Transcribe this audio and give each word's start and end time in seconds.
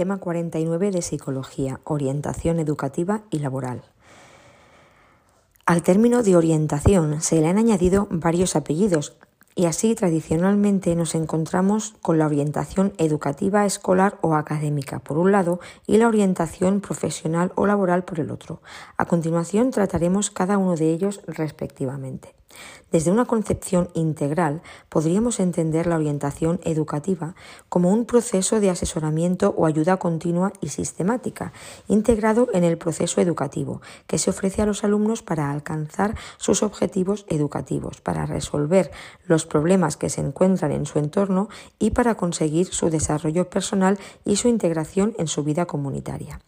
Tema 0.00 0.16
49 0.16 0.92
de 0.92 1.02
Psicología, 1.02 1.80
Orientación 1.84 2.58
Educativa 2.58 3.20
y 3.28 3.40
Laboral. 3.40 3.82
Al 5.66 5.82
término 5.82 6.22
de 6.22 6.36
orientación 6.36 7.20
se 7.20 7.38
le 7.38 7.48
han 7.48 7.58
añadido 7.58 8.08
varios 8.10 8.56
apellidos 8.56 9.18
y 9.54 9.66
así 9.66 9.94
tradicionalmente 9.94 10.96
nos 10.96 11.14
encontramos 11.14 11.96
con 12.00 12.16
la 12.16 12.24
orientación 12.24 12.94
educativa, 12.96 13.66
escolar 13.66 14.16
o 14.22 14.36
académica 14.36 15.00
por 15.00 15.18
un 15.18 15.32
lado 15.32 15.60
y 15.86 15.98
la 15.98 16.08
orientación 16.08 16.80
profesional 16.80 17.52
o 17.54 17.66
laboral 17.66 18.02
por 18.02 18.20
el 18.20 18.30
otro. 18.30 18.62
A 18.96 19.04
continuación 19.04 19.70
trataremos 19.70 20.30
cada 20.30 20.56
uno 20.56 20.76
de 20.76 20.94
ellos 20.94 21.20
respectivamente. 21.26 22.39
Desde 22.90 23.12
una 23.12 23.24
concepción 23.24 23.88
integral, 23.94 24.62
podríamos 24.88 25.38
entender 25.38 25.86
la 25.86 25.96
orientación 25.96 26.58
educativa 26.64 27.36
como 27.68 27.92
un 27.92 28.04
proceso 28.04 28.58
de 28.58 28.70
asesoramiento 28.70 29.54
o 29.56 29.66
ayuda 29.66 29.98
continua 29.98 30.52
y 30.60 30.70
sistemática, 30.70 31.52
integrado 31.86 32.48
en 32.52 32.64
el 32.64 32.78
proceso 32.78 33.20
educativo, 33.20 33.80
que 34.08 34.18
se 34.18 34.30
ofrece 34.30 34.62
a 34.62 34.66
los 34.66 34.82
alumnos 34.82 35.22
para 35.22 35.50
alcanzar 35.52 36.16
sus 36.38 36.64
objetivos 36.64 37.26
educativos, 37.28 38.00
para 38.00 38.26
resolver 38.26 38.90
los 39.24 39.46
problemas 39.46 39.96
que 39.96 40.10
se 40.10 40.20
encuentran 40.20 40.72
en 40.72 40.86
su 40.86 40.98
entorno 40.98 41.48
y 41.78 41.90
para 41.90 42.16
conseguir 42.16 42.66
su 42.66 42.90
desarrollo 42.90 43.48
personal 43.48 43.98
y 44.24 44.36
su 44.36 44.48
integración 44.48 45.14
en 45.18 45.28
su 45.28 45.44
vida 45.44 45.66
comunitaria. 45.66 46.40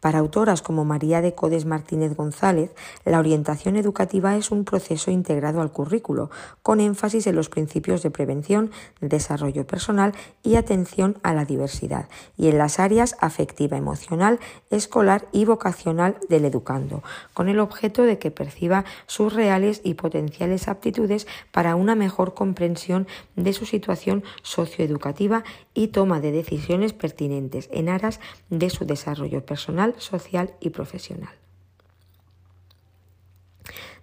Para 0.00 0.18
autoras 0.20 0.62
como 0.62 0.84
María 0.84 1.20
de 1.20 1.34
Codes 1.34 1.64
Martínez 1.64 2.14
González, 2.14 2.74
la 3.04 3.18
orientación 3.18 3.76
educativa 3.76 4.36
es 4.36 4.50
un 4.50 4.64
proceso 4.64 5.10
integrado 5.10 5.60
al 5.60 5.72
currículo, 5.72 6.30
con 6.62 6.80
énfasis 6.80 7.26
en 7.26 7.34
los 7.34 7.48
principios 7.48 8.02
de 8.02 8.10
prevención, 8.10 8.70
desarrollo 9.00 9.66
personal 9.66 10.12
y 10.42 10.54
atención 10.54 11.18
a 11.22 11.34
la 11.34 11.44
diversidad, 11.44 12.08
y 12.36 12.48
en 12.48 12.58
las 12.58 12.78
áreas 12.78 13.16
afectiva, 13.20 13.76
emocional, 13.76 14.38
escolar 14.70 15.26
y 15.32 15.44
vocacional 15.44 16.18
del 16.28 16.44
educando, 16.44 17.02
con 17.34 17.48
el 17.48 17.58
objeto 17.58 18.02
de 18.02 18.18
que 18.18 18.30
perciba 18.30 18.84
sus 19.06 19.32
reales 19.32 19.80
y 19.82 19.94
potenciales 19.94 20.68
aptitudes 20.68 21.26
para 21.50 21.74
una 21.74 21.94
mejor 21.94 22.34
comprensión 22.34 23.08
de 23.34 23.52
su 23.52 23.66
situación 23.66 24.22
socioeducativa 24.42 25.42
y 25.74 25.88
toma 25.88 26.20
de 26.20 26.32
decisiones 26.32 26.92
pertinentes 26.92 27.68
en 27.72 27.88
aras 27.88 28.20
de 28.50 28.70
su 28.70 28.84
desarrollo 28.84 29.44
personal 29.44 29.55
personal, 29.56 29.94
social 29.96 30.52
y 30.60 30.68
profesional. 30.68 31.32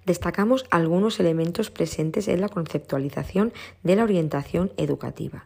Destacamos 0.04 0.66
algunos 0.72 1.20
elementos 1.20 1.70
presentes 1.70 2.28
en 2.28 2.42
la 2.42 2.50
conceptualización 2.50 3.54
de 3.84 3.96
la 3.96 4.04
orientación 4.04 4.72
educativa. 4.78 5.46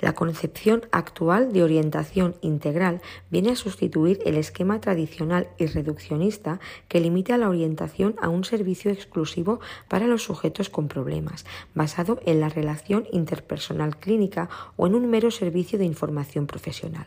La 0.00 0.14
concepción 0.14 0.82
actual 0.92 1.54
de 1.54 1.62
orientación 1.62 2.34
integral 2.42 3.00
viene 3.30 3.52
a 3.52 3.56
sustituir 3.56 4.20
el 4.26 4.36
esquema 4.36 4.78
tradicional 4.78 5.48
y 5.56 5.66
reduccionista 5.66 6.60
que 6.88 7.00
limita 7.00 7.38
la 7.38 7.48
orientación 7.48 8.14
a 8.20 8.28
un 8.28 8.44
servicio 8.44 8.90
exclusivo 8.90 9.58
para 9.88 10.06
los 10.06 10.22
sujetos 10.22 10.68
con 10.68 10.88
problemas, 10.88 11.46
basado 11.74 12.20
en 12.26 12.40
la 12.40 12.50
relación 12.50 13.06
interpersonal 13.10 13.96
clínica 13.96 14.50
o 14.76 14.86
en 14.86 14.94
un 14.94 15.08
mero 15.08 15.30
servicio 15.30 15.78
de 15.78 15.86
información 15.86 16.46
profesional. 16.46 17.06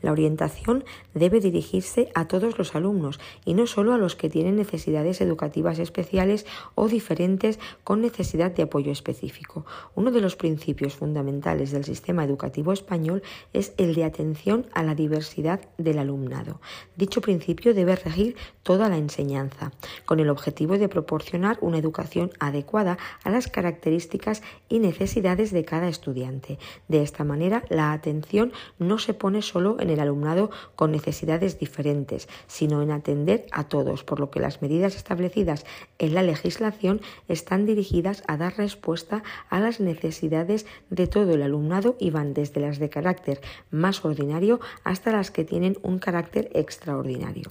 La 0.00 0.12
orientación 0.12 0.84
debe 1.14 1.40
dirigirse 1.40 2.10
a 2.14 2.26
todos 2.26 2.58
los 2.58 2.74
alumnos 2.74 3.20
y 3.44 3.54
no 3.54 3.66
solo 3.66 3.94
a 3.94 3.98
los 3.98 4.16
que 4.16 4.28
tienen 4.28 4.56
necesidades 4.56 5.20
educativas 5.20 5.78
especiales 5.78 6.46
o 6.74 6.88
diferentes 6.88 7.58
con 7.84 8.00
necesidad 8.00 8.50
de 8.50 8.64
apoyo 8.64 8.92
específico. 8.92 9.64
Uno 9.94 10.10
de 10.10 10.20
los 10.20 10.36
principios 10.36 10.94
fundamentales 10.94 11.70
del 11.70 11.84
sistema 11.84 12.21
educativo 12.24 12.72
español 12.72 13.22
es 13.52 13.72
el 13.76 13.94
de 13.94 14.04
atención 14.04 14.66
a 14.72 14.82
la 14.82 14.94
diversidad 14.94 15.60
del 15.78 15.98
alumnado. 15.98 16.60
Dicho 16.96 17.20
principio 17.20 17.74
debe 17.74 17.96
regir 17.96 18.36
toda 18.62 18.88
la 18.88 18.96
enseñanza, 18.96 19.72
con 20.04 20.20
el 20.20 20.30
objetivo 20.30 20.78
de 20.78 20.88
proporcionar 20.88 21.58
una 21.60 21.78
educación 21.78 22.30
adecuada 22.38 22.98
a 23.24 23.30
las 23.30 23.48
características 23.48 24.42
y 24.68 24.78
necesidades 24.78 25.52
de 25.52 25.64
cada 25.64 25.88
estudiante. 25.88 26.58
De 26.88 27.02
esta 27.02 27.24
manera, 27.24 27.64
la 27.68 27.92
atención 27.92 28.52
no 28.78 28.98
se 28.98 29.14
pone 29.14 29.42
solo 29.42 29.76
en 29.80 29.90
el 29.90 30.00
alumnado 30.00 30.50
con 30.76 30.92
necesidades 30.92 31.58
diferentes, 31.58 32.28
sino 32.46 32.82
en 32.82 32.90
atender 32.90 33.46
a 33.52 33.64
todos, 33.64 34.04
por 34.04 34.20
lo 34.20 34.30
que 34.30 34.40
las 34.40 34.62
medidas 34.62 34.94
establecidas 34.96 35.64
en 35.98 36.14
la 36.14 36.22
legislación 36.22 37.00
están 37.28 37.66
dirigidas 37.66 38.22
a 38.26 38.36
dar 38.36 38.56
respuesta 38.56 39.22
a 39.50 39.60
las 39.60 39.80
necesidades 39.80 40.66
de 40.90 41.06
todo 41.06 41.34
el 41.34 41.42
alumnado 41.42 41.96
y 41.98 42.10
van 42.12 42.34
desde 42.34 42.60
las 42.60 42.78
de 42.78 42.90
carácter 42.90 43.40
más 43.70 44.04
ordinario 44.04 44.60
hasta 44.84 45.12
las 45.12 45.30
que 45.30 45.44
tienen 45.44 45.78
un 45.82 45.98
carácter 45.98 46.50
extraordinario. 46.54 47.50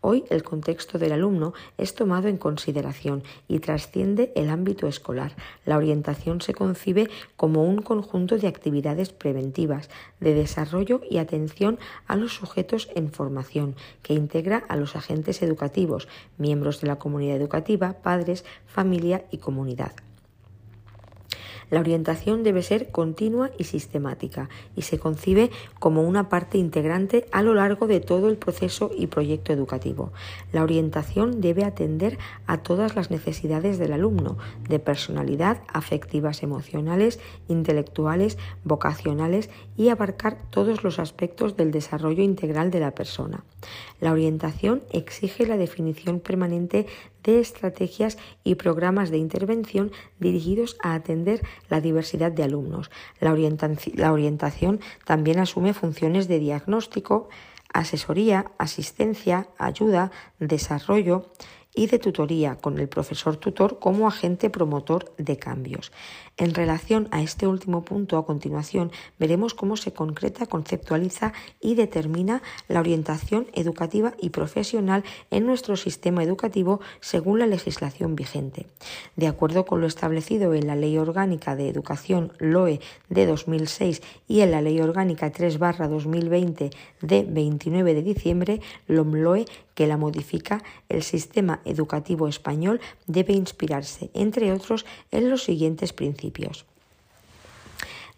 Hoy 0.00 0.24
el 0.30 0.42
contexto 0.42 0.98
del 0.98 1.12
alumno 1.12 1.54
es 1.78 1.94
tomado 1.94 2.28
en 2.28 2.36
consideración 2.36 3.22
y 3.48 3.58
trasciende 3.58 4.32
el 4.36 4.50
ámbito 4.50 4.86
escolar. 4.86 5.34
La 5.64 5.76
orientación 5.76 6.40
se 6.40 6.54
concibe 6.54 7.08
como 7.36 7.64
un 7.64 7.82
conjunto 7.82 8.38
de 8.38 8.48
actividades 8.48 9.10
preventivas, 9.10 9.90
de 10.20 10.34
desarrollo 10.34 11.00
y 11.08 11.18
atención 11.18 11.78
a 12.06 12.16
los 12.16 12.34
sujetos 12.34 12.88
en 12.94 13.10
formación, 13.10 13.74
que 14.02 14.14
integra 14.14 14.58
a 14.68 14.76
los 14.76 14.96
agentes 14.96 15.42
educativos, 15.42 16.08
miembros 16.38 16.80
de 16.80 16.88
la 16.88 16.98
comunidad 16.98 17.36
educativa, 17.36 17.94
padres, 18.02 18.44
familia 18.66 19.24
y 19.30 19.38
comunidad. 19.38 19.92
La 21.72 21.80
orientación 21.80 22.42
debe 22.42 22.62
ser 22.62 22.90
continua 22.90 23.50
y 23.56 23.64
sistemática 23.64 24.50
y 24.76 24.82
se 24.82 24.98
concibe 24.98 25.50
como 25.78 26.02
una 26.02 26.28
parte 26.28 26.58
integrante 26.58 27.24
a 27.32 27.40
lo 27.40 27.54
largo 27.54 27.86
de 27.86 27.98
todo 27.98 28.28
el 28.28 28.36
proceso 28.36 28.90
y 28.94 29.06
proyecto 29.06 29.54
educativo. 29.54 30.12
La 30.52 30.64
orientación 30.64 31.40
debe 31.40 31.64
atender 31.64 32.18
a 32.46 32.58
todas 32.58 32.94
las 32.94 33.10
necesidades 33.10 33.78
del 33.78 33.94
alumno, 33.94 34.36
de 34.68 34.80
personalidad, 34.80 35.62
afectivas, 35.72 36.42
emocionales, 36.42 37.20
intelectuales, 37.48 38.36
vocacionales 38.64 39.48
y 39.74 39.88
abarcar 39.88 40.42
todos 40.50 40.84
los 40.84 40.98
aspectos 40.98 41.56
del 41.56 41.70
desarrollo 41.70 42.22
integral 42.22 42.70
de 42.70 42.80
la 42.80 42.90
persona. 42.90 43.44
La 43.98 44.12
orientación 44.12 44.82
exige 44.90 45.46
la 45.46 45.56
definición 45.56 46.20
permanente 46.20 46.86
de 47.22 47.40
estrategias 47.40 48.18
y 48.44 48.56
programas 48.56 49.10
de 49.10 49.18
intervención 49.18 49.92
dirigidos 50.18 50.76
a 50.82 50.94
atender 50.94 51.42
la 51.68 51.80
diversidad 51.80 52.32
de 52.32 52.44
alumnos. 52.44 52.90
La, 53.20 53.32
orientación 54.12 54.80
también 55.04 55.38
asume 55.38 55.74
funciones 55.74 56.28
de 56.28 56.38
diagnóstico, 56.38 57.28
asesoría, 57.72 58.52
asistencia, 58.58 59.48
ayuda, 59.58 60.10
desarrollo, 60.38 61.30
y 61.74 61.86
de 61.86 61.98
tutoría 61.98 62.56
con 62.56 62.78
el 62.78 62.88
profesor 62.88 63.36
tutor 63.36 63.78
como 63.78 64.06
agente 64.06 64.50
promotor 64.50 65.14
de 65.16 65.38
cambios. 65.38 65.90
En 66.38 66.54
relación 66.54 67.08
a 67.10 67.20
este 67.20 67.46
último 67.46 67.84
punto, 67.84 68.16
a 68.16 68.24
continuación, 68.24 68.90
veremos 69.18 69.52
cómo 69.52 69.76
se 69.76 69.92
concreta, 69.92 70.46
conceptualiza 70.46 71.34
y 71.60 71.74
determina 71.74 72.42
la 72.68 72.80
orientación 72.80 73.48
educativa 73.52 74.14
y 74.18 74.30
profesional 74.30 75.04
en 75.30 75.44
nuestro 75.44 75.76
sistema 75.76 76.22
educativo 76.24 76.80
según 77.00 77.38
la 77.38 77.46
legislación 77.46 78.16
vigente. 78.16 78.66
De 79.14 79.26
acuerdo 79.26 79.66
con 79.66 79.82
lo 79.82 79.86
establecido 79.86 80.54
en 80.54 80.66
la 80.66 80.74
Ley 80.74 80.96
Orgánica 80.96 81.54
de 81.54 81.68
Educación 81.68 82.32
LOE 82.38 82.80
de 83.10 83.26
2006 83.26 84.00
y 84.26 84.40
en 84.40 84.52
la 84.52 84.62
Ley 84.62 84.80
Orgánica 84.80 85.30
3-2020 85.30 86.74
de 87.02 87.26
29 87.28 87.94
de 87.94 88.02
diciembre, 88.02 88.60
LOMLOE, 88.86 89.44
que 89.74 89.86
la 89.86 89.96
modifica, 89.96 90.62
el 90.88 91.02
sistema 91.02 91.60
educativo 91.64 92.28
español 92.28 92.80
debe 93.06 93.32
inspirarse, 93.32 94.10
entre 94.12 94.52
otros, 94.52 94.84
en 95.10 95.30
los 95.30 95.44
siguientes 95.44 95.92
principios 95.92 96.21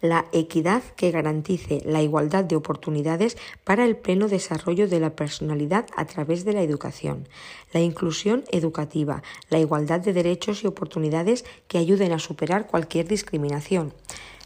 la 0.01 0.25
equidad 0.31 0.83
que 0.95 1.11
garantice 1.11 1.81
la 1.85 2.01
igualdad 2.01 2.43
de 2.43 2.55
oportunidades 2.55 3.37
para 3.63 3.85
el 3.85 3.95
pleno 3.95 4.27
desarrollo 4.27 4.87
de 4.87 4.99
la 4.99 5.15
personalidad 5.15 5.87
a 5.95 6.05
través 6.05 6.45
de 6.45 6.53
la 6.53 6.61
educación, 6.61 7.27
la 7.73 7.79
inclusión 7.79 8.43
educativa, 8.51 9.23
la 9.49 9.59
igualdad 9.59 10.01
de 10.01 10.13
derechos 10.13 10.63
y 10.63 10.67
oportunidades 10.67 11.45
que 11.67 11.77
ayuden 11.77 12.11
a 12.11 12.19
superar 12.19 12.67
cualquier 12.67 13.07
discriminación, 13.07 13.93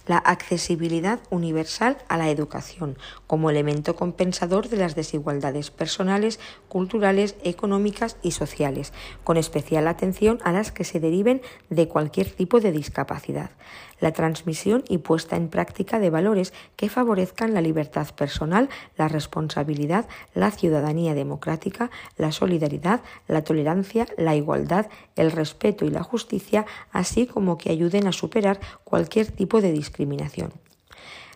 la 0.07 0.17
accesibilidad 0.17 1.19
universal 1.29 1.97
a 2.07 2.17
la 2.17 2.29
educación 2.29 2.97
como 3.29 3.51
elemento 3.51 3.95
compensador 3.95 4.69
de 4.69 4.77
las 4.77 4.95
desigualdades 4.95 5.69
personales, 5.69 6.39
culturales, 6.67 7.35
económicas 7.43 8.17
y 8.23 8.31
sociales, 8.31 8.91
con 9.23 9.37
especial 9.37 9.87
atención 9.87 10.39
a 10.43 10.51
las 10.51 10.71
que 10.71 10.83
se 10.83 10.99
deriven 10.99 11.43
de 11.69 11.87
cualquier 11.87 12.31
tipo 12.31 12.59
de 12.59 12.71
discapacidad. 12.71 13.51
La 13.99 14.13
transmisión 14.13 14.83
y 14.89 14.97
puesta 14.97 15.35
en 15.35 15.49
práctica 15.49 15.99
de 15.99 16.09
valores 16.09 16.53
que 16.75 16.89
favorezcan 16.89 17.53
la 17.53 17.61
libertad 17.61 18.07
personal, 18.15 18.67
la 18.97 19.07
responsabilidad, 19.07 20.07
la 20.33 20.49
ciudadanía 20.49 21.13
democrática, 21.13 21.91
la 22.17 22.31
solidaridad, 22.31 23.01
la 23.27 23.43
tolerancia, 23.43 24.07
la 24.17 24.35
igualdad, 24.35 24.87
el 25.15 25.31
respeto 25.31 25.85
y 25.85 25.91
la 25.91 26.01
justicia, 26.01 26.65
así 26.91 27.27
como 27.27 27.59
que 27.59 27.69
ayuden 27.69 28.07
a 28.07 28.11
superar 28.11 28.59
cualquier 28.83 29.27
tipo 29.27 29.61
de 29.61 29.71
discriminación. 29.71 30.51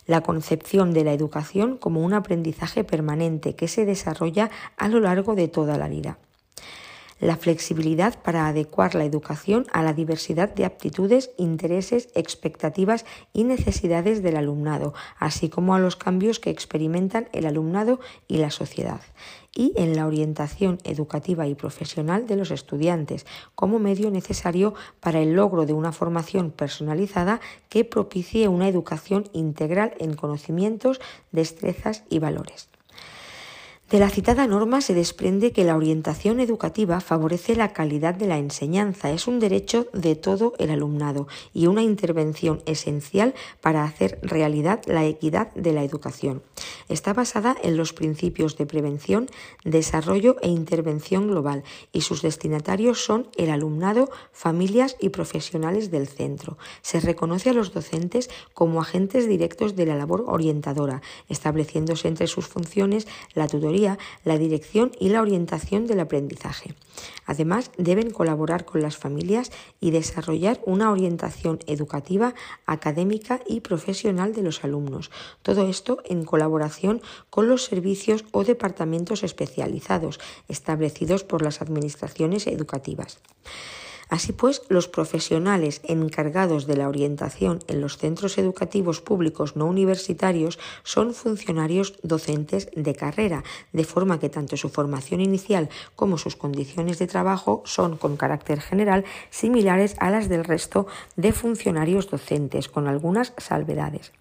La 0.06 0.22
concepción 0.22 0.94
de 0.94 1.04
la 1.04 1.14
educación 1.14 1.78
como 1.78 2.02
un 2.02 2.14
aprendizaje 2.14 2.84
permanente 2.84 3.56
que 3.56 3.68
se 3.68 3.86
desarrolla 3.86 4.50
a 4.78 4.88
lo 4.88 5.00
largo 5.00 5.36
de 5.36 5.48
toda 5.48 5.78
la 5.78 5.88
vida 5.88 6.18
la 7.24 7.38
flexibilidad 7.38 8.22
para 8.22 8.48
adecuar 8.48 8.96
la 8.96 9.06
educación 9.06 9.66
a 9.72 9.82
la 9.82 9.94
diversidad 9.94 10.54
de 10.54 10.66
aptitudes, 10.66 11.32
intereses, 11.38 12.10
expectativas 12.16 13.06
y 13.32 13.46
necesidades 13.46 14.22
del 14.22 14.36
alumnado, 14.36 14.94
así 15.18 15.48
como 15.48 15.74
a 15.74 15.80
los 15.80 15.96
cambios 15.96 16.42
que 16.42 16.50
experimentan 16.50 17.30
el 17.32 17.46
alumnado 17.46 18.02
y 18.28 18.40
la 18.40 18.52
sociedad 18.52 19.00
y 19.56 19.72
en 19.78 19.96
la 19.96 20.06
orientación 20.06 20.80
educativa 20.84 21.48
y 21.48 21.56
profesional 21.56 22.28
de 22.28 22.36
los 22.36 22.52
estudiantes 22.52 23.26
como 23.56 23.80
medio 23.80 24.12
necesario 24.12 24.74
para 25.00 25.22
el 25.22 25.34
logro 25.34 25.66
de 25.66 25.74
una 25.74 25.92
formación 25.94 26.52
personalizada 26.52 27.40
que 27.70 27.86
propicie 27.86 28.48
una 28.48 28.68
educación 28.68 29.30
integral 29.32 29.94
en 30.00 30.16
conocimientos, 30.16 31.00
destrezas 31.32 32.04
y 32.10 32.20
valores. 32.20 32.73
De 33.94 34.00
la 34.00 34.10
citada 34.10 34.48
norma 34.48 34.82
se 34.82 34.96
desprende 34.96 35.52
que 35.52 35.64
la 35.64 35.76
orientación 35.76 36.40
educativa 36.40 37.00
favorece 37.00 37.56
la 37.56 37.74
calidad 37.74 38.16
de 38.16 38.26
la 38.26 38.40
enseñanza, 38.40 39.12
es 39.12 39.28
un 39.28 39.40
derecho 39.40 39.86
de 39.94 40.16
todo 40.16 40.54
el 40.58 40.72
alumnado 40.72 41.28
y 41.54 41.68
una 41.68 41.84
intervención 41.84 42.64
esencial 42.66 43.36
para 43.62 43.84
hacer 43.84 44.18
realidad 44.24 44.82
la 44.88 45.06
equidad 45.06 45.54
de 45.54 45.74
la 45.74 45.84
educación. 45.84 46.42
Está 46.90 47.14
basada 47.14 47.56
en 47.62 47.78
los 47.78 47.94
principios 47.94 48.58
de 48.58 48.66
prevención, 48.66 49.30
desarrollo 49.64 50.38
e 50.42 50.48
intervención 50.48 51.28
global 51.28 51.64
y 51.92 52.02
sus 52.02 52.24
destinatarios 52.24 53.06
son 53.06 53.28
el 53.38 53.52
alumnado, 53.52 54.10
familias 54.32 54.96
y 55.00 55.10
profesionales 55.10 55.92
del 55.92 56.08
centro. 56.08 56.58
Se 56.82 57.00
reconoce 57.00 57.52
a 57.52 57.54
los 57.54 57.72
docentes 57.72 58.32
como 58.56 58.82
agentes 58.82 59.28
directos 59.28 59.76
de 59.76 59.86
la 59.86 59.96
labor 59.96 60.24
orientadora, 60.26 61.04
estableciéndose 61.30 62.08
entre 62.08 62.26
sus 62.26 62.48
funciones 62.48 63.08
la 63.36 63.48
tutoría 63.48 63.83
la 64.24 64.38
dirección 64.38 64.92
y 65.00 65.10
la 65.10 65.22
orientación 65.22 65.88
del 65.88 66.00
aprendizaje. 66.00 66.76
Además, 67.26 67.72
deben 67.78 68.12
colaborar 68.12 68.66
con 68.66 68.82
las 68.82 68.98
familias 68.98 69.52
y 69.80 69.92
desarrollar 69.92 70.60
una 70.66 70.92
orientación 70.92 71.60
educativa, 71.68 72.34
académica 72.66 73.42
y 73.48 73.62
profesional 73.62 74.34
de 74.34 74.44
los 74.44 74.64
alumnos. 74.64 75.12
Todo 75.42 75.70
esto 75.70 76.00
en 76.06 76.26
colaboración 76.26 77.02
con 77.30 77.48
los 77.48 77.66
servicios 77.66 78.26
o 78.32 78.44
departamentos 78.44 79.24
especializados 79.24 80.20
establecidos 80.48 81.24
por 81.24 81.42
las 81.42 81.62
administraciones 81.62 82.48
educativas. 82.48 83.20
Así 84.14 84.32
pues, 84.32 84.62
los 84.70 84.88
profesionales 84.88 85.82
encargados 85.86 86.68
de 86.68 86.78
la 86.78 86.88
orientación 86.88 87.64
en 87.68 87.82
los 87.82 87.98
centros 87.98 88.38
educativos 88.38 89.02
públicos 89.02 89.56
no 89.56 89.66
universitarios 89.66 90.60
son 90.84 91.16
funcionarios 91.16 91.96
docentes 92.04 92.70
de 92.76 92.94
carrera, 92.94 93.44
de 93.72 93.86
forma 93.86 94.20
que 94.20 94.30
tanto 94.30 94.56
su 94.56 94.70
formación 94.70 95.20
inicial 95.20 95.68
como 95.96 96.20
sus 96.20 96.36
condiciones 96.36 97.00
de 97.00 97.08
trabajo 97.08 97.64
son, 97.66 97.98
con 97.98 98.16
carácter 98.16 98.62
general, 98.62 99.04
similares 99.32 99.96
a 99.98 100.12
las 100.12 100.30
del 100.30 100.44
resto 100.44 100.86
de 101.16 101.32
funcionarios 101.32 102.08
docentes, 102.08 102.70
con 102.70 102.88
algunas 102.88 103.34
salvedades. 103.38 104.12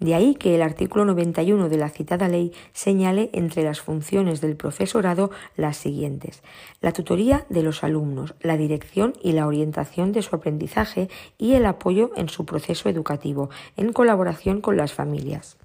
De 0.00 0.14
ahí 0.14 0.34
que 0.34 0.54
el 0.54 0.62
artículo 0.62 1.04
91 1.04 1.68
de 1.68 1.76
la 1.76 1.90
citada 1.90 2.28
ley 2.28 2.52
señale 2.72 3.28
entre 3.34 3.62
las 3.62 3.80
funciones 3.82 4.40
del 4.40 4.56
profesorado 4.56 5.30
las 5.56 5.76
siguientes. 5.76 6.42
La 6.80 6.92
tutoría 6.92 7.44
de 7.50 7.62
los 7.62 7.84
alumnos, 7.84 8.34
la 8.40 8.56
dirección 8.56 9.12
y 9.22 9.32
la 9.32 9.46
orientación 9.46 10.12
de 10.12 10.22
su 10.22 10.34
aprendizaje 10.34 11.10
y 11.36 11.52
el 11.52 11.66
apoyo 11.66 12.12
en 12.16 12.30
su 12.30 12.46
proceso 12.46 12.88
educativo, 12.88 13.50
en 13.76 13.92
colaboración 13.92 14.62
con 14.62 14.78
las 14.78 14.94
familias 14.94 15.58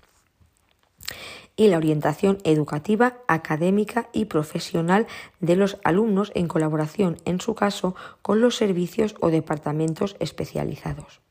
y 1.58 1.70
la 1.70 1.78
orientación 1.78 2.38
educativa, 2.44 3.18
académica 3.28 4.10
y 4.12 4.26
profesional 4.26 5.08
de 5.40 5.56
los 5.56 5.78
alumnos 5.84 6.34
en 6.36 6.48
colaboración, 6.48 7.18
en 7.24 7.40
su 7.40 7.56
caso, 7.56 7.96
con 8.22 8.42
los 8.42 8.58
servicios 8.58 9.16
o 9.22 9.30
departamentos 9.30 10.18
especializados. 10.20 11.22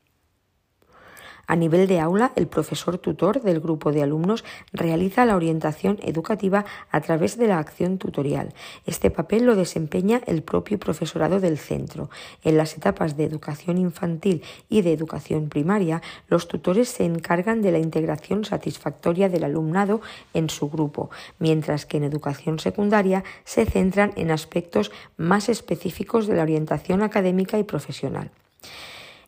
A 1.47 1.55
nivel 1.55 1.87
de 1.87 1.99
aula, 1.99 2.31
el 2.35 2.47
profesor 2.47 2.97
tutor 2.97 3.41
del 3.41 3.59
grupo 3.59 3.91
de 3.91 4.01
alumnos 4.01 4.43
realiza 4.73 5.25
la 5.25 5.35
orientación 5.35 5.99
educativa 6.01 6.65
a 6.91 7.01
través 7.01 7.37
de 7.37 7.47
la 7.47 7.59
acción 7.59 7.97
tutorial. 7.97 8.53
Este 8.85 9.11
papel 9.11 9.45
lo 9.45 9.55
desempeña 9.55 10.21
el 10.25 10.41
propio 10.41 10.79
profesorado 10.79 11.39
del 11.39 11.57
centro. 11.57 12.09
En 12.43 12.57
las 12.57 12.75
etapas 12.77 13.17
de 13.17 13.25
educación 13.25 13.77
infantil 13.77 14.43
y 14.69 14.81
de 14.81 14.93
educación 14.93 15.49
primaria, 15.49 16.01
los 16.27 16.47
tutores 16.47 16.89
se 16.89 17.05
encargan 17.05 17.61
de 17.61 17.71
la 17.71 17.79
integración 17.79 18.45
satisfactoria 18.45 19.29
del 19.29 19.43
alumnado 19.43 20.01
en 20.33 20.49
su 20.49 20.69
grupo, 20.69 21.09
mientras 21.39 21.85
que 21.85 21.97
en 21.97 22.03
educación 22.03 22.59
secundaria 22.59 23.23
se 23.43 23.65
centran 23.65 24.13
en 24.15 24.31
aspectos 24.31 24.91
más 25.17 25.49
específicos 25.49 26.27
de 26.27 26.35
la 26.35 26.43
orientación 26.43 27.03
académica 27.03 27.59
y 27.59 27.63
profesional. 27.63 28.31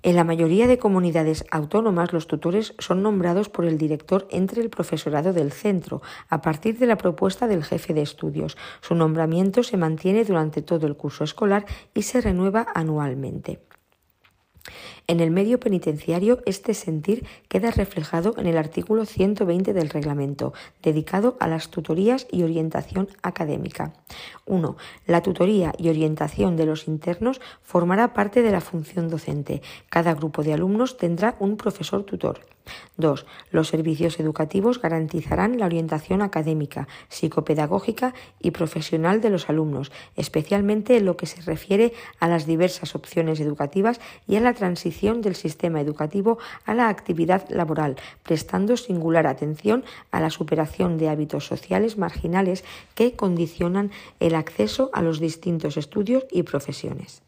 En 0.04 0.16
la 0.16 0.24
mayoría 0.24 0.68
de 0.68 0.78
comunidades 0.78 1.46
autónomas 1.52 2.14
los 2.14 2.28
tutores 2.28 2.74
son 2.80 3.02
nombrados 3.02 3.50
por 3.50 3.66
el 3.66 3.78
director 3.78 4.28
entre 4.32 4.62
el 4.62 4.70
profesorado 4.70 5.34
del 5.34 5.52
centro, 5.52 6.02
a 6.30 6.42
partir 6.42 6.78
de 6.78 6.88
la 6.88 6.98
propuesta 6.98 7.48
del 7.48 7.64
jefe 7.64 7.94
de 7.94 8.02
estudios. 8.02 8.58
Su 8.82 8.96
nombramiento 8.96 9.64
se 9.64 9.78
mantiene 9.78 10.24
durante 10.24 10.62
todo 10.62 10.88
el 10.88 10.96
curso 10.96 11.24
escolar 11.24 11.66
y 11.94 12.04
se 12.04 12.22
renueva 12.22 12.68
anualmente. 12.74 13.60
En 15.10 15.22
el 15.22 15.32
medio 15.32 15.58
penitenciario, 15.58 16.42
este 16.46 16.74
sentir 16.74 17.26
queda 17.48 17.72
reflejado 17.72 18.34
en 18.38 18.46
el 18.46 18.58
artículo 18.58 19.06
120 19.06 19.72
del 19.72 19.90
reglamento, 19.90 20.52
dedicado 20.84 21.38
a 21.40 21.48
las 21.48 21.70
tutorías 21.70 22.28
y 22.30 22.44
orientación 22.44 23.08
académica. 23.22 23.94
1. 24.46 24.76
La 25.06 25.22
tutoría 25.22 25.72
y 25.78 25.88
orientación 25.88 26.58
de 26.58 26.66
los 26.66 26.90
internos 26.90 27.40
formará 27.64 28.14
parte 28.14 28.42
de 28.42 28.52
la 28.52 28.60
función 28.60 29.08
docente. 29.08 29.62
Cada 29.88 30.14
grupo 30.14 30.44
de 30.44 30.52
alumnos 30.52 30.98
tendrá 30.98 31.38
un 31.40 31.56
profesor 31.56 32.04
tutor. 32.04 32.42
2. 32.98 33.26
Los 33.50 33.70
servicios 33.70 34.20
educativos 34.20 34.82
garantizarán 34.82 35.58
la 35.58 35.68
orientación 35.68 36.22
académica, 36.22 36.90
psicopedagógica 37.08 38.14
y 38.42 38.52
profesional 38.52 39.22
de 39.22 39.30
los 39.30 39.48
alumnos, 39.48 39.94
especialmente 40.18 40.98
en 40.98 41.06
lo 41.06 41.16
que 41.16 41.28
se 41.28 41.42
refiere 41.44 41.94
a 42.20 42.28
las 42.28 42.46
diversas 42.46 42.94
opciones 42.94 43.40
educativas 43.40 44.02
y 44.28 44.36
a 44.36 44.42
la 44.42 44.54
transición 44.54 44.97
del 44.98 45.36
sistema 45.36 45.80
educativo 45.80 46.40
a 46.66 46.74
la 46.74 46.90
actividad 46.90 47.48
laboral, 47.50 47.98
prestando 48.24 48.78
singular 48.78 49.28
atención 49.28 49.84
a 50.12 50.20
la 50.20 50.32
superación 50.32 50.98
de 50.98 51.10
hábitos 51.10 51.46
sociales 51.46 51.98
marginales 51.98 52.64
que 52.96 53.16
condicionan 53.16 53.92
el 54.20 54.34
acceso 54.34 54.90
a 54.94 55.04
los 55.04 55.20
distintos 55.20 55.78
estudios 55.78 56.26
y 56.32 56.44
profesiones. 56.44 57.27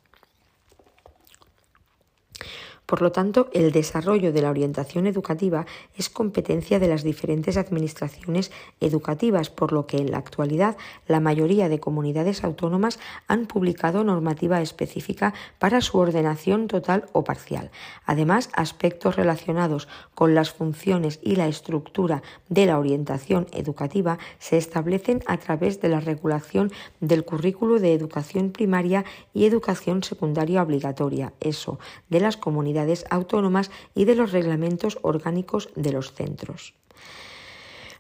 Por 2.89 3.03
lo 3.03 3.11
tanto, 3.11 3.49
el 3.53 3.71
desarrollo 3.71 4.33
de 4.33 4.41
la 4.41 4.49
orientación 4.49 5.05
educativa 5.05 5.67
es 5.95 6.09
competencia 6.09 6.79
de 6.79 6.87
las 6.87 7.03
diferentes 7.03 7.55
administraciones 7.55 8.51
educativas, 8.79 9.51
por 9.51 9.73
lo 9.73 9.85
que 9.85 9.97
en 9.97 10.09
la 10.09 10.17
actualidad 10.17 10.75
la 11.07 11.19
mayoría 11.19 11.69
de 11.69 11.79
comunidades 11.79 12.43
autónomas 12.43 12.97
han 13.27 13.45
publicado 13.45 14.03
normativa 14.03 14.59
específica 14.59 15.35
para 15.59 15.81
su 15.81 15.99
ordenación 15.99 16.67
total 16.67 17.05
o 17.13 17.23
parcial. 17.23 17.69
Además, 18.07 18.49
aspectos 18.53 19.17
relacionados 19.17 19.87
con 20.15 20.33
las 20.33 20.49
funciones 20.49 21.19
y 21.21 21.35
la 21.35 21.47
estructura 21.47 22.23
de 22.47 22.65
la 22.65 22.79
orientación 22.79 23.45
educativa 23.51 24.17
se 24.39 24.57
establecen 24.57 25.21
a 25.27 25.37
través 25.37 25.79
de 25.79 25.89
la 25.89 25.99
regulación 25.99 26.71
del 27.01 27.23
currículo 27.23 27.79
de 27.79 27.93
educación 27.93 28.49
primaria 28.49 29.05
y 29.31 29.45
educación 29.45 30.01
secundaria 30.01 30.63
obligatoria, 30.63 31.33
eso, 31.39 31.77
de 32.09 32.19
las 32.19 32.35
comunidades 32.35 32.78
autónomas 33.09 33.71
y 33.95 34.05
de 34.05 34.15
los 34.15 34.31
reglamentos 34.31 34.97
orgánicos 35.01 35.69
de 35.75 35.91
los 35.91 36.13
centros. 36.13 36.78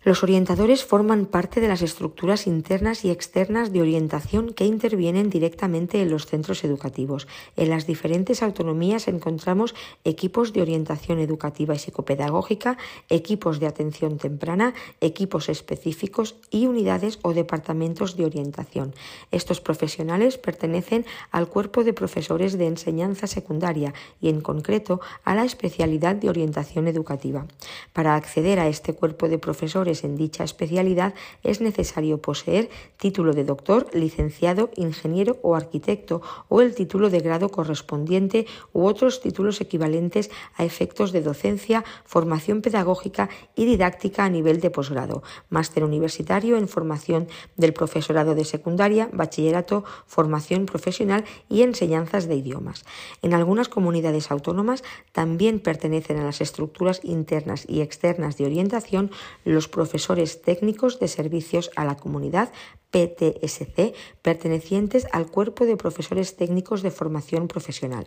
Los 0.01 0.23
orientadores 0.23 0.85
forman 0.85 1.25
parte 1.25 1.59
de 1.59 1.67
las 1.67 1.81
estructuras 1.81 2.47
internas 2.47 3.03
y 3.03 3.11
externas 3.11 3.73
de 3.73 3.81
orientación 3.81 4.53
que 4.53 4.63
intervienen 4.63 5.29
directamente 5.29 6.01
en 6.01 6.09
los 6.09 6.25
centros 6.25 6.63
educativos. 6.63 7.27
En 7.57 7.69
las 7.69 7.85
diferentes 7.85 8.41
autonomías 8.41 9.09
encontramos 9.09 9.75
equipos 10.05 10.53
de 10.53 10.61
orientación 10.61 11.19
educativa 11.19 11.75
y 11.75 11.79
psicopedagógica, 11.79 12.77
equipos 13.09 13.59
de 13.59 13.67
atención 13.67 14.17
temprana, 14.17 14.73
equipos 15.01 15.49
específicos 15.49 16.35
y 16.49 16.67
unidades 16.67 17.19
o 17.21 17.33
departamentos 17.33 18.15
de 18.15 18.23
orientación. 18.23 18.95
Estos 19.31 19.59
profesionales 19.59 20.37
pertenecen 20.37 21.05
al 21.29 21.49
cuerpo 21.49 21.83
de 21.83 21.91
profesores 21.91 22.57
de 22.57 22.67
enseñanza 22.67 23.27
secundaria 23.27 23.93
y 24.21 24.29
en 24.29 24.39
concreto 24.39 25.01
a 25.25 25.35
la 25.35 25.43
especialidad 25.43 26.15
de 26.15 26.29
orientación 26.29 26.87
educativa. 26.87 27.47
Para 27.91 28.15
acceder 28.15 28.61
a 28.61 28.69
este 28.69 28.93
cuerpo 28.93 29.27
de 29.27 29.39
profesores 29.39 29.88
en 29.89 30.15
dicha 30.15 30.43
especialidad 30.43 31.13
es 31.43 31.61
necesario 31.61 32.21
poseer 32.21 32.69
título 32.97 33.33
de 33.33 33.43
doctor, 33.43 33.87
licenciado, 33.93 34.69
ingeniero 34.75 35.37
o 35.41 35.55
arquitecto 35.55 36.21
o 36.47 36.61
el 36.61 36.75
título 36.75 37.09
de 37.09 37.19
grado 37.19 37.49
correspondiente 37.49 38.45
u 38.71 38.85
otros 38.85 39.21
títulos 39.21 39.61
equivalentes 39.61 40.29
a 40.55 40.63
efectos 40.63 41.11
de 41.11 41.21
docencia, 41.21 41.83
formación 42.05 42.61
pedagógica 42.61 43.29
y 43.55 43.65
didáctica 43.65 44.25
a 44.25 44.29
nivel 44.29 44.61
de 44.61 44.69
posgrado, 44.69 45.23
máster 45.49 45.83
universitario 45.83 46.57
en 46.57 46.67
formación 46.67 47.27
del 47.57 47.73
profesorado 47.73 48.35
de 48.35 48.45
secundaria, 48.45 49.09
bachillerato, 49.11 49.83
formación 50.05 50.67
profesional 50.67 51.25
y 51.49 51.63
enseñanzas 51.63 52.27
de 52.27 52.35
idiomas. 52.35 52.85
En 53.23 53.33
algunas 53.33 53.69
comunidades 53.69 54.29
autónomas 54.29 54.83
también 55.11 55.59
pertenecen 55.59 56.19
a 56.19 56.23
las 56.23 56.41
estructuras 56.41 57.01
internas 57.03 57.65
y 57.67 57.81
externas 57.81 58.37
de 58.37 58.45
orientación 58.45 59.11
los 59.45 59.67
profesores 59.79 60.41
técnicos 60.41 60.99
de 60.99 61.07
servicios 61.07 61.71
a 61.77 61.85
la 61.85 61.95
comunidad 61.95 62.51
PTSC 62.91 63.95
pertenecientes 64.21 65.07
al 65.13 65.31
cuerpo 65.31 65.65
de 65.65 65.77
profesores 65.77 66.35
técnicos 66.35 66.81
de 66.81 66.91
formación 66.91 67.47
profesional. 67.47 68.05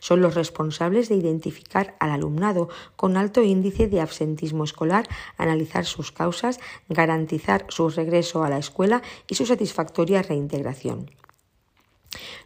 Son 0.00 0.20
los 0.20 0.34
responsables 0.34 1.08
de 1.08 1.14
identificar 1.14 1.96
al 1.98 2.10
alumnado 2.10 2.68
con 2.94 3.16
alto 3.16 3.40
índice 3.42 3.88
de 3.88 4.02
absentismo 4.02 4.64
escolar, 4.64 5.08
analizar 5.38 5.86
sus 5.86 6.12
causas, 6.12 6.60
garantizar 6.90 7.64
su 7.70 7.88
regreso 7.88 8.44
a 8.44 8.50
la 8.50 8.58
escuela 8.58 9.00
y 9.26 9.36
su 9.36 9.46
satisfactoria 9.46 10.20
reintegración. 10.20 11.08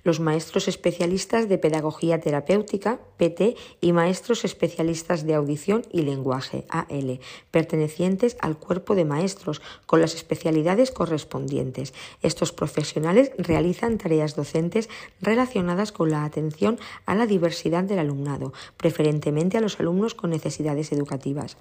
Los 0.05 0.21
maestros 0.21 0.69
especialistas 0.69 1.49
de 1.49 1.59
pedagogía 1.59 2.21
terapéutica, 2.21 3.01
PT, 3.17 3.57
y 3.81 3.93
maestros 3.93 4.45
especialistas 4.45 5.27
de 5.27 5.35
audición 5.35 5.85
y 5.93 6.03
lenguaje, 6.03 6.65
AL, 6.69 7.21
pertenecientes 7.51 8.37
al 8.41 8.57
cuerpo 8.57 8.95
de 8.95 9.05
maestros 9.05 9.61
con 9.87 10.01
las 10.01 10.15
especialidades 10.15 10.91
correspondientes. 10.91 11.95
Estos 12.23 12.53
profesionales 12.53 13.33
realizan 13.39 13.99
tareas 13.99 14.37
docentes 14.37 14.89
relacionadas 15.21 15.93
con 15.93 16.11
la 16.11 16.25
atención 16.25 16.79
a 17.07 17.15
la 17.15 17.27
diversidad 17.27 17.85
del 17.85 17.99
alumnado, 17.99 18.53
preferentemente 18.77 19.59
a 19.59 19.61
los 19.61 19.81
alumnos 19.81 20.15
con 20.15 20.31
necesidades 20.31 20.93
educativas. 20.93 21.57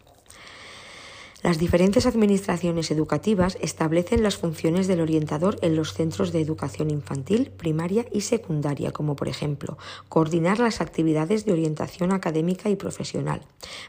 Las 1.44 1.60
diferentes 1.60 2.08
administraciones 2.08 2.90
educativas 2.90 3.60
establecen 3.62 4.24
las 4.24 4.38
funciones 4.38 4.88
del 4.88 5.02
orientador 5.02 5.60
en 5.62 5.76
los 5.76 5.94
centros 5.94 6.32
de 6.32 6.42
educación 6.42 6.90
infantil, 6.90 7.52
primaria 7.52 8.08
y 8.12 8.22
secundaria, 8.22 8.92
como 8.92 9.16
por 9.16 9.28
ejemplo, 9.28 9.78
coordinar 10.10 10.58
las 10.58 10.82
actividades 10.82 11.46
de 11.46 11.54
orientación 11.54 12.12
académica 12.12 12.72
y 12.72 12.76
profesional, 12.76 13.42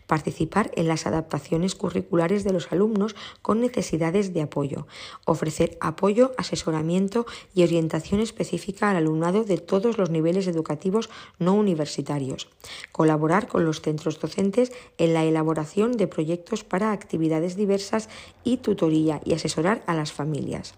participar 0.07 0.71
en 0.75 0.88
las 0.88 1.07
adaptaciones 1.07 1.75
curriculares 1.75 2.45
de 2.45 2.52
los 2.52 2.71
alumnos 2.71 3.17
con 3.40 3.62
necesidades 3.62 4.35
de 4.35 4.43
apoyo, 4.43 4.87
ofrecer 5.25 5.78
apoyo, 5.81 6.33
asesoramiento 6.37 7.25
y 7.55 7.62
orientación 7.62 8.21
específica 8.21 8.90
al 8.90 8.99
alumnado 8.99 9.45
de 9.45 9.57
todos 9.57 9.97
los 9.97 10.11
niveles 10.11 10.49
educativos 10.49 11.09
no 11.38 11.55
universitarios, 11.55 12.50
colaborar 12.93 13.49
con 13.49 13.64
los 13.64 13.81
centros 13.81 14.21
docentes 14.21 14.71
en 14.99 15.14
la 15.14 15.25
elaboración 15.25 15.93
de 15.93 16.09
proyectos 16.09 16.62
para 16.62 16.93
actividades 16.93 17.38
diversas 17.57 18.09
y 18.45 18.59
tutoría 18.59 19.21
y 19.25 19.35
asesorar 19.35 19.83
a 19.87 19.95
las 19.95 20.12
familias. 20.12 20.75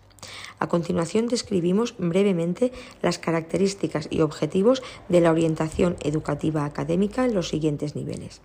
A 0.59 0.69
continuación 0.69 1.27
describimos 1.27 1.95
brevemente 1.99 2.73
las 3.03 3.19
características 3.19 4.09
y 4.11 4.21
objetivos 4.21 4.83
de 5.09 5.21
la 5.21 5.31
orientación 5.31 5.97
educativa 6.03 6.65
académica 6.65 7.25
en 7.25 7.35
los 7.35 7.49
siguientes 7.49 7.97
niveles. 7.97 8.41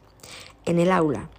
En 0.66 0.80
el 0.80 0.92
aula, 0.92 1.30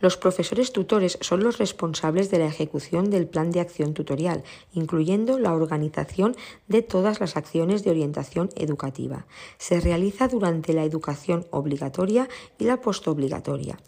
los 0.00 0.18
profesores 0.18 0.72
tutores 0.72 1.18
son 1.22 1.42
los 1.42 1.56
responsables 1.56 2.30
de 2.30 2.38
la 2.38 2.46
ejecución 2.46 3.10
del 3.10 3.26
plan 3.26 3.50
de 3.50 3.60
acción 3.60 3.94
tutorial, 3.94 4.44
incluyendo 4.74 5.38
la 5.38 5.54
organización 5.54 6.36
de 6.68 6.82
todas 6.82 7.20
las 7.20 7.36
acciones 7.36 7.82
de 7.82 7.90
orientación 7.90 8.50
educativa. 8.56 9.26
Se 9.56 9.80
realiza 9.80 10.28
durante 10.28 10.74
la 10.74 10.84
educación 10.84 11.46
obligatoria 11.50 12.28
y 12.58 12.64
la 12.64 12.80
postobligatoria. 12.80 13.78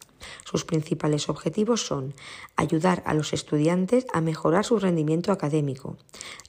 Sus 0.45 0.65
principales 0.65 1.29
objetivos 1.29 1.87
son 1.87 2.15
ayudar 2.57 3.03
a 3.07 3.15
los 3.15 3.33
estudiantes 3.33 4.07
a 4.13 4.21
mejorar 4.21 4.65
su 4.65 4.79
rendimiento 4.79 5.33
académico, 5.33 5.97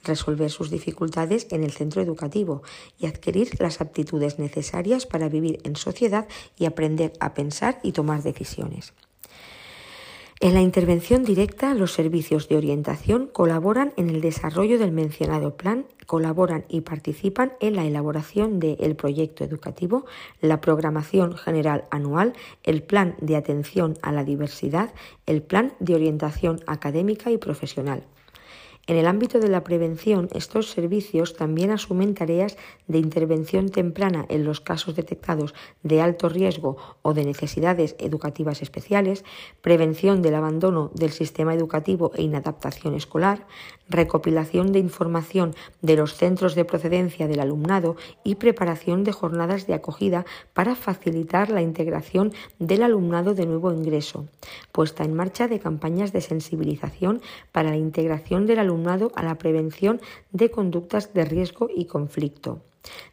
resolver 0.04 0.50
sus 0.50 0.70
dificultades 0.70 1.48
en 1.52 1.64
el 1.64 1.72
centro 1.72 2.02
educativo 2.02 2.62
y 2.98 3.08
adquirir 3.08 3.60
las 3.60 3.82
aptitudes 3.82 4.40
necesarias 4.40 5.06
para 5.06 5.30
vivir 5.30 5.60
en 5.64 5.76
sociedad 5.76 6.28
y 6.58 6.66
aprender 6.66 7.14
a 7.20 7.34
pensar 7.34 7.80
y 7.84 7.92
tomar 7.92 8.24
decisiones. 8.24 8.94
En 10.42 10.54
la 10.54 10.62
intervención 10.62 11.26
directa, 11.26 11.74
los 11.74 11.92
servicios 11.92 12.48
de 12.48 12.56
orientación 12.56 13.28
colaboran 13.28 13.92
en 13.98 14.10
el 14.10 14.22
desarrollo 14.22 14.80
del 14.80 14.94
mencionado 14.94 15.58
plan, 15.58 15.86
colaboran 16.06 16.64
y 16.70 16.80
participan 16.80 17.52
en 17.60 17.76
la 17.76 17.86
elaboración 17.86 18.58
del 18.62 18.96
proyecto 18.96 19.44
educativo, 19.44 20.06
la 20.40 20.62
programación 20.62 21.36
general 21.36 21.84
anual, 21.92 22.32
el 22.64 22.84
plan 22.84 23.16
de 23.20 23.36
atención 23.36 23.98
a 24.02 24.14
la 24.14 24.24
diversidad, 24.24 24.94
el 25.26 25.42
plan 25.42 25.74
de 25.82 25.96
orientación 25.96 26.62
académica 26.68 27.32
y 27.32 27.38
profesional. 27.38 28.06
En 28.90 28.98
el 28.98 29.06
ámbito 29.06 29.40
de 29.40 29.50
la 29.50 29.64
prevención, 29.64 30.30
estos 30.34 30.72
servicios 30.72 31.36
también 31.36 31.70
asumen 31.70 32.16
tareas 32.16 32.58
de 32.88 32.98
intervención 32.98 33.70
temprana 33.70 34.26
en 34.30 34.44
los 34.44 34.62
casos 34.62 34.96
detectados 34.96 35.54
de 35.84 36.02
alto 36.02 36.28
riesgo 36.28 36.76
o 37.04 37.14
de 37.14 37.24
necesidades 37.24 37.96
educativas 38.00 38.64
especiales, 38.64 39.24
prevención 39.62 40.24
del 40.24 40.34
abandono 40.34 40.90
del 40.96 41.12
sistema 41.12 41.54
educativo 41.54 42.12
e 42.16 42.24
inadaptación 42.24 42.96
escolar, 42.96 43.46
recopilación 43.90 44.72
de 44.72 44.80
información 44.80 45.56
de 45.82 45.96
los 45.96 46.16
centros 46.16 46.56
de 46.56 46.66
procedencia 46.66 47.28
del 47.28 47.40
alumnado 47.40 47.96
y 48.24 48.36
preparación 48.36 49.04
de 49.04 49.12
jornadas 49.12 49.68
de 49.68 49.74
acogida 49.74 50.26
para 50.54 50.76
facilitar 50.76 51.50
la 51.50 51.62
integración 51.62 52.34
del 52.60 52.84
alumnado 52.84 53.34
de 53.34 53.46
nuevo 53.46 53.72
ingreso, 53.72 54.28
puesta 54.72 55.04
en 55.04 55.14
marcha 55.14 55.48
de 55.48 55.60
campañas 55.60 56.14
de 56.14 56.22
sensibilización 56.22 57.22
para 57.52 57.72
la 57.72 57.78
integración 57.78 58.46
del 58.46 58.60
alumnado 58.60 59.12
a 59.16 59.24
la 59.24 59.36
prevención 59.36 60.00
de 60.32 60.52
conductas 60.52 61.14
de 61.14 61.26
riesgo 61.26 61.70
y 61.74 61.86
conflicto 61.86 62.62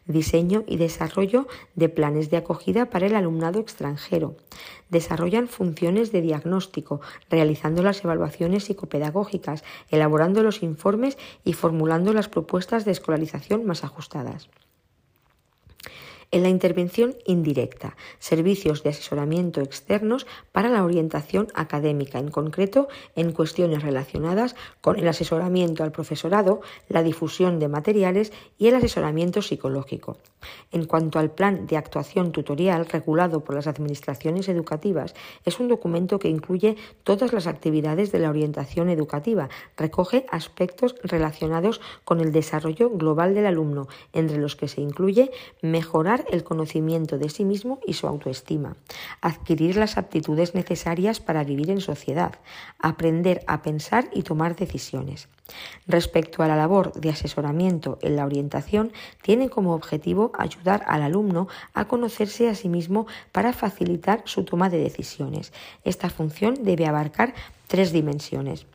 diseño 0.05 0.63
y 0.67 0.77
desarrollo 0.77 1.47
de 1.75 1.89
planes 1.89 2.29
de 2.29 2.37
acogida 2.37 2.89
para 2.89 3.07
el 3.07 3.15
alumnado 3.15 3.59
extranjero. 3.59 4.35
Desarrollan 4.89 5.47
funciones 5.47 6.11
de 6.11 6.21
diagnóstico, 6.21 7.01
realizando 7.29 7.83
las 7.83 8.03
evaluaciones 8.03 8.65
psicopedagógicas, 8.65 9.63
elaborando 9.89 10.43
los 10.43 10.63
informes 10.63 11.17
y 11.43 11.53
formulando 11.53 12.13
las 12.13 12.29
propuestas 12.29 12.85
de 12.85 12.91
escolarización 12.91 13.65
más 13.65 13.83
ajustadas. 13.83 14.49
En 16.29 16.43
la 16.43 16.49
intervención 16.49 17.15
indirecta, 17.25 17.95
servicios 18.19 18.83
de 18.83 18.89
asesoramiento 18.89 19.61
externos 19.61 20.27
para 20.51 20.67
la 20.67 20.83
orientación 20.83 21.47
académica, 21.53 22.19
en 22.19 22.31
concreto 22.31 22.89
en 23.15 23.31
cuestiones 23.31 23.81
relacionadas 23.81 24.53
con 24.81 24.99
el 24.99 25.07
asesoramiento 25.07 25.83
al 25.83 25.93
profesorado, 25.93 26.59
la 26.89 27.01
difusión 27.01 27.59
de 27.59 27.69
materiales 27.69 28.33
y 28.57 28.67
el 28.67 28.75
asesoramiento 28.75 29.41
psicológico. 29.41 30.17
En 30.73 30.83
cuanto 30.83 31.17
al 31.17 31.31
plan 31.31 31.65
de 31.65 31.77
actuación 31.77 32.33
tutorial 32.33 32.85
regulado 32.87 33.45
por 33.45 33.55
las 33.55 33.67
administraciones 33.67 34.49
educativas, 34.49 35.15
es 35.45 35.61
un 35.61 35.69
documento 35.69 36.19
que 36.19 36.27
incluye 36.27 36.75
todas 37.03 37.31
las 37.31 37.47
actividades 37.47 38.11
de 38.11 38.19
la 38.19 38.29
orientación 38.29 38.89
educativa, 38.89 39.47
recoge 39.77 40.25
aspectos 40.29 40.95
relacionados 41.03 41.79
con 42.03 42.19
el 42.19 42.33
desarrollo 42.33 42.89
global 42.89 43.33
del 43.33 43.45
alumno, 43.45 43.87
entre 44.11 44.37
los 44.37 44.57
que 44.57 44.67
se 44.67 44.81
incluye 44.81 45.31
mejorar 45.61 46.16
el 46.31 46.43
conocimiento 46.43 47.17
de 47.17 47.29
sí 47.29 47.45
mismo 47.45 47.79
y 47.85 47.93
su 47.93 48.07
autoestima, 48.07 48.75
adquirir 49.21 49.77
las 49.77 49.97
aptitudes 49.97 50.55
necesarias 50.55 51.19
para 51.19 51.43
vivir 51.43 51.69
en 51.69 51.81
sociedad, 51.81 52.35
aprender 52.79 53.43
a 53.47 53.61
pensar 53.61 54.09
y 54.13 54.23
tomar 54.23 54.55
decisiones. 54.55 55.27
Respecto 55.87 56.43
a 56.43 56.47
la 56.47 56.55
labor 56.55 56.91
de 56.93 57.09
asesoramiento 57.09 57.97
en 58.01 58.15
la 58.15 58.25
orientación, 58.25 58.91
tiene 59.21 59.49
como 59.49 59.73
objetivo 59.73 60.31
ayudar 60.37 60.83
al 60.87 61.01
alumno 61.01 61.47
a 61.73 61.87
conocerse 61.87 62.49
a 62.49 62.55
sí 62.55 62.69
mismo 62.69 63.07
para 63.31 63.53
facilitar 63.53 64.21
su 64.25 64.43
toma 64.43 64.69
de 64.69 64.79
decisiones. 64.79 65.53
Esta 65.83 66.09
función 66.09 66.55
debe 66.63 66.85
abarcar 66.85 67.33
tres 67.67 67.91
dimensiones. 67.91 68.65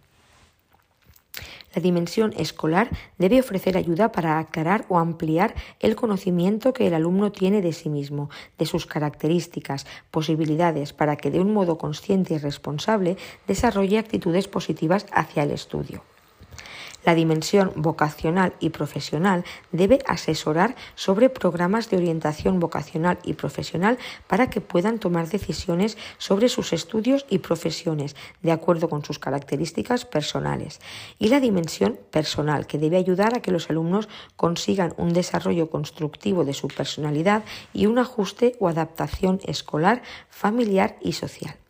La 1.74 1.82
dimensión 1.82 2.32
escolar 2.36 2.90
debe 3.18 3.40
ofrecer 3.40 3.76
ayuda 3.76 4.12
para 4.12 4.38
aclarar 4.38 4.84
o 4.88 4.98
ampliar 4.98 5.54
el 5.80 5.96
conocimiento 5.96 6.72
que 6.72 6.86
el 6.86 6.94
alumno 6.94 7.32
tiene 7.32 7.62
de 7.62 7.72
sí 7.72 7.88
mismo, 7.88 8.30
de 8.58 8.66
sus 8.66 8.86
características, 8.86 9.86
posibilidades, 10.10 10.92
para 10.92 11.16
que 11.16 11.30
de 11.30 11.40
un 11.40 11.52
modo 11.52 11.78
consciente 11.78 12.34
y 12.34 12.38
responsable 12.38 13.16
desarrolle 13.46 13.98
actitudes 13.98 14.48
positivas 14.48 15.06
hacia 15.12 15.44
el 15.44 15.50
estudio. 15.50 16.02
La 17.04 17.14
dimensión 17.14 17.72
vocacional 17.74 18.54
y 18.60 18.70
profesional 18.70 19.44
debe 19.72 19.98
asesorar 20.06 20.76
sobre 20.94 21.30
programas 21.30 21.90
de 21.90 21.96
orientación 21.96 22.60
vocacional 22.60 23.18
y 23.24 23.34
profesional 23.34 23.98
para 24.28 24.50
que 24.50 24.60
puedan 24.60 24.98
tomar 24.98 25.28
decisiones 25.28 25.98
sobre 26.18 26.48
sus 26.48 26.72
estudios 26.72 27.26
y 27.28 27.38
profesiones 27.38 28.14
de 28.42 28.52
acuerdo 28.52 28.88
con 28.88 29.04
sus 29.04 29.18
características 29.18 30.04
personales. 30.04 30.80
Y 31.18 31.28
la 31.28 31.40
dimensión 31.40 31.98
personal, 32.10 32.66
que 32.66 32.78
debe 32.78 32.96
ayudar 32.96 33.34
a 33.34 33.42
que 33.42 33.50
los 33.50 33.68
alumnos 33.68 34.08
consigan 34.36 34.94
un 34.96 35.12
desarrollo 35.12 35.70
constructivo 35.70 36.44
de 36.44 36.54
su 36.54 36.68
personalidad 36.68 37.42
y 37.72 37.86
un 37.86 37.98
ajuste 37.98 38.56
o 38.60 38.68
adaptación 38.68 39.40
escolar, 39.44 40.02
familiar 40.30 40.96
y 41.00 41.12
social. 41.12 41.61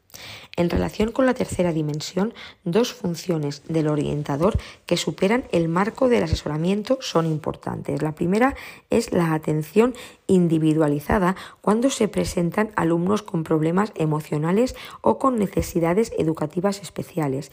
En 0.57 0.69
relación 0.69 1.13
con 1.13 1.25
la 1.25 1.35
tercera 1.35 1.73
dimensión, 1.73 2.35
dos 2.65 2.93
funciones 2.93 3.63
del 3.69 3.89
orientador 3.89 4.59
que 4.87 4.97
superan 4.97 5.45
el 5.51 5.69
marco 5.69 6.09
del 6.09 6.25
asesoramiento 6.25 6.99
son 7.01 7.27
importantes. 7.27 8.03
La 8.03 8.15
primera 8.15 8.55
es 8.91 9.13
la 9.13 9.33
atención 9.33 9.95
individualizada 10.27 11.37
cuando 11.61 11.89
se 11.91 12.09
presentan 12.09 12.71
alumnos 12.77 13.23
con 13.23 13.45
problemas 13.45 13.93
emocionales 13.95 14.75
o 15.01 15.19
con 15.19 15.39
necesidades 15.39 16.13
educativas 16.19 16.81
especiales 16.83 17.51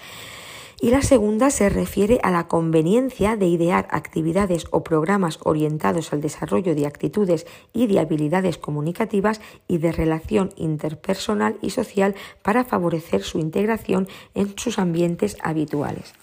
y 0.82 0.92
la 0.92 1.02
segunda 1.02 1.50
se 1.50 1.70
refiere 1.70 2.20
a 2.24 2.32
la 2.32 2.48
conveniencia 2.48 3.36
de 3.36 3.48
idear 3.48 3.88
actividades 3.92 4.66
o 4.72 4.84
programas 4.84 5.40
orientados 5.44 6.14
al 6.14 6.22
desarrollo 6.22 6.76
de 6.76 6.88
actitudes 6.88 7.46
y 7.74 7.88
de 7.88 8.00
habilidades 8.00 8.58
comunicativas 8.58 9.42
y 9.68 9.80
de 9.80 9.92
relación 9.92 10.52
interpersonal 10.56 11.58
y 11.62 11.72
social 11.72 12.16
para 12.42 12.64
favorecer 12.64 13.24
su 13.24 13.40
integración 13.40 14.08
en 14.36 14.58
sus 14.58 14.80
ambientes 14.80 15.38
habituales. 15.44 16.14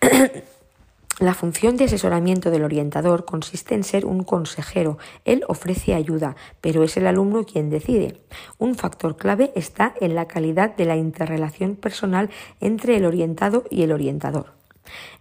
La 1.18 1.34
función 1.34 1.76
de 1.76 1.86
asesoramiento 1.86 2.52
del 2.52 2.62
orientador 2.62 3.24
consiste 3.24 3.74
en 3.74 3.82
ser 3.82 4.06
un 4.06 4.22
consejero. 4.22 4.98
Él 5.24 5.42
ofrece 5.48 5.94
ayuda, 5.94 6.36
pero 6.60 6.84
es 6.84 6.96
el 6.96 7.08
alumno 7.08 7.44
quien 7.44 7.70
decide. 7.70 8.20
Un 8.58 8.76
factor 8.76 9.16
clave 9.16 9.50
está 9.56 9.94
en 10.00 10.14
la 10.14 10.28
calidad 10.28 10.76
de 10.76 10.84
la 10.84 10.96
interrelación 10.96 11.74
personal 11.74 12.30
entre 12.60 12.96
el 12.96 13.04
orientado 13.04 13.64
y 13.68 13.82
el 13.82 13.90
orientador. 13.90 14.57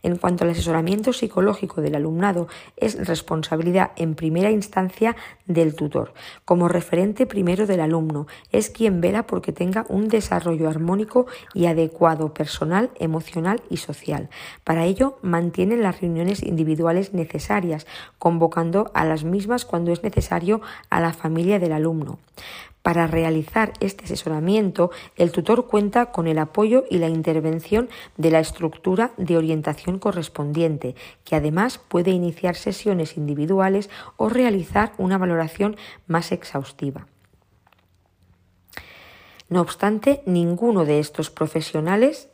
En 0.03 0.17
cuanto 0.17 0.43
al 0.43 0.51
asesoramiento 0.51 1.13
psicológico 1.13 1.81
del 1.81 1.95
alumnado, 1.95 2.47
es 2.75 3.07
responsabilidad 3.07 3.91
en 3.95 4.15
primera 4.15 4.51
instancia 4.51 5.15
del 5.45 5.75
tutor. 5.75 6.13
Como 6.45 6.67
referente 6.67 7.25
primero 7.25 7.65
del 7.65 7.81
alumno, 7.81 8.27
es 8.51 8.69
quien 8.69 9.01
vela 9.01 9.27
porque 9.27 9.51
tenga 9.51 9.85
un 9.89 10.07
desarrollo 10.07 10.69
armónico 10.69 11.27
y 11.53 11.65
adecuado 11.65 12.33
personal, 12.33 12.91
emocional 12.99 13.61
y 13.69 13.77
social. 13.77 14.29
Para 14.63 14.85
ello, 14.85 15.17
mantiene 15.21 15.77
las 15.77 16.01
reuniones 16.01 16.43
individuales 16.43 17.13
necesarias, 17.13 17.87
convocando 18.19 18.91
a 18.93 19.05
las 19.05 19.23
mismas 19.23 19.65
cuando 19.65 19.91
es 19.91 20.03
necesario 20.03 20.61
a 20.89 20.99
la 20.99 21.13
familia 21.13 21.59
del 21.59 21.73
alumno. 21.73 22.19
Para 22.87 23.05
realizar 23.05 23.73
este 23.81 24.05
asesoramiento, 24.05 24.91
el 25.17 25.33
tutor 25.33 25.67
cuenta 25.67 26.13
con 26.13 26.25
el 26.25 26.39
apoyo 26.39 26.85
y 26.89 26.99
la 26.99 27.09
intervención 27.09 27.89
de 28.15 28.31
la 28.31 28.39
estructura 28.39 29.11
de 29.17 29.35
orientación 29.35 29.99
correspondiente, 29.99 30.95
que 31.25 31.35
además 31.35 31.79
puede 31.79 32.11
iniciar 32.11 32.55
sesiones 32.55 33.17
individuales 33.17 33.89
o 34.15 34.29
realizar 34.29 34.93
una 34.97 35.17
valoración 35.17 35.75
más 36.07 36.31
exhaustiva. 36.31 37.07
No 39.49 39.59
obstante, 39.59 40.23
ninguno 40.25 40.85
de 40.85 40.99
estos 40.99 41.29
profesionales 41.29 42.29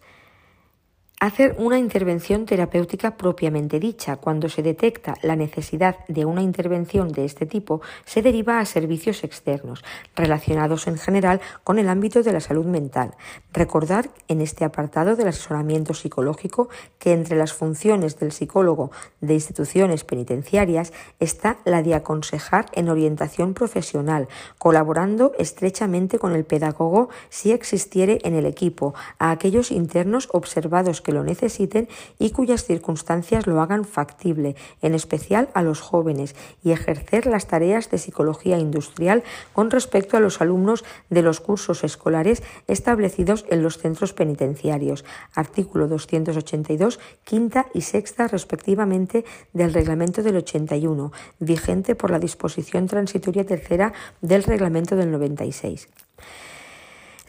Hacer 1.23 1.55
una 1.57 1.79
intervención 1.79 2.45
terapéutica 2.45 3.15
propiamente 3.15 3.79
dicha. 3.79 4.17
Cuando 4.17 4.49
se 4.49 4.61
detecta 4.61 5.15
la 5.21 5.37
necesidad 5.37 5.95
de 6.09 6.25
una 6.25 6.41
intervención 6.41 7.13
de 7.13 7.23
este 7.23 7.45
tipo, 7.45 7.81
se 8.03 8.21
deriva 8.21 8.59
a 8.59 8.65
servicios 8.65 9.23
externos, 9.23 9.85
relacionados 10.17 10.85
en 10.85 10.97
general 10.97 11.39
con 11.63 11.79
el 11.79 11.87
ámbito 11.87 12.23
de 12.23 12.33
la 12.33 12.41
salud 12.41 12.65
mental. 12.65 13.15
Recordar 13.53 14.09
en 14.27 14.41
este 14.41 14.65
apartado 14.65 15.15
del 15.15 15.29
asesoramiento 15.29 15.93
psicológico 15.93 16.67
que 16.99 17.13
entre 17.13 17.37
las 17.37 17.53
funciones 17.53 18.19
del 18.19 18.33
psicólogo 18.33 18.91
de 19.21 19.35
instituciones 19.35 20.03
penitenciarias 20.03 20.91
está 21.21 21.57
la 21.63 21.83
de 21.83 21.95
aconsejar 21.95 22.65
en 22.73 22.89
orientación 22.89 23.53
profesional, 23.53 24.27
colaborando 24.57 25.31
estrechamente 25.39 26.19
con 26.19 26.33
el 26.33 26.43
pedagogo 26.43 27.07
si 27.29 27.53
existiere 27.53 28.19
en 28.25 28.33
el 28.33 28.45
equipo, 28.45 28.93
a 29.19 29.31
aquellos 29.31 29.71
internos 29.71 30.27
observados 30.33 30.99
que 30.99 31.12
lo 31.13 31.23
necesiten 31.23 31.87
y 32.19 32.31
cuyas 32.31 32.65
circunstancias 32.65 33.47
lo 33.47 33.61
hagan 33.61 33.85
factible, 33.85 34.55
en 34.81 34.93
especial 34.93 35.49
a 35.53 35.61
los 35.61 35.79
jóvenes, 35.79 36.35
y 36.63 36.71
ejercer 36.71 37.25
las 37.25 37.47
tareas 37.47 37.89
de 37.89 37.97
psicología 37.97 38.57
industrial 38.57 39.23
con 39.53 39.71
respecto 39.71 40.17
a 40.17 40.19
los 40.19 40.41
alumnos 40.41 40.83
de 41.09 41.21
los 41.21 41.39
cursos 41.39 41.83
escolares 41.83 42.43
establecidos 42.67 43.45
en 43.49 43.63
los 43.63 43.77
centros 43.77 44.13
penitenciarios. 44.13 45.05
Artículo 45.33 45.87
282, 45.87 46.99
quinta 47.23 47.67
y 47.73 47.81
sexta 47.81 48.27
respectivamente 48.27 49.25
del 49.53 49.73
Reglamento 49.73 50.23
del 50.23 50.37
81, 50.37 51.11
vigente 51.39 51.95
por 51.95 52.11
la 52.11 52.19
disposición 52.19 52.87
transitoria 52.87 53.45
tercera 53.45 53.93
del 54.21 54.43
Reglamento 54.43 54.95
del 54.95 55.11
96. 55.11 55.87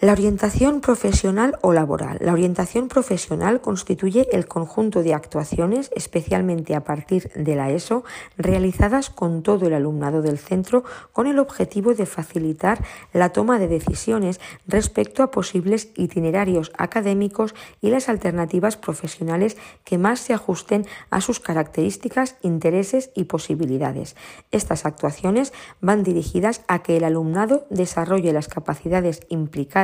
La 0.00 0.12
orientación 0.12 0.80
profesional 0.80 1.56
o 1.62 1.72
laboral. 1.72 2.18
La 2.20 2.32
orientación 2.32 2.88
profesional 2.88 3.60
constituye 3.60 4.26
el 4.32 4.46
conjunto 4.46 5.04
de 5.04 5.14
actuaciones, 5.14 5.88
especialmente 5.94 6.74
a 6.74 6.82
partir 6.82 7.30
de 7.36 7.54
la 7.54 7.70
ESO, 7.70 8.02
realizadas 8.36 9.08
con 9.08 9.44
todo 9.44 9.68
el 9.68 9.72
alumnado 9.72 10.20
del 10.20 10.38
centro 10.38 10.82
con 11.12 11.28
el 11.28 11.38
objetivo 11.38 11.94
de 11.94 12.06
facilitar 12.06 12.84
la 13.12 13.30
toma 13.30 13.60
de 13.60 13.68
decisiones 13.68 14.40
respecto 14.66 15.22
a 15.22 15.30
posibles 15.30 15.90
itinerarios 15.94 16.72
académicos 16.76 17.54
y 17.80 17.90
las 17.90 18.08
alternativas 18.08 18.76
profesionales 18.76 19.56
que 19.84 19.96
más 19.96 20.18
se 20.18 20.34
ajusten 20.34 20.86
a 21.10 21.20
sus 21.20 21.38
características, 21.38 22.34
intereses 22.42 23.10
y 23.14 23.24
posibilidades. 23.24 24.16
Estas 24.50 24.86
actuaciones 24.86 25.52
van 25.80 26.02
dirigidas 26.02 26.62
a 26.66 26.82
que 26.82 26.96
el 26.96 27.04
alumnado 27.04 27.66
desarrolle 27.70 28.32
las 28.32 28.48
capacidades 28.48 29.20
implicadas 29.28 29.83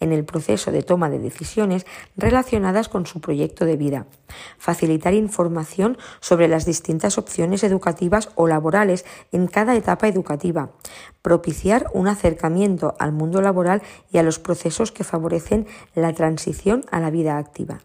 en 0.00 0.12
el 0.12 0.24
proceso 0.24 0.72
de 0.72 0.82
toma 0.82 1.10
de 1.10 1.18
decisiones 1.18 1.86
relacionadas 2.16 2.88
con 2.88 3.06
su 3.06 3.20
proyecto 3.20 3.64
de 3.64 3.76
vida, 3.76 4.06
facilitar 4.58 5.14
información 5.14 5.98
sobre 6.20 6.48
las 6.48 6.64
distintas 6.66 7.18
opciones 7.18 7.64
educativas 7.64 8.30
o 8.34 8.46
laborales 8.46 9.04
en 9.32 9.46
cada 9.46 9.76
etapa 9.76 10.08
educativa, 10.08 10.70
propiciar 11.22 11.86
un 11.92 12.08
acercamiento 12.08 12.94
al 12.98 13.12
mundo 13.12 13.40
laboral 13.40 13.82
y 14.10 14.18
a 14.18 14.22
los 14.22 14.38
procesos 14.38 14.92
que 14.92 15.04
favorecen 15.04 15.66
la 15.94 16.12
transición 16.12 16.84
a 16.90 17.00
la 17.00 17.10
vida 17.10 17.38
activa. 17.38 17.80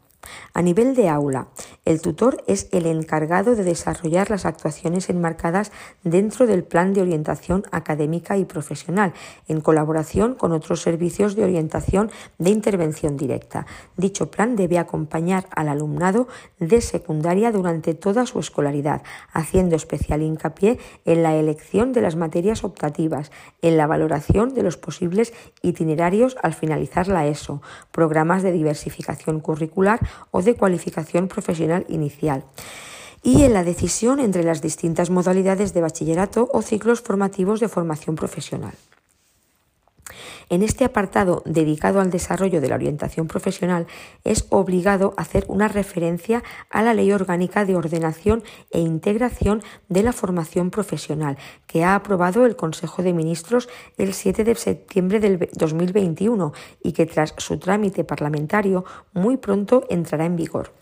A 0.54 0.62
nivel 0.62 0.96
de 0.96 1.10
aula, 1.10 1.48
el 1.86 2.02
tutor 2.02 2.44
es 2.46 2.68
el 2.72 2.86
encargado 2.86 3.56
de 3.56 3.64
desarrollar 3.64 4.30
las 4.30 4.46
actuaciones 4.46 5.10
enmarcadas 5.10 5.72
dentro 6.04 6.46
del 6.46 6.64
plan 6.64 6.94
de 6.94 7.02
orientación 7.02 7.64
académica 7.72 8.38
y 8.38 8.46
profesional, 8.46 9.14
en 9.48 9.62
colaboración 9.62 10.36
con 10.36 10.52
otros 10.52 10.82
servicios 10.82 11.36
de 11.36 11.44
orientación 11.44 12.12
de 12.38 12.50
intervención 12.50 13.18
directa. 13.18 13.66
Dicho 13.98 14.30
plan 14.30 14.56
debe 14.56 14.78
acompañar 14.78 15.48
al 15.56 15.70
alumnado 15.70 16.28
de 16.60 16.82
secundaria 16.82 17.52
durante 17.52 17.94
toda 17.94 18.26
su 18.26 18.40
escolaridad, 18.40 19.04
haciendo 19.32 19.76
especial 19.76 20.22
hincapié 20.22 20.80
en 21.06 21.24
la 21.24 21.36
elección 21.36 21.94
de 21.94 22.02
las 22.02 22.16
materias 22.16 22.64
optativas, 22.64 23.32
en 23.62 23.78
la 23.78 23.88
valoración 23.88 24.54
de 24.54 24.64
los 24.64 24.78
posibles 24.78 25.34
itinerarios 25.62 26.36
al 26.44 26.54
finalizar 26.54 27.08
la 27.08 27.26
ESO, 27.28 27.62
programas 27.92 28.44
de 28.44 28.52
diversificación 28.52 29.40
curricular 29.40 30.00
o 30.32 30.42
de 30.42 30.56
cualificación 30.56 31.28
profesional 31.28 31.86
inicial 31.90 32.44
y 33.24 33.44
en 33.44 33.54
la 33.54 33.64
decisión 33.64 34.20
entre 34.20 34.44
las 34.44 34.62
distintas 34.62 35.10
modalidades 35.10 35.74
de 35.74 35.82
bachillerato 35.82 36.50
o 36.52 36.62
ciclos 36.62 37.02
formativos 37.02 37.60
de 37.60 37.70
formación 37.70 38.16
profesional. 38.16 38.74
En 40.50 40.64
este 40.64 40.86
apartado 40.86 41.42
dedicado 41.46 42.02
al 42.02 42.12
desarrollo 42.12 42.62
de 42.62 42.70
la 42.70 42.76
orientación 42.76 43.28
profesional 43.28 43.88
es 44.24 44.46
obligado 44.50 45.14
hacer 45.18 45.46
una 45.48 45.68
referencia 45.68 46.44
a 46.70 46.82
la 46.82 46.94
Ley 46.94 47.12
Orgánica 47.12 47.66
de 47.66 47.76
Ordenación 47.76 48.44
e 48.72 48.80
Integración 48.80 49.64
de 49.90 50.04
la 50.04 50.14
Formación 50.14 50.72
Profesional 50.72 51.38
que 51.68 51.84
ha 51.84 51.96
aprobado 51.96 52.46
el 52.46 52.56
Consejo 52.56 53.04
de 53.04 53.14
Ministros 53.14 53.70
el 53.98 54.14
7 54.14 54.44
de 54.44 54.56
septiembre 54.56 55.20
del 55.20 55.50
2021 55.54 56.54
y 56.84 56.92
que 56.92 57.06
tras 57.06 57.34
su 57.38 57.58
trámite 57.58 58.04
parlamentario 58.04 58.86
muy 59.14 59.38
pronto 59.38 59.86
entrará 59.90 60.26
en 60.26 60.36
vigor. 60.36 60.74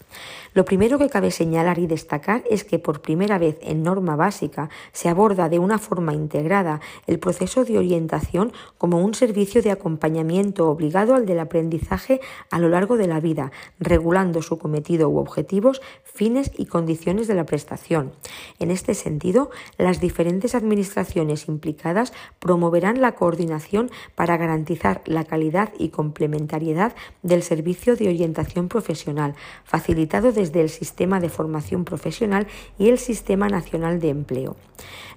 Lo 0.53 0.65
primero 0.65 0.97
que 0.97 1.09
cabe 1.09 1.31
señalar 1.31 1.79
y 1.79 1.87
destacar 1.87 2.43
es 2.49 2.63
que 2.63 2.79
por 2.79 3.01
primera 3.01 3.37
vez 3.37 3.57
en 3.61 3.83
norma 3.83 4.15
básica 4.15 4.69
se 4.91 5.09
aborda 5.09 5.49
de 5.49 5.59
una 5.59 5.77
forma 5.77 6.13
integrada 6.13 6.81
el 7.07 7.19
proceso 7.19 7.65
de 7.65 7.77
orientación 7.77 8.51
como 8.77 8.99
un 8.99 9.13
servicio 9.13 9.61
de 9.61 9.71
acompañamiento 9.71 10.69
obligado 10.69 11.13
al 11.13 11.25
del 11.25 11.39
aprendizaje 11.39 12.19
a 12.49 12.59
lo 12.59 12.69
largo 12.69 12.97
de 12.97 13.07
la 13.07 13.19
vida, 13.19 13.51
regulando 13.79 14.41
su 14.41 14.57
cometido 14.57 15.09
u 15.09 15.17
objetivos, 15.17 15.81
fines 16.03 16.51
y 16.57 16.65
condiciones 16.65 17.27
de 17.27 17.35
la 17.35 17.45
prestación. 17.45 18.11
En 18.59 18.71
este 18.71 18.93
sentido, 18.93 19.51
las 19.77 19.99
diferentes 19.99 20.55
administraciones 20.55 21.47
implicadas 21.47 22.13
promoverán 22.39 23.01
la 23.01 23.13
coordinación 23.13 23.91
para 24.15 24.37
garantizar 24.37 25.01
la 25.05 25.23
calidad 25.23 25.71
y 25.77 25.89
complementariedad 25.89 26.95
del 27.23 27.43
servicio 27.43 27.95
de 27.95 28.09
orientación 28.09 28.67
profesional, 28.67 29.35
facilitado 29.63 30.31
desde 30.39 30.61
el 30.61 30.69
Sistema 30.69 31.19
de 31.19 31.27
Formación 31.27 31.83
Profesional 31.83 32.47
y 32.77 32.87
el 32.87 32.97
Sistema 32.97 33.49
Nacional 33.49 33.99
de 33.99 34.09
Empleo. 34.09 34.55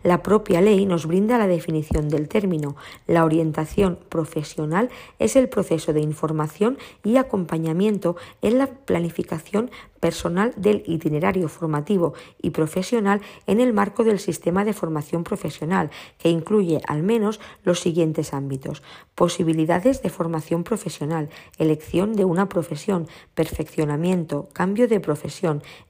La 0.02 0.20
propia 0.24 0.60
ley 0.60 0.84
nos 0.84 1.06
brinda 1.06 1.38
la 1.38 1.46
definición 1.46 2.08
del 2.08 2.28
término. 2.28 2.74
La 3.06 3.24
orientación 3.24 4.00
profesional 4.08 4.90
es 5.20 5.36
el 5.36 5.48
proceso 5.48 5.92
de 5.92 6.00
información 6.00 6.76
y 7.04 7.18
acompañamiento 7.18 8.16
en 8.42 8.58
la 8.58 8.66
planificación 8.66 9.70
personal 10.00 10.52
del 10.56 10.82
itinerario 10.86 11.48
formativo 11.48 12.14
y 12.42 12.50
profesional 12.50 13.20
en 13.46 13.60
el 13.60 13.72
marco 13.72 14.02
del 14.02 14.18
sistema 14.18 14.64
de 14.64 14.72
formación 14.72 15.22
profesional, 15.22 15.90
que 16.18 16.28
incluye 16.28 16.80
al 16.88 17.04
menos 17.04 17.38
los 17.62 17.78
siguientes 17.78 18.34
ámbitos. 18.34 18.82
Posibilidades 19.14 20.02
de 20.02 20.10
formación 20.10 20.64
profesional, 20.64 21.28
elección 21.58 22.14
de 22.14 22.24
una 22.24 22.48
profesión, 22.48 23.06
perfeccionamiento, 23.34 24.48
cambio 24.52 24.88
de 24.88 24.98
profesión, 24.98 25.11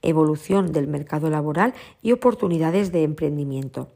evolución 0.03 0.73
del 0.73 0.89
mercado 0.89 1.31
laboral 1.31 1.75
y 2.03 2.13
oportunidades 2.13 2.93
de 2.93 3.05
emprendimiento. 3.05 3.89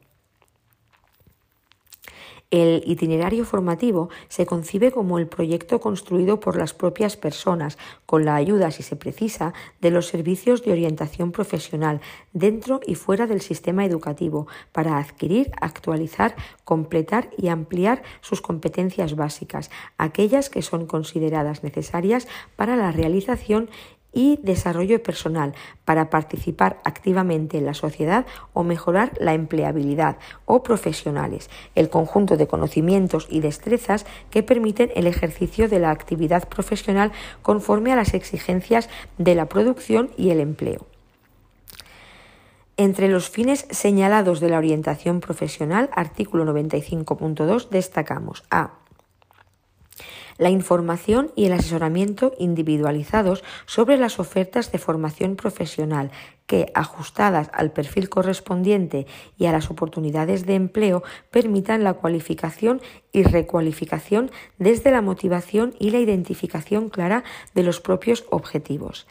El 2.53 2.85
itinerario 2.87 3.45
formativo 3.45 4.09
se 4.29 4.47
concibe 4.47 4.93
como 4.93 5.19
el 5.19 5.27
proyecto 5.27 5.81
construido 5.81 6.39
por 6.39 6.57
las 6.57 6.75
propias 6.75 7.17
personas, 7.17 7.77
con 8.07 8.25
la 8.25 8.37
ayuda, 8.37 8.71
si 8.71 8.85
se 8.85 8.95
precisa, 8.95 9.53
de 9.81 9.91
los 9.91 10.07
servicios 10.07 10.63
de 10.63 10.71
orientación 10.71 11.33
profesional 11.33 12.01
dentro 12.33 12.79
y 12.87 12.95
fuera 12.95 13.27
del 13.27 13.41
sistema 13.41 13.85
educativo, 13.85 14.47
para 14.71 14.99
adquirir, 14.99 15.51
actualizar, 15.61 16.37
completar 16.63 17.31
y 17.37 17.49
ampliar 17.49 18.05
sus 18.21 18.41
competencias 18.41 19.17
básicas, 19.17 19.69
aquellas 19.99 20.49
que 20.49 20.63
son 20.63 20.87
consideradas 20.87 21.65
necesarias 21.65 22.29
para 22.55 22.77
la 22.77 22.93
realización 22.93 23.71
y 24.17 24.41
desarrollo 24.43 25.03
personal 25.03 25.53
para 25.85 26.09
participar 26.09 26.81
activamente 26.85 27.59
en 27.59 27.67
la 27.67 27.75
sociedad 27.75 28.25
o 28.55 28.65
mejorar 28.65 29.13
la 29.21 29.35
empleabilidad 29.35 30.17
o 30.47 30.63
profesionales, 30.63 31.51
el 31.75 31.91
conjunto 31.91 32.39
de 32.39 32.47
conocimientos 32.47 33.29
y 33.31 33.41
destrezas 33.41 34.07
que 34.31 34.43
permiten 34.43 34.91
el 34.97 35.07
ejercicio 35.07 35.69
de 35.69 35.81
la 35.81 35.91
actividad 35.91 36.49
profesional 36.49 37.13
conforme 37.43 37.93
a 37.93 37.97
las 37.97 38.15
exigencias 38.15 38.89
de 39.19 39.35
la 39.35 39.51
producción 39.51 40.11
y 40.17 40.31
el 40.31 40.41
empleo. 40.41 40.87
Entre 42.79 43.09
los 43.09 43.29
fines 43.29 43.67
señalados 43.71 44.41
de 44.41 44.49
la 44.49 44.57
orientación 44.57 45.21
profesional, 45.21 45.91
artículo 45.93 46.47
95.2, 46.47 47.69
destacamos 47.69 48.45
a 48.51 48.86
la 50.39 50.51
información 50.51 51.33
y 51.35 51.47
el 51.47 51.53
asesoramiento 51.53 52.33
individualizados 52.39 53.43
sobre 53.67 53.97
las 53.97 54.19
ofertas 54.19 54.73
de 54.73 54.79
formación 54.79 55.37
profesional 55.37 56.11
que, 56.47 56.71
ajustadas 56.75 57.51
al 57.53 57.73
perfil 57.73 58.09
correspondiente 58.09 59.07
y 59.37 59.47
a 59.47 59.53
las 59.53 59.71
oportunidades 59.71 60.47
de 60.47 60.55
empleo, 60.55 61.03
permitan 61.31 61.85
la 61.85 61.95
cualificación 61.95 62.81
y 63.13 63.25
recualificación 63.25 64.31
desde 64.59 64.91
la 64.91 65.03
motivación 65.03 65.75
y 65.79 65.91
la 65.91 65.99
identificación 65.99 66.89
clara 66.89 67.25
de 67.55 67.63
los 67.63 67.81
propios 67.81 68.25
objetivos 68.31 69.07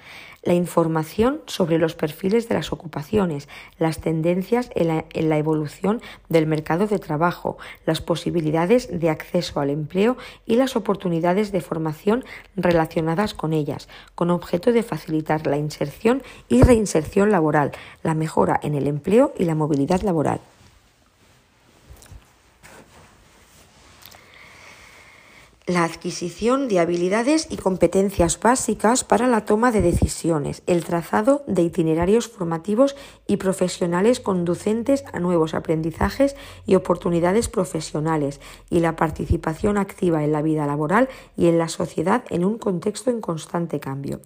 la 0.46 0.54
información 0.54 1.42
sobre 1.48 1.78
los 1.78 1.96
perfiles 1.96 2.48
de 2.48 2.56
las 2.56 2.72
ocupaciones, 2.72 3.50
las 3.78 4.00
tendencias 4.00 4.70
en 4.76 4.88
la, 5.30 5.38
evolución 5.38 6.02
del 6.30 6.48
mercado 6.48 6.88
de 6.88 7.00
trabajo, 7.00 7.58
las 7.86 8.00
posibilidades 8.00 8.88
de 9.00 9.10
acceso 9.10 9.60
al 9.60 9.72
empleo 9.72 10.18
y 10.46 10.56
las 10.56 10.76
oportunidades 10.76 11.52
de 11.52 11.62
formación 11.62 12.24
relacionadas 12.56 13.34
con 13.34 13.52
ellas, 13.54 13.90
con 14.14 14.30
objeto 14.30 14.72
de 14.72 14.84
facilitar 14.84 15.46
la 15.48 15.58
inserción 15.58 16.22
y 16.48 16.62
reinserción 16.62 17.32
laboral, 17.32 17.72
la 18.04 18.14
mejora 18.14 18.60
en 18.62 18.76
el 18.76 18.88
empleo 18.88 19.34
y 19.38 19.46
la 19.46 19.56
movilidad 19.56 20.02
laboral. 20.04 20.40
La 25.68 25.84
adquisición 25.84 26.68
de 26.68 26.80
habilidades 26.80 27.48
y 27.50 27.58
competencias 27.58 28.40
básicas 28.40 29.04
para 29.04 29.26
la 29.26 29.46
toma 29.46 29.72
de 29.72 29.82
decisiones, 29.82 30.62
el 30.68 30.86
trazado 30.86 31.44
de 31.48 31.64
itinerarios 31.64 32.28
formativos 32.28 32.96
y 33.26 33.38
profesionales 33.38 34.20
conducentes 34.20 35.04
a 35.12 35.20
nuevos 35.20 35.56
aprendizajes 35.56 36.36
y 36.68 36.76
oportunidades 36.76 37.50
profesionales 37.50 38.42
y 38.70 38.80
la 38.80 38.96
participación 38.96 39.80
activa 39.80 40.24
en 40.24 40.34
la 40.34 40.44
vida 40.44 40.68
laboral 40.68 41.10
y 41.36 41.48
en 41.48 41.58
la 41.58 41.68
sociedad 41.68 42.26
en 42.30 42.46
un 42.46 42.60
contexto 42.60 43.10
en 43.10 43.20
constante 43.20 43.80
cambio. 43.80 44.22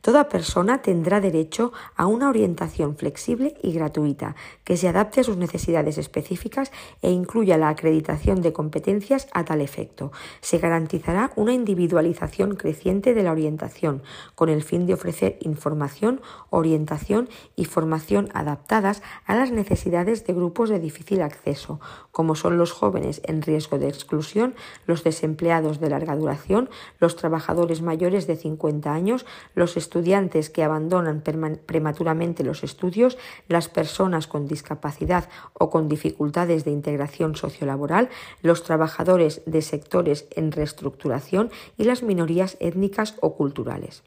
Toda 0.00 0.30
persona 0.30 0.80
tendrá 0.80 1.20
derecho 1.20 1.72
a 1.96 2.06
una 2.06 2.30
orientación 2.30 2.96
flexible 2.96 3.54
y 3.62 3.72
gratuita 3.72 4.36
que 4.64 4.78
se 4.78 4.88
adapte 4.88 5.20
a 5.20 5.24
sus 5.24 5.36
necesidades 5.36 5.98
específicas 5.98 6.72
e 7.02 7.10
incluya 7.10 7.58
la 7.58 7.68
acreditación 7.68 8.40
de 8.40 8.54
competencias 8.54 9.28
a 9.32 9.44
tal 9.44 9.60
efecto. 9.60 10.12
Se 10.40 10.58
garantizará 10.78 11.32
una 11.34 11.52
individualización 11.54 12.54
creciente 12.54 13.12
de 13.12 13.24
la 13.24 13.32
orientación 13.32 14.00
con 14.36 14.48
el 14.48 14.62
fin 14.62 14.86
de 14.86 14.94
ofrecer 14.94 15.36
información, 15.40 16.20
orientación 16.50 17.28
y 17.56 17.64
formación 17.64 18.28
adaptadas 18.32 19.02
a 19.26 19.34
las 19.34 19.50
necesidades 19.50 20.24
de 20.24 20.34
grupos 20.34 20.70
de 20.70 20.78
difícil 20.78 21.22
acceso, 21.22 21.80
como 22.12 22.36
son 22.36 22.58
los 22.58 22.70
jóvenes 22.70 23.20
en 23.24 23.42
riesgo 23.42 23.80
de 23.80 23.88
exclusión, 23.88 24.54
los 24.86 25.02
desempleados 25.02 25.80
de 25.80 25.90
larga 25.90 26.14
duración, 26.14 26.70
los 27.00 27.16
trabajadores 27.16 27.82
mayores 27.82 28.28
de 28.28 28.36
50 28.36 28.92
años, 28.92 29.26
los 29.56 29.76
estudiantes 29.76 30.48
que 30.48 30.62
abandonan 30.62 31.22
prematuramente 31.66 32.44
los 32.44 32.62
estudios, 32.62 33.18
las 33.48 33.68
personas 33.68 34.28
con 34.28 34.46
discapacidad 34.46 35.28
o 35.54 35.70
con 35.70 35.88
dificultades 35.88 36.64
de 36.64 36.70
integración 36.70 37.34
sociolaboral, 37.34 38.10
los 38.42 38.62
trabajadores 38.62 39.42
de 39.44 39.60
sectores 39.60 40.28
en 40.36 40.52
reestructuración 40.68 41.50
y 41.76 41.84
las 41.84 42.02
minorías 42.02 42.56
étnicas 42.60 43.16
o 43.20 43.34
culturales. 43.34 44.02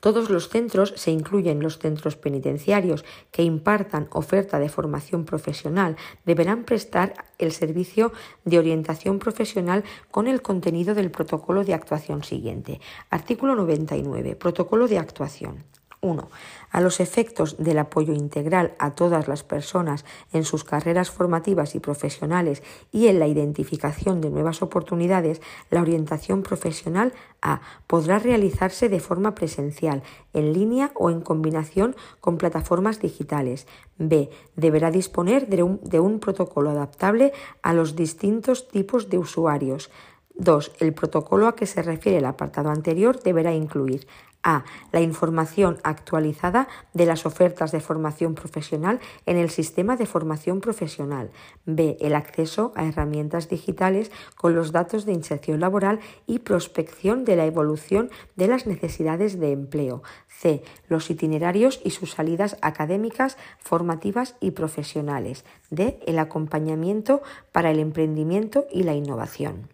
Todos 0.00 0.28
los 0.28 0.50
centros 0.50 0.92
se 0.96 1.10
incluyen 1.12 1.62
los 1.62 1.78
centros 1.78 2.16
penitenciarios 2.16 3.06
que 3.30 3.42
impartan 3.42 4.08
oferta 4.12 4.58
de 4.58 4.68
formación 4.68 5.24
profesional 5.24 5.96
deberán 6.26 6.64
prestar 6.64 7.14
el 7.38 7.52
servicio 7.52 8.12
de 8.44 8.58
orientación 8.58 9.18
profesional 9.18 9.82
con 10.10 10.26
el 10.26 10.42
contenido 10.42 10.94
del 10.94 11.10
protocolo 11.10 11.64
de 11.64 11.72
actuación 11.72 12.22
siguiente. 12.22 12.80
Artículo 13.08 13.54
99. 13.54 14.36
Protocolo 14.36 14.88
de 14.88 14.98
actuación. 14.98 15.64
1. 16.04 16.28
A 16.70 16.80
los 16.80 17.00
efectos 17.00 17.56
del 17.58 17.78
apoyo 17.78 18.12
integral 18.12 18.74
a 18.78 18.90
todas 18.94 19.26
las 19.26 19.42
personas 19.42 20.04
en 20.32 20.44
sus 20.44 20.64
carreras 20.64 21.10
formativas 21.10 21.74
y 21.74 21.80
profesionales 21.80 22.62
y 22.92 23.06
en 23.06 23.18
la 23.18 23.26
identificación 23.26 24.20
de 24.20 24.30
nuevas 24.30 24.60
oportunidades, 24.60 25.40
la 25.70 25.80
orientación 25.80 26.42
profesional 26.42 27.12
A 27.40 27.60
podrá 27.86 28.18
realizarse 28.18 28.88
de 28.88 29.00
forma 29.00 29.34
presencial, 29.34 30.02
en 30.32 30.52
línea 30.52 30.92
o 30.94 31.10
en 31.10 31.20
combinación 31.20 31.96
con 32.20 32.38
plataformas 32.38 33.00
digitales. 33.00 33.66
B. 33.96 34.30
Deberá 34.56 34.90
disponer 34.90 35.46
de 35.48 35.62
un, 35.62 36.20
protocolo 36.20 36.70
adaptable 36.70 37.32
a 37.62 37.72
los 37.72 37.96
distintos 37.96 38.68
tipos 38.68 39.08
de 39.08 39.18
usuarios. 39.18 39.90
2. 40.36 40.72
El 40.80 40.92
protocolo 40.92 41.46
a 41.46 41.54
que 41.54 41.66
se 41.66 41.82
refiere 41.82 42.18
el 42.18 42.24
apartado 42.24 42.70
anterior 42.70 43.22
deberá 43.22 43.54
incluir 43.54 44.08
a. 44.44 44.64
La 44.92 45.00
información 45.00 45.78
actualizada 45.82 46.68
de 46.92 47.06
las 47.06 47.26
ofertas 47.26 47.72
de 47.72 47.80
formación 47.80 48.36
profesional 48.36 49.00
en 49.26 49.36
el 49.36 49.50
sistema 49.50 49.96
de 49.96 50.06
formación 50.06 50.60
profesional. 50.60 51.30
B. 51.64 51.96
El 52.00 52.14
acceso 52.14 52.72
a 52.76 52.84
herramientas 52.84 53.48
digitales 53.48 54.12
con 54.36 54.54
los 54.54 54.70
datos 54.70 55.06
de 55.06 55.12
inserción 55.12 55.58
laboral 55.58 55.98
y 56.26 56.40
prospección 56.40 57.24
de 57.24 57.36
la 57.36 57.46
evolución 57.46 58.10
de 58.36 58.46
las 58.46 58.66
necesidades 58.66 59.40
de 59.40 59.52
empleo. 59.52 60.02
C. 60.28 60.62
Los 60.88 61.10
itinerarios 61.10 61.80
y 61.82 61.90
sus 61.90 62.12
salidas 62.12 62.56
académicas, 62.60 63.38
formativas 63.58 64.36
y 64.40 64.52
profesionales. 64.52 65.44
D. 65.70 65.98
El 66.06 66.18
acompañamiento 66.18 67.22
para 67.50 67.70
el 67.70 67.78
emprendimiento 67.78 68.66
y 68.70 68.82
la 68.82 68.94
innovación. 68.94 69.73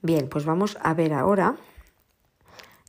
Bien, 0.00 0.28
pues 0.28 0.44
vamos 0.44 0.78
a 0.82 0.94
ver 0.94 1.12
ahora 1.12 1.56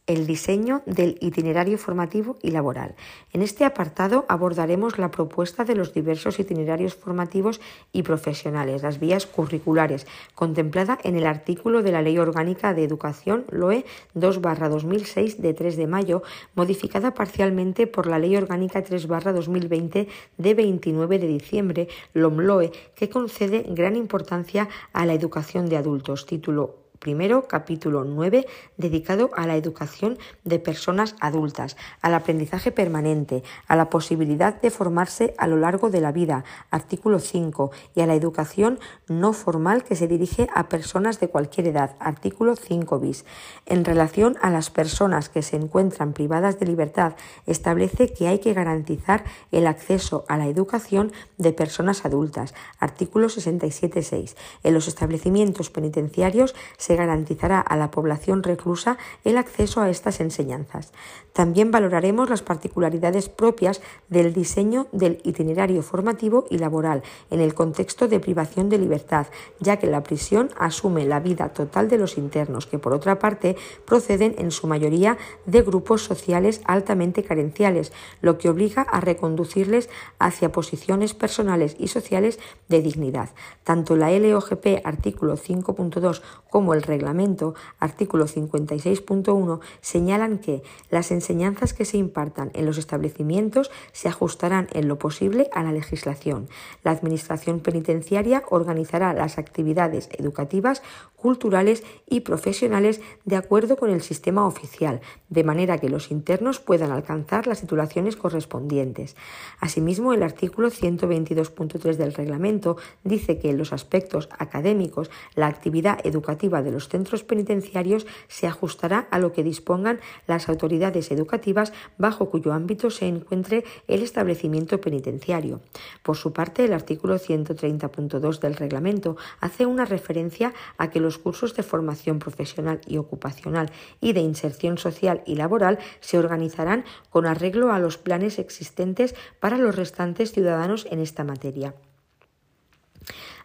el 0.10 0.26
diseño 0.26 0.82
del 0.88 1.20
itinerario 1.22 1.78
formativo 1.78 2.38
y 2.42 2.50
laboral. 2.50 2.96
En 3.32 3.44
este 3.44 3.64
apartado 3.64 4.26
abordaremos 4.28 4.98
la 4.98 5.12
propuesta 5.12 5.66
de 5.66 5.76
los 5.76 5.94
diversos 5.94 6.40
itinerarios 6.40 6.96
formativos 6.96 7.62
y 7.94 8.02
profesionales, 8.02 8.82
las 8.82 9.00
vías 9.00 9.28
curriculares, 9.28 10.08
contemplada 10.34 10.98
en 11.04 11.16
el 11.16 11.28
artículo 11.28 11.84
de 11.84 11.92
la 11.92 12.02
Ley 12.02 12.18
Orgánica 12.18 12.74
de 12.74 12.84
Educación 12.84 13.46
LOE 13.52 13.86
2-2006 14.16 15.38
de 15.38 15.54
3 15.54 15.78
de 15.78 15.86
mayo, 15.86 16.24
modificada 16.56 17.14
parcialmente 17.14 17.86
por 17.86 18.08
la 18.08 18.18
Ley 18.18 18.36
Orgánica 18.36 18.84
3-2020 18.84 20.08
de 20.40 20.54
29 20.56 21.20
de 21.20 21.28
diciembre, 21.28 21.88
LOMLOE, 22.16 22.72
que 22.96 23.10
concede 23.10 23.64
gran 23.70 23.96
importancia 23.96 24.70
a 24.92 25.06
la 25.06 25.14
educación 25.14 25.70
de 25.70 25.78
adultos. 25.78 26.26
Título 26.26 26.89
Primero, 27.00 27.48
capítulo 27.48 28.04
9, 28.04 28.46
dedicado 28.76 29.30
a 29.34 29.48
la 29.48 29.56
educación 29.56 30.18
de 30.44 30.60
personas 30.60 31.16
adultas, 31.22 31.78
al 32.02 32.14
aprendizaje 32.14 32.74
permanente, 32.74 33.42
a 33.68 33.78
la 33.78 33.90
posibilidad 33.90 34.60
de 34.60 34.70
formarse 34.70 35.34
a 35.38 35.48
lo 35.48 35.56
largo 35.56 35.90
de 35.90 36.02
la 36.02 36.12
vida, 36.12 36.44
artículo 36.72 37.20
5, 37.20 37.72
y 37.96 38.02
a 38.02 38.06
la 38.06 38.16
educación 38.16 38.80
no 39.08 39.32
formal 39.32 39.86
que 39.86 39.96
se 39.96 40.10
dirige 40.10 40.50
a 40.54 40.68
personas 40.68 41.22
de 41.22 41.30
cualquier 41.30 41.68
edad, 41.68 41.96
artículo 42.02 42.58
5 42.58 43.00
bis. 43.00 43.24
En 43.66 43.86
relación 43.86 44.38
a 44.42 44.50
las 44.50 44.70
personas 44.70 45.30
que 45.30 45.42
se 45.42 45.56
encuentran 45.56 46.12
privadas 46.12 46.60
de 46.60 46.66
libertad, 46.66 47.14
establece 47.46 48.12
que 48.12 48.28
hay 48.28 48.40
que 48.40 48.54
garantizar 48.54 49.24
el 49.54 49.68
acceso 49.68 50.26
a 50.28 50.38
la 50.38 50.48
educación 50.48 51.14
de 51.38 51.54
personas 51.54 52.04
adultas, 52.04 52.54
artículo 52.78 53.28
67.6. 53.28 54.36
En 54.64 54.74
los 54.74 54.90
establecimientos 54.90 55.70
penitenciarios 55.70 56.56
se 56.78 56.89
garantizará 56.96 57.60
a 57.60 57.76
la 57.76 57.92
población 57.92 58.44
reclusa 58.44 58.98
el 59.24 59.38
acceso 59.38 59.82
a 59.82 59.90
estas 59.90 60.20
enseñanzas. 60.20 60.92
También 61.34 61.72
valoraremos 61.72 62.30
las 62.30 62.42
particularidades 62.42 63.30
propias 63.30 63.82
del 64.10 64.34
diseño 64.34 64.88
del 64.92 65.22
itinerario 65.24 65.82
formativo 65.84 66.46
y 66.50 66.58
laboral 66.58 67.04
en 67.30 67.40
el 67.40 67.54
contexto 67.54 68.08
de 68.08 68.20
privación 68.20 68.70
de 68.70 68.78
libertad, 68.78 69.28
ya 69.60 69.78
que 69.78 69.88
la 69.88 70.04
prisión 70.04 70.50
asume 70.58 71.06
la 71.06 71.20
vida 71.20 71.50
total 71.50 71.88
de 71.88 71.98
los 71.98 72.18
internos, 72.18 72.68
que 72.68 72.80
por 72.80 72.94
otra 72.94 73.20
parte 73.20 73.56
proceden 73.86 74.36
en 74.38 74.52
su 74.52 74.68
mayoría 74.68 75.18
de 75.46 75.62
grupos 75.62 76.04
sociales 76.04 76.62
altamente 76.66 77.24
carenciales, 77.24 77.94
lo 78.22 78.38
que 78.38 78.50
obliga 78.50 78.82
a 78.82 79.00
reconducirles 79.00 79.90
hacia 80.18 80.52
posiciones 80.52 81.14
personales 81.14 81.76
y 81.80 81.88
sociales 81.88 82.40
de 82.68 82.82
dignidad. 82.82 83.30
Tanto 83.64 83.96
la 83.96 84.10
LOGP 84.12 84.84
artículo 84.84 85.38
5.2 85.38 86.22
como 86.50 86.74
el 86.80 86.84
reglamento, 86.84 87.54
artículo 87.80 88.26
56.1, 88.26 89.60
señalan 89.82 90.40
que 90.40 90.64
las 90.90 91.12
enseñanzas 91.12 91.74
que 91.74 91.86
se 91.86 91.98
impartan 91.98 92.52
en 92.54 92.66
los 92.66 92.78
establecimientos 92.78 93.70
se 93.92 94.08
ajustarán 94.08 94.68
en 94.74 94.88
lo 94.88 94.98
posible 94.98 95.50
a 95.54 95.64
la 95.64 95.72
legislación. 95.72 96.50
La 96.84 96.92
Administración 96.92 97.60
penitenciaria 97.60 98.44
organizará 98.50 99.14
las 99.14 99.38
actividades 99.38 100.10
educativas, 100.18 100.82
culturales 101.16 101.84
y 102.08 102.22
profesionales 102.22 103.02
de 103.26 103.36
acuerdo 103.36 103.76
con 103.76 103.90
el 103.90 104.02
sistema 104.02 104.48
oficial, 104.48 105.02
de 105.28 105.44
manera 105.44 105.78
que 105.78 105.90
los 105.90 106.12
internos 106.12 106.60
puedan 106.60 106.92
alcanzar 106.92 107.46
las 107.46 107.62
titulaciones 107.62 108.16
correspondientes. 108.16 109.16
Asimismo, 109.60 110.14
el 110.14 110.24
artículo 110.24 110.70
122.3 110.70 111.96
del 111.96 112.14
reglamento 112.14 112.78
dice 113.04 113.38
que 113.38 113.50
en 113.50 113.58
los 113.58 113.74
aspectos 113.74 114.30
académicos 114.38 115.12
la 115.36 115.48
actividad 115.48 116.00
educativa 116.06 116.62
de 116.62 116.69
los 116.72 116.90
centros 116.90 117.24
penitenciarios 117.24 118.06
se 118.28 118.48
ajustará 118.48 119.08
a 119.12 119.20
lo 119.20 119.34
que 119.34 119.44
dispongan 119.44 120.00
las 120.28 120.50
autoridades 120.50 121.12
educativas 121.12 121.74
bajo 121.98 122.30
cuyo 122.30 122.54
ámbito 122.54 122.90
se 122.90 123.08
encuentre 123.08 123.64
el 123.88 124.02
establecimiento 124.02 124.82
penitenciario. 124.82 125.62
Por 126.04 126.18
su 126.18 126.34
parte, 126.34 126.66
el 126.66 126.74
artículo 126.74 127.16
130.2 127.16 128.40
del 128.40 128.56
reglamento 128.56 129.18
hace 129.40 129.66
una 129.66 129.86
referencia 129.86 130.54
a 130.78 130.90
que 130.90 131.00
los 131.00 131.18
cursos 131.18 131.56
de 131.56 131.64
formación 131.64 132.20
profesional 132.20 132.82
y 132.88 132.98
ocupacional 132.98 133.72
y 134.02 134.14
de 134.14 134.22
inserción 134.22 134.78
social 134.78 135.22
y 135.26 135.36
laboral 135.36 135.80
se 136.00 136.18
organizarán 136.18 136.86
con 137.10 137.26
arreglo 137.26 137.72
a 137.72 137.80
los 137.80 137.98
planes 137.98 138.40
existentes 138.40 139.16
para 139.40 139.58
los 139.58 139.76
restantes 139.76 140.32
ciudadanos 140.32 140.88
en 140.90 141.00
esta 141.00 141.24
materia. 141.24 141.74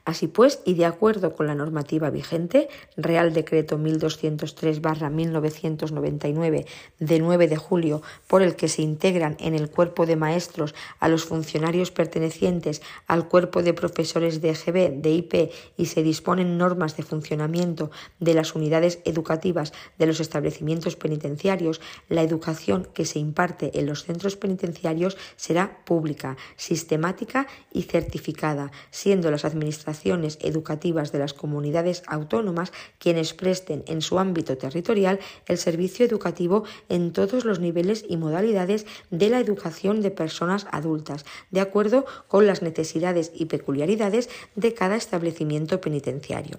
Así 0.04 0.28
pues, 0.28 0.60
y 0.66 0.74
de 0.74 0.84
acuerdo 0.84 1.34
con 1.34 1.46
la 1.46 1.54
normativa 1.54 2.10
vigente, 2.10 2.68
Real 2.94 3.32
Decreto 3.32 3.78
1203-1999 3.78 6.66
de 6.98 7.20
9 7.20 7.48
de 7.48 7.56
julio, 7.56 8.02
por 8.26 8.42
el 8.42 8.54
que 8.54 8.68
se 8.68 8.82
integran 8.82 9.38
en 9.40 9.54
el 9.54 9.70
cuerpo 9.70 10.04
de 10.04 10.16
maestros 10.16 10.74
a 11.00 11.08
los 11.08 11.24
funcionarios 11.24 11.90
pertenecientes 11.90 12.82
al 13.06 13.28
cuerpo 13.28 13.62
de 13.62 13.72
profesores 13.72 14.42
de 14.42 14.50
EGB, 14.50 15.00
de 15.00 15.10
IP 15.10 15.50
y 15.78 15.86
se 15.86 16.02
disponen 16.02 16.58
normas 16.58 16.98
de 16.98 17.02
funcionamiento 17.02 17.90
de 18.20 18.34
las 18.34 18.54
unidades 18.54 18.98
educativas 19.06 19.72
de 19.98 20.04
los 20.04 20.20
establecimientos 20.20 20.96
penitenciarios, 20.96 21.80
la 22.10 22.20
educación 22.20 22.86
que 22.92 23.06
se 23.06 23.20
imparte 23.20 23.78
en 23.78 23.86
los 23.86 24.04
centros 24.04 24.36
penitenciarios 24.36 25.16
será 25.36 25.82
pública, 25.86 26.36
sistemática 26.56 27.46
y 27.72 27.84
certificada, 27.84 28.70
siendo 28.90 29.30
las 29.30 29.46
administraciones 29.46 29.93
educativas 30.04 31.12
de 31.12 31.18
las 31.18 31.34
comunidades 31.34 32.02
autónomas 32.06 32.72
quienes 32.98 33.34
presten 33.34 33.84
en 33.86 34.02
su 34.02 34.18
ámbito 34.18 34.56
territorial 34.56 35.18
el 35.46 35.58
servicio 35.58 36.04
educativo 36.04 36.64
en 36.88 37.12
todos 37.12 37.44
los 37.44 37.60
niveles 37.60 38.04
y 38.08 38.16
modalidades 38.16 38.86
de 39.10 39.30
la 39.30 39.40
educación 39.40 40.00
de 40.00 40.10
personas 40.10 40.66
adultas, 40.70 41.24
de 41.50 41.60
acuerdo 41.60 42.04
con 42.28 42.46
las 42.46 42.62
necesidades 42.62 43.32
y 43.34 43.46
peculiaridades 43.46 44.28
de 44.54 44.74
cada 44.74 44.96
establecimiento 44.96 45.80
penitenciario. 45.80 46.58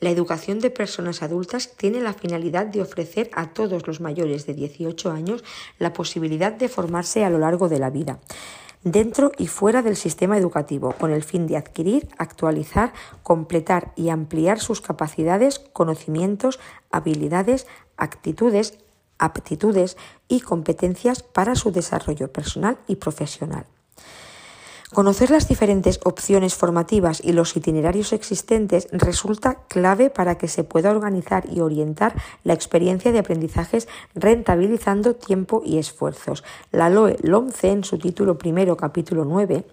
La 0.00 0.10
educación 0.10 0.58
de 0.58 0.70
personas 0.70 1.22
adultas 1.22 1.76
tiene 1.76 2.00
la 2.00 2.12
finalidad 2.12 2.66
de 2.66 2.82
ofrecer 2.82 3.30
a 3.32 3.54
todos 3.54 3.86
los 3.86 4.00
mayores 4.00 4.44
de 4.44 4.54
18 4.54 5.10
años 5.10 5.44
la 5.78 5.92
posibilidad 5.92 6.52
de 6.52 6.68
formarse 6.68 7.24
a 7.24 7.30
lo 7.30 7.38
largo 7.38 7.68
de 7.68 7.78
la 7.78 7.90
vida 7.90 8.18
dentro 8.84 9.32
y 9.38 9.48
fuera 9.48 9.82
del 9.82 9.96
sistema 9.96 10.38
educativo, 10.38 10.92
con 10.92 11.10
el 11.10 11.24
fin 11.24 11.46
de 11.46 11.56
adquirir, 11.56 12.08
actualizar, 12.18 12.92
completar 13.22 13.92
y 13.96 14.10
ampliar 14.10 14.60
sus 14.60 14.80
capacidades, 14.80 15.58
conocimientos, 15.58 16.60
habilidades, 16.90 17.66
actitudes, 17.96 18.78
aptitudes 19.18 19.96
y 20.28 20.40
competencias 20.40 21.22
para 21.22 21.54
su 21.54 21.72
desarrollo 21.72 22.32
personal 22.32 22.78
y 22.86 22.96
profesional. 22.96 23.66
Conocer 24.94 25.30
las 25.30 25.48
diferentes 25.48 25.98
opciones 26.04 26.54
formativas 26.54 27.20
y 27.20 27.32
los 27.32 27.56
itinerarios 27.56 28.12
existentes 28.12 28.86
resulta 28.92 29.56
clave 29.66 30.08
para 30.08 30.38
que 30.38 30.46
se 30.46 30.62
pueda 30.62 30.92
organizar 30.92 31.46
y 31.50 31.58
orientar 31.58 32.14
la 32.44 32.54
experiencia 32.54 33.10
de 33.10 33.18
aprendizajes 33.18 33.88
rentabilizando 34.14 35.16
tiempo 35.16 35.62
y 35.66 35.78
esfuerzos. 35.78 36.44
La 36.70 36.90
LOE 36.90 37.16
LOMCE 37.22 37.72
en 37.72 37.82
su 37.82 37.98
título 37.98 38.38
primero, 38.38 38.76
capítulo 38.76 39.24
9, 39.24 39.64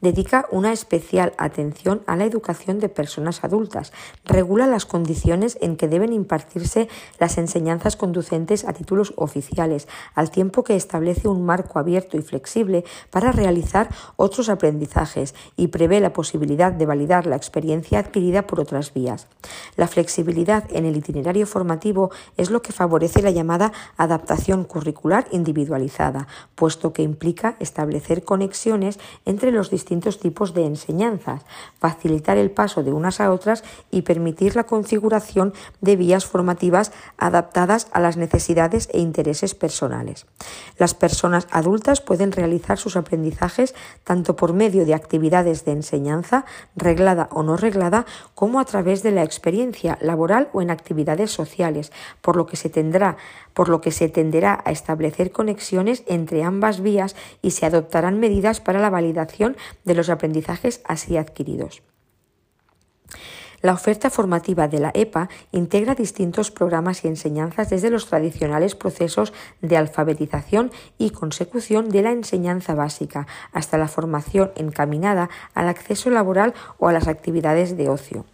dedica 0.00 0.46
una 0.50 0.72
especial 0.72 1.32
atención 1.38 2.02
a 2.06 2.16
la 2.16 2.24
educación 2.24 2.80
de 2.80 2.88
personas 2.88 3.44
adultas, 3.44 3.92
regula 4.24 4.66
las 4.66 4.84
condiciones 4.84 5.56
en 5.60 5.76
que 5.76 5.88
deben 5.88 6.12
impartirse 6.12 6.88
las 7.18 7.38
enseñanzas 7.38 7.96
conducentes 7.96 8.64
a 8.64 8.72
títulos 8.72 9.14
oficiales, 9.16 9.88
al 10.14 10.30
tiempo 10.30 10.64
que 10.64 10.76
establece 10.76 11.28
un 11.28 11.44
marco 11.44 11.78
abierto 11.78 12.18
y 12.18 12.22
flexible 12.22 12.84
para 13.10 13.32
realizar 13.32 13.88
otros 14.16 14.48
aprendizajes 14.48 15.34
y 15.56 15.68
prevé 15.68 16.00
la 16.00 16.12
posibilidad 16.12 16.72
de 16.72 16.86
validar 16.86 17.26
la 17.26 17.36
experiencia 17.36 17.98
adquirida 17.98 18.46
por 18.46 18.60
otras 18.60 18.92
vías. 18.92 19.28
La 19.76 19.88
flexibilidad 19.88 20.64
en 20.70 20.84
el 20.84 20.96
itinerario 20.96 21.46
formativo 21.46 22.10
es 22.36 22.50
lo 22.50 22.60
que 22.60 22.72
favorece 22.72 23.22
la 23.22 23.30
llamada 23.30 23.72
adaptación 23.96 24.64
curricular 24.64 25.26
individualizada, 25.30 26.26
puesto 26.54 26.92
que 26.92 27.02
implica 27.02 27.56
establecer 27.60 28.24
conexiones 28.24 28.98
entre 29.24 29.50
los 29.50 29.70
distintos 29.70 29.85
distintos 29.86 30.18
tipos 30.18 30.52
de 30.52 30.66
enseñanzas, 30.66 31.42
facilitar 31.78 32.38
el 32.38 32.50
paso 32.50 32.82
de 32.82 32.90
unas 32.90 33.20
a 33.20 33.30
otras 33.30 33.62
y 33.92 34.02
permitir 34.02 34.56
la 34.56 34.64
configuración 34.64 35.54
de 35.80 35.94
vías 35.94 36.26
formativas 36.26 36.90
adaptadas 37.18 37.86
a 37.92 38.00
las 38.00 38.16
necesidades 38.16 38.88
e 38.92 38.98
intereses 38.98 39.54
personales. 39.54 40.26
Las 40.76 40.94
personas 40.94 41.46
adultas 41.52 42.00
pueden 42.00 42.32
realizar 42.32 42.78
sus 42.78 42.96
aprendizajes 42.96 43.76
tanto 44.02 44.34
por 44.34 44.54
medio 44.54 44.84
de 44.84 44.94
actividades 44.94 45.64
de 45.64 45.72
enseñanza, 45.72 46.46
reglada 46.74 47.28
o 47.30 47.44
no 47.44 47.56
reglada, 47.56 48.06
como 48.34 48.58
a 48.58 48.64
través 48.64 49.04
de 49.04 49.12
la 49.12 49.22
experiencia 49.22 49.98
laboral 50.00 50.48
o 50.52 50.62
en 50.62 50.72
actividades 50.72 51.30
sociales, 51.30 51.92
por 52.22 52.34
lo 52.34 52.46
que 52.46 52.56
se 52.56 52.70
tendrá 52.70 53.18
por 53.56 53.70
lo 53.70 53.80
que 53.80 53.90
se 53.90 54.10
tenderá 54.10 54.62
a 54.66 54.70
establecer 54.70 55.32
conexiones 55.32 56.02
entre 56.06 56.44
ambas 56.44 56.82
vías 56.82 57.16
y 57.40 57.52
se 57.52 57.64
adoptarán 57.64 58.20
medidas 58.20 58.60
para 58.60 58.80
la 58.80 58.90
validación 58.90 59.56
de 59.86 59.94
los 59.94 60.10
aprendizajes 60.10 60.82
así 60.84 61.16
adquiridos. 61.16 61.82
La 63.62 63.72
oferta 63.72 64.10
formativa 64.10 64.68
de 64.68 64.78
la 64.78 64.90
EPA 64.94 65.28
integra 65.50 65.94
distintos 65.94 66.50
programas 66.50 67.04
y 67.04 67.08
enseñanzas 67.08 67.70
desde 67.70 67.90
los 67.90 68.06
tradicionales 68.06 68.74
procesos 68.74 69.32
de 69.62 69.76
alfabetización 69.76 70.70
y 70.98 71.10
consecución 71.10 71.88
de 71.88 72.02
la 72.02 72.12
enseñanza 72.12 72.74
básica 72.74 73.26
hasta 73.52 73.78
la 73.78 73.88
formación 73.88 74.52
encaminada 74.56 75.30
al 75.54 75.68
acceso 75.68 76.10
laboral 76.10 76.54
o 76.78 76.88
a 76.88 76.92
las 76.92 77.08
actividades 77.08 77.76
de 77.76 77.88
ocio. 77.88 78.26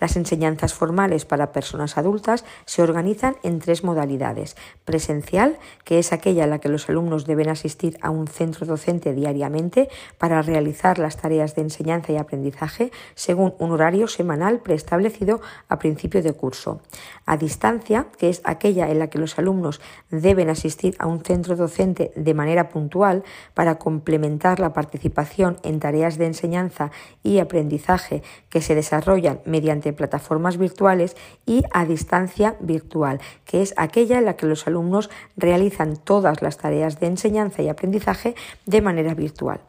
Las 0.00 0.16
enseñanzas 0.16 0.74
formales 0.74 1.24
para 1.24 1.52
personas 1.52 1.96
adultas 1.96 2.44
se 2.66 2.82
organizan 2.82 3.36
en 3.42 3.60
tres 3.60 3.82
modalidades. 3.82 4.56
Presencial, 4.84 5.58
que 5.84 5.98
es 5.98 6.12
aquella 6.12 6.44
en 6.44 6.50
la 6.50 6.58
que 6.58 6.68
los 6.68 6.88
alumnos 6.88 7.24
deben 7.26 7.48
asistir 7.48 7.98
a 8.02 8.10
un 8.10 8.26
centro 8.28 8.66
docente 8.66 9.14
diariamente 9.14 9.88
para 10.18 10.42
realizar 10.42 10.98
las 10.98 11.16
tareas 11.16 11.54
de 11.54 11.62
enseñanza 11.62 12.12
y 12.12 12.16
aprendizaje 12.16 12.90
según 13.14 13.54
un 13.58 13.70
horario 13.70 14.06
semanal 14.06 14.60
preestablecido 14.60 15.40
a 15.68 15.78
principio 15.78 16.22
de 16.22 16.32
curso. 16.34 16.80
A 17.24 17.36
distancia, 17.36 18.06
que 18.18 18.28
es 18.28 18.42
aquella 18.44 18.90
en 18.90 18.98
la 18.98 19.08
que 19.08 19.18
los 19.18 19.38
alumnos 19.38 19.80
deben 20.10 20.50
asistir 20.50 20.94
a 20.98 21.06
un 21.06 21.24
centro 21.24 21.56
docente 21.56 22.12
de 22.16 22.34
manera 22.34 22.68
puntual 22.68 23.24
para 23.54 23.78
complementar 23.78 24.60
la 24.60 24.72
participación 24.72 25.56
en 25.62 25.80
tareas 25.80 26.18
de 26.18 26.26
enseñanza 26.26 26.90
y 27.22 27.38
aprendizaje 27.38 28.22
que 28.50 28.60
se 28.60 28.74
desarrollan 28.74 29.40
mediante 29.46 29.85
plataformas 29.92 30.58
virtuales 30.58 31.16
y 31.46 31.62
a 31.72 31.84
distancia 31.84 32.56
virtual, 32.60 33.20
que 33.44 33.62
es 33.62 33.74
aquella 33.76 34.18
en 34.18 34.24
la 34.24 34.36
que 34.36 34.46
los 34.46 34.66
alumnos 34.66 35.10
realizan 35.36 35.96
todas 35.96 36.42
las 36.42 36.58
tareas 36.58 37.00
de 37.00 37.06
enseñanza 37.06 37.62
y 37.62 37.68
aprendizaje 37.68 38.34
de 38.64 38.80
manera 38.80 39.14
virtual. 39.14 39.60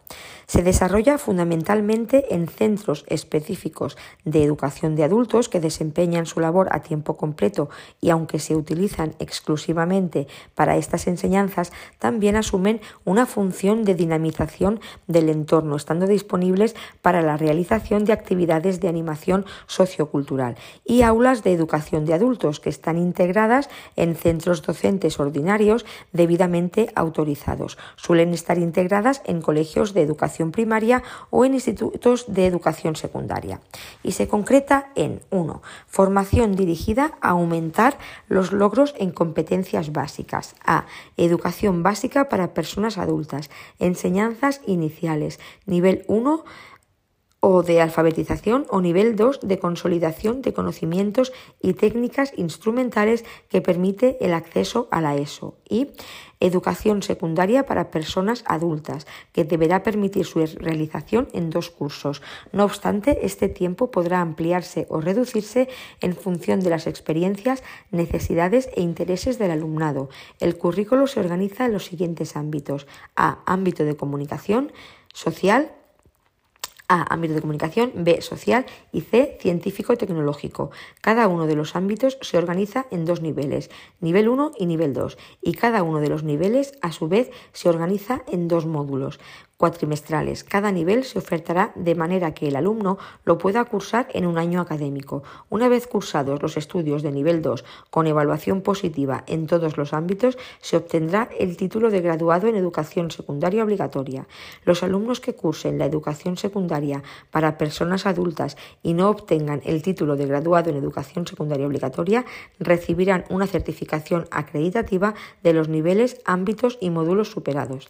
Se 0.48 0.64
desarrolla 0.64 1.18
fundamentalmente 1.18 2.34
en 2.34 2.48
centros 2.48 3.04
específicos 3.10 3.98
de 4.24 4.46
educación 4.46 4.96
de 4.96 5.04
adultos 5.04 5.50
que 5.50 5.60
desempeñan 5.60 6.26
su 6.26 6.40
labor 6.40 6.70
a 6.72 6.80
tiempo 6.80 7.18
completo 7.18 7.70
y 8.00 8.12
aunque 8.12 8.40
se 8.40 8.56
utilizan 8.56 9.14
exclusivamente 9.20 10.28
para 10.56 10.78
estas 10.78 11.08
enseñanzas, 11.08 11.74
también 12.00 12.38
asumen 12.38 12.80
una 13.04 13.26
función 13.26 13.84
de 13.84 13.96
dinamización 13.96 14.80
del 15.06 15.28
entorno, 15.28 15.76
estando 15.76 16.08
disponibles 16.08 16.78
para 17.02 17.22
la 17.22 17.36
realización 17.36 18.06
de 18.06 18.14
actividades 18.14 18.80
de 18.80 18.88
animación 18.88 19.46
sociocultural 19.66 20.56
y 20.86 21.02
aulas 21.02 21.44
de 21.44 21.52
educación 21.52 22.06
de 22.06 22.14
adultos 22.14 22.62
que 22.62 22.70
están 22.70 22.98
integradas 22.98 23.70
en 23.98 24.16
centros 24.16 24.62
docentes 24.62 25.20
ordinarios 25.20 25.86
debidamente 26.14 26.90
autorizados. 26.96 27.78
Suelen 27.98 28.34
estar 28.34 28.58
integradas 28.58 29.22
en 29.26 29.42
colegios 29.42 29.94
de 29.94 30.04
educación 30.04 30.37
primaria 30.52 31.04
o 31.30 31.46
en 31.46 31.54
institutos 31.54 32.26
de 32.28 32.46
educación 32.46 32.96
secundaria. 32.96 33.60
Y 34.04 34.12
se 34.12 34.28
concreta 34.28 34.92
en 34.96 35.22
1. 35.32 35.62
Formación 35.88 36.56
dirigida 36.56 37.18
a 37.22 37.30
aumentar 37.30 37.98
los 38.28 38.52
logros 38.52 38.94
en 38.98 39.12
competencias 39.12 39.92
básicas. 39.92 40.56
A. 40.66 40.86
Educación 41.18 41.84
básica 41.84 42.30
para 42.30 42.54
personas 42.54 42.98
adultas. 42.98 43.50
Enseñanzas 43.80 44.62
iniciales. 44.66 45.40
Nivel 45.66 46.06
1 46.08 46.44
o 47.40 47.64
de 47.64 47.82
alfabetización 47.82 48.66
o 48.70 48.82
nivel 48.82 49.16
2 49.16 49.40
de 49.46 49.60
consolidación 49.60 50.42
de 50.42 50.54
conocimientos 50.54 51.32
y 51.62 51.74
técnicas 51.74 52.34
instrumentales 52.36 53.26
que 53.50 53.62
permite 53.62 54.18
el 54.20 54.34
acceso 54.34 54.88
a 54.92 55.02
la 55.02 55.16
ESO 55.16 55.56
y 55.70 55.92
educación 56.40 57.02
secundaria 57.02 57.66
para 57.66 57.92
personas 57.92 58.44
adultas 58.46 59.08
que 59.32 59.44
deberá 59.44 59.84
permitir 59.84 60.26
su 60.26 60.46
realización 60.46 61.28
en 61.34 61.50
dos 61.50 61.70
cursos. 61.70 62.22
No 62.52 62.64
obstante, 62.64 63.26
este 63.26 63.50
tiempo 63.50 63.92
podrá 63.92 64.22
ampliarse 64.22 64.86
o 64.90 65.02
reducirse 65.02 65.68
en 66.02 66.16
función 66.16 66.60
de 66.60 66.70
las 66.70 66.88
experiencias, 66.88 67.64
necesidades 67.92 68.70
e 68.76 68.82
intereses 68.82 69.40
del 69.40 69.52
alumnado. 69.52 70.10
El 70.40 70.58
currículo 70.58 71.08
se 71.08 71.20
organiza 71.20 71.66
en 71.66 71.74
los 71.74 71.86
siguientes 71.86 72.36
ámbitos. 72.36 72.88
A. 73.16 73.40
Ámbito 73.46 73.84
de 73.86 73.96
comunicación 73.96 74.72
social, 75.14 75.72
a. 76.88 77.14
Ámbito 77.14 77.34
de 77.34 77.42
comunicación, 77.42 77.92
B. 77.96 78.22
Social 78.22 78.66
y 78.92 79.02
C. 79.02 79.38
Científico-tecnológico. 79.42 80.72
Cada 81.02 81.28
uno 81.28 81.48
de 81.48 81.56
los 81.56 81.76
ámbitos 81.76 82.18
se 82.22 82.38
organiza 82.38 82.86
en 82.92 83.06
dos 83.06 83.22
niveles, 83.22 83.70
nivel 84.00 84.30
1 84.30 84.52
y 84.58 84.66
nivel 84.66 84.94
2, 84.94 85.18
y 85.42 85.54
cada 85.54 85.84
uno 85.84 86.00
de 86.00 86.10
los 86.10 86.24
niveles, 86.24 86.74
a 86.82 86.92
su 86.92 87.08
vez, 87.08 87.32
se 87.54 87.70
organiza 87.70 88.24
en 88.28 88.48
dos 88.48 88.66
módulos 88.66 89.20
cuatrimestrales. 89.58 90.44
Cada 90.44 90.72
nivel 90.72 91.04
se 91.04 91.18
ofertará 91.18 91.72
de 91.76 91.96
manera 91.96 92.34
que 92.36 92.48
el 92.48 92.56
alumno 92.56 93.00
lo 93.26 93.40
pueda 93.40 93.66
cursar 93.66 94.08
en 94.14 94.28
un 94.28 94.38
año 94.38 94.62
académico. 94.62 95.24
Una 95.50 95.68
vez 95.68 95.88
cursados 95.88 96.42
los 96.44 96.58
estudios 96.58 97.02
de 97.02 97.12
nivel 97.12 97.42
2 97.42 97.66
con 97.90 98.06
evaluación 98.06 98.62
positiva 98.62 99.24
en 99.26 99.48
todos 99.48 99.76
los 99.78 99.94
ámbitos, 99.94 100.38
se 100.62 100.78
obtendrá 100.78 101.30
el 101.40 101.58
título 101.58 101.90
de 101.90 102.02
graduado 102.02 102.48
en 102.48 102.56
educación 102.56 103.10
secundaria 103.10 103.64
obligatoria. 103.64 104.28
Los 104.64 104.84
alumnos 104.84 105.20
que 105.20 105.34
cursen 105.34 105.80
la 105.80 105.86
educación 105.86 106.38
secundaria 106.38 107.02
para 107.32 107.58
personas 107.58 108.06
adultas 108.06 108.58
y 108.84 108.94
no 108.94 109.10
obtengan 109.10 109.62
el 109.66 109.82
título 109.82 110.16
de 110.16 110.28
graduado 110.28 110.70
en 110.70 110.78
educación 110.78 111.26
secundaria 111.26 111.66
obligatoria 111.66 112.26
recibirán 112.60 113.26
una 113.30 113.48
certificación 113.48 114.28
acreditativa 114.30 115.16
de 115.42 115.54
los 115.54 115.68
niveles, 115.68 116.22
ámbitos 116.26 116.78
y 116.80 116.92
módulos 116.92 117.32
superados. 117.32 117.90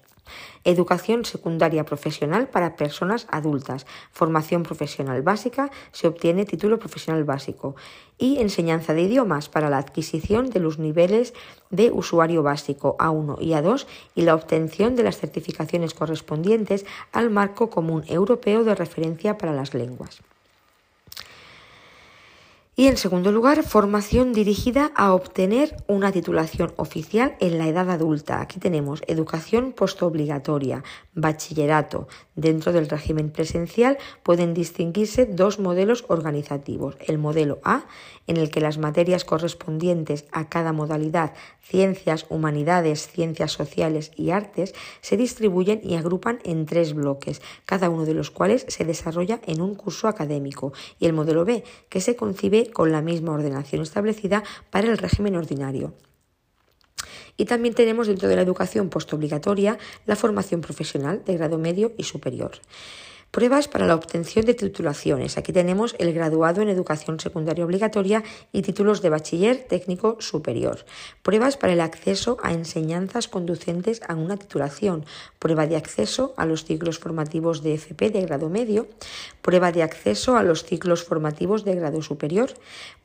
Educación 0.63 1.23
secundaria 1.23 1.56
profesional 1.85 2.47
para 2.47 2.75
personas 2.75 3.27
adultas. 3.29 3.85
Formación 4.11 4.63
profesional 4.63 5.21
básica 5.21 5.69
se 5.91 6.07
obtiene 6.07 6.45
título 6.45 6.79
profesional 6.79 7.23
básico. 7.23 7.75
Y 8.17 8.39
enseñanza 8.39 8.93
de 8.93 9.03
idiomas 9.03 9.49
para 9.49 9.69
la 9.69 9.77
adquisición 9.77 10.49
de 10.49 10.59
los 10.59 10.79
niveles 10.79 11.33
de 11.69 11.91
usuario 11.91 12.43
básico 12.43 12.95
A1 12.97 13.37
y 13.41 13.49
A2 13.51 13.85
y 14.15 14.23
la 14.23 14.35
obtención 14.35 14.95
de 14.95 15.03
las 15.03 15.17
certificaciones 15.17 15.93
correspondientes 15.93 16.85
al 17.11 17.29
marco 17.29 17.69
común 17.69 18.03
europeo 18.07 18.63
de 18.63 18.75
referencia 18.75 19.37
para 19.37 19.53
las 19.53 19.73
lenguas. 19.73 20.21
Y 22.79 22.85
en 22.85 22.97
segundo 22.97 23.31
lugar, 23.31 23.63
formación 23.63 24.33
dirigida 24.33 24.91
a 24.95 25.15
obtener 25.15 25.75
una 25.87 26.11
titulación 26.11 26.73
oficial 26.75 27.35
en 27.39 27.57
la 27.57 27.67
edad 27.67 27.89
adulta. 27.89 28.39
Aquí 28.39 28.59
tenemos 28.59 29.01
educación 29.07 29.71
postobligatoria, 29.71 30.83
bachillerato. 31.17 32.07
Dentro 32.35 32.71
del 32.71 32.87
régimen 32.87 33.31
presencial 33.31 33.97
pueden 34.23 34.53
distinguirse 34.53 35.25
dos 35.25 35.59
modelos 35.59 36.05
organizativos. 36.07 36.95
El 37.05 37.17
modelo 37.17 37.59
A, 37.63 37.85
en 38.27 38.37
el 38.37 38.51
que 38.51 38.61
las 38.61 38.77
materias 38.77 39.25
correspondientes 39.25 40.25
a 40.31 40.47
cada 40.47 40.71
modalidad, 40.71 41.33
ciencias, 41.61 42.27
humanidades, 42.29 43.07
ciencias 43.07 43.51
sociales 43.51 44.11
y 44.15 44.29
artes, 44.29 44.73
se 45.01 45.17
distribuyen 45.17 45.81
y 45.83 45.95
agrupan 45.95 46.39
en 46.43 46.65
tres 46.65 46.93
bloques, 46.93 47.41
cada 47.65 47.89
uno 47.89 48.05
de 48.05 48.13
los 48.13 48.29
cuales 48.29 48.65
se 48.69 48.85
desarrolla 48.85 49.41
en 49.47 49.61
un 49.61 49.75
curso 49.75 50.07
académico. 50.07 50.71
Y 50.99 51.07
el 51.07 51.13
modelo 51.13 51.43
B, 51.43 51.63
que 51.89 51.99
se 51.99 52.15
concibe 52.15 52.69
con 52.71 52.91
la 52.91 53.01
misma 53.01 53.33
ordenación 53.33 53.81
establecida 53.81 54.43
para 54.69 54.87
el 54.87 54.97
régimen 54.99 55.35
ordinario. 55.35 55.93
Y 57.37 57.45
también 57.45 57.75
tenemos 57.75 58.07
dentro 58.07 58.27
de 58.27 58.35
la 58.35 58.41
educación 58.41 58.89
postobligatoria 58.89 59.77
la 60.05 60.15
formación 60.15 60.61
profesional 60.61 61.23
de 61.25 61.37
grado 61.37 61.57
medio 61.59 61.93
y 61.97 62.03
superior. 62.03 62.51
Pruebas 63.31 63.67
para 63.67 63.85
la 63.85 63.93
obtención 63.93 64.45
de 64.45 64.53
titulaciones. 64.53 65.37
Aquí 65.37 65.51
tenemos 65.51 65.95
el 65.99 66.13
graduado 66.13 66.61
en 66.61 66.69
educación 66.69 67.19
secundaria 67.19 67.65
obligatoria 67.65 68.23
y 68.51 68.61
títulos 68.61 69.01
de 69.01 69.09
bachiller 69.09 69.67
técnico 69.67 70.17
superior. 70.19 70.85
Pruebas 71.21 71.57
para 71.57 71.73
el 71.73 71.81
acceso 71.81 72.37
a 72.41 72.53
enseñanzas 72.53 73.27
conducentes 73.27 74.01
a 74.07 74.15
una 74.15 74.37
titulación. 74.37 75.05
Prueba 75.39 75.67
de 75.67 75.75
acceso 75.75 76.33
a 76.37 76.45
los 76.45 76.63
ciclos 76.63 76.99
formativos 76.99 77.61
de 77.61 77.75
FP 77.75 78.09
de 78.09 78.21
grado 78.21 78.49
medio. 78.49 78.87
Prueba 79.41 79.71
de 79.71 79.83
acceso 79.83 80.37
a 80.37 80.43
los 80.43 80.63
ciclos 80.63 81.03
formativos 81.03 81.63
de 81.63 81.75
grado 81.75 82.01
superior. 82.01 82.49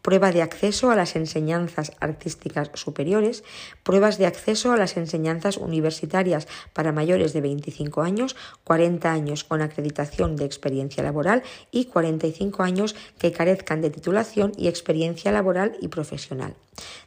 Prueba 0.03 0.33
de 0.33 0.43
acceso 0.43 0.91
a 0.91 0.97
las 0.97 1.15
enseñanzas 1.15 1.93
artísticas 2.01 2.71
superiores. 2.75 3.45
Pruebas 3.83 4.19
de 4.19 4.27
acceso 4.27 4.73
a 4.73 4.77
las 4.77 4.97
enseñanzas 4.97 5.59
universitarias 5.59 6.49
para 6.73 6.93
mayores 6.93 7.33
de 7.33 7.41
25 7.41 8.03
años, 8.03 8.35
40 8.65 9.13
años 9.13 9.45
con 9.45 9.61
acreditación 9.61 10.12
de 10.17 10.45
experiencia 10.45 11.03
laboral 11.03 11.43
y 11.71 11.87
45 11.87 12.63
años 12.63 12.95
que 13.19 13.33
carezcan 13.33 13.81
de 13.81 13.91
titulación 13.91 14.53
y 14.57 14.69
experiencia 14.69 15.33
laboral 15.33 15.77
y 15.81 15.89
profesional. 15.89 16.55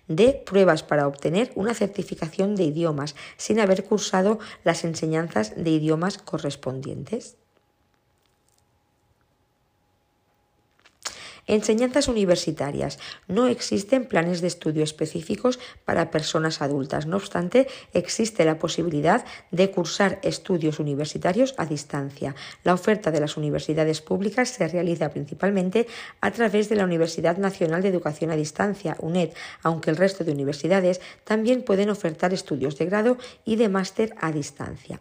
D. 0.07 0.41
Pruebas 0.45 0.83
para 0.83 1.07
obtener 1.07 1.51
una 1.55 1.73
certificación 1.73 2.55
de 2.55 2.63
idiomas 2.63 3.15
sin 3.37 3.59
haber 3.59 3.83
cursado 3.83 4.39
las 4.63 4.83
enseñanzas 4.83 5.53
de 5.55 5.69
idiomas 5.69 6.17
correspondientes. 6.17 7.37
Enseñanzas 11.47 12.07
universitarias. 12.07 12.97
No 13.27 13.47
existen 13.47 14.05
planes 14.05 14.41
de 14.41 14.47
estudio 14.47 14.83
específicos 14.83 15.59
para 15.85 16.09
personas 16.09 16.61
adultas. 16.61 17.05
No 17.05 17.17
obstante, 17.17 17.67
existe 17.93 18.45
la 18.45 18.57
posibilidad 18.57 19.25
de 19.51 19.69
cursar 19.69 20.19
estudios 20.23 20.79
universitarios 20.79 21.53
a 21.57 21.67
distancia. 21.67 22.35
La 22.63 22.73
oferta 22.73 23.11
de 23.11 23.19
las 23.19 23.37
universidades 23.37 24.01
públicas 24.01 24.49
se 24.49 24.67
realiza 24.67 25.11
principalmente 25.11 25.87
a 26.19 26.31
través 26.31 26.67
de 26.67 26.77
la 26.77 26.83
Universidad 26.83 27.37
Nacional 27.37 27.83
de 27.83 27.89
Educación 27.89 28.31
a 28.31 28.35
Distancia, 28.35 28.97
UNED, 28.99 29.29
aunque 29.61 29.91
el 29.91 29.97
resto 29.97 30.23
de 30.23 30.31
universidades 30.31 30.99
también 31.25 31.61
pueden 31.61 31.89
ofertar 31.89 32.33
estudios 32.33 32.77
de 32.77 32.85
grado 32.85 33.17
y 33.43 33.57
de 33.57 33.69
máster 33.69 34.15
a 34.19 34.31
distancia. 34.31 34.99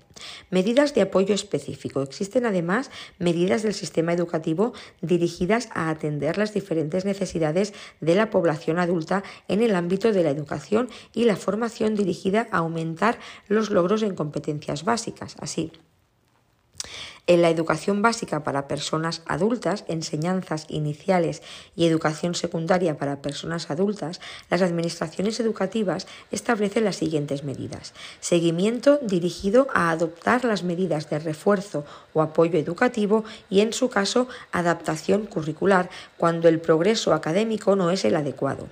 Medidas 0.51 0.95
de 0.95 1.03
apoyo 1.03 1.35
específico. 1.35 2.03
Existen 2.03 2.47
además 2.47 2.91
medidas 3.19 3.63
del 3.63 3.75
sistema 3.75 4.13
educativo 4.13 4.73
dirigidas 5.01 5.69
a 5.73 5.89
atender 5.89 6.34
las 6.37 6.55
diferentes 6.55 7.05
necesidades 7.05 7.73
de 8.01 8.15
la 8.15 8.31
población 8.31 8.79
adulta 8.79 9.23
en 9.49 9.63
el 9.63 9.75
ámbito 9.75 10.13
de 10.13 10.23
la 10.23 10.31
educación 10.31 10.89
y 11.13 11.25
la 11.25 11.37
formación 11.37 11.95
dirigida 11.95 12.49
a 12.51 12.59
aumentar 12.59 13.19
los 13.49 13.71
logros 13.71 14.03
en 14.03 14.15
competencias 14.15 14.85
básicas. 14.85 15.37
Así, 15.41 15.73
en 17.27 17.41
la 17.41 17.49
educación 17.49 18.03
básica 18.03 18.45
para 18.45 18.69
personas 18.69 19.23
adultas, 19.27 19.85
enseñanzas 19.89 20.67
iniciales 20.69 21.43
y 21.75 21.87
educación 21.87 22.35
secundaria 22.35 22.99
para 22.99 23.23
personas 23.23 23.71
adultas, 23.71 24.21
las 24.51 24.61
administraciones 24.61 25.41
educativas 25.41 26.07
establecen 26.31 26.85
las 26.85 26.97
siguientes 26.97 27.43
medidas. 27.43 27.95
Seguimiento 28.21 28.99
dirigido 28.99 29.69
a 29.73 29.91
adoptar 29.91 30.45
las 30.45 30.65
medidas 30.65 31.09
de 31.09 31.19
refuerzo 31.19 31.87
o 32.15 32.23
apoyo 32.23 32.59
educativo 32.59 33.25
y, 33.51 33.61
en 33.61 33.75
su 33.75 33.91
caso, 33.91 34.29
adaptación 34.53 35.27
curricular 35.27 35.91
cuando 36.17 36.49
el 36.49 36.61
progreso 36.61 37.13
académico 37.13 37.77
no 37.77 37.91
es 37.91 38.07
el 38.07 38.17
adecuado. 38.17 38.69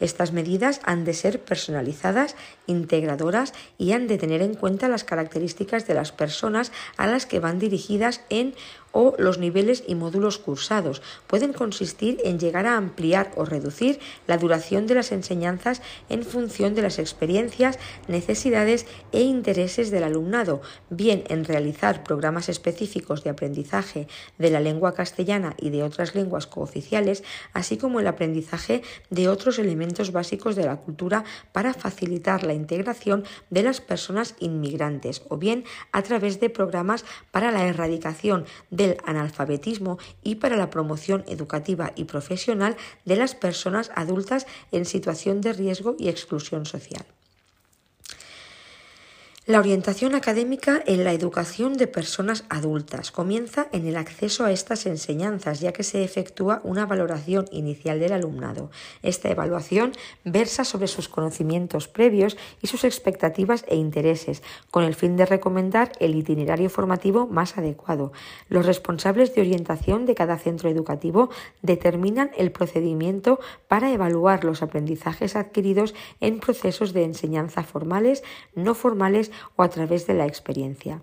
Estas 0.00 0.32
medidas 0.32 0.80
han 0.84 1.04
de 1.04 1.14
ser 1.14 1.40
personalizadas, 1.40 2.34
integradoras 2.66 3.52
y 3.78 3.92
han 3.92 4.08
de 4.08 4.18
tener 4.18 4.42
en 4.42 4.54
cuenta 4.54 4.88
las 4.88 5.04
características 5.04 5.86
de 5.86 5.94
las 5.94 6.10
personas 6.10 6.72
a 6.96 7.06
las 7.06 7.26
que 7.26 7.38
van 7.38 7.58
dirigidas 7.58 8.22
en 8.30 8.54
o 8.98 9.14
los 9.18 9.36
niveles 9.36 9.84
y 9.86 9.94
módulos 9.94 10.38
cursados. 10.38 11.02
Pueden 11.26 11.52
consistir 11.52 12.18
en 12.24 12.38
llegar 12.38 12.64
a 12.64 12.78
ampliar 12.78 13.30
o 13.36 13.44
reducir 13.44 14.00
la 14.26 14.38
duración 14.38 14.86
de 14.86 14.94
las 14.94 15.12
enseñanzas 15.12 15.82
en 16.08 16.22
función 16.22 16.74
de 16.74 16.80
las 16.80 16.98
experiencias, 16.98 17.78
necesidades 18.08 18.86
e 19.12 19.20
intereses 19.20 19.90
del 19.90 20.02
alumnado, 20.02 20.62
bien 20.88 21.24
en 21.28 21.44
realizar 21.44 22.04
programas 22.04 22.48
específicos 22.48 23.22
de 23.22 23.28
aprendizaje 23.28 24.08
de 24.38 24.48
la 24.48 24.60
lengua 24.60 24.94
castellana 24.94 25.54
y 25.58 25.68
de 25.68 25.82
otras 25.82 26.14
lenguas 26.14 26.46
cooficiales, 26.46 27.22
así 27.52 27.76
como 27.76 28.00
el 28.00 28.06
aprendizaje 28.06 28.80
de 29.10 29.28
otros 29.28 29.58
elementos 29.58 30.10
básicos 30.10 30.56
de 30.56 30.64
la 30.64 30.76
cultura 30.76 31.24
para 31.52 31.74
facilitar 31.74 32.44
la 32.44 32.54
integración 32.54 33.24
de 33.50 33.62
las 33.62 33.82
personas 33.82 34.36
inmigrantes, 34.40 35.20
o 35.28 35.36
bien 35.36 35.64
a 35.92 36.00
través 36.00 36.40
de 36.40 36.48
programas 36.48 37.04
para 37.30 37.52
la 37.52 37.66
erradicación 37.66 38.46
de 38.70 38.85
analfabetismo 39.04 39.98
y 40.22 40.36
para 40.36 40.56
la 40.56 40.70
promoción 40.70 41.24
educativa 41.26 41.92
y 41.96 42.04
profesional 42.04 42.76
de 43.04 43.16
las 43.16 43.34
personas 43.34 43.90
adultas 43.94 44.46
en 44.72 44.84
situación 44.84 45.40
de 45.40 45.52
riesgo 45.52 45.96
y 45.98 46.08
exclusión 46.08 46.66
social. 46.66 47.06
La 49.46 49.60
orientación 49.60 50.16
académica 50.16 50.82
en 50.86 51.04
la 51.04 51.12
educación 51.12 51.74
de 51.74 51.86
personas 51.86 52.44
adultas 52.48 53.12
comienza 53.12 53.68
en 53.70 53.86
el 53.86 53.96
acceso 53.96 54.44
a 54.44 54.50
estas 54.50 54.86
enseñanzas, 54.86 55.60
ya 55.60 55.72
que 55.72 55.84
se 55.84 56.02
efectúa 56.02 56.60
una 56.64 56.84
valoración 56.84 57.44
inicial 57.52 58.00
del 58.00 58.12
alumnado. 58.12 58.72
Esta 59.04 59.30
evaluación 59.30 59.92
versa 60.24 60.64
sobre 60.64 60.88
sus 60.88 61.08
conocimientos 61.08 61.86
previos 61.86 62.36
y 62.60 62.66
sus 62.66 62.82
expectativas 62.82 63.64
e 63.68 63.76
intereses, 63.76 64.42
con 64.72 64.82
el 64.82 64.96
fin 64.96 65.16
de 65.16 65.26
recomendar 65.26 65.92
el 66.00 66.16
itinerario 66.16 66.68
formativo 66.68 67.28
más 67.28 67.56
adecuado. 67.56 68.10
Los 68.48 68.66
responsables 68.66 69.32
de 69.36 69.42
orientación 69.42 70.06
de 70.06 70.16
cada 70.16 70.38
centro 70.38 70.70
educativo 70.70 71.30
determinan 71.62 72.32
el 72.36 72.50
procedimiento 72.50 73.38
para 73.68 73.92
evaluar 73.92 74.42
los 74.42 74.60
aprendizajes 74.60 75.36
adquiridos 75.36 75.94
en 76.20 76.40
procesos 76.40 76.92
de 76.92 77.04
enseñanza 77.04 77.62
formales, 77.62 78.24
no 78.56 78.74
formales 78.74 79.30
o 79.56 79.62
a 79.62 79.68
través 79.68 80.06
de 80.06 80.14
la 80.14 80.26
experiencia. 80.26 81.02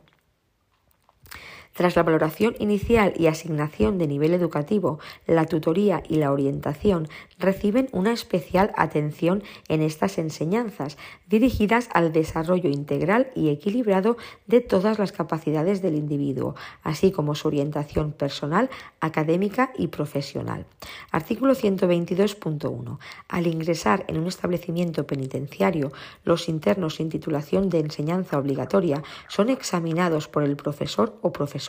Tras 1.73 1.95
la 1.95 2.03
valoración 2.03 2.55
inicial 2.59 3.13
y 3.17 3.25
asignación 3.25 3.97
de 3.97 4.07
nivel 4.07 4.33
educativo, 4.35 4.99
la 5.25 5.45
tutoría 5.45 6.03
y 6.07 6.17
la 6.17 6.31
orientación 6.31 7.07
reciben 7.39 7.89
una 7.91 8.13
especial 8.13 8.71
atención 8.75 9.43
en 9.67 9.81
estas 9.81 10.19
enseñanzas, 10.19 10.97
dirigidas 11.27 11.89
al 11.93 12.13
desarrollo 12.13 12.69
integral 12.69 13.31
y 13.35 13.49
equilibrado 13.49 14.17
de 14.45 14.61
todas 14.61 14.99
las 14.99 15.11
capacidades 15.11 15.81
del 15.81 15.95
individuo, 15.95 16.55
así 16.83 17.11
como 17.11 17.33
su 17.33 17.47
orientación 17.47 18.11
personal, 18.11 18.69
académica 18.99 19.73
y 19.75 19.87
profesional. 19.87 20.67
Artículo 21.11 21.55
122.1. 21.55 22.99
Al 23.29 23.47
ingresar 23.47 24.05
en 24.07 24.19
un 24.19 24.27
establecimiento 24.27 25.07
penitenciario, 25.07 25.91
los 26.23 26.49
internos 26.49 26.95
sin 26.95 27.09
titulación 27.09 27.69
de 27.69 27.79
enseñanza 27.79 28.37
obligatoria 28.37 29.01
son 29.27 29.49
examinados 29.49 30.27
por 30.27 30.43
el 30.43 30.55
profesor 30.55 31.17
o 31.21 31.33
profesor 31.33 31.62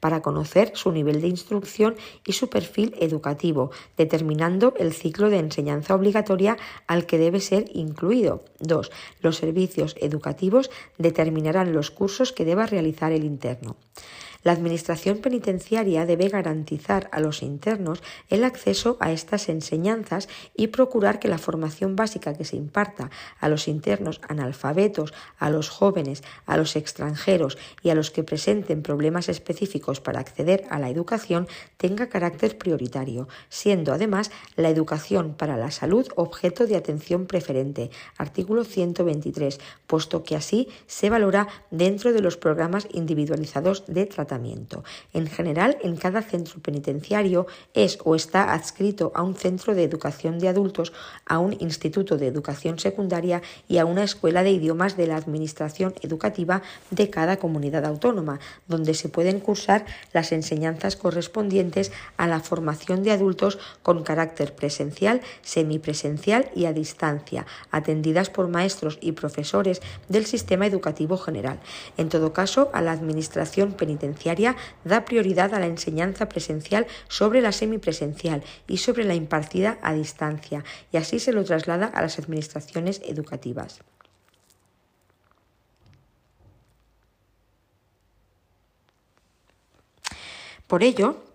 para 0.00 0.22
conocer 0.22 0.72
su 0.74 0.92
nivel 0.92 1.20
de 1.20 1.28
instrucción 1.28 1.96
y 2.26 2.32
su 2.32 2.48
perfil 2.48 2.94
educativo, 3.00 3.70
determinando 3.96 4.74
el 4.78 4.92
ciclo 4.92 5.30
de 5.30 5.38
enseñanza 5.38 5.94
obligatoria 5.94 6.56
al 6.86 7.06
que 7.06 7.18
debe 7.18 7.40
ser 7.40 7.64
incluido. 7.74 8.44
2. 8.60 8.90
Los 9.20 9.36
servicios 9.36 9.94
educativos 10.00 10.70
determinarán 10.98 11.72
los 11.72 11.90
cursos 11.90 12.32
que 12.32 12.44
deba 12.44 12.66
realizar 12.66 13.12
el 13.12 13.24
interno. 13.24 13.76
La 14.48 14.54
Administración 14.54 15.18
penitenciaria 15.18 16.06
debe 16.06 16.30
garantizar 16.30 17.10
a 17.12 17.20
los 17.20 17.42
internos 17.42 18.02
el 18.30 18.44
acceso 18.44 18.96
a 18.98 19.12
estas 19.12 19.50
enseñanzas 19.50 20.26
y 20.56 20.68
procurar 20.68 21.18
que 21.20 21.28
la 21.28 21.36
formación 21.36 21.96
básica 21.96 22.32
que 22.32 22.46
se 22.46 22.56
imparta 22.56 23.10
a 23.40 23.50
los 23.50 23.68
internos 23.68 24.22
analfabetos, 24.26 25.12
a 25.38 25.50
los 25.50 25.68
jóvenes, 25.68 26.22
a 26.46 26.56
los 26.56 26.76
extranjeros 26.76 27.58
y 27.82 27.90
a 27.90 27.94
los 27.94 28.10
que 28.10 28.24
presenten 28.24 28.80
problemas 28.80 29.28
específicos 29.28 30.00
para 30.00 30.20
acceder 30.20 30.64
a 30.70 30.78
la 30.78 30.88
educación 30.88 31.46
tenga 31.76 32.08
carácter 32.08 32.56
prioritario, 32.56 33.28
siendo 33.50 33.92
además 33.92 34.30
la 34.56 34.70
educación 34.70 35.34
para 35.34 35.58
la 35.58 35.70
salud 35.70 36.08
objeto 36.16 36.66
de 36.66 36.76
atención 36.76 37.26
preferente. 37.26 37.90
Artículo 38.16 38.64
123, 38.64 39.60
puesto 39.86 40.22
que 40.22 40.36
así 40.36 40.68
se 40.86 41.10
valora 41.10 41.48
dentro 41.70 42.14
de 42.14 42.22
los 42.22 42.38
programas 42.38 42.88
individualizados 42.94 43.84
de 43.88 44.06
tratamiento 44.06 44.37
en 45.12 45.26
general, 45.26 45.78
en 45.82 45.96
cada 45.96 46.22
centro 46.22 46.60
penitenciario 46.60 47.46
es 47.74 47.98
o 48.04 48.14
está 48.14 48.52
adscrito 48.52 49.12
a 49.14 49.22
un 49.22 49.34
centro 49.34 49.74
de 49.74 49.84
educación 49.84 50.38
de 50.38 50.48
adultos, 50.48 50.92
a 51.26 51.38
un 51.38 51.56
instituto 51.60 52.16
de 52.16 52.26
educación 52.26 52.78
secundaria 52.78 53.42
y 53.68 53.78
a 53.78 53.84
una 53.84 54.04
escuela 54.04 54.42
de 54.42 54.50
idiomas 54.50 54.96
de 54.96 55.06
la 55.06 55.16
Administración 55.16 55.94
educativa 56.02 56.62
de 56.90 57.10
cada 57.10 57.38
comunidad 57.38 57.84
autónoma, 57.84 58.40
donde 58.66 58.94
se 58.94 59.08
pueden 59.08 59.40
cursar 59.40 59.86
las 60.12 60.32
enseñanzas 60.32 60.96
correspondientes 60.96 61.92
a 62.16 62.26
la 62.26 62.40
formación 62.40 63.02
de 63.02 63.12
adultos 63.12 63.58
con 63.82 64.02
carácter 64.02 64.54
presencial, 64.54 65.20
semipresencial 65.42 66.50
y 66.54 66.66
a 66.66 66.72
distancia, 66.72 67.46
atendidas 67.70 68.30
por 68.30 68.48
maestros 68.48 68.98
y 69.00 69.12
profesores 69.12 69.80
del 70.08 70.26
sistema 70.26 70.66
educativo 70.66 71.16
general. 71.16 71.60
En 71.96 72.08
todo 72.08 72.32
caso, 72.32 72.70
a 72.72 72.82
la 72.82 72.92
Administración 72.92 73.72
penitenciaria 73.72 74.17
da 74.84 75.04
prioridad 75.04 75.54
a 75.54 75.60
la 75.60 75.66
enseñanza 75.66 76.28
presencial 76.28 76.86
sobre 77.08 77.40
la 77.40 77.52
semipresencial 77.52 78.42
y 78.66 78.78
sobre 78.78 79.04
la 79.04 79.14
impartida 79.14 79.78
a 79.82 79.92
distancia, 79.92 80.64
y 80.92 80.96
así 80.96 81.18
se 81.18 81.32
lo 81.32 81.44
traslada 81.44 81.86
a 81.86 82.02
las 82.02 82.18
administraciones 82.18 83.00
educativas. 83.04 83.80
Por 90.66 90.82
ello, 90.82 91.27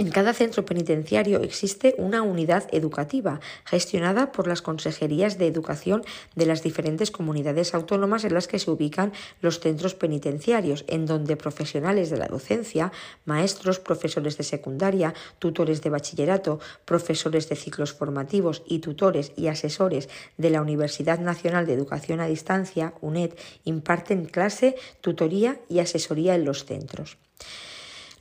en 0.00 0.10
cada 0.10 0.32
centro 0.32 0.64
penitenciario 0.64 1.40
existe 1.42 1.94
una 1.98 2.22
unidad 2.22 2.64
educativa 2.72 3.38
gestionada 3.66 4.32
por 4.32 4.46
las 4.46 4.62
consejerías 4.62 5.36
de 5.36 5.46
educación 5.46 6.02
de 6.34 6.46
las 6.46 6.62
diferentes 6.62 7.10
comunidades 7.10 7.74
autónomas 7.74 8.24
en 8.24 8.32
las 8.32 8.48
que 8.48 8.58
se 8.58 8.70
ubican 8.70 9.12
los 9.42 9.60
centros 9.60 9.94
penitenciarios, 9.94 10.86
en 10.88 11.04
donde 11.04 11.36
profesionales 11.36 12.08
de 12.08 12.16
la 12.16 12.28
docencia, 12.28 12.92
maestros, 13.26 13.78
profesores 13.78 14.38
de 14.38 14.44
secundaria, 14.44 15.12
tutores 15.38 15.82
de 15.82 15.90
bachillerato, 15.90 16.60
profesores 16.86 17.50
de 17.50 17.56
ciclos 17.56 17.92
formativos 17.92 18.62
y 18.66 18.78
tutores 18.78 19.32
y 19.36 19.48
asesores 19.48 20.08
de 20.38 20.48
la 20.48 20.62
Universidad 20.62 21.18
Nacional 21.18 21.66
de 21.66 21.74
Educación 21.74 22.20
a 22.20 22.26
Distancia, 22.26 22.94
UNED, 23.02 23.32
imparten 23.64 24.24
clase, 24.24 24.76
tutoría 25.02 25.60
y 25.68 25.80
asesoría 25.80 26.36
en 26.36 26.46
los 26.46 26.64
centros. 26.64 27.18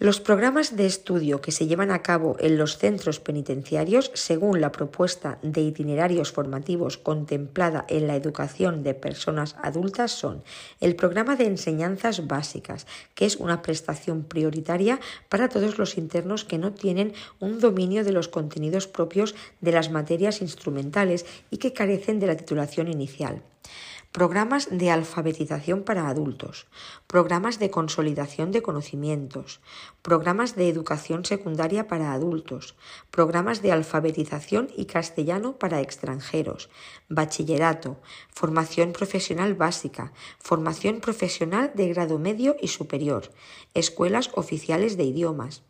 Los 0.02 0.22
programas 0.22 0.78
de 0.78 0.86
estudio 0.86 1.42
que 1.42 1.52
se 1.52 1.68
llevan 1.68 1.92
a 1.92 2.02
cabo 2.02 2.38
en 2.40 2.58
los 2.58 2.78
centros 2.78 3.20
penitenciarios, 3.20 4.12
según 4.14 4.62
la 4.62 4.72
propuesta 4.72 5.40
de 5.42 5.60
itinerarios 5.60 6.32
formativos 6.32 6.98
contemplada 6.98 7.84
en 7.90 8.08
la 8.08 8.16
educación 8.16 8.82
de 8.82 8.94
personas 8.94 9.58
adultas, 9.62 10.14
son 10.14 10.42
el 10.80 10.96
programa 10.96 11.36
de 11.36 11.48
enseñanzas 11.48 12.28
básicas, 12.28 12.88
que 13.14 13.26
es 13.26 13.36
una 13.36 13.62
prestación 13.62 14.24
prioritaria 14.24 15.02
para 15.28 15.50
todos 15.50 15.78
los 15.78 15.98
internos 15.98 16.46
que 16.46 16.58
no 16.58 16.72
tienen 16.72 17.12
un 17.42 17.60
dominio 17.60 18.06
de 18.06 18.14
los 18.14 18.30
contenidos 18.30 18.88
propios 18.88 19.36
de 19.60 19.74
las 19.74 19.92
materias 19.92 20.42
instrumentales 20.42 21.26
y 21.52 21.58
que 21.58 21.74
carecen 21.74 22.22
de 22.22 22.28
la 22.28 22.38
titulación 22.38 22.88
inicial 22.88 23.42
programas 24.12 24.70
de 24.72 24.90
alfabetización 24.90 25.84
para 25.84 26.10
adultos, 26.10 26.66
programas 27.06 27.60
de 27.60 27.70
consolidación 27.70 28.52
de 28.52 28.64
conocimientos, 28.64 29.62
programas 30.02 30.56
de 30.56 30.68
educación 30.68 31.26
secundaria 31.26 31.88
para 31.88 32.12
adultos, 32.12 32.76
programas 33.12 33.62
de 33.62 33.72
alfabetización 33.72 34.70
y 34.76 34.86
castellano 34.86 35.60
para 35.60 35.82
extranjeros, 35.82 36.70
bachillerato, 37.08 38.02
formación 38.34 38.94
profesional 38.94 39.54
básica, 39.54 40.12
formación 40.40 41.02
profesional 41.02 41.72
de 41.76 41.90
grado 41.90 42.18
medio 42.18 42.56
y 42.60 42.70
superior, 42.70 43.32
escuelas 43.76 44.32
oficiales 44.34 44.98
de 44.98 45.04
idiomas, 45.04 45.62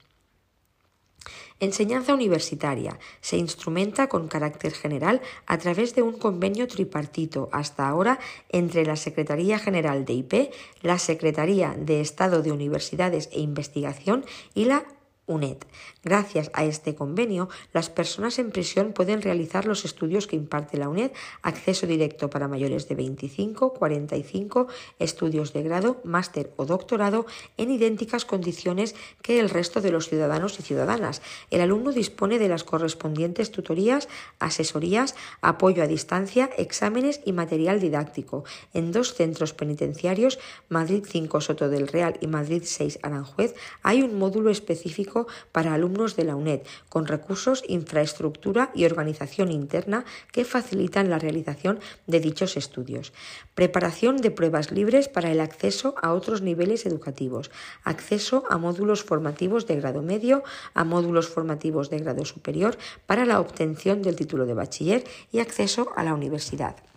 Enseñanza 1.59 2.13
universitaria. 2.13 2.97
Se 3.19 3.37
instrumenta 3.37 4.07
con 4.07 4.29
carácter 4.29 4.71
general 4.73 5.21
a 5.45 5.57
través 5.57 5.93
de 5.93 6.01
un 6.01 6.17
convenio 6.17 6.67
tripartito 6.67 7.49
hasta 7.51 7.87
ahora 7.87 8.19
entre 8.49 8.85
la 8.85 8.95
Secretaría 8.95 9.59
General 9.59 10.05
de 10.05 10.13
IP, 10.13 10.33
la 10.81 10.97
Secretaría 10.97 11.75
de 11.77 11.99
Estado 11.99 12.41
de 12.41 12.53
Universidades 12.53 13.29
e 13.33 13.41
Investigación 13.41 14.25
y 14.53 14.65
la 14.65 14.85
UNED. 15.29 15.57
Gracias 16.03 16.49
a 16.53 16.65
este 16.65 16.95
convenio, 16.95 17.49
las 17.71 17.89
personas 17.89 18.39
en 18.39 18.51
prisión 18.51 18.93
pueden 18.93 19.21
realizar 19.21 19.65
los 19.65 19.85
estudios 19.85 20.27
que 20.27 20.35
imparte 20.35 20.77
la 20.77 20.89
UNED, 20.89 21.11
acceso 21.43 21.87
directo 21.87 22.29
para 22.29 22.47
mayores 22.47 22.89
de 22.89 22.95
25, 22.95 23.73
45, 23.73 24.67
estudios 24.97 25.53
de 25.53 25.63
grado, 25.63 26.01
máster 26.03 26.51
o 26.57 26.65
doctorado 26.65 27.27
en 27.57 27.69
idénticas 27.69 28.25
condiciones 28.25 28.95
que 29.21 29.39
el 29.39 29.49
resto 29.49 29.81
de 29.81 29.91
los 29.91 30.09
ciudadanos 30.09 30.59
y 30.59 30.63
ciudadanas. 30.63 31.21
El 31.51 31.61
alumno 31.61 31.91
dispone 31.91 32.39
de 32.39 32.49
las 32.49 32.63
correspondientes 32.63 33.51
tutorías, 33.51 34.09
asesorías, 34.39 35.15
apoyo 35.41 35.83
a 35.83 35.87
distancia, 35.87 36.49
exámenes 36.57 37.21
y 37.23 37.33
material 37.33 37.79
didáctico 37.79 38.43
en 38.73 38.91
dos 38.91 39.13
centros 39.13 39.53
penitenciarios, 39.53 40.39
Madrid 40.69 41.05
5 41.07 41.41
Soto 41.41 41.69
del 41.69 41.87
Real 41.87 42.17
y 42.19 42.27
Madrid 42.27 42.63
6 42.65 42.99
Aranjuez, 43.03 43.53
hay 43.83 44.01
un 44.01 44.17
módulo 44.17 44.49
específico 44.49 45.18
para 45.51 45.73
alumnos 45.73 46.15
de 46.15 46.23
la 46.23 46.35
UNED, 46.35 46.61
con 46.89 47.05
recursos, 47.05 47.63
infraestructura 47.67 48.71
y 48.73 48.85
organización 48.85 49.51
interna 49.51 50.05
que 50.31 50.45
facilitan 50.45 51.09
la 51.09 51.19
realización 51.19 51.79
de 52.07 52.19
dichos 52.19 52.57
estudios. 52.57 53.13
Preparación 53.55 54.17
de 54.17 54.31
pruebas 54.31 54.71
libres 54.71 55.07
para 55.07 55.31
el 55.31 55.41
acceso 55.41 55.95
a 56.01 56.13
otros 56.13 56.41
niveles 56.41 56.85
educativos. 56.85 57.51
Acceso 57.83 58.43
a 58.49 58.57
módulos 58.57 59.03
formativos 59.03 59.67
de 59.67 59.75
grado 59.75 60.01
medio, 60.01 60.43
a 60.73 60.83
módulos 60.83 61.27
formativos 61.27 61.89
de 61.89 61.99
grado 61.99 62.25
superior 62.25 62.77
para 63.05 63.25
la 63.25 63.39
obtención 63.39 64.01
del 64.01 64.15
título 64.15 64.45
de 64.45 64.53
bachiller 64.53 65.03
y 65.31 65.39
acceso 65.39 65.91
a 65.95 66.03
la 66.03 66.13
universidad. 66.13 66.88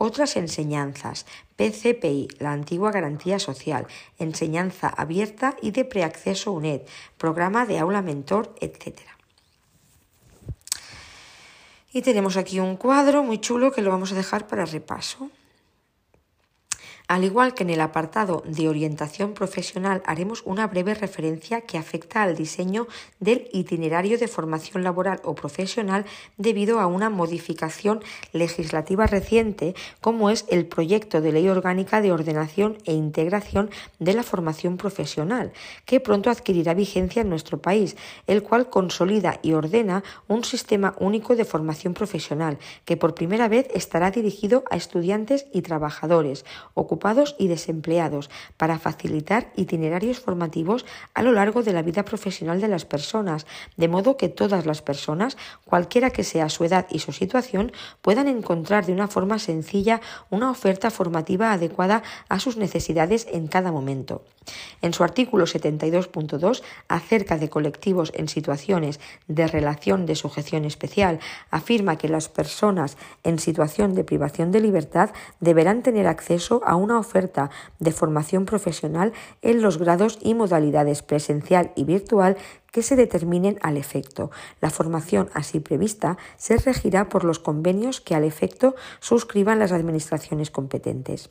Otras 0.00 0.36
enseñanzas, 0.36 1.26
PCPI, 1.56 2.28
la 2.38 2.52
antigua 2.52 2.92
garantía 2.92 3.40
social, 3.40 3.88
enseñanza 4.20 4.86
abierta 4.86 5.56
y 5.60 5.72
de 5.72 5.84
preacceso 5.84 6.52
UNED, 6.52 6.82
programa 7.16 7.66
de 7.66 7.80
aula 7.80 8.00
mentor, 8.00 8.54
etc. 8.60 9.00
Y 11.92 12.02
tenemos 12.02 12.36
aquí 12.36 12.60
un 12.60 12.76
cuadro 12.76 13.24
muy 13.24 13.38
chulo 13.38 13.72
que 13.72 13.82
lo 13.82 13.90
vamos 13.90 14.12
a 14.12 14.14
dejar 14.14 14.46
para 14.46 14.66
repaso. 14.66 15.32
Al 17.08 17.24
igual 17.24 17.54
que 17.54 17.62
en 17.62 17.70
el 17.70 17.80
apartado 17.80 18.42
de 18.44 18.68
orientación 18.68 19.32
profesional, 19.32 20.02
haremos 20.04 20.42
una 20.44 20.66
breve 20.66 20.92
referencia 20.92 21.62
que 21.62 21.78
afecta 21.78 22.22
al 22.22 22.36
diseño 22.36 22.86
del 23.18 23.48
itinerario 23.50 24.18
de 24.18 24.28
formación 24.28 24.84
laboral 24.84 25.18
o 25.24 25.34
profesional 25.34 26.04
debido 26.36 26.80
a 26.80 26.86
una 26.86 27.08
modificación 27.08 28.02
legislativa 28.34 29.06
reciente, 29.06 29.74
como 30.02 30.28
es 30.28 30.44
el 30.50 30.66
proyecto 30.66 31.22
de 31.22 31.32
ley 31.32 31.48
orgánica 31.48 32.02
de 32.02 32.12
ordenación 32.12 32.76
e 32.84 32.92
integración 32.92 33.70
de 33.98 34.12
la 34.12 34.22
formación 34.22 34.76
profesional, 34.76 35.52
que 35.86 36.00
pronto 36.00 36.28
adquirirá 36.28 36.74
vigencia 36.74 37.22
en 37.22 37.30
nuestro 37.30 37.62
país, 37.62 37.96
el 38.26 38.42
cual 38.42 38.68
consolida 38.68 39.40
y 39.40 39.54
ordena 39.54 40.04
un 40.26 40.44
sistema 40.44 40.94
único 40.98 41.36
de 41.36 41.46
formación 41.46 41.94
profesional, 41.94 42.58
que 42.84 42.98
por 42.98 43.14
primera 43.14 43.48
vez 43.48 43.66
estará 43.72 44.10
dirigido 44.10 44.64
a 44.70 44.76
estudiantes 44.76 45.46
y 45.54 45.62
trabajadores, 45.62 46.44
y 47.38 47.48
desempleados 47.48 48.30
para 48.56 48.78
facilitar 48.78 49.52
itinerarios 49.56 50.18
formativos 50.20 50.84
a 51.14 51.22
lo 51.22 51.32
largo 51.32 51.62
de 51.62 51.72
la 51.72 51.82
vida 51.82 52.04
profesional 52.04 52.60
de 52.60 52.68
las 52.68 52.84
personas, 52.84 53.46
de 53.76 53.88
modo 53.88 54.16
que 54.16 54.28
todas 54.28 54.66
las 54.66 54.82
personas, 54.82 55.36
cualquiera 55.64 56.10
que 56.10 56.24
sea 56.24 56.48
su 56.48 56.64
edad 56.64 56.86
y 56.90 56.98
su 56.98 57.12
situación, 57.12 57.72
puedan 58.02 58.28
encontrar 58.28 58.86
de 58.86 58.92
una 58.92 59.08
forma 59.08 59.38
sencilla 59.38 60.00
una 60.30 60.50
oferta 60.50 60.90
formativa 60.90 61.52
adecuada 61.52 62.02
a 62.28 62.40
sus 62.40 62.56
necesidades 62.56 63.26
en 63.30 63.46
cada 63.48 63.72
momento. 63.72 64.22
En 64.80 64.94
su 64.94 65.04
artículo 65.04 65.44
72.2, 65.44 66.62
acerca 66.88 67.36
de 67.36 67.48
colectivos 67.48 68.12
en 68.14 68.28
situaciones 68.28 69.00
de 69.26 69.46
relación 69.46 70.06
de 70.06 70.14
sujeción 70.14 70.64
especial, 70.64 71.20
afirma 71.50 71.98
que 71.98 72.08
las 72.08 72.28
personas 72.28 72.96
en 73.24 73.38
situación 73.38 73.94
de 73.94 74.04
privación 74.04 74.50
de 74.50 74.60
libertad 74.60 75.10
deberán 75.40 75.82
tener 75.82 76.06
acceso 76.06 76.62
a 76.64 76.76
una 76.88 76.98
oferta 76.98 77.50
de 77.78 77.92
formación 77.92 78.46
profesional 78.46 79.12
en 79.42 79.60
los 79.60 79.76
grados 79.76 80.18
y 80.22 80.34
modalidades 80.34 81.02
presencial 81.02 81.70
y 81.76 81.84
virtual 81.84 82.36
que 82.72 82.82
se 82.82 82.96
determinen 82.96 83.58
al 83.60 83.76
efecto. 83.76 84.30
La 84.62 84.70
formación 84.70 85.28
así 85.34 85.60
prevista 85.60 86.16
se 86.38 86.56
regirá 86.56 87.10
por 87.10 87.24
los 87.24 87.38
convenios 87.38 88.00
que 88.00 88.14
al 88.14 88.24
efecto 88.24 88.74
suscriban 89.00 89.58
las 89.58 89.72
administraciones 89.72 90.50
competentes. 90.50 91.30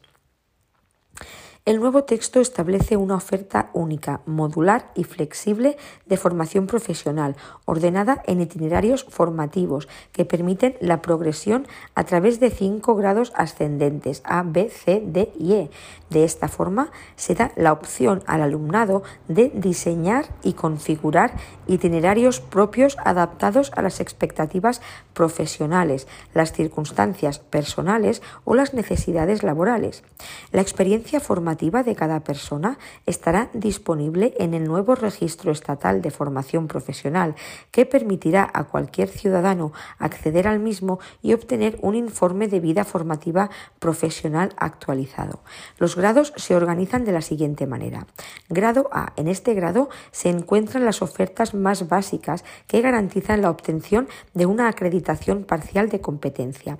El 1.67 1.81
nuevo 1.81 2.05
texto 2.05 2.39
establece 2.39 2.95
una 2.95 3.15
oferta 3.15 3.71
única, 3.73 4.21
modular 4.25 4.89
y 4.95 5.03
flexible 5.03 5.75
de 6.05 6.15
formación 6.15 6.65
profesional, 6.65 7.35
ordenada 7.65 8.23
en 8.25 8.39
itinerarios 8.39 9.03
formativos 9.03 9.89
que 10.13 10.23
permiten 10.23 10.77
la 10.79 11.01
progresión 11.01 11.67
a 11.93 12.05
través 12.05 12.39
de 12.39 12.51
cinco 12.51 12.95
grados 12.95 13.33
ascendentes 13.35 14.21
A, 14.23 14.43
B, 14.43 14.69
C, 14.69 15.03
D 15.05 15.33
y 15.37 15.55
E. 15.55 15.69
De 16.09 16.23
esta 16.23 16.47
forma, 16.47 16.89
se 17.17 17.35
da 17.35 17.51
la 17.57 17.73
opción 17.73 18.23
al 18.27 18.43
alumnado 18.43 19.03
de 19.27 19.51
diseñar 19.53 20.27
y 20.43 20.53
configurar 20.53 21.33
itinerarios 21.67 22.39
propios 22.39 22.95
adaptados 23.03 23.73
a 23.75 23.81
las 23.81 23.99
expectativas 23.99 24.81
profesionales, 25.13 26.07
las 26.33 26.53
circunstancias 26.53 27.39
personales 27.39 28.21
o 28.45 28.55
las 28.55 28.73
necesidades 28.73 29.43
laborales. 29.43 30.05
La 30.53 30.61
experiencia 30.61 31.19
formativa 31.19 31.56
de 31.57 31.95
cada 31.95 32.19
persona 32.19 32.77
estará 33.05 33.49
disponible 33.53 34.33
en 34.37 34.53
el 34.53 34.65
nuevo 34.65 34.93
Registro 34.93 35.51
Estatal 35.51 36.01
de 36.03 36.11
Formación 36.11 36.67
Profesional, 36.67 37.35
que 37.71 37.85
permitirá 37.85 38.47
a 38.53 38.65
cualquier 38.65 39.09
ciudadano 39.09 39.73
acceder 39.97 40.47
al 40.47 40.59
mismo 40.59 40.99
y 41.23 41.33
obtener 41.33 41.79
un 41.81 41.95
informe 41.95 42.47
de 42.47 42.59
vida 42.59 42.83
formativa 42.83 43.49
profesional 43.79 44.53
actualizado. 44.57 45.39
Los 45.79 45.95
grados 45.95 46.31
se 46.35 46.55
organizan 46.55 47.05
de 47.05 47.11
la 47.11 47.21
siguiente 47.21 47.65
manera. 47.65 48.05
Grado 48.49 48.89
A. 48.91 49.13
En 49.15 49.27
este 49.27 49.55
grado 49.55 49.89
se 50.11 50.29
encuentran 50.29 50.85
las 50.85 51.01
ofertas 51.01 51.55
más 51.55 51.87
básicas 51.87 52.45
que 52.67 52.81
garantizan 52.81 53.41
la 53.41 53.49
obtención 53.49 54.07
de 54.35 54.45
una 54.45 54.67
acreditación 54.67 55.43
parcial 55.43 55.89
de 55.89 56.01
competencia. 56.01 56.77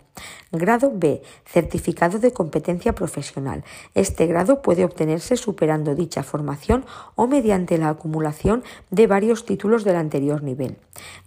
Grado 0.52 0.92
B. 0.94 1.22
Certificado 1.46 2.20
de 2.20 2.32
competencia 2.32 2.94
profesional. 2.94 3.64
Este 3.96 4.28
grado 4.28 4.62
puede 4.68 4.84
obtenerse 4.84 5.38
superando 5.38 5.95
dicha 5.95 6.24
formación 6.24 6.84
o 7.15 7.26
mediante 7.26 7.78
la 7.78 7.88
acumulación 7.88 8.65
de 8.91 9.07
varios 9.07 9.45
títulos 9.45 9.86
del 9.86 9.95
anterior 9.95 10.43
nivel. 10.43 10.76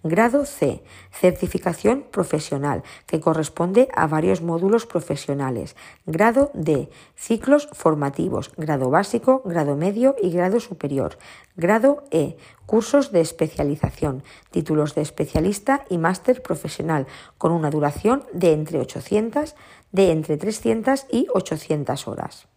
Grado 0.03 0.45
C. 0.45 0.83
Certificación 1.11 2.05
profesional, 2.11 2.83
que 3.07 3.19
corresponde 3.19 3.89
a 3.97 4.07
varios 4.07 4.43
módulos 4.43 4.85
profesionales. 4.85 5.75
Grado 6.05 6.51
D. 6.53 6.91
Ciclos 7.17 7.71
formativos, 7.73 8.53
grado 8.59 8.91
básico, 8.91 9.41
grado 9.47 9.75
medio 9.75 10.17
y 10.21 10.33
grado 10.33 10.61
superior. 10.61 11.17
Grado 11.57 12.05
E. 12.11 12.37
Cursos 12.67 13.11
de 13.11 13.23
especialización, 13.23 14.23
títulos 14.51 14.95
de 14.95 15.01
especialista 15.01 15.87
y 15.89 15.97
máster 15.97 16.43
profesional, 16.43 17.07
con 17.39 17.53
una 17.53 17.71
duración 17.71 18.23
de 18.35 18.53
entre 18.53 18.81
800, 18.81 19.57
de 19.93 20.13
entre 20.13 20.37
300 20.37 21.07
y 21.11 21.27
800 21.33 22.07
horas. 22.07 22.50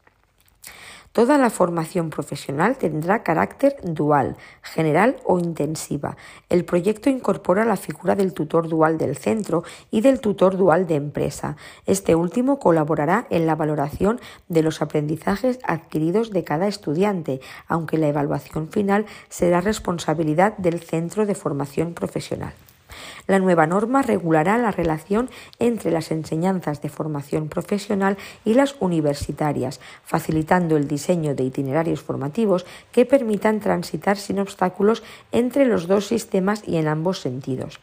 Toda 1.14 1.38
la 1.38 1.52
formación 1.52 2.10
profesional 2.10 2.76
tendrá 2.76 3.22
carácter 3.22 3.76
dual, 3.84 4.36
general 4.64 5.18
o 5.26 5.38
intensiva. 5.38 6.18
El 6.50 6.66
proyecto 6.66 7.08
incorpora 7.08 7.66
la 7.66 7.78
figura 7.78 8.16
del 8.16 8.34
tutor 8.34 8.68
dual 8.68 8.98
del 8.98 9.16
centro 9.16 9.64
y 9.92 10.02
del 10.02 10.20
tutor 10.20 10.58
dual 10.58 10.88
de 10.88 10.96
empresa. 10.96 11.56
Este 11.86 12.16
último 12.16 12.58
colaborará 12.58 13.28
en 13.30 13.46
la 13.46 13.54
valoración 13.54 14.20
de 14.50 14.64
los 14.64 14.82
aprendizajes 14.82 15.60
adquiridos 15.64 16.32
de 16.32 16.44
cada 16.44 16.68
estudiante, 16.68 17.42
aunque 17.68 18.00
la 18.00 18.08
evaluación 18.08 18.70
final 18.70 19.06
será 19.30 19.62
responsabilidad 19.62 20.58
del 20.58 20.80
centro 20.80 21.28
de 21.28 21.36
formación 21.36 21.94
profesional. 21.94 22.56
La 23.28 23.40
nueva 23.40 23.68
norma 23.68 24.02
regulará 24.02 24.58
la 24.58 24.72
relación 24.72 25.30
entre 25.60 25.92
las 25.92 26.12
enseñanzas 26.12 26.82
de 26.82 26.90
formación 26.90 27.48
profesional 27.48 28.18
y 28.46 28.54
las 28.54 28.76
universitarias, 28.80 29.80
facilitando 30.04 30.78
el 30.78 30.88
diseño 30.88 31.36
de 31.36 31.44
itinerarios 31.44 32.02
formativos 32.02 32.66
que 32.92 33.06
permitan 33.06 33.60
transitar 33.60 34.18
sin 34.18 34.40
obstáculos 34.40 35.04
entre 35.32 35.66
los 35.66 35.88
dos 35.88 36.08
sistemas 36.08 36.64
y 36.68 36.78
en 36.78 36.88
ambos 36.88 37.20
sentidos. 37.20 37.80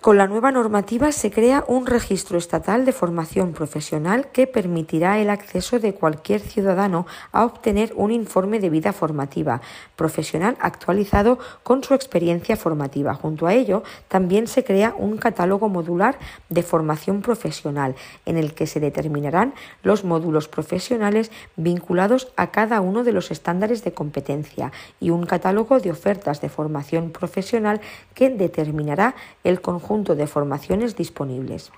Con 0.00 0.16
la 0.16 0.28
nueva 0.28 0.52
normativa 0.52 1.10
se 1.10 1.32
crea 1.32 1.64
un 1.66 1.84
registro 1.84 2.38
estatal 2.38 2.84
de 2.84 2.92
formación 2.92 3.52
profesional 3.52 4.28
que 4.30 4.46
permitirá 4.46 5.18
el 5.18 5.28
acceso 5.28 5.80
de 5.80 5.92
cualquier 5.92 6.40
ciudadano 6.40 7.04
a 7.32 7.44
obtener 7.44 7.92
un 7.96 8.12
informe 8.12 8.60
de 8.60 8.70
vida 8.70 8.92
formativa 8.92 9.60
profesional 9.96 10.56
actualizado 10.60 11.40
con 11.64 11.82
su 11.82 11.94
experiencia 11.94 12.56
formativa. 12.56 13.12
Junto 13.14 13.48
a 13.48 13.54
ello, 13.54 13.82
también 14.06 14.46
se 14.46 14.62
crea 14.62 14.94
un 14.96 15.16
catálogo 15.16 15.68
modular 15.68 16.16
de 16.48 16.62
formación 16.62 17.20
profesional 17.20 17.96
en 18.24 18.36
el 18.36 18.54
que 18.54 18.68
se 18.68 18.78
determinarán 18.78 19.52
los 19.82 20.04
módulos 20.04 20.46
profesionales 20.46 21.32
vinculados 21.56 22.28
a 22.36 22.52
cada 22.52 22.80
uno 22.80 23.02
de 23.02 23.12
los 23.12 23.32
estándares 23.32 23.82
de 23.82 23.94
competencia 23.94 24.70
y 25.00 25.10
un 25.10 25.26
catálogo 25.26 25.80
de 25.80 25.90
ofertas 25.90 26.40
de 26.40 26.48
formación 26.48 27.10
profesional 27.10 27.80
que 28.14 28.30
determinará 28.30 29.16
el 29.42 29.60
conjunto 29.60 29.87
de 29.88 30.26
formaciones 30.26 30.96
disponibles. 30.96 31.72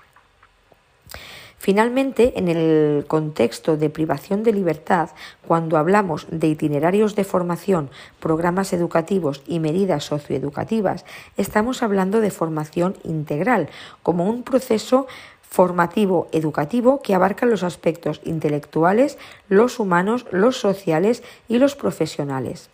Finalmente, 1.57 2.33
en 2.37 2.49
el 2.49 3.05
contexto 3.07 3.77
de 3.77 3.89
privación 3.89 4.43
de 4.43 4.51
libertad, 4.51 5.11
cuando 5.47 5.77
hablamos 5.77 6.27
de 6.29 6.47
itinerarios 6.47 7.15
de 7.15 7.23
formación, 7.23 7.89
programas 8.19 8.73
educativos 8.73 9.43
y 9.47 9.59
medidas 9.59 10.03
socioeducativas, 10.03 11.05
estamos 11.37 11.83
hablando 11.83 12.19
de 12.19 12.31
formación 12.31 12.97
integral, 13.03 13.69
como 14.03 14.25
un 14.25 14.43
proceso 14.43 15.07
formativo 15.41 16.27
educativo 16.33 17.01
que 17.01 17.15
abarca 17.15 17.45
los 17.45 17.63
aspectos 17.63 18.19
intelectuales, 18.25 19.17
los 19.47 19.79
humanos, 19.79 20.25
los 20.31 20.57
sociales 20.57 21.23
y 21.47 21.59
los 21.59 21.75
profesionales. 21.75 22.69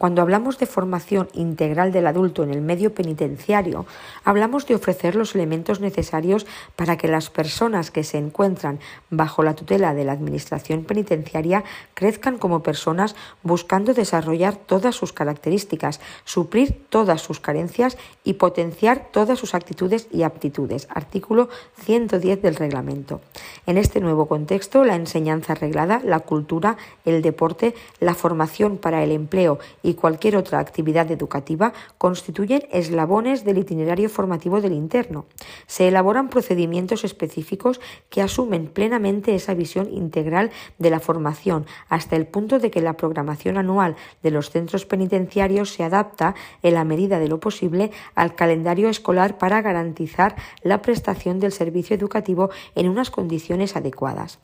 Cuando 0.00 0.22
hablamos 0.22 0.56
de 0.56 0.64
formación 0.64 1.28
integral 1.34 1.92
del 1.92 2.06
adulto 2.06 2.42
en 2.42 2.50
el 2.50 2.62
medio 2.62 2.94
penitenciario, 2.94 3.84
hablamos 4.24 4.66
de 4.66 4.74
ofrecer 4.74 5.14
los 5.14 5.34
elementos 5.34 5.80
necesarios 5.80 6.46
para 6.74 6.96
que 6.96 7.06
las 7.06 7.28
personas 7.28 7.90
que 7.90 8.02
se 8.02 8.16
encuentran 8.16 8.80
bajo 9.10 9.42
la 9.42 9.54
tutela 9.54 9.92
de 9.92 10.06
la 10.06 10.12
Administración 10.12 10.84
penitenciaria 10.84 11.64
crezcan 11.92 12.38
como 12.38 12.62
personas 12.62 13.14
buscando 13.42 13.92
desarrollar 13.92 14.56
todas 14.56 14.96
sus 14.96 15.12
características, 15.12 16.00
suplir 16.24 16.82
todas 16.88 17.20
sus 17.20 17.38
carencias 17.38 17.98
y 18.24 18.34
potenciar 18.34 19.08
todas 19.12 19.38
sus 19.38 19.54
actitudes 19.54 20.08
y 20.10 20.22
aptitudes. 20.22 20.88
Artículo 20.88 21.50
110 21.84 22.40
del 22.40 22.56
reglamento. 22.56 23.20
En 23.66 23.76
este 23.76 24.00
nuevo 24.00 24.28
contexto, 24.28 24.82
la 24.82 24.94
enseñanza 24.96 25.54
reglada, 25.54 26.00
la 26.02 26.20
cultura, 26.20 26.78
el 27.04 27.20
deporte, 27.20 27.74
la 27.98 28.14
formación 28.14 28.78
para 28.78 29.04
el 29.04 29.12
empleo 29.12 29.58
y 29.82 29.89
y 29.90 29.94
cualquier 29.94 30.36
otra 30.36 30.60
actividad 30.60 31.10
educativa 31.10 31.72
constituyen 31.98 32.62
eslabones 32.70 33.44
del 33.44 33.58
itinerario 33.58 34.08
formativo 34.08 34.60
del 34.60 34.72
interno. 34.72 35.26
Se 35.66 35.88
elaboran 35.88 36.30
procedimientos 36.30 37.04
específicos 37.04 37.80
que 38.08 38.22
asumen 38.22 38.68
plenamente 38.68 39.34
esa 39.34 39.54
visión 39.54 39.92
integral 39.92 40.50
de 40.78 40.90
la 40.90 41.00
formación 41.00 41.66
hasta 41.88 42.16
el 42.16 42.26
punto 42.26 42.58
de 42.58 42.70
que 42.70 42.80
la 42.80 42.96
programación 42.96 43.58
anual 43.58 43.96
de 44.22 44.30
los 44.30 44.50
centros 44.50 44.86
penitenciarios 44.86 45.72
se 45.72 45.84
adapta 45.84 46.34
en 46.62 46.74
la 46.74 46.84
medida 46.84 47.18
de 47.18 47.28
lo 47.28 47.40
posible 47.40 47.90
al 48.14 48.34
calendario 48.34 48.88
escolar 48.88 49.38
para 49.38 49.60
garantizar 49.60 50.36
la 50.62 50.82
prestación 50.82 51.40
del 51.40 51.52
servicio 51.52 51.96
educativo 51.96 52.50
en 52.74 52.88
unas 52.88 53.10
condiciones 53.10 53.76
adecuadas. 53.76 54.38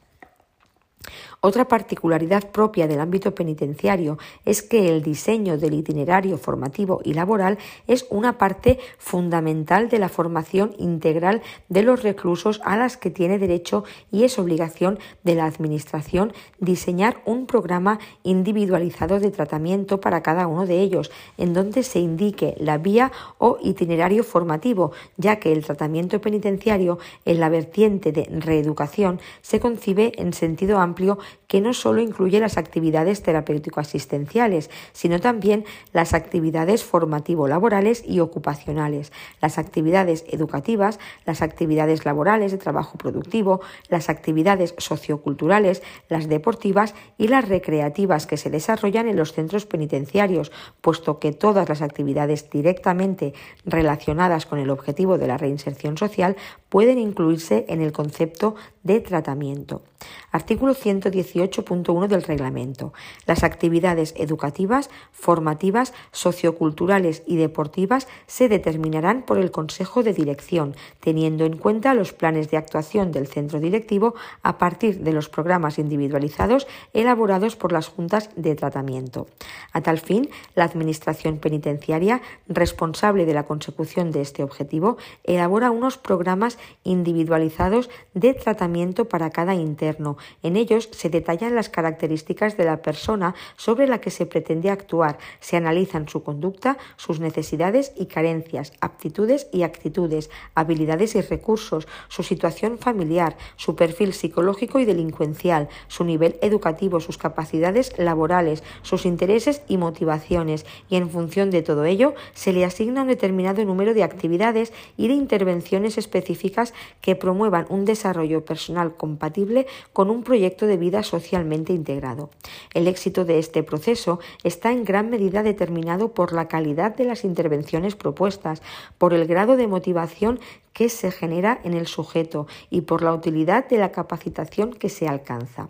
Otra 1.40 1.68
particularidad 1.68 2.50
propia 2.50 2.88
del 2.88 3.00
ámbito 3.00 3.34
penitenciario 3.34 4.18
es 4.44 4.62
que 4.62 4.88
el 4.88 5.02
diseño 5.02 5.58
del 5.58 5.74
itinerario 5.74 6.38
formativo 6.38 7.00
y 7.04 7.14
laboral 7.14 7.58
es 7.86 8.06
una 8.10 8.38
parte 8.38 8.78
fundamental 8.98 9.88
de 9.88 9.98
la 9.98 10.08
formación 10.08 10.74
integral 10.78 11.42
de 11.68 11.82
los 11.82 12.02
reclusos 12.02 12.60
a 12.64 12.76
las 12.76 12.96
que 12.96 13.10
tiene 13.10 13.38
derecho 13.38 13.84
y 14.10 14.24
es 14.24 14.38
obligación 14.38 14.98
de 15.22 15.34
la 15.34 15.46
Administración 15.46 16.32
diseñar 16.58 17.22
un 17.26 17.46
programa 17.46 17.98
individualizado 18.22 19.20
de 19.20 19.30
tratamiento 19.30 20.00
para 20.00 20.22
cada 20.22 20.46
uno 20.46 20.66
de 20.66 20.80
ellos, 20.80 21.10
en 21.38 21.52
donde 21.52 21.82
se 21.82 22.00
indique 22.00 22.54
la 22.58 22.78
vía 22.78 23.12
o 23.38 23.58
itinerario 23.62 24.24
formativo, 24.24 24.92
ya 25.16 25.36
que 25.36 25.52
el 25.52 25.64
tratamiento 25.64 26.20
penitenciario 26.20 26.98
en 27.24 27.40
la 27.40 27.48
vertiente 27.48 28.12
de 28.12 28.26
reeducación 28.30 29.20
se 29.42 29.60
concibe 29.60 30.12
en 30.16 30.32
sentido 30.32 30.78
amplio 30.78 31.18
que 31.46 31.60
no 31.60 31.72
solo 31.74 32.00
incluye 32.00 32.40
las 32.40 32.56
actividades 32.56 33.22
terapéutico-asistenciales, 33.22 34.70
sino 34.92 35.20
también 35.20 35.64
las 35.92 36.14
actividades 36.14 36.84
formativo-laborales 36.84 38.02
y 38.06 38.20
ocupacionales, 38.20 39.12
las 39.40 39.58
actividades 39.58 40.24
educativas, 40.28 40.98
las 41.24 41.42
actividades 41.42 42.04
laborales 42.04 42.52
de 42.52 42.58
trabajo 42.58 42.98
productivo, 42.98 43.60
las 43.88 44.08
actividades 44.08 44.74
socioculturales, 44.78 45.82
las 46.08 46.28
deportivas 46.28 46.94
y 47.18 47.28
las 47.28 47.48
recreativas 47.48 48.26
que 48.26 48.36
se 48.36 48.50
desarrollan 48.50 49.08
en 49.08 49.16
los 49.16 49.32
centros 49.32 49.66
penitenciarios, 49.66 50.52
puesto 50.80 51.18
que 51.18 51.32
todas 51.32 51.68
las 51.68 51.82
actividades 51.82 52.50
directamente 52.50 53.34
relacionadas 53.64 54.46
con 54.46 54.58
el 54.58 54.70
objetivo 54.70 55.18
de 55.18 55.28
la 55.28 55.38
reinserción 55.38 55.96
social 55.96 56.36
pueden 56.68 56.98
incluirse 56.98 57.64
en 57.68 57.80
el 57.80 57.92
concepto 57.92 58.56
de 58.86 59.00
tratamiento. 59.00 59.82
Artículo 60.30 60.74
118.1 60.74 62.06
del 62.06 62.22
reglamento. 62.22 62.92
Las 63.26 63.42
actividades 63.42 64.14
educativas, 64.16 64.90
formativas, 65.10 65.92
socioculturales 66.12 67.22
y 67.26 67.36
deportivas 67.36 68.06
se 68.26 68.48
determinarán 68.48 69.22
por 69.22 69.38
el 69.38 69.50
Consejo 69.50 70.02
de 70.02 70.12
Dirección, 70.12 70.76
teniendo 71.00 71.44
en 71.44 71.56
cuenta 71.56 71.94
los 71.94 72.12
planes 72.12 72.50
de 72.50 72.58
actuación 72.58 73.10
del 73.10 73.26
centro 73.26 73.58
directivo 73.58 74.14
a 74.42 74.58
partir 74.58 75.00
de 75.00 75.12
los 75.12 75.28
programas 75.28 75.78
individualizados 75.78 76.66
elaborados 76.92 77.56
por 77.56 77.72
las 77.72 77.88
juntas 77.88 78.30
de 78.36 78.54
tratamiento. 78.54 79.26
A 79.72 79.80
tal 79.80 79.98
fin, 79.98 80.30
la 80.54 80.64
Administración 80.64 81.38
penitenciaria, 81.38 82.20
responsable 82.48 83.24
de 83.24 83.34
la 83.34 83.44
consecución 83.44 84.10
de 84.10 84.20
este 84.20 84.42
objetivo, 84.42 84.98
elabora 85.24 85.70
unos 85.70 85.96
programas 85.96 86.58
individualizados 86.84 87.88
de 88.14 88.34
tratamiento 88.34 88.75
para 89.08 89.30
cada 89.30 89.54
interno. 89.54 90.18
En 90.42 90.56
ellos 90.56 90.90
se 90.92 91.08
detallan 91.08 91.54
las 91.54 91.70
características 91.70 92.58
de 92.58 92.66
la 92.66 92.82
persona 92.82 93.34
sobre 93.56 93.86
la 93.86 94.00
que 94.02 94.10
se 94.10 94.26
pretende 94.26 94.68
actuar, 94.68 95.16
se 95.40 95.56
analizan 95.56 96.08
su 96.08 96.22
conducta, 96.22 96.76
sus 96.96 97.18
necesidades 97.18 97.92
y 97.96 98.06
carencias, 98.06 98.72
aptitudes 98.80 99.48
y 99.50 99.62
actitudes, 99.62 100.28
habilidades 100.54 101.14
y 101.14 101.22
recursos, 101.22 101.88
su 102.08 102.22
situación 102.22 102.78
familiar, 102.78 103.38
su 103.56 103.76
perfil 103.76 104.12
psicológico 104.12 104.78
y 104.78 104.84
delincuencial, 104.84 105.68
su 105.88 106.04
nivel 106.04 106.36
educativo, 106.42 107.00
sus 107.00 107.16
capacidades 107.16 107.98
laborales, 107.98 108.62
sus 108.82 109.06
intereses 109.06 109.62
y 109.68 109.78
motivaciones, 109.78 110.66
y 110.90 110.96
en 110.96 111.08
función 111.08 111.50
de 111.50 111.62
todo 111.62 111.86
ello 111.86 112.14
se 112.34 112.52
le 112.52 112.66
asigna 112.66 113.02
un 113.02 113.08
determinado 113.08 113.64
número 113.64 113.94
de 113.94 114.02
actividades 114.02 114.74
y 114.98 115.08
de 115.08 115.14
intervenciones 115.14 115.96
específicas 115.96 116.74
que 117.00 117.16
promuevan 117.16 117.64
un 117.70 117.86
desarrollo 117.86 118.44
personal 118.44 118.65
compatible 118.96 119.66
con 119.92 120.10
un 120.10 120.22
proyecto 120.22 120.66
de 120.66 120.76
vida 120.76 121.02
socialmente 121.02 121.72
integrado. 121.72 122.30
El 122.74 122.88
éxito 122.88 123.24
de 123.24 123.38
este 123.38 123.62
proceso 123.62 124.18
está 124.44 124.72
en 124.72 124.84
gran 124.84 125.10
medida 125.10 125.42
determinado 125.42 126.12
por 126.12 126.32
la 126.32 126.48
calidad 126.48 126.94
de 126.96 127.04
las 127.04 127.24
intervenciones 127.24 127.96
propuestas, 127.96 128.62
por 128.98 129.14
el 129.14 129.26
grado 129.26 129.56
de 129.56 129.66
motivación 129.66 130.40
que 130.72 130.88
se 130.88 131.10
genera 131.10 131.60
en 131.64 131.74
el 131.74 131.86
sujeto 131.86 132.46
y 132.70 132.82
por 132.82 133.02
la 133.02 133.14
utilidad 133.14 133.68
de 133.68 133.78
la 133.78 133.92
capacitación 133.92 134.72
que 134.72 134.88
se 134.88 135.08
alcanza. 135.08 135.68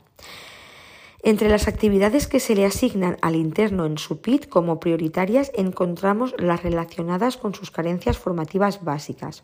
Entre 1.22 1.48
las 1.48 1.66
actividades 1.66 2.28
que 2.28 2.38
se 2.38 2.54
le 2.54 2.64
asignan 2.64 3.16
al 3.20 3.34
interno 3.34 3.84
en 3.84 3.98
su 3.98 4.20
PIT 4.20 4.48
como 4.48 4.78
prioritarias 4.78 5.50
encontramos 5.54 6.34
las 6.38 6.62
relacionadas 6.62 7.36
con 7.36 7.52
sus 7.52 7.72
carencias 7.72 8.16
formativas 8.16 8.84
básicas. 8.84 9.42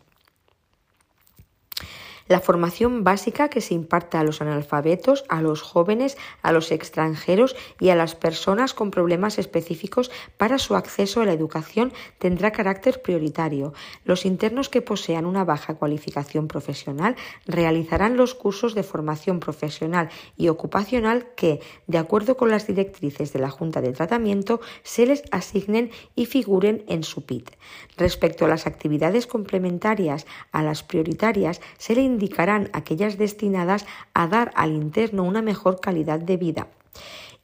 La 2.33 2.39
formación 2.39 3.03
básica 3.03 3.47
que 3.47 3.61
se 3.61 3.75
imparte 3.75 4.17
a 4.17 4.23
los 4.23 4.41
analfabetos, 4.41 5.23
a 5.29 5.43
los 5.43 5.61
jóvenes, 5.61 6.17
a 6.41 6.51
los 6.51 6.71
extranjeros 6.71 7.55
y 7.79 7.89
a 7.89 7.95
las 7.95 8.15
personas 8.15 8.73
con 8.73 8.89
problemas 8.89 9.37
específicos 9.37 10.09
para 10.35 10.57
su 10.57 10.75
acceso 10.75 11.21
a 11.21 11.25
la 11.25 11.33
educación 11.33 11.93
tendrá 12.17 12.51
carácter 12.51 13.03
prioritario. 13.03 13.73
Los 14.03 14.25
internos 14.25 14.69
que 14.69 14.81
posean 14.81 15.27
una 15.27 15.43
baja 15.43 15.75
cualificación 15.75 16.47
profesional 16.47 17.17
realizarán 17.45 18.17
los 18.17 18.33
cursos 18.33 18.73
de 18.73 18.81
formación 18.81 19.39
profesional 19.39 20.09
y 20.35 20.47
ocupacional 20.47 21.27
que, 21.35 21.59
de 21.85 21.99
acuerdo 21.99 22.35
con 22.35 22.49
las 22.49 22.65
directrices 22.65 23.31
de 23.31 23.41
la 23.41 23.51
Junta 23.51 23.79
de 23.79 23.91
Tratamiento, 23.91 24.59
se 24.81 25.05
les 25.05 25.21
asignen 25.29 25.91
y 26.15 26.25
figuren 26.25 26.83
en 26.87 27.03
su 27.03 27.27
PIT. 27.27 27.51
Respecto 27.95 28.45
a 28.45 28.47
las 28.47 28.65
actividades 28.65 29.27
complementarias 29.27 30.25
a 30.51 30.63
las 30.63 30.81
prioritarias, 30.81 31.61
se 31.77 31.93
le 31.93 32.01
indicarán 32.23 32.69
aquellas 32.71 33.17
destinadas 33.17 33.85
a 34.13 34.27
dar 34.27 34.53
al 34.55 34.71
interno 34.71 35.23
una 35.23 35.41
mejor 35.41 35.81
calidad 35.81 36.19
de 36.19 36.37
vida 36.37 36.67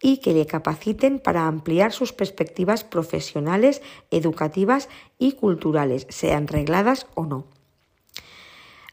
y 0.01 0.19
que 0.19 0.33
le 0.33 0.45
capaciten 0.45 1.19
para 1.19 1.47
ampliar 1.47 1.91
sus 1.91 2.13
perspectivas 2.13 2.85
profesionales, 2.85 3.81
educativas 4.09 4.87
y 5.17 5.33
culturales, 5.33 6.07
sean 6.07 6.47
regladas 6.47 7.07
o 7.13 7.25
no. 7.25 7.58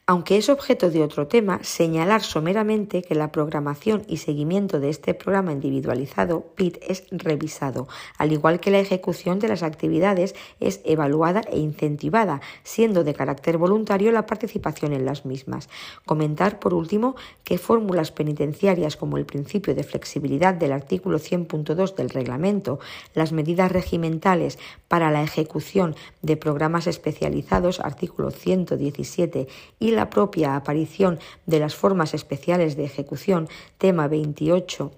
Aunque 0.09 0.36
es 0.36 0.48
objeto 0.48 0.88
de 0.88 1.02
otro 1.02 1.26
tema, 1.26 1.59
señalar 1.64 2.22
someramente 2.22 3.02
que 3.02 3.16
la 3.16 3.32
programación 3.32 4.04
y 4.07 4.18
seguimiento 4.18 4.78
de 4.78 4.88
este 4.88 5.14
programa 5.14 5.50
individualizado 5.50 6.52
PIT 6.54 6.78
es 6.80 7.09
revisado, 7.11 7.88
al 8.16 8.30
igual 8.30 8.61
que 8.61 8.70
la 8.70 8.78
ejecución 8.78 9.40
de 9.40 9.48
las 9.48 9.64
actividades 9.64 10.36
es 10.61 10.80
evaluada 10.84 11.40
e 11.50 11.59
incentivada, 11.59 12.40
siendo 12.62 13.02
de 13.02 13.14
carácter 13.14 13.59
voluntario 13.59 14.12
la 14.12 14.26
participación 14.26 14.92
en 14.92 15.07
las 15.07 15.26
mismas. 15.26 15.68
Comentar, 16.04 16.61
por 16.61 16.72
último, 16.72 17.16
que 17.42 17.59
fórmulas 17.59 18.12
penitenciarias 18.12 18.96
como 18.96 19.16
el 19.16 19.26
principio 19.26 19.74
de 19.74 19.82
flexibilidad 19.82 20.54
del 20.54 20.70
artículo 20.70 21.18
100.2 21.18 21.96
del 21.96 22.11
reglamento, 22.11 22.78
las 23.12 23.32
medidas 23.32 23.72
regimentales 23.72 24.57
para 24.89 25.11
la 25.11 25.22
ejecución 25.22 25.97
de 26.22 26.37
programas 26.37 26.87
especializados, 26.87 27.80
artículo 27.80 28.30
117, 28.30 29.49
y 29.78 29.91
la 29.91 30.11
propia 30.11 30.57
aparición 30.57 31.18
de 31.47 31.61
las 31.61 31.74
formas 31.74 32.14
especiales 32.14 32.76
de 32.76 32.84
ejecución, 32.84 33.49
tema 33.78 34.09
28 34.09 34.93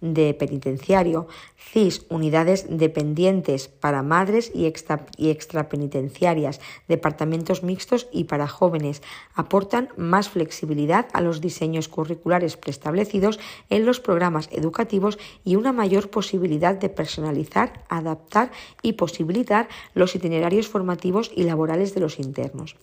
de 0.00 0.34
penitenciario, 0.34 1.28
CIS, 1.70 2.04
unidades 2.08 2.66
dependientes 2.68 3.68
para 3.68 4.02
madres 4.02 4.50
y, 4.54 4.70
y 5.16 5.30
extrapenitenciarias, 5.30 6.60
departamentos 6.88 7.62
mixtos 7.62 8.08
y 8.12 8.24
para 8.24 8.48
jóvenes, 8.48 9.02
aportan 9.34 9.88
más 9.96 10.28
flexibilidad 10.28 11.06
a 11.12 11.20
los 11.20 11.40
diseños 11.40 11.88
curriculares 11.88 12.56
preestablecidos 12.56 13.38
en 13.70 13.86
los 13.86 14.00
programas 14.00 14.48
educativos 14.52 15.18
y 15.44 15.56
una 15.56 15.72
mayor 15.72 16.10
posibilidad 16.10 16.74
de 16.74 16.88
personalizar, 16.88 17.84
adaptar 17.88 18.50
y 18.82 18.94
posibilitar 18.94 19.68
los 19.94 20.14
itinerarios 20.14 20.68
formativos 20.68 21.30
y 21.34 21.44
laborales 21.44 21.94
de 21.94 22.00
los 22.00 22.18
internos. 22.18 22.76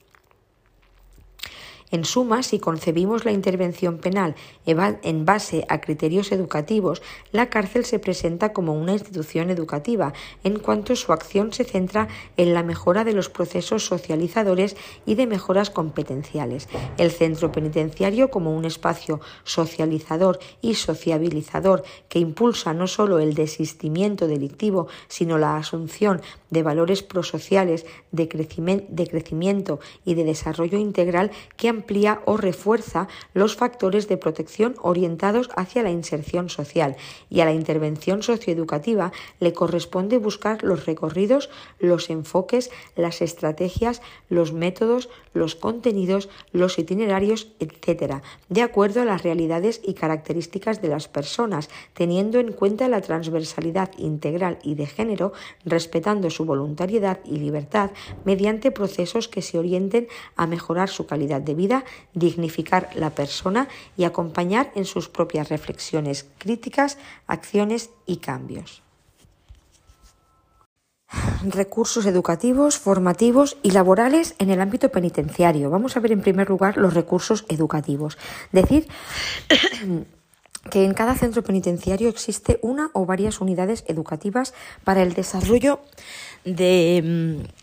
En 1.91 2.05
suma, 2.05 2.43
si 2.43 2.59
concebimos 2.59 3.25
la 3.25 3.31
intervención 3.31 3.97
penal 3.97 4.35
en 4.65 5.25
base 5.25 5.65
a 5.69 5.81
criterios 5.81 6.31
educativos, 6.31 7.01
la 7.31 7.49
cárcel 7.49 7.85
se 7.85 7.99
presenta 7.99 8.53
como 8.53 8.73
una 8.73 8.93
institución 8.93 9.49
educativa, 9.49 10.13
en 10.43 10.59
cuanto 10.59 10.95
su 10.95 11.11
acción 11.13 11.51
se 11.51 11.63
centra 11.63 12.07
en 12.37 12.53
la 12.53 12.63
mejora 12.63 13.03
de 13.03 13.13
los 13.13 13.29
procesos 13.29 13.85
socializadores 13.85 14.77
y 15.05 15.15
de 15.15 15.27
mejoras 15.27 15.69
competenciales. 15.69 16.69
El 16.97 17.11
centro 17.11 17.51
penitenciario 17.51 18.29
como 18.29 18.55
un 18.55 18.65
espacio 18.65 19.19
socializador 19.43 20.39
y 20.61 20.75
sociabilizador 20.75 21.83
que 22.07 22.19
impulsa 22.19 22.73
no 22.73 22.87
solo 22.87 23.19
el 23.19 23.33
desistimiento 23.33 24.27
delictivo, 24.27 24.87
sino 25.07 25.37
la 25.37 25.57
asunción 25.57 26.21
de 26.49 26.63
valores 26.63 27.03
prosociales, 27.03 27.85
de 28.11 28.27
crecimiento 28.27 29.79
y 30.05 30.15
de 30.15 30.23
desarrollo 30.23 30.77
integral 30.77 31.31
que 31.57 31.69
amplía 31.69 32.21
o 32.25 32.37
refuerza 32.37 33.07
los 33.33 33.55
factores 33.55 34.07
de 34.07 34.17
protección 34.17 34.75
orientados 34.81 35.49
hacia 35.55 35.83
la 35.83 35.91
inserción 35.91 36.49
social 36.49 36.95
y 37.29 37.41
a 37.41 37.45
la 37.45 37.53
intervención 37.53 38.23
socioeducativa 38.23 39.11
le 39.39 39.53
corresponde 39.53 40.17
buscar 40.17 40.63
los 40.63 40.85
recorridos, 40.85 41.49
los 41.79 42.09
enfoques, 42.09 42.71
las 42.95 43.21
estrategias, 43.21 44.01
los 44.29 44.53
métodos, 44.53 45.09
los 45.33 45.55
contenidos, 45.55 46.29
los 46.51 46.79
itinerarios, 46.79 47.51
etc., 47.59 48.21
de 48.49 48.61
acuerdo 48.61 49.01
a 49.01 49.05
las 49.05 49.23
realidades 49.23 49.81
y 49.83 49.93
características 49.93 50.81
de 50.81 50.89
las 50.89 51.07
personas, 51.07 51.69
teniendo 51.93 52.39
en 52.39 52.51
cuenta 52.51 52.87
la 52.87 53.01
transversalidad 53.01 53.91
integral 53.97 54.59
y 54.63 54.75
de 54.75 54.87
género, 54.87 55.33
respetando 55.65 56.29
su 56.29 56.38
voluntariedad 56.45 57.19
y 57.25 57.37
libertad 57.37 57.91
mediante 58.25 58.71
procesos 58.71 59.27
que 59.27 59.41
se 59.41 59.57
orienten 59.57 60.07
a 60.35 60.47
mejorar 60.47 60.89
su 60.89 61.05
calidad 61.05 61.41
de 61.41 61.55
vida, 61.55 61.85
dignificar 62.13 62.89
la 62.95 63.11
persona 63.11 63.67
y 63.97 64.03
acompañar 64.03 64.71
en 64.75 64.85
sus 64.85 65.09
propias 65.09 65.49
reflexiones 65.49 66.27
críticas, 66.37 66.97
acciones 67.27 67.89
y 68.05 68.17
cambios 68.17 68.83
recursos 71.43 72.05
educativos, 72.05 72.77
formativos 72.77 73.57
y 73.63 73.71
laborales 73.71 74.35
en 74.39 74.49
el 74.49 74.61
ámbito 74.61 74.89
penitenciario. 74.89 75.69
Vamos 75.69 75.95
a 75.95 75.99
ver 75.99 76.11
en 76.11 76.21
primer 76.21 76.49
lugar 76.49 76.77
los 76.77 76.93
recursos 76.93 77.45
educativos. 77.47 78.17
Decir 78.51 78.87
que 80.69 80.83
en 80.83 80.93
cada 80.93 81.15
centro 81.15 81.43
penitenciario 81.43 82.09
existe 82.09 82.59
una 82.61 82.91
o 82.93 83.05
varias 83.05 83.41
unidades 83.41 83.85
educativas 83.87 84.53
para 84.83 85.01
el 85.01 85.13
desarrollo 85.13 85.79
de 86.45 87.37
mm, 87.41 87.59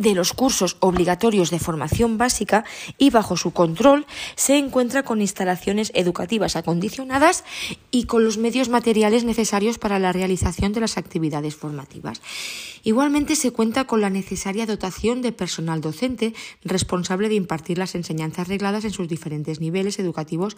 de 0.00 0.14
los 0.14 0.32
cursos 0.32 0.78
obligatorios 0.80 1.50
de 1.50 1.58
formación 1.58 2.16
básica 2.16 2.64
y 2.96 3.10
bajo 3.10 3.36
su 3.36 3.52
control 3.52 4.06
se 4.34 4.56
encuentra 4.56 5.02
con 5.02 5.20
instalaciones 5.20 5.92
educativas 5.94 6.56
acondicionadas 6.56 7.44
y 7.90 8.04
con 8.04 8.24
los 8.24 8.38
medios 8.38 8.70
materiales 8.70 9.24
necesarios 9.24 9.78
para 9.78 9.98
la 9.98 10.12
realización 10.12 10.72
de 10.72 10.80
las 10.80 10.96
actividades 10.96 11.54
formativas. 11.54 12.22
Igualmente 12.82 13.36
se 13.36 13.50
cuenta 13.50 13.86
con 13.86 14.00
la 14.00 14.08
necesaria 14.08 14.64
dotación 14.64 15.20
de 15.20 15.32
personal 15.32 15.82
docente 15.82 16.32
responsable 16.64 17.28
de 17.28 17.34
impartir 17.34 17.76
las 17.76 17.94
enseñanzas 17.94 18.48
regladas 18.48 18.86
en 18.86 18.92
sus 18.92 19.06
diferentes 19.06 19.60
niveles 19.60 19.98
educativos 19.98 20.56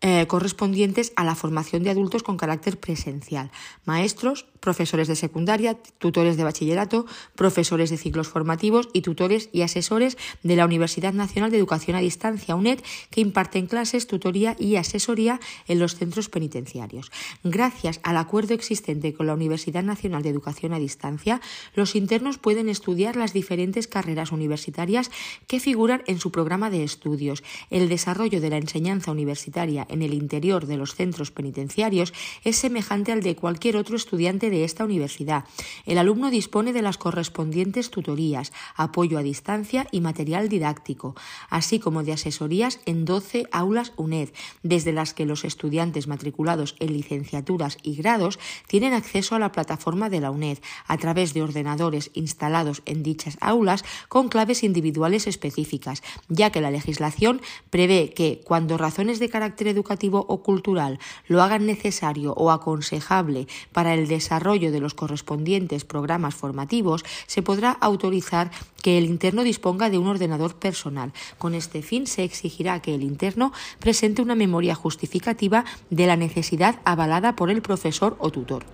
eh, 0.00 0.26
correspondientes 0.26 1.12
a 1.16 1.24
la 1.24 1.34
formación 1.34 1.82
de 1.82 1.90
adultos 1.90 2.22
con 2.22 2.36
carácter 2.36 2.78
presencial, 2.78 3.50
maestros, 3.84 4.46
profesores 4.60 5.08
de 5.08 5.16
secundaria, 5.16 5.78
tutores 5.98 6.36
de 6.36 6.44
bachillerato, 6.44 7.06
profesores 7.34 7.90
de 7.90 7.96
ciclos 7.96 8.28
formativos 8.28 8.88
y 8.92 9.02
tutores 9.02 9.48
y 9.52 9.62
asesores 9.62 10.16
de 10.42 10.56
la 10.56 10.64
Universidad 10.64 11.12
Nacional 11.12 11.50
de 11.50 11.58
Educación 11.58 11.96
a 11.96 12.00
Distancia, 12.00 12.54
UNED, 12.54 12.80
que 13.10 13.20
imparten 13.20 13.66
clases, 13.66 14.06
tutoría 14.06 14.56
y 14.58 14.76
asesoría 14.76 15.40
en 15.68 15.78
los 15.78 15.96
centros 15.96 16.28
penitenciarios. 16.28 17.12
Gracias 17.42 18.00
al 18.02 18.16
acuerdo 18.16 18.54
existente 18.54 19.14
con 19.14 19.26
la 19.26 19.34
Universidad 19.34 19.82
Nacional 19.82 20.22
de 20.22 20.30
Educación 20.30 20.72
a 20.72 20.78
Distancia, 20.78 21.40
los 21.74 21.94
internos 21.94 22.38
pueden 22.38 22.68
estudiar 22.68 23.16
las 23.16 23.32
diferentes 23.32 23.86
carreras 23.86 24.32
universitarias 24.32 25.10
que 25.46 25.60
figuran 25.60 26.02
en 26.06 26.18
su 26.18 26.30
programa 26.30 26.70
de 26.70 26.84
estudios. 26.84 27.42
El 27.70 27.88
desarrollo 27.88 28.40
de 28.40 28.50
la 28.50 28.56
enseñanza 28.56 29.10
universitaria 29.10 29.83
en 29.88 30.02
el 30.02 30.14
interior 30.14 30.66
de 30.66 30.76
los 30.76 30.94
centros 30.94 31.30
penitenciarios 31.30 32.12
es 32.44 32.56
semejante 32.56 33.12
al 33.12 33.22
de 33.22 33.36
cualquier 33.36 33.76
otro 33.76 33.96
estudiante 33.96 34.50
de 34.50 34.64
esta 34.64 34.84
universidad. 34.84 35.44
El 35.86 35.98
alumno 35.98 36.30
dispone 36.30 36.72
de 36.72 36.82
las 36.82 36.98
correspondientes 36.98 37.90
tutorías, 37.90 38.52
apoyo 38.76 39.18
a 39.18 39.22
distancia 39.22 39.86
y 39.90 40.00
material 40.00 40.48
didáctico, 40.48 41.14
así 41.50 41.78
como 41.78 42.02
de 42.02 42.12
asesorías 42.12 42.80
en 42.86 43.04
12 43.04 43.46
aulas 43.52 43.92
UNED, 43.96 44.30
desde 44.62 44.92
las 44.92 45.14
que 45.14 45.26
los 45.26 45.44
estudiantes 45.44 46.06
matriculados 46.06 46.76
en 46.80 46.92
licenciaturas 46.92 47.78
y 47.82 47.96
grados 47.96 48.38
tienen 48.66 48.92
acceso 48.92 49.34
a 49.34 49.38
la 49.38 49.52
plataforma 49.52 50.10
de 50.10 50.20
la 50.20 50.30
UNED 50.30 50.58
a 50.86 50.96
través 50.98 51.34
de 51.34 51.42
ordenadores 51.42 52.10
instalados 52.14 52.82
en 52.86 53.02
dichas 53.02 53.36
aulas 53.40 53.84
con 54.08 54.28
claves 54.28 54.62
individuales 54.62 55.26
específicas, 55.26 56.02
ya 56.28 56.50
que 56.50 56.60
la 56.60 56.70
legislación 56.70 57.40
prevé 57.70 58.12
que 58.14 58.40
cuando 58.44 58.78
razones 58.78 59.18
de 59.18 59.28
carácter 59.28 59.68
educativo 59.74 60.24
o 60.28 60.42
cultural 60.42 60.98
lo 61.28 61.42
hagan 61.42 61.66
necesario 61.66 62.32
o 62.32 62.50
aconsejable 62.50 63.46
para 63.72 63.92
el 63.94 64.08
desarrollo 64.08 64.72
de 64.72 64.80
los 64.80 64.94
correspondientes 64.94 65.84
programas 65.84 66.34
formativos, 66.34 67.04
se 67.26 67.42
podrá 67.42 67.72
autorizar 67.72 68.50
que 68.82 68.98
el 68.98 69.04
interno 69.04 69.44
disponga 69.44 69.90
de 69.90 69.98
un 69.98 70.06
ordenador 70.06 70.56
personal. 70.56 71.12
Con 71.38 71.54
este 71.54 71.82
fin 71.82 72.06
se 72.06 72.24
exigirá 72.24 72.80
que 72.80 72.94
el 72.94 73.02
interno 73.02 73.52
presente 73.78 74.22
una 74.22 74.34
memoria 74.34 74.74
justificativa 74.74 75.64
de 75.90 76.06
la 76.06 76.16
necesidad 76.16 76.80
avalada 76.84 77.36
por 77.36 77.50
el 77.50 77.62
profesor 77.62 78.16
o 78.18 78.30
tutor. 78.30 78.64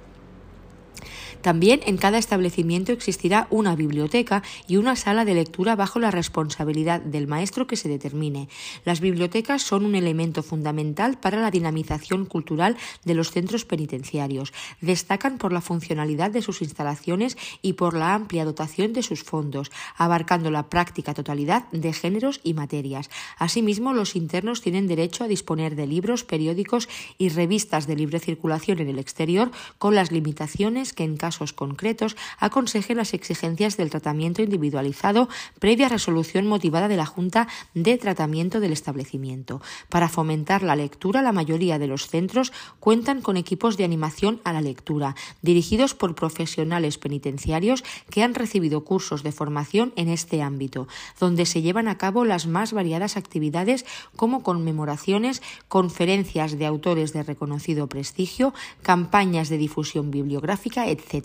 También 1.43 1.81
en 1.87 1.97
cada 1.97 2.19
establecimiento 2.19 2.93
existirá 2.93 3.47
una 3.51 3.75
biblioteca 3.75 4.43
y 4.69 4.77
una 4.77 4.97
sala 4.97 5.25
de 5.25 5.35
lectura 5.35 5.75
bajo 5.75 5.99
la 5.99 6.11
responsabilidad 6.11 7.01
del 7.01 7.27
maestro 7.27 7.67
que 7.67 7.77
se 7.77 7.89
determine. 7.89 8.49
Las 8.85 9.01
bibliotecas 9.01 9.63
son 9.63 9.87
un 9.87 9.95
elemento 9.95 10.43
fundamental 10.43 11.19
para 11.19 11.41
la 11.41 11.51
dinamización 11.51 12.27
cultural 12.27 12.77
de 13.05 13.15
los 13.15 13.31
centros 13.31 13.65
penitenciarios. 13.65 14.53
Destacan 14.81 15.39
por 15.39 15.53
la 15.53 15.61
funcionalidad 15.61 16.31
de 16.31 16.43
sus 16.43 16.61
instalaciones 16.61 17.39
y 17.63 17.75
por 17.75 17.95
la 17.95 18.15
amplia 18.15 18.45
dotación 18.45 18.93
de 18.93 19.03
sus 19.03 19.23
fondos, 19.23 19.71
abarcando 19.97 20.51
la 20.51 20.69
práctica 20.69 21.15
totalidad 21.15 21.69
de 21.73 21.93
géneros 21.93 22.41
y 22.45 22.55
materias. 22.55 23.09
Asimismo, 23.39 23.95
los 23.95 24.15
internos 24.17 24.61
tienen 24.61 24.89
derecho 24.89 25.25
a 25.25 25.29
disponer 25.29 25.75
de 25.75 25.87
libros, 25.87 26.25
periódicos 26.25 26.89
y 27.17 27.31
revistas 27.31 27.87
de 27.87 27.97
libre 27.97 28.21
circulación 28.21 28.81
en 28.81 28.89
el 28.89 28.99
exterior 28.99 29.51
con 29.79 29.95
las 29.95 30.13
limitaciones 30.13 30.93
que 30.93 31.05
en 31.05 31.17
casos 31.31 31.53
concretos 31.53 32.17
aconsejen 32.41 32.97
las 32.97 33.15
exigencias 33.15 33.77
del 33.77 33.89
tratamiento 33.89 34.43
individualizado 34.43 35.29
previa 35.61 35.89
resolución 35.89 36.45
motivada 36.49 36.89
de 36.89 36.97
la 36.97 37.07
Junta 37.07 37.47
de 37.73 37.97
Tratamiento 37.99 38.59
del 38.59 38.73
establecimiento. 38.73 39.63
Para 39.89 40.09
fomentar 40.09 40.65
la 40.65 40.75
lectura, 40.75 41.23
la 41.23 41.31
mayoría 41.31 41.79
de 41.79 41.87
los 41.87 42.09
centros 42.09 42.53
cuentan 42.81 43.23
con 43.23 43.37
equipos 43.37 43.77
de 43.77 43.85
animación 43.85 44.41
a 44.43 44.53
la 44.53 44.61
lectura, 44.61 45.15
dirigidos 45.41 45.95
por 45.95 46.17
profesionales 46.17 46.99
penitenciarios 46.99 47.85
que 48.11 48.25
han 48.25 48.35
recibido 48.35 48.83
cursos 48.83 49.23
de 49.23 49.31
formación 49.31 49.93
en 49.95 50.09
este 50.09 50.43
ámbito, 50.43 50.89
donde 51.21 51.47
se 51.47 51.63
llevan 51.63 51.87
a 51.87 51.97
cabo 51.97 52.25
las 52.25 52.49
más 52.49 52.73
variadas 52.73 53.17
actividades 53.17 53.87
como 54.17 54.43
conmemoraciones, 54.43 55.43
conferencias 55.69 56.59
de 56.59 56.67
autores 56.67 57.13
de 57.13 57.23
reconocido 57.23 57.87
prestigio, 57.87 58.53
campañas 58.83 59.49
de 59.49 59.59
difusión 59.59 60.11
bibliográfica, 60.11 60.89
etc. 60.89 61.20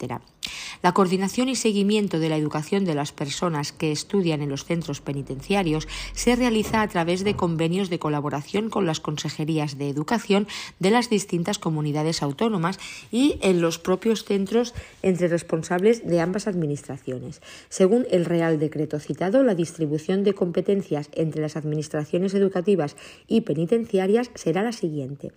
La 0.82 0.94
coordinación 0.94 1.50
y 1.50 1.56
seguimiento 1.56 2.20
de 2.20 2.30
la 2.30 2.38
educación 2.38 2.86
de 2.86 2.96
las 2.96 3.12
personas 3.12 3.72
que 3.72 3.92
estudian 3.92 4.42
en 4.42 4.50
los 4.50 4.66
centros 4.66 5.02
penitenciarios 5.02 5.88
se 6.14 6.36
realiza 6.36 6.82
a 6.82 6.88
través 6.88 7.24
de 7.24 7.36
convenios 7.36 7.90
de 7.90 8.00
colaboración 8.00 8.70
con 8.70 8.86
las 8.86 9.00
consejerías 9.00 9.78
de 9.78 9.90
educación 9.90 10.48
de 10.80 10.92
las 10.92 11.10
distintas 11.10 11.60
comunidades 11.60 12.22
autónomas 12.22 12.80
y 13.12 13.40
en 13.42 13.62
los 13.62 13.80
propios 13.80 14.26
centros 14.26 14.74
entre 15.02 15.28
responsables 15.28 16.06
de 16.06 16.22
ambas 16.22 16.48
administraciones. 16.48 17.42
Según 17.70 18.06
el 18.12 18.26
Real 18.26 18.60
Decreto 18.60 19.00
citado, 19.00 19.44
la 19.44 19.56
distribución 19.56 20.24
de 20.24 20.34
competencias 20.34 21.10
entre 21.14 21.42
las 21.42 21.56
administraciones 21.56 22.34
educativas 22.34 22.96
y 23.28 23.42
penitenciarias 23.42 24.30
será 24.36 24.64
la 24.64 24.72
siguiente. 24.72 25.32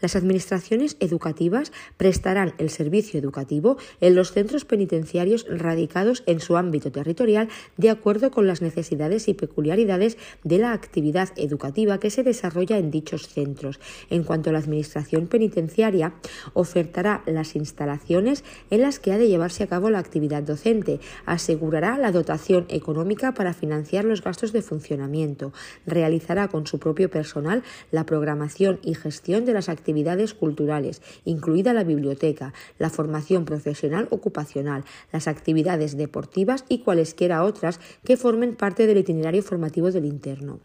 Las 0.00 0.16
administraciones 0.16 0.96
educativas 1.00 1.72
prestarán 1.96 2.54
el 2.58 2.70
servicio 2.70 3.18
educativo 3.20 3.76
en 4.00 4.14
los 4.14 4.32
centros 4.32 4.64
penitenciarios 4.64 5.46
radicados 5.48 6.22
en 6.26 6.40
su 6.40 6.56
ámbito 6.56 6.92
territorial 6.92 7.48
de 7.76 7.90
acuerdo 7.90 8.30
con 8.30 8.46
las 8.46 8.62
necesidades 8.62 9.28
y 9.28 9.34
peculiaridades 9.34 10.18
de 10.44 10.58
la 10.58 10.72
actividad 10.72 11.30
educativa 11.36 11.98
que 11.98 12.10
se 12.10 12.22
desarrolla 12.22 12.78
en 12.78 12.90
dichos 12.90 13.28
centros. 13.28 13.80
En 14.10 14.24
cuanto 14.24 14.50
a 14.50 14.52
la 14.52 14.58
Administración 14.58 15.26
penitenciaria, 15.26 16.14
ofertará 16.52 17.22
las 17.26 17.56
instalaciones 17.56 18.44
en 18.70 18.82
las 18.82 18.98
que 18.98 19.12
ha 19.12 19.18
de 19.18 19.28
llevarse 19.28 19.64
a 19.64 19.68
cabo 19.68 19.90
la 19.90 19.98
actividad 19.98 20.42
docente, 20.42 21.00
asegurará 21.26 21.98
la 21.98 22.12
dotación 22.12 22.66
económica 22.68 23.34
para 23.34 23.54
financiar 23.54 24.04
los 24.04 24.22
gastos 24.22 24.52
de 24.52 24.62
funcionamiento, 24.62 25.52
realizará 25.86 26.48
con 26.48 26.66
su 26.66 26.78
propio 26.78 27.10
personal 27.10 27.62
la 27.90 28.04
programación 28.04 28.78
y 28.82 28.94
gestión 28.94 29.44
de 29.44 29.54
las 29.54 29.68
actividades 29.68 30.34
culturales, 30.34 31.02
incluida 31.24 31.72
la 31.72 31.84
biblioteca, 31.84 32.52
la 32.78 32.90
formación 32.90 33.44
profesional 33.44 33.87
ocupacional, 34.10 34.84
las 35.12 35.28
actividades 35.28 35.96
deportivas 35.96 36.64
y 36.68 36.80
cualesquiera 36.80 37.44
otras 37.44 37.80
que 38.04 38.16
formen 38.16 38.54
parte 38.54 38.86
del 38.86 38.98
itinerario 38.98 39.42
formativo 39.42 39.90
del 39.90 40.04
interno. 40.04 40.60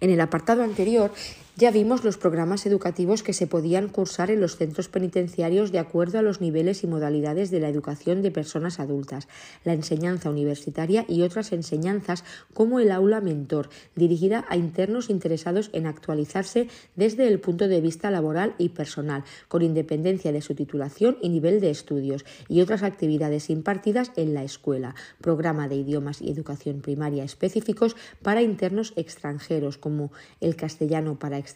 En 0.00 0.10
el 0.10 0.20
apartado 0.20 0.62
anterior 0.62 1.10
ya 1.60 1.70
vimos 1.70 2.04
los 2.04 2.16
programas 2.16 2.64
educativos 2.64 3.22
que 3.22 3.34
se 3.34 3.46
podían 3.46 3.88
cursar 3.88 4.30
en 4.30 4.40
los 4.40 4.56
centros 4.56 4.88
penitenciarios 4.88 5.72
de 5.72 5.78
acuerdo 5.78 6.18
a 6.18 6.22
los 6.22 6.40
niveles 6.40 6.84
y 6.84 6.86
modalidades 6.86 7.50
de 7.50 7.60
la 7.60 7.68
educación 7.68 8.22
de 8.22 8.30
personas 8.30 8.80
adultas, 8.80 9.28
la 9.62 9.74
enseñanza 9.74 10.30
universitaria 10.30 11.04
y 11.06 11.20
otras 11.20 11.52
enseñanzas 11.52 12.24
como 12.54 12.80
el 12.80 12.90
aula 12.90 13.20
mentor, 13.20 13.68
dirigida 13.94 14.46
a 14.48 14.56
internos 14.56 15.10
interesados 15.10 15.68
en 15.74 15.86
actualizarse 15.86 16.68
desde 16.96 17.28
el 17.28 17.40
punto 17.40 17.68
de 17.68 17.82
vista 17.82 18.10
laboral 18.10 18.54
y 18.56 18.70
personal, 18.70 19.24
con 19.48 19.60
independencia 19.60 20.32
de 20.32 20.40
su 20.40 20.54
titulación 20.54 21.18
y 21.20 21.28
nivel 21.28 21.60
de 21.60 21.68
estudios, 21.68 22.24
y 22.48 22.62
otras 22.62 22.82
actividades 22.82 23.50
impartidas 23.50 24.12
en 24.16 24.32
la 24.32 24.44
escuela, 24.44 24.94
programa 25.20 25.68
de 25.68 25.74
idiomas 25.74 26.22
y 26.22 26.30
educación 26.30 26.80
primaria 26.80 27.22
específicos 27.22 27.96
para 28.22 28.40
internos 28.40 28.94
extranjeros, 28.96 29.76
como 29.76 30.10
el 30.40 30.56
castellano 30.56 31.18
para 31.18 31.36
extranjeros, 31.36 31.49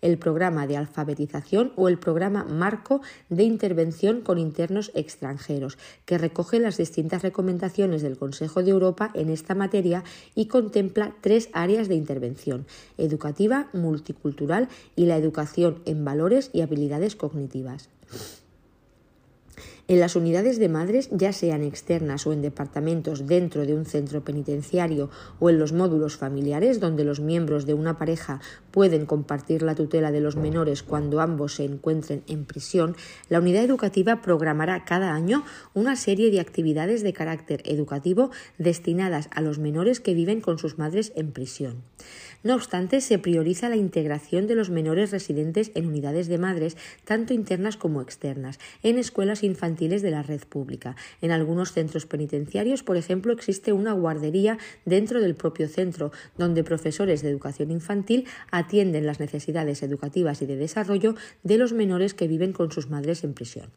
el 0.00 0.18
programa 0.18 0.66
de 0.66 0.76
alfabetización 0.76 1.72
o 1.76 1.88
el 1.88 1.98
programa 1.98 2.44
marco 2.44 3.00
de 3.28 3.44
intervención 3.44 4.20
con 4.20 4.38
internos 4.38 4.90
extranjeros, 4.94 5.78
que 6.04 6.18
recoge 6.18 6.58
las 6.58 6.76
distintas 6.76 7.22
recomendaciones 7.22 8.02
del 8.02 8.18
Consejo 8.18 8.62
de 8.62 8.70
Europa 8.70 9.10
en 9.14 9.30
esta 9.30 9.54
materia 9.54 10.04
y 10.34 10.46
contempla 10.46 11.14
tres 11.20 11.48
áreas 11.52 11.88
de 11.88 11.94
intervención, 11.94 12.66
educativa, 12.98 13.68
multicultural 13.72 14.68
y 14.96 15.06
la 15.06 15.16
educación 15.16 15.82
en 15.84 16.04
valores 16.04 16.50
y 16.52 16.60
habilidades 16.60 17.16
cognitivas. 17.16 17.88
En 19.92 20.00
las 20.00 20.16
unidades 20.16 20.58
de 20.58 20.70
madres, 20.70 21.10
ya 21.12 21.34
sean 21.34 21.62
externas 21.62 22.26
o 22.26 22.32
en 22.32 22.40
departamentos 22.40 23.26
dentro 23.26 23.66
de 23.66 23.74
un 23.74 23.84
centro 23.84 24.24
penitenciario 24.24 25.10
o 25.38 25.50
en 25.50 25.58
los 25.58 25.74
módulos 25.74 26.16
familiares, 26.16 26.80
donde 26.80 27.04
los 27.04 27.20
miembros 27.20 27.66
de 27.66 27.74
una 27.74 27.98
pareja 27.98 28.40
pueden 28.70 29.04
compartir 29.04 29.60
la 29.60 29.74
tutela 29.74 30.10
de 30.10 30.22
los 30.22 30.34
menores 30.34 30.82
cuando 30.82 31.20
ambos 31.20 31.56
se 31.56 31.64
encuentren 31.64 32.22
en 32.26 32.46
prisión, 32.46 32.96
la 33.28 33.38
unidad 33.38 33.64
educativa 33.64 34.22
programará 34.22 34.86
cada 34.86 35.12
año 35.12 35.44
una 35.74 35.94
serie 35.94 36.30
de 36.30 36.40
actividades 36.40 37.02
de 37.02 37.12
carácter 37.12 37.60
educativo 37.66 38.30
destinadas 38.56 39.28
a 39.30 39.42
los 39.42 39.58
menores 39.58 40.00
que 40.00 40.14
viven 40.14 40.40
con 40.40 40.58
sus 40.58 40.78
madres 40.78 41.12
en 41.16 41.32
prisión. 41.32 41.82
No 42.42 42.56
obstante, 42.56 43.00
se 43.00 43.18
prioriza 43.18 43.68
la 43.68 43.76
integración 43.76 44.48
de 44.48 44.56
los 44.56 44.68
menores 44.68 45.12
residentes 45.12 45.70
en 45.74 45.86
unidades 45.86 46.26
de 46.26 46.38
madres, 46.38 46.76
tanto 47.04 47.34
internas 47.34 47.76
como 47.76 48.02
externas, 48.02 48.58
en 48.82 48.98
escuelas 48.98 49.44
infantiles 49.44 50.02
de 50.02 50.10
la 50.10 50.22
red 50.22 50.40
pública. 50.48 50.96
En 51.20 51.30
algunos 51.30 51.72
centros 51.72 52.06
penitenciarios, 52.06 52.82
por 52.82 52.96
ejemplo, 52.96 53.32
existe 53.32 53.72
una 53.72 53.92
guardería 53.92 54.58
dentro 54.84 55.20
del 55.20 55.36
propio 55.36 55.68
centro, 55.68 56.10
donde 56.36 56.64
profesores 56.64 57.22
de 57.22 57.30
educación 57.30 57.70
infantil 57.70 58.26
atienden 58.50 59.06
las 59.06 59.20
necesidades 59.20 59.82
educativas 59.82 60.42
y 60.42 60.46
de 60.46 60.56
desarrollo 60.56 61.14
de 61.44 61.58
los 61.58 61.72
menores 61.72 62.14
que 62.14 62.26
viven 62.26 62.52
con 62.52 62.72
sus 62.72 62.90
madres 62.90 63.22
en 63.22 63.34
prisión. 63.34 63.70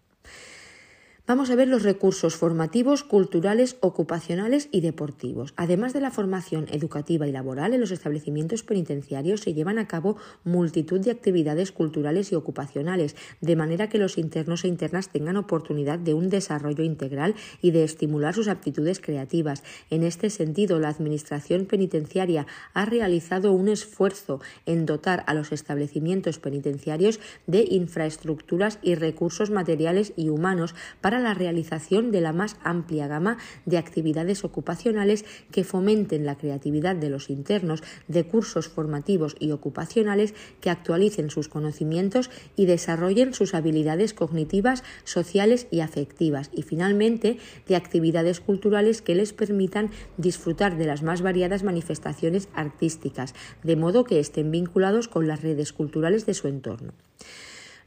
Vamos 1.28 1.50
a 1.50 1.56
ver 1.56 1.68
los 1.68 1.82
recursos 1.82 2.36
formativos, 2.36 3.04
culturales, 3.04 3.78
ocupacionales 3.80 4.70
y 4.72 4.82
deportivos. 4.82 5.56
Además 5.58 5.92
de 5.92 6.00
la 6.00 6.12
formación 6.12 6.68
educativa 6.70 7.28
y 7.28 7.32
laboral, 7.32 7.74
en 7.74 7.82
los 7.82 7.90
establecimientos 7.90 8.62
penitenciarios 8.62 9.42
se 9.42 9.56
llevan 9.56 9.80
a 9.80 9.88
cabo 9.88 10.18
multitud 10.44 11.00
de 11.00 11.10
actividades 11.10 11.72
culturales 11.72 12.32
y 12.32 12.36
ocupacionales, 12.36 13.16
de 13.42 13.56
manera 13.56 13.90
que 13.90 13.98
los 13.98 14.20
internos 14.20 14.64
e 14.64 14.68
internas 14.68 15.10
tengan 15.10 15.36
oportunidad 15.36 15.98
de 15.98 16.14
un 16.14 16.30
desarrollo 16.30 16.84
integral 16.84 17.34
y 17.60 17.72
de 17.72 17.84
estimular 17.84 18.36
sus 18.36 18.48
aptitudes 18.48 19.00
creativas. 19.00 19.64
En 19.90 20.04
este 20.04 20.30
sentido, 20.30 20.80
la 20.80 20.90
Administración 20.90 21.66
penitenciaria 21.66 22.46
ha 22.76 22.86
realizado 22.86 23.52
un 23.52 23.68
esfuerzo 23.68 24.42
en 24.68 24.86
dotar 24.86 25.24
a 25.26 25.34
los 25.34 25.52
establecimientos 25.52 26.38
penitenciarios 26.38 27.20
de 27.48 27.66
infraestructuras 27.68 28.78
y 28.84 28.94
recursos 28.94 29.50
materiales 29.50 30.14
y 30.16 30.30
humanos 30.30 30.76
para 31.02 31.15
la 31.20 31.34
realización 31.34 32.12
de 32.12 32.22
la 32.22 32.34
más 32.34 32.58
amplia 32.64 33.08
gama 33.08 33.38
de 33.66 33.78
actividades 33.78 34.44
ocupacionales 34.44 35.26
que 35.52 35.64
fomenten 35.64 36.26
la 36.26 36.38
creatividad 36.38 36.96
de 36.96 37.10
los 37.10 37.30
internos, 37.30 37.84
de 38.08 38.24
cursos 38.26 38.68
formativos 38.68 39.36
y 39.40 39.52
ocupacionales 39.52 40.34
que 40.62 40.70
actualicen 40.70 41.30
sus 41.30 41.48
conocimientos 41.48 42.30
y 42.56 42.66
desarrollen 42.66 43.34
sus 43.34 43.54
habilidades 43.54 44.14
cognitivas, 44.14 44.84
sociales 45.04 45.68
y 45.72 45.82
afectivas, 45.82 46.50
y 46.54 46.64
finalmente 46.64 47.38
de 47.68 47.76
actividades 47.76 48.40
culturales 48.40 49.02
que 49.02 49.16
les 49.16 49.34
permitan 49.34 49.92
disfrutar 50.18 50.78
de 50.78 50.86
las 50.86 51.04
más 51.04 51.22
variadas 51.22 51.64
manifestaciones 51.64 52.50
artísticas, 52.54 53.34
de 53.64 53.76
modo 53.76 54.04
que 54.04 54.20
estén 54.20 54.52
vinculados 54.52 55.08
con 55.08 55.28
las 55.28 55.42
redes 55.42 55.74
culturales 55.74 56.26
de 56.26 56.34
su 56.34 56.48
entorno. 56.48 56.94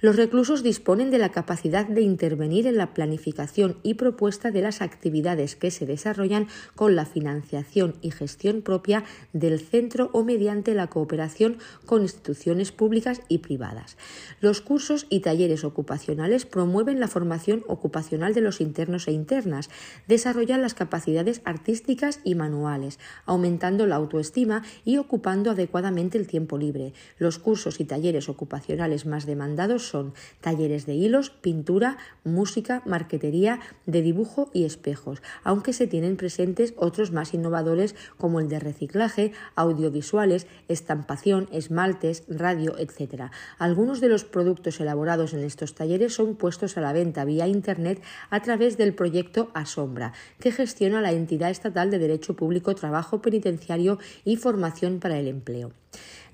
Los 0.00 0.14
reclusos 0.14 0.62
disponen 0.62 1.10
de 1.10 1.18
la 1.18 1.30
capacidad 1.30 1.84
de 1.84 2.02
intervenir 2.02 2.68
en 2.68 2.76
la 2.76 2.94
planificación 2.94 3.78
y 3.82 3.94
propuesta 3.94 4.52
de 4.52 4.62
las 4.62 4.80
actividades 4.80 5.56
que 5.56 5.72
se 5.72 5.86
desarrollan 5.86 6.46
con 6.76 6.94
la 6.94 7.04
financiación 7.04 7.96
y 8.00 8.12
gestión 8.12 8.62
propia 8.62 9.02
del 9.32 9.58
centro 9.58 10.10
o 10.12 10.22
mediante 10.22 10.72
la 10.74 10.86
cooperación 10.86 11.58
con 11.84 12.02
instituciones 12.02 12.70
públicas 12.70 13.22
y 13.26 13.38
privadas. 13.38 13.96
Los 14.40 14.60
cursos 14.60 15.06
y 15.10 15.18
talleres 15.18 15.64
ocupacionales 15.64 16.46
promueven 16.46 17.00
la 17.00 17.08
formación 17.08 17.64
ocupacional 17.66 18.34
de 18.34 18.42
los 18.42 18.60
internos 18.60 19.08
e 19.08 19.12
internas, 19.12 19.68
desarrollan 20.06 20.62
las 20.62 20.74
capacidades 20.74 21.40
artísticas 21.44 22.20
y 22.22 22.36
manuales, 22.36 23.00
aumentando 23.26 23.84
la 23.84 23.96
autoestima 23.96 24.62
y 24.84 24.98
ocupando 24.98 25.50
adecuadamente 25.50 26.18
el 26.18 26.28
tiempo 26.28 26.56
libre. 26.56 26.92
Los 27.18 27.40
cursos 27.40 27.80
y 27.80 27.84
talleres 27.84 28.28
ocupacionales 28.28 29.04
más 29.04 29.26
demandados 29.26 29.87
son 29.88 30.14
talleres 30.40 30.86
de 30.86 30.94
hilos, 30.94 31.30
pintura, 31.30 31.98
música, 32.24 32.82
marquetería, 32.86 33.60
de 33.86 34.02
dibujo 34.02 34.50
y 34.52 34.64
espejos, 34.64 35.22
aunque 35.44 35.72
se 35.72 35.86
tienen 35.86 36.16
presentes 36.16 36.74
otros 36.76 37.12
más 37.12 37.34
innovadores 37.34 37.94
como 38.16 38.40
el 38.40 38.48
de 38.48 38.60
reciclaje, 38.60 39.32
audiovisuales, 39.54 40.46
estampación, 40.68 41.48
esmaltes, 41.52 42.24
radio, 42.28 42.76
etc. 42.78 43.30
Algunos 43.58 44.00
de 44.00 44.08
los 44.08 44.24
productos 44.24 44.80
elaborados 44.80 45.34
en 45.34 45.40
estos 45.40 45.74
talleres 45.74 46.14
son 46.14 46.36
puestos 46.36 46.76
a 46.76 46.80
la 46.80 46.92
venta 46.92 47.24
vía 47.24 47.48
Internet 47.48 48.02
a 48.30 48.40
través 48.40 48.76
del 48.76 48.94
proyecto 48.94 49.50
Asombra, 49.54 50.12
que 50.38 50.52
gestiona 50.52 51.00
la 51.00 51.12
entidad 51.12 51.50
estatal 51.50 51.90
de 51.90 51.98
Derecho 51.98 52.34
Público, 52.34 52.74
Trabajo 52.74 53.22
Penitenciario 53.22 53.98
y 54.24 54.36
Formación 54.36 55.00
para 55.00 55.18
el 55.18 55.28
Empleo. 55.28 55.72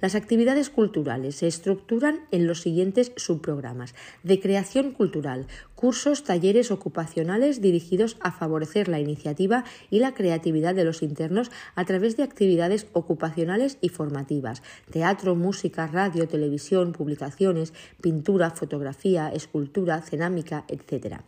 Las 0.04 0.14
actividades 0.14 0.68
culturales 0.68 1.36
se 1.36 1.46
estructuran 1.46 2.26
en 2.30 2.46
los 2.46 2.60
siguientes 2.60 3.12
subprogramas. 3.16 3.94
De 4.22 4.38
creación 4.38 4.90
cultural, 4.92 5.46
cursos, 5.84 6.24
talleres 6.24 6.70
ocupacionales 6.70 7.60
dirigidos 7.60 8.16
a 8.20 8.32
favorecer 8.32 8.88
la 8.88 9.00
iniciativa 9.00 9.64
y 9.90 9.98
la 9.98 10.14
creatividad 10.14 10.74
de 10.74 10.82
los 10.82 11.02
internos 11.02 11.50
a 11.74 11.84
través 11.84 12.16
de 12.16 12.22
actividades 12.22 12.86
ocupacionales 12.94 13.76
y 13.82 13.90
formativas, 13.90 14.62
teatro, 14.90 15.34
música, 15.34 15.86
radio, 15.86 16.26
televisión, 16.26 16.92
publicaciones, 16.92 17.74
pintura, 18.00 18.50
fotografía, 18.50 19.28
escultura, 19.28 20.00
cerámica, 20.00 20.64
etc 20.68 21.18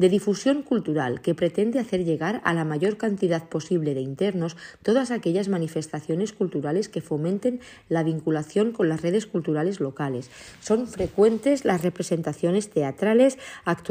de 0.00 0.08
difusión 0.08 0.62
cultural 0.62 1.20
que 1.20 1.34
pretende 1.34 1.78
hacer 1.78 2.04
llegar 2.04 2.40
a 2.44 2.54
la 2.54 2.64
mayor 2.64 2.96
cantidad 2.96 3.50
posible 3.50 3.92
de 3.92 4.00
internos 4.00 4.56
todas 4.82 5.10
aquellas 5.10 5.48
manifestaciones 5.48 6.32
culturales 6.32 6.88
que 6.88 7.02
fomenten 7.02 7.60
la 7.90 8.02
vinculación 8.02 8.72
con 8.72 8.88
las 8.88 9.02
redes 9.02 9.26
culturales 9.26 9.78
locales. 9.78 10.30
Son 10.60 10.86
frecuentes 10.86 11.66
las 11.66 11.82
representaciones 11.82 12.70
teatrales, 12.70 13.36
actuaciones 13.66 13.89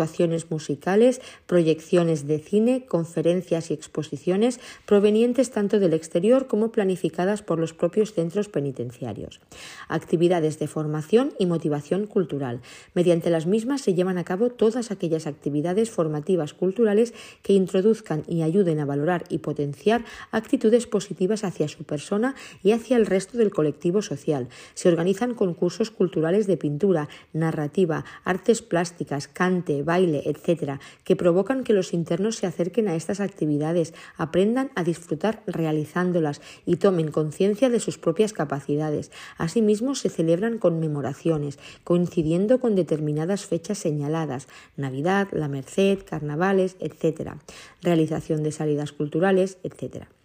musicales, 0.50 1.22
proyecciones 1.45 2.26
de 2.26 2.39
cine, 2.39 2.86
conferencias 2.86 3.70
y 3.70 3.74
exposiciones 3.74 4.60
provenientes 4.86 5.52
tanto 5.52 5.80
del 5.80 5.93
exterior 5.93 6.47
como 6.47 6.72
planificadas 6.72 7.41
por 7.41 7.60
los 7.60 7.74
propios 7.74 8.14
centros 8.14 8.47
penitenciarios. 8.47 9.41
Actividades 9.89 10.58
de 10.60 10.68
formación 10.68 11.34
y 11.38 11.45
motivación 11.45 12.08
cultural. 12.08 12.62
Mediante 12.93 13.30
las 13.30 13.45
mismas 13.45 13.82
se 13.82 13.93
llevan 13.93 14.18
a 14.18 14.24
cabo 14.24 14.50
todas 14.50 14.91
aquellas 14.91 15.28
actividades 15.28 15.89
formativas 15.89 16.54
culturales 16.54 17.14
que 17.41 17.54
introduzcan 17.54 18.24
y 18.28 18.41
ayuden 18.41 18.80
a 18.80 18.86
valorar 18.86 19.26
y 19.30 19.39
potenciar 19.39 20.06
actitudes 20.32 20.88
positivas 20.88 21.43
hacia 21.43 21.68
su 21.68 21.84
persona 21.84 22.36
y 22.64 22.72
hacia 22.72 22.95
el 22.97 23.06
resto 23.06 23.38
del 23.38 23.52
colectivo 23.52 24.02
social. 24.02 24.47
Se 24.74 24.88
organizan 24.88 25.34
concursos 25.34 25.91
culturales 25.91 26.47
de 26.47 26.58
pintura, 26.58 27.10
narrativa, 27.34 28.06
artes 28.24 28.62
plásticas, 28.62 29.28
cante, 29.28 29.84
baile, 29.89 30.21
etc., 30.25 30.77
que 31.03 31.15
provocan 31.15 31.63
que 31.63 31.73
los 31.73 31.93
internos 31.93 32.35
se 32.37 32.45
acerquen 32.45 32.87
a 32.87 32.95
estas 32.95 33.19
actividades, 33.19 33.95
aprendan 34.17 34.69
a 34.75 34.83
disfrutar 34.83 35.41
realizándolas 35.47 36.41
y 36.65 36.75
tomen 36.75 37.09
conciencia 37.09 37.69
de 37.69 37.79
sus 37.79 37.97
propias 37.97 38.33
capacidades. 38.33 39.11
Asimismo, 39.37 39.95
se 39.95 40.09
celebran 40.09 40.59
conmemoraciones, 40.59 41.57
coincidiendo 41.83 42.59
con 42.59 42.75
determinadas 42.75 43.45
fechas 43.45 43.79
señaladas, 43.79 44.47
Navidad, 44.77 45.27
la 45.31 45.47
Merced, 45.47 45.99
carnavales, 46.05 46.75
etc. 46.79 47.33
Realización 47.81 48.43
de 48.43 48.51
salidas 48.51 48.91
culturales, 48.91 49.57
etc. 49.63 50.18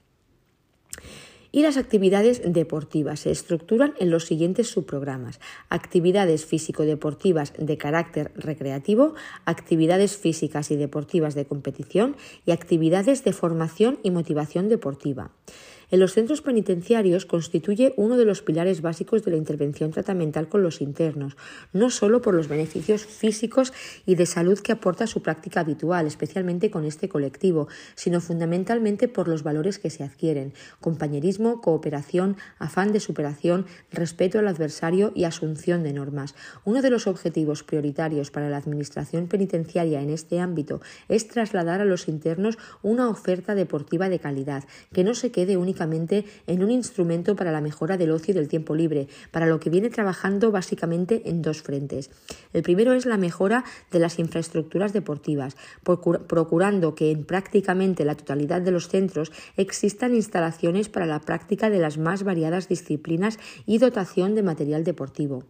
Y 1.55 1.62
las 1.62 1.76
actividades 1.76 2.42
deportivas 2.44 3.20
se 3.20 3.30
estructuran 3.30 3.94
en 4.00 4.11
los 4.11 4.24
siguientes 4.24 4.66
subprogramas. 4.66 5.38
Actividades 5.68 6.44
físico-deportivas 6.46 7.52
de 7.57 7.78
carácter 7.78 8.32
recreativo, 8.34 9.14
actividades 9.44 10.16
físicas 10.16 10.72
y 10.72 10.76
deportivas 10.76 11.36
de 11.36 11.44
competición 11.44 12.16
y 12.44 12.50
actividades 12.50 13.22
de 13.22 13.32
formación 13.32 14.00
y 14.02 14.11
motivación 14.11 14.68
deportiva 14.68 15.30
en 15.95 16.01
los 16.01 16.12
centros 16.12 16.42
penitenciarios 16.42 17.24
constituye 17.24 17.95
uno 17.97 18.16
de 18.16 18.24
los 18.24 18.42
pilares 18.42 18.82
básicos 18.82 19.24
de 19.24 19.30
la 19.30 19.36
intervención 19.36 19.92
tratamental 19.92 20.49
con 20.49 20.61
los 20.61 20.80
internos, 20.80 21.36
no 21.72 21.88
solo 21.88 22.20
por 22.20 22.34
los 22.34 22.49
beneficios 22.49 23.07
físicos 23.07 23.72
y 24.05 24.16
de 24.16 24.26
salud 24.26 24.59
que 24.59 24.72
aporta 24.72 25.07
su 25.07 25.22
práctica 25.22 25.61
habitual, 25.61 26.09
especialmente 26.09 26.68
con 26.68 26.84
este 26.84 27.09
colectivo, 27.09 27.68
sino 27.95 28.20
fundamentalmente 28.20 29.07
por 29.07 29.28
los 29.28 29.45
valores 29.45 29.78
que 29.78 29.88
se 29.88 30.03
adquieren, 30.03 30.53
compañerismo, 30.80 31.61
cooperación, 31.61 32.38
afán 32.59 32.92
de 32.92 32.99
superación, 32.99 33.66
respeto 33.92 34.40
al 34.40 34.49
adversario 34.49 35.12
y 35.14 35.22
asunción 35.22 35.84
de 35.84 35.92
normas. 35.92 36.34
Uno 36.64 36.82
de 36.82 36.90
los 36.90 37.07
objetivos 37.07 37.62
prioritarios 37.62 38.32
para 38.32 38.51
la 38.51 38.57
Administración 38.57 39.28
penitenciaria 39.28 40.03
en 40.03 40.11
este 40.11 40.40
ámbito 40.40 40.80
es 41.07 41.28
trasladar 41.28 41.80
a 41.80 41.84
los 41.84 42.09
internos 42.09 42.59
una 42.82 43.09
oferta 43.09 43.55
deportiva 43.55 44.09
de 44.09 44.18
calidad, 44.18 44.64
que 44.92 45.05
no 45.05 45.14
se 45.14 45.30
quede 45.30 45.57
únicamente 45.57 45.84
en 46.47 46.62
un 46.62 46.70
instrumento 46.70 47.37
para 47.37 47.53
la 47.53 47.61
mejora 47.61 47.97
del 47.97 48.11
ocio 48.11 48.32
y 48.32 48.35
del 48.35 48.49
tiempo 48.49 48.74
libre, 48.74 49.09
para 49.30 49.47
lo 49.47 49.61
que 49.61 49.70
viene 49.70 49.91
trabajando 49.91 50.51
básicamente 50.51 51.22
en 51.28 51.43
dos 51.43 51.62
frentes. 51.62 52.11
El 52.53 52.62
primero 52.62 52.93
es 52.93 53.07
la 53.07 53.16
mejora 53.16 53.64
de 53.91 53.99
las 53.99 54.18
infraestructuras 54.18 54.93
deportivas, 54.93 55.57
procurando 55.82 56.95
que 56.95 57.11
en 57.11 57.24
prácticamente 57.24 58.05
la 58.05 58.14
totalidad 58.14 58.61
de 58.61 58.70
los 58.70 58.89
centros 58.89 59.32
existan 59.57 60.14
instalaciones 60.14 60.89
para 60.89 61.07
la 61.07 61.20
práctica 61.20 61.70
de 61.70 61.78
las 61.78 61.99
más 61.99 62.22
variadas 62.22 62.68
disciplinas 62.68 63.39
y 63.66 63.78
dotación 63.78 64.35
de 64.35 64.43
material 64.43 64.85
deportivo 64.85 65.45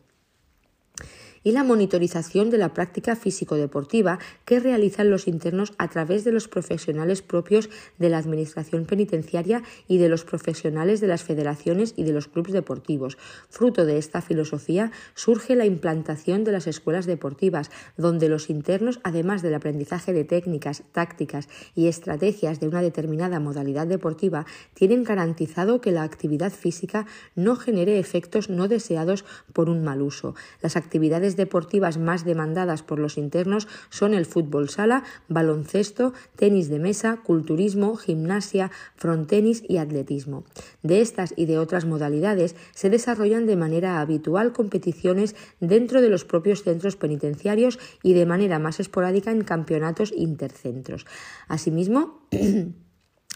y 1.45 1.53
la 1.53 1.63
monitorización 1.63 2.51
de 2.51 2.59
la 2.59 2.75
práctica 2.75 3.15
físico-deportiva 3.15 4.19
que 4.45 4.59
realizan 4.59 5.11
los 5.11 5.29
internos 5.29 5.75
a 5.79 5.89
través 5.89 6.25
de 6.25 6.33
los 6.33 6.49
profesionales 6.49 7.23
propios 7.23 7.71
de 7.99 8.09
la 8.09 8.19
Administración 8.19 8.87
penitenciaria 8.87 9.63
y 9.87 9.99
de 9.99 10.09
los 10.09 10.25
profesionales 10.25 11.01
de 11.01 11.07
las 11.07 11.23
federaciones 11.23 11.95
y 11.97 12.05
de 12.05 12.13
los 12.13 12.29
clubes 12.29 12.53
deportivos. 12.53 13.19
Fruto 13.51 13.85
de 13.85 13.99
esta 13.99 14.23
filosofía 14.23 14.91
surge 15.15 15.55
la 15.55 15.67
implantación 15.67 16.45
de 16.45 16.53
las 16.53 16.67
escuelas 16.67 17.07
deportivas, 17.07 17.71
donde 17.97 18.29
los 18.29 18.49
internos, 18.49 19.01
además 19.05 19.43
del 19.43 19.55
aprendizaje 19.55 20.13
de 20.13 20.25
técnicas, 20.25 20.83
tácticas 20.93 21.49
y 21.75 21.89
estrategias 21.89 22.59
de 22.61 22.69
una 22.69 22.81
determinada 22.81 23.39
modalidad 23.39 23.87
deportiva, 23.87 24.47
tienen 24.73 25.05
garantizado 25.05 25.81
que 25.83 25.93
la 25.93 26.03
actividad 26.03 26.53
física 26.53 27.07
no 27.35 27.57
genere 27.57 27.99
efectos 27.99 28.49
no 28.49 28.67
deseados 28.69 29.25
por 29.53 29.69
un 29.69 29.85
mal 29.85 30.01
uso. 30.01 30.35
Las 30.63 30.77
actividades 30.77 31.34
deportivas 31.37 31.99
más 31.99 32.25
demandadas 32.25 32.83
por 32.83 32.99
los 32.99 33.19
internos 33.19 33.69
son 33.91 34.15
el 34.15 34.27
fútbol 34.27 34.69
sala, 34.69 35.05
baloncesto, 35.29 36.13
tenis 36.37 36.69
de 36.69 36.79
mesa, 36.79 37.21
culturismo, 37.23 37.97
gimnasia, 37.97 38.71
frontenis 38.97 39.63
y 39.69 39.79
atletismo. 39.79 40.45
De 40.83 41.01
estas 41.01 41.35
y 41.37 41.47
de 41.47 41.59
otras 41.59 41.85
modalidades 41.85 42.57
se 42.75 42.91
desarrollan 42.91 43.47
de 43.47 43.57
manera 43.57 44.01
habitual 44.01 44.53
competiciones 44.53 45.35
dentro 45.61 46.01
de 46.01 46.09
los 46.09 46.25
propios 46.25 46.63
centros 46.63 46.97
penitenciarios 46.97 47.79
y 48.03 48.15
de 48.15 48.27
manera 48.27 48.59
más 48.59 48.81
esporádica 48.81 49.31
en 49.31 49.45
campeonatos 49.45 50.13
intercentros. 50.17 51.07
Asimismo, 51.49 52.21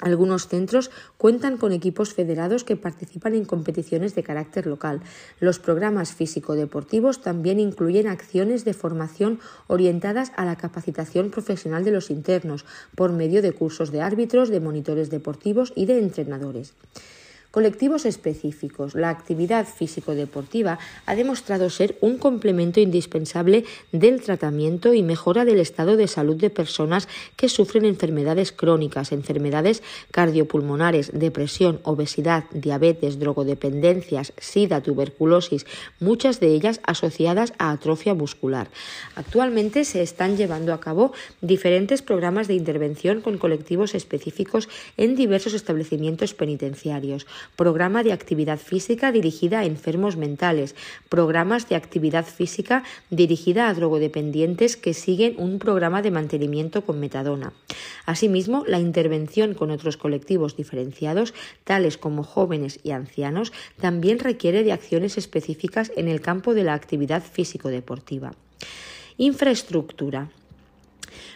Algunos 0.01 0.47
centros 0.47 0.91
cuentan 1.17 1.57
con 1.57 1.73
equipos 1.73 2.15
federados 2.15 2.63
que 2.63 2.77
participan 2.77 3.35
en 3.35 3.45
competiciones 3.45 4.15
de 4.15 4.23
carácter 4.23 4.67
local. 4.67 5.01
Los 5.41 5.59
programas 5.59 6.13
físico-deportivos 6.13 7.21
también 7.21 7.59
incluyen 7.59 8.07
acciones 8.07 8.65
de 8.65 8.75
formación 8.75 9.41
orientadas 9.67 10.31
a 10.37 10.45
la 10.45 10.57
capacitación 10.57 11.31
profesional 11.31 11.85
de 11.85 11.91
los 11.91 12.11
internos 12.11 12.65
por 12.95 13.13
medio 13.13 13.43
de 13.43 13.53
cursos 13.53 13.91
de 13.91 14.01
árbitros, 14.01 14.51
de 14.51 14.61
monitores 14.61 15.11
deportivos 15.11 15.73
y 15.75 15.87
de 15.87 15.99
entrenadores. 15.99 16.75
Colectivos 17.51 18.05
específicos. 18.05 18.95
La 18.95 19.09
actividad 19.09 19.67
físico-deportiva 19.67 20.79
ha 21.07 21.15
demostrado 21.15 21.71
ser 21.71 21.97
un 22.03 22.19
complemento 22.19 22.79
indispensable 22.79 23.65
del 23.91 24.21
tratamiento 24.21 24.93
y 24.93 25.03
mejora 25.03 25.47
del 25.47 25.59
estado 25.59 25.97
de 25.97 26.09
salud 26.09 26.37
de 26.37 26.51
personas 26.51 27.09
que 27.37 27.49
sufren 27.49 27.87
enfermedades 27.87 28.53
crónicas, 28.53 29.13
enfermedades 29.13 29.83
cardiopulmonares, 30.11 31.11
depresión, 31.15 31.81
obesidad, 31.85 32.45
diabetes, 32.51 33.19
drogodependencias, 33.19 34.35
sida, 34.37 34.83
tuberculosis, 34.83 35.65
muchas 36.01 36.41
de 36.41 36.49
ellas 36.49 36.83
asociadas 36.85 37.55
a 37.57 37.71
atrofia 37.71 38.13
muscular. 38.13 38.69
Actualmente 39.15 39.87
se 39.87 40.03
están 40.03 40.37
llevando 40.37 40.75
a 40.75 40.81
cabo 40.81 41.13
diferentes 41.41 42.03
programas 42.03 42.47
de 42.47 42.55
intervención 42.55 43.23
con 43.23 43.39
colectivos 43.39 43.95
específicos 43.95 44.69
en 44.99 45.17
diversos 45.17 45.55
establecimientos 45.55 46.35
penitenciarios 46.35 47.27
programa 47.57 48.03
de 48.03 48.13
actividad 48.13 48.59
física 48.59 49.13
dirigida 49.13 49.61
a 49.61 49.65
enfermos 49.65 50.17
mentales, 50.17 50.75
programas 51.09 51.69
de 51.69 51.77
actividad 51.77 52.25
física 52.25 52.85
dirigida 53.11 53.69
a 53.69 53.75
drogodependientes 53.75 54.77
que 54.77 54.95
siguen 54.95 55.35
un 55.39 55.59
programa 55.59 56.03
de 56.03 56.11
mantenimiento 56.11 56.85
con 56.85 57.01
metadona. 57.01 57.53
Asimismo, 58.07 58.65
la 58.67 58.79
intervención 58.79 59.55
con 59.55 59.71
otros 59.71 59.97
colectivos 59.97 60.57
diferenciados, 60.57 61.35
tales 61.65 61.99
como 61.99 62.23
jóvenes 62.23 62.81
y 62.83 62.93
ancianos, 62.93 63.53
también 63.81 64.19
requiere 64.19 64.65
de 64.65 64.73
acciones 64.73 65.19
específicas 65.19 65.93
en 65.97 66.09
el 66.09 66.21
campo 66.21 66.55
de 66.55 66.65
la 66.65 66.75
actividad 66.75 67.23
físico-deportiva. 67.23 68.33
Infraestructura. 69.17 70.31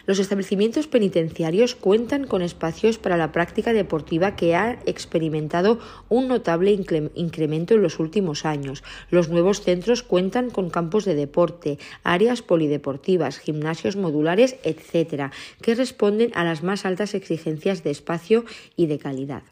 Los 0.05 0.19
establecimientos 0.19 0.87
penitenciarios 0.87 1.75
cuentan 1.75 2.27
con 2.27 2.41
espacios 2.41 2.97
para 2.97 3.15
la 3.15 3.31
práctica 3.31 3.71
deportiva 3.71 4.35
que 4.35 4.53
ha 4.53 4.77
experimentado 4.85 5.79
un 6.09 6.27
notable 6.27 6.71
incremento 7.15 7.73
en 7.73 7.81
los 7.81 7.99
últimos 7.99 8.45
años. 8.45 8.83
Los 9.09 9.29
nuevos 9.29 9.61
centros 9.61 10.03
cuentan 10.03 10.49
con 10.49 10.69
campos 10.69 11.05
de 11.05 11.15
deporte, 11.15 11.79
áreas 12.03 12.41
polideportivas, 12.41 13.39
gimnasios 13.39 13.95
modulares, 13.95 14.57
etc., 14.63 15.31
que 15.61 15.75
responden 15.75 16.31
a 16.35 16.43
las 16.43 16.63
más 16.63 16.85
altas 16.85 17.13
exigencias 17.13 17.83
de 17.85 17.91
espacio 17.91 18.43
y 18.75 18.87
de 18.87 18.99
calidad. 18.99 19.43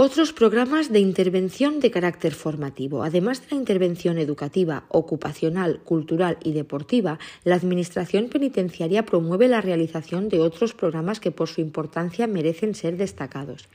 Otros 0.00 0.32
programas 0.32 0.92
de 0.92 1.00
intervención 1.00 1.80
de 1.80 1.90
carácter 1.90 2.32
formativo. 2.32 3.02
Además 3.02 3.40
de 3.40 3.48
la 3.50 3.56
intervención 3.56 4.16
educativa, 4.16 4.84
ocupacional, 4.90 5.80
cultural 5.80 6.38
y 6.44 6.52
deportiva, 6.52 7.18
la 7.42 7.56
Administración 7.56 8.28
penitenciaria 8.28 9.04
promueve 9.04 9.48
la 9.48 9.60
realización 9.60 10.28
de 10.28 10.38
otros 10.38 10.72
programas 10.72 11.18
que 11.18 11.32
por 11.32 11.48
su 11.48 11.60
importancia 11.60 12.28
merecen 12.28 12.76
ser 12.76 12.96
destacados. 12.96 13.68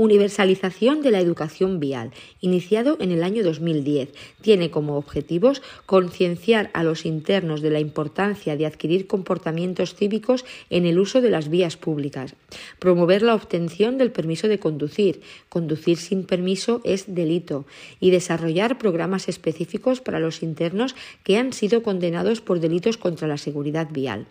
Universalización 0.00 1.02
de 1.02 1.10
la 1.10 1.20
educación 1.20 1.78
vial, 1.78 2.12
iniciado 2.40 2.96
en 3.00 3.10
el 3.10 3.22
año 3.22 3.44
2010. 3.44 4.08
Tiene 4.40 4.70
como 4.70 4.96
objetivos 4.96 5.60
concienciar 5.84 6.70
a 6.72 6.82
los 6.84 7.04
internos 7.04 7.60
de 7.60 7.68
la 7.68 7.80
importancia 7.80 8.56
de 8.56 8.64
adquirir 8.64 9.06
comportamientos 9.06 9.94
cívicos 9.94 10.46
en 10.70 10.86
el 10.86 10.98
uso 10.98 11.20
de 11.20 11.28
las 11.28 11.50
vías 11.50 11.76
públicas, 11.76 12.34
promover 12.78 13.20
la 13.20 13.34
obtención 13.34 13.98
del 13.98 14.10
permiso 14.10 14.48
de 14.48 14.58
conducir, 14.58 15.20
conducir 15.50 15.98
sin 15.98 16.24
permiso 16.24 16.80
es 16.82 17.14
delito, 17.14 17.66
y 18.00 18.10
desarrollar 18.10 18.78
programas 18.78 19.28
específicos 19.28 20.00
para 20.00 20.18
los 20.18 20.42
internos 20.42 20.94
que 21.24 21.36
han 21.36 21.52
sido 21.52 21.82
condenados 21.82 22.40
por 22.40 22.58
delitos 22.60 22.96
contra 22.96 23.28
la 23.28 23.36
seguridad 23.36 23.88
vial. 23.90 24.28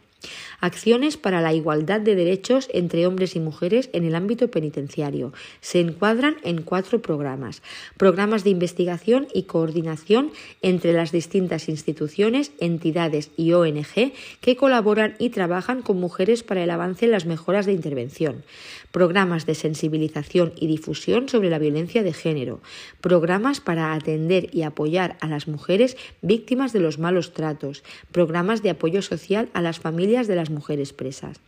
Acciones 0.59 1.17
para 1.17 1.41
la 1.41 1.53
igualdad 1.53 2.01
de 2.01 2.15
derechos 2.15 2.69
entre 2.73 3.07
hombres 3.07 3.35
y 3.35 3.39
mujeres 3.39 3.89
en 3.93 4.05
el 4.05 4.15
ámbito 4.15 4.49
penitenciario. 4.49 5.33
Se 5.61 5.79
encuadran 5.79 6.35
en 6.43 6.61
cuatro 6.61 7.01
programas. 7.01 7.61
Programas 7.97 8.43
de 8.43 8.49
investigación 8.49 9.27
y 9.33 9.43
coordinación 9.43 10.31
entre 10.61 10.93
las 10.93 11.11
distintas 11.11 11.69
instituciones, 11.69 12.51
entidades 12.59 13.31
y 13.37 13.53
ONG 13.53 14.13
que 14.41 14.55
colaboran 14.55 15.15
y 15.19 15.29
trabajan 15.29 15.81
con 15.81 15.99
mujeres 15.99 16.43
para 16.43 16.63
el 16.63 16.71
avance 16.71 17.05
en 17.05 17.11
las 17.11 17.25
mejoras 17.25 17.65
de 17.65 17.73
intervención. 17.73 18.43
Programas 18.91 19.45
de 19.45 19.55
sensibilización 19.55 20.53
y 20.55 20.67
difusión 20.67 21.29
sobre 21.29 21.49
la 21.49 21.59
violencia 21.59 22.03
de 22.03 22.13
género. 22.13 22.61
Programas 23.01 23.59
para 23.59 23.93
atender 23.93 24.49
y 24.51 24.63
apoyar 24.63 25.17
a 25.21 25.27
las 25.27 25.47
mujeres 25.47 25.97
víctimas 26.21 26.73
de 26.73 26.79
los 26.79 26.97
malos 26.97 27.33
tratos. 27.33 27.83
Programas 28.11 28.63
de 28.63 28.71
apoyo 28.71 29.01
social 29.01 29.49
a 29.53 29.61
las 29.61 29.79
familias 29.79 30.27
de 30.27 30.35
las 30.35 30.49
mujeres 30.49 30.93
presas. 30.93 31.39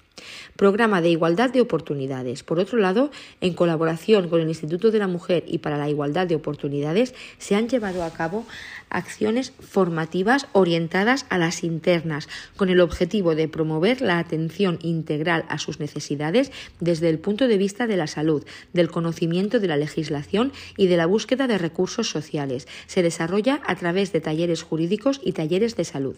Programa 0.55 1.01
de 1.01 1.09
igualdad 1.09 1.49
de 1.49 1.62
oportunidades. 1.62 2.43
Por 2.43 2.59
otro 2.59 2.78
lado, 2.78 3.09
en 3.41 3.53
colaboración 3.53 4.30
con 4.30 4.41
el 4.41 4.47
Instituto 4.47 4.91
de 4.91 4.99
la 4.99 5.07
Mujer 5.07 5.43
y 5.47 5.57
para 5.57 5.78
la 5.78 5.89
Igualdad 5.89 6.28
de 6.28 6.36
Oportunidades, 6.36 7.16
se 7.39 7.55
han 7.55 7.68
llevado 7.68 8.03
a 8.03 8.12
cabo 8.12 8.45
acciones 8.89 9.53
formativas 9.59 10.47
orientadas 10.51 11.26
a 11.30 11.38
las 11.38 11.64
internas, 11.64 12.30
con 12.57 12.70
el 12.70 12.82
objetivo 12.82 13.34
de 13.34 13.47
promover 13.47 14.01
la 14.01 14.20
atención 14.20 14.78
integral 14.84 15.45
a 15.49 15.57
sus 15.57 15.80
necesidades 15.80 16.51
desde 16.80 17.09
el 17.09 17.18
punto 17.18 17.47
de 17.47 17.57
vista 17.57 17.88
de 17.88 17.97
la 17.97 18.07
salud, 18.07 18.45
del 18.74 18.91
conocimiento 18.91 19.59
de 19.59 19.68
la 19.68 19.78
legislación 19.78 20.51
y 20.78 20.88
de 20.88 20.97
la 20.97 21.07
búsqueda 21.07 21.47
de 21.47 21.57
recursos 21.57 22.09
sociales. 22.09 22.68
Se 22.86 23.01
desarrolla 23.01 23.62
a 23.66 23.76
través 23.76 24.12
de 24.12 24.22
talleres 24.22 24.62
jurídicos 24.62 25.22
y 25.24 25.32
talleres 25.32 25.76
de 25.76 25.86
salud. 25.86 26.18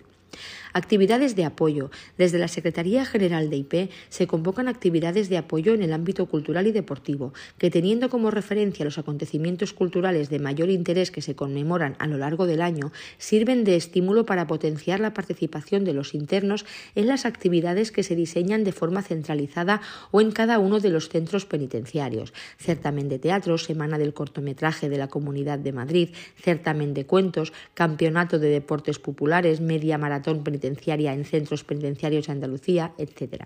Actividades 0.74 1.36
de 1.36 1.46
apoyo. 1.46 1.92
Desde 2.18 2.40
la 2.40 2.48
Secretaría 2.48 3.06
General 3.06 3.50
de 3.50 3.58
IP 3.58 3.92
se 4.10 4.26
convocan 4.26 4.68
actividades 4.68 5.30
de 5.30 5.38
apoyo 5.38 5.74
en 5.74 5.84
el 5.84 5.94
ámbito 5.94 6.26
cultural 6.26 6.66
y 6.66 6.72
deportivo, 6.72 7.34
que 7.60 7.70
teniendo 7.70 8.10
como 8.10 8.32
referencia 8.32 8.84
los 8.84 8.98
acontecimientos 8.98 9.72
culturales 9.74 10.30
de 10.30 10.40
mayor 10.40 10.70
interés 10.70 11.12
que 11.12 11.22
se 11.22 11.36
conmemoran 11.36 11.96
a 12.00 12.08
lo 12.08 12.18
largo 12.18 12.48
del 12.48 12.62
año, 12.62 12.92
sirven 13.20 13.64
de 13.64 13.76
estímulo 13.76 14.26
para 14.26 14.48
potenciar 14.48 15.00
la 15.00 15.14
participación 15.14 15.86
de 15.86 15.94
los 15.94 16.16
internos 16.16 16.66
en 16.96 17.08
las 17.08 17.26
actividades 17.26 17.92
que 17.92 18.02
se 18.04 18.16
diseñan 18.16 18.64
de 18.64 18.72
forma 18.72 19.04
centralizada 19.04 19.82
o 20.12 20.22
en 20.22 20.32
cada 20.32 20.58
uno 20.58 20.80
de 20.80 20.90
los 20.90 21.10
centros 21.10 21.46
penitenciarios. 21.46 22.34
Certamen 22.58 23.10
de 23.10 23.20
teatro, 23.20 23.58
Semana 23.58 23.98
del 23.98 24.14
cortometraje 24.14 24.90
de 24.90 24.98
la 24.98 25.08
Comunidad 25.08 25.60
de 25.60 25.72
Madrid, 25.72 26.10
certamen 26.36 26.94
de 26.94 27.06
cuentos, 27.06 27.54
Campeonato 27.74 28.40
de 28.40 28.50
Deportes 28.50 28.98
Populares, 28.98 29.62
Media 29.62 29.98
Maratón 29.98 30.22
Penitenciaria 30.24 31.13
en 31.13 31.26
centros 31.26 31.63
penitenciarios 31.63 32.28
de 32.28 32.34
Andalucía, 32.34 32.93
etc. 32.97 33.45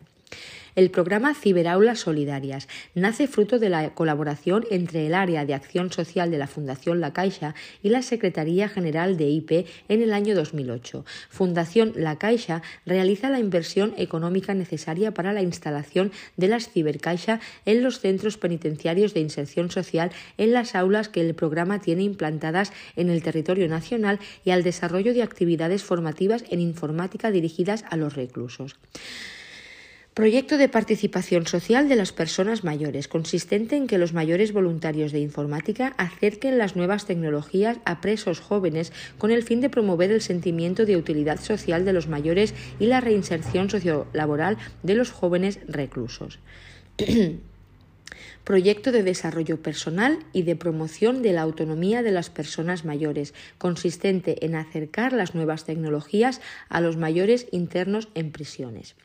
El 0.78 0.91
programa 0.91 1.34
Ciberaulas 1.34 2.01
Solidarias 2.01 2.67
nace 2.93 3.25
fruto 3.25 3.57
de 3.57 3.67
la 3.67 3.95
colaboración 3.95 4.63
entre 4.69 5.07
el 5.07 5.15
Área 5.15 5.43
de 5.43 5.55
Acción 5.55 5.91
Social 5.91 6.30
de 6.30 6.38
la 6.38 6.45
Fundación 6.45 7.01
La 7.01 7.13
Caixa 7.13 7.55
y 7.82 7.89
la 7.89 8.03
Secretaría 8.03 8.69
General 8.69 9.17
de 9.17 9.28
IP 9.28 9.65
en 9.89 10.03
el 10.03 10.13
año 10.13 10.36
2008. 10.36 11.03
Fundación 11.32 11.93
La 11.95 12.19
Caixa 12.19 12.61
realiza 12.86 13.32
la 13.32 13.39
inversión 13.39 13.95
económica 13.97 14.53
necesaria 14.53 15.15
para 15.15 15.34
la 15.34 15.41
instalación 15.41 16.11
de 16.36 16.47
las 16.47 16.69
cibercaixa 16.69 17.39
en 17.65 17.82
los 17.82 17.99
centros 17.99 18.38
penitenciarios 18.38 19.15
de 19.15 19.21
inserción 19.21 19.71
social 19.71 20.11
en 20.38 20.53
las 20.53 20.75
aulas 20.75 21.09
que 21.09 21.21
el 21.21 21.34
programa 21.34 21.82
tiene 21.82 22.03
implantadas 22.03 22.71
en 22.95 23.09
el 23.09 23.23
territorio 23.23 23.67
nacional 23.67 24.19
y 24.45 24.51
al 24.51 24.61
desarrollo 24.61 25.15
de 25.15 25.23
actividades 25.23 25.82
formativas 25.82 26.43
en 26.51 26.59
informática 26.59 27.32
dirigidas 27.32 27.84
a 27.89 27.97
los 27.97 28.13
reclusos. 28.13 28.75
Proyecto 30.18 30.57
de 30.57 30.68
participación 30.68 31.45
social 31.45 31.88
de 31.88 31.95
las 31.95 32.11
personas 32.11 32.63
mayores, 32.63 33.07
consistente 33.07 33.76
en 33.76 33.86
que 33.86 33.99
los 33.99 34.13
mayores 34.13 34.51
voluntarios 34.51 35.11
de 35.11 35.20
informática 35.20 35.93
acerquen 35.99 36.57
las 36.57 36.76
nuevas 36.76 37.05
tecnologías 37.05 37.78
a 37.86 38.01
presos 38.01 38.39
jóvenes 38.39 38.91
con 39.20 39.30
el 39.30 39.43
fin 39.43 39.61
de 39.61 39.70
promover 39.70 40.09
el 40.09 40.24
sentimiento 40.24 40.88
de 40.88 40.97
utilidad 40.97 41.39
social 41.39 41.86
de 41.86 41.93
los 41.93 42.07
mayores 42.07 42.55
y 42.80 42.88
la 42.88 42.99
reinserción 42.99 43.70
sociolaboral 43.70 44.57
de 44.82 44.95
los 44.95 45.11
jóvenes 45.11 45.59
reclusos. 45.68 46.39
Proyecto 48.43 48.91
de 48.91 49.03
desarrollo 49.03 49.61
personal 49.61 50.18
y 50.34 50.41
de 50.41 50.55
promoción 50.55 51.22
de 51.22 51.34
la 51.34 51.43
autonomía 51.43 52.01
de 52.01 52.11
las 52.11 52.32
personas 52.32 52.86
mayores, 52.86 53.36
consistente 53.59 54.43
en 54.43 54.55
acercar 54.55 55.13
las 55.13 55.36
nuevas 55.36 55.65
tecnologías 55.65 56.41
a 56.70 56.82
los 56.82 56.97
mayores 56.97 57.45
internos 57.51 58.09
en 58.15 58.32
prisiones. 58.32 58.95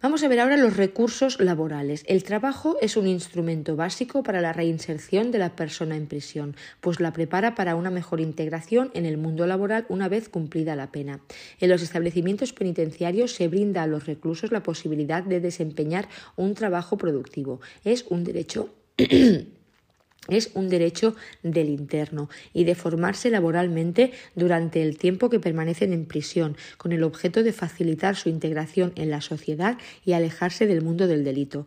Vamos 0.00 0.22
a 0.22 0.28
ver 0.28 0.38
ahora 0.38 0.56
los 0.56 0.76
recursos 0.76 1.40
laborales. 1.40 2.04
El 2.06 2.22
trabajo 2.22 2.76
es 2.80 2.96
un 2.96 3.08
instrumento 3.08 3.74
básico 3.74 4.22
para 4.22 4.40
la 4.40 4.52
reinserción 4.52 5.32
de 5.32 5.38
la 5.38 5.56
persona 5.56 5.96
en 5.96 6.06
prisión, 6.06 6.54
pues 6.80 7.00
la 7.00 7.12
prepara 7.12 7.56
para 7.56 7.74
una 7.74 7.90
mejor 7.90 8.20
integración 8.20 8.92
en 8.94 9.06
el 9.06 9.16
mundo 9.18 9.44
laboral 9.48 9.86
una 9.88 10.08
vez 10.08 10.28
cumplida 10.28 10.76
la 10.76 10.92
pena. 10.92 11.18
En 11.58 11.68
los 11.68 11.82
establecimientos 11.82 12.52
penitenciarios 12.52 13.32
se 13.32 13.48
brinda 13.48 13.82
a 13.82 13.88
los 13.88 14.06
reclusos 14.06 14.52
la 14.52 14.62
posibilidad 14.62 15.24
de 15.24 15.40
desempeñar 15.40 16.08
un 16.36 16.54
trabajo 16.54 16.96
productivo. 16.96 17.60
Es 17.82 18.04
un 18.08 18.22
derecho 18.22 18.72
es 20.28 20.50
un 20.54 20.68
derecho 20.68 21.16
del 21.42 21.68
interno 21.68 22.28
y 22.52 22.64
de 22.64 22.74
formarse 22.74 23.30
laboralmente 23.30 24.12
durante 24.34 24.82
el 24.82 24.98
tiempo 24.98 25.30
que 25.30 25.40
permanecen 25.40 25.92
en 25.92 26.06
prisión, 26.06 26.56
con 26.76 26.92
el 26.92 27.02
objeto 27.02 27.42
de 27.42 27.52
facilitar 27.52 28.16
su 28.16 28.28
integración 28.28 28.92
en 28.96 29.10
la 29.10 29.20
sociedad 29.20 29.78
y 30.04 30.12
alejarse 30.12 30.66
del 30.66 30.82
mundo 30.82 31.06
del 31.06 31.24
delito. 31.24 31.66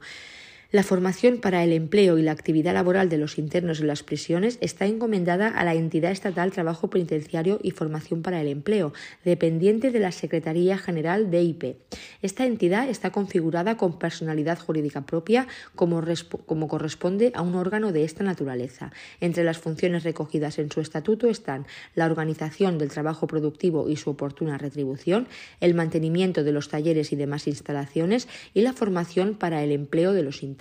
La 0.71 0.83
formación 0.83 1.39
para 1.39 1.65
el 1.65 1.73
empleo 1.73 2.17
y 2.17 2.21
la 2.21 2.31
actividad 2.31 2.73
laboral 2.73 3.09
de 3.09 3.17
los 3.17 3.37
internos 3.37 3.81
en 3.81 3.87
las 3.87 4.03
prisiones 4.03 4.57
está 4.61 4.85
encomendada 4.85 5.49
a 5.49 5.65
la 5.65 5.73
entidad 5.73 6.11
estatal 6.11 6.53
Trabajo 6.53 6.89
Penitenciario 6.89 7.59
y 7.61 7.71
Formación 7.71 8.21
para 8.21 8.39
el 8.39 8.47
Empleo, 8.47 8.93
dependiente 9.25 9.91
de 9.91 9.99
la 9.99 10.13
Secretaría 10.13 10.77
General 10.77 11.29
de 11.29 11.43
IP. 11.43 11.75
Esta 12.21 12.45
entidad 12.45 12.87
está 12.87 13.09
configurada 13.09 13.75
con 13.75 13.99
personalidad 13.99 14.59
jurídica 14.59 15.05
propia 15.05 15.45
como, 15.75 16.01
como 16.45 16.69
corresponde 16.69 17.33
a 17.35 17.41
un 17.41 17.55
órgano 17.55 17.91
de 17.91 18.05
esta 18.05 18.23
naturaleza. 18.23 18.93
Entre 19.19 19.43
las 19.43 19.57
funciones 19.57 20.05
recogidas 20.05 20.57
en 20.57 20.71
su 20.71 20.79
estatuto 20.79 21.27
están 21.27 21.65
la 21.95 22.05
organización 22.05 22.77
del 22.77 22.91
trabajo 22.91 23.27
productivo 23.27 23.89
y 23.89 23.97
su 23.97 24.09
oportuna 24.09 24.57
retribución, 24.57 25.27
el 25.59 25.73
mantenimiento 25.73 26.45
de 26.45 26.53
los 26.53 26.69
talleres 26.69 27.11
y 27.11 27.17
demás 27.17 27.47
instalaciones 27.47 28.29
y 28.53 28.61
la 28.61 28.71
formación 28.71 29.35
para 29.35 29.65
el 29.65 29.73
empleo 29.73 30.13
de 30.13 30.23
los 30.23 30.43
internos. 30.43 30.60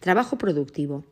Trabajo 0.00 0.36
productivo. 0.38 1.04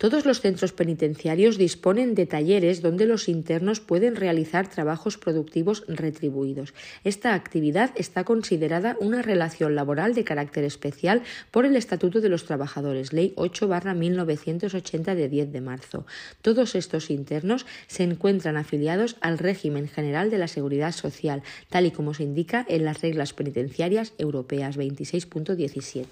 Todos 0.00 0.24
los 0.24 0.40
centros 0.40 0.72
penitenciarios 0.72 1.58
disponen 1.58 2.14
de 2.14 2.24
talleres 2.24 2.80
donde 2.80 3.04
los 3.04 3.28
internos 3.28 3.80
pueden 3.80 4.16
realizar 4.16 4.66
trabajos 4.66 5.18
productivos 5.18 5.84
retribuidos. 5.88 6.72
Esta 7.04 7.34
actividad 7.34 7.90
está 7.96 8.24
considerada 8.24 8.96
una 8.98 9.20
relación 9.20 9.74
laboral 9.74 10.14
de 10.14 10.24
carácter 10.24 10.64
especial 10.64 11.20
por 11.50 11.66
el 11.66 11.76
Estatuto 11.76 12.22
de 12.22 12.30
los 12.30 12.46
Trabajadores, 12.46 13.12
Ley 13.12 13.34
8-1980 13.36 15.14
de 15.14 15.28
10 15.28 15.52
de 15.52 15.60
marzo. 15.60 16.06
Todos 16.40 16.76
estos 16.76 17.10
internos 17.10 17.66
se 17.86 18.04
encuentran 18.04 18.56
afiliados 18.56 19.16
al 19.20 19.36
régimen 19.36 19.86
general 19.86 20.30
de 20.30 20.38
la 20.38 20.48
Seguridad 20.48 20.92
Social, 20.92 21.42
tal 21.68 21.84
y 21.84 21.90
como 21.90 22.14
se 22.14 22.22
indica 22.22 22.64
en 22.70 22.86
las 22.86 23.02
reglas 23.02 23.34
penitenciarias 23.34 24.14
europeas 24.16 24.78
26.17. 24.78 26.06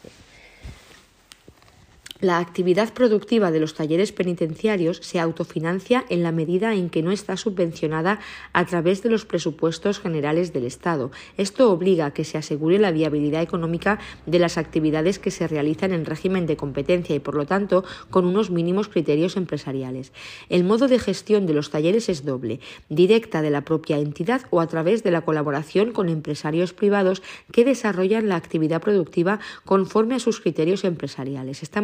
La 2.21 2.39
actividad 2.39 2.93
productiva 2.95 3.53
de 3.53 3.61
los 3.61 3.75
talleres 3.75 4.11
penitenciarios 4.11 4.99
se 5.05 5.21
autofinancia 5.21 6.05
en 6.09 6.25
la 6.25 6.33
medida 6.33 6.75
en 6.75 6.91
que 6.91 7.01
no 7.01 7.13
está 7.13 7.37
subvencionada 7.37 8.19
a 8.53 8.65
través 8.67 9.05
de 9.05 9.09
los 9.09 9.25
presupuestos 9.25 10.01
generales 10.01 10.53
del 10.53 10.65
Estado. 10.65 11.13
Esto 11.37 11.71
obliga 11.71 12.07
a 12.07 12.11
que 12.11 12.25
se 12.25 12.37
asegure 12.37 12.81
la 12.81 12.91
viabilidad 12.91 13.41
económica 13.41 14.01
de 14.27 14.41
las 14.41 14.59
actividades 14.59 15.21
que 15.21 15.31
se 15.31 15.47
realizan 15.47 15.93
en 15.93 16.07
régimen 16.07 16.47
de 16.47 16.57
competencia 16.57 17.15
y, 17.15 17.21
por 17.21 17.37
lo 17.37 17.47
tanto, 17.47 17.85
con 18.11 18.27
unos 18.27 18.51
mínimos 18.51 18.89
criterios 18.89 19.37
empresariales. 19.37 20.13
El 20.49 20.65
modo 20.65 20.89
de 20.89 20.99
gestión 20.99 21.47
de 21.47 21.55
los 21.55 21.71
talleres 21.71 22.09
es 22.09 22.25
doble, 22.25 22.59
directa 22.89 23.43
de 23.43 23.51
la 23.51 23.61
propia 23.61 23.99
entidad 23.99 24.43
o 24.51 24.61
a 24.61 24.67
través 24.67 25.05
de 25.05 25.13
la 25.13 25.21
colaboración 25.21 25.93
con 25.93 26.09
empresarios 26.09 26.73
privados 26.73 27.23
que 27.53 27.65
desarrollan 27.65 28.29
la 28.29 28.35
actividad 28.35 28.81
productiva 28.81 29.39
conforme 29.65 30.17
a 30.17 30.19
sus 30.19 30.41
criterios 30.41 30.83
empresariales. 30.83 31.63
Esta 31.63 31.81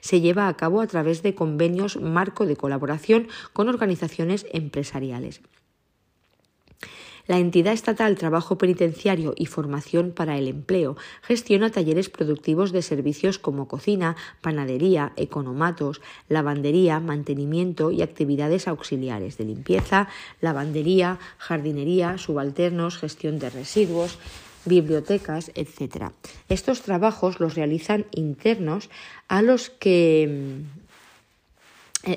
se 0.00 0.20
lleva 0.20 0.48
a 0.48 0.56
cabo 0.56 0.80
a 0.80 0.86
través 0.86 1.22
de 1.22 1.34
convenios 1.34 2.00
marco 2.00 2.46
de 2.46 2.56
colaboración 2.56 3.28
con 3.52 3.68
organizaciones 3.68 4.46
empresariales. 4.52 5.40
La 7.26 7.38
entidad 7.38 7.72
estatal 7.72 8.14
Trabajo 8.16 8.56
Penitenciario 8.56 9.34
y 9.36 9.46
Formación 9.46 10.12
para 10.12 10.38
el 10.38 10.46
Empleo 10.46 10.96
gestiona 11.22 11.70
talleres 11.70 12.08
productivos 12.08 12.70
de 12.70 12.82
servicios 12.82 13.40
como 13.40 13.66
cocina, 13.66 14.14
panadería, 14.42 15.12
economatos, 15.16 16.00
lavandería, 16.28 17.00
mantenimiento 17.00 17.90
y 17.90 18.02
actividades 18.02 18.68
auxiliares 18.68 19.38
de 19.38 19.44
limpieza, 19.44 20.08
lavandería, 20.40 21.18
jardinería, 21.38 22.16
subalternos, 22.16 22.96
gestión 22.96 23.40
de 23.40 23.50
residuos, 23.50 24.18
bibliotecas, 24.66 25.50
etc. 25.54 26.10
Estos 26.48 26.82
trabajos 26.82 27.40
los 27.40 27.54
realizan 27.54 28.06
internos 28.12 28.90
a 29.28 29.42
los 29.42 29.70
que 29.70 30.62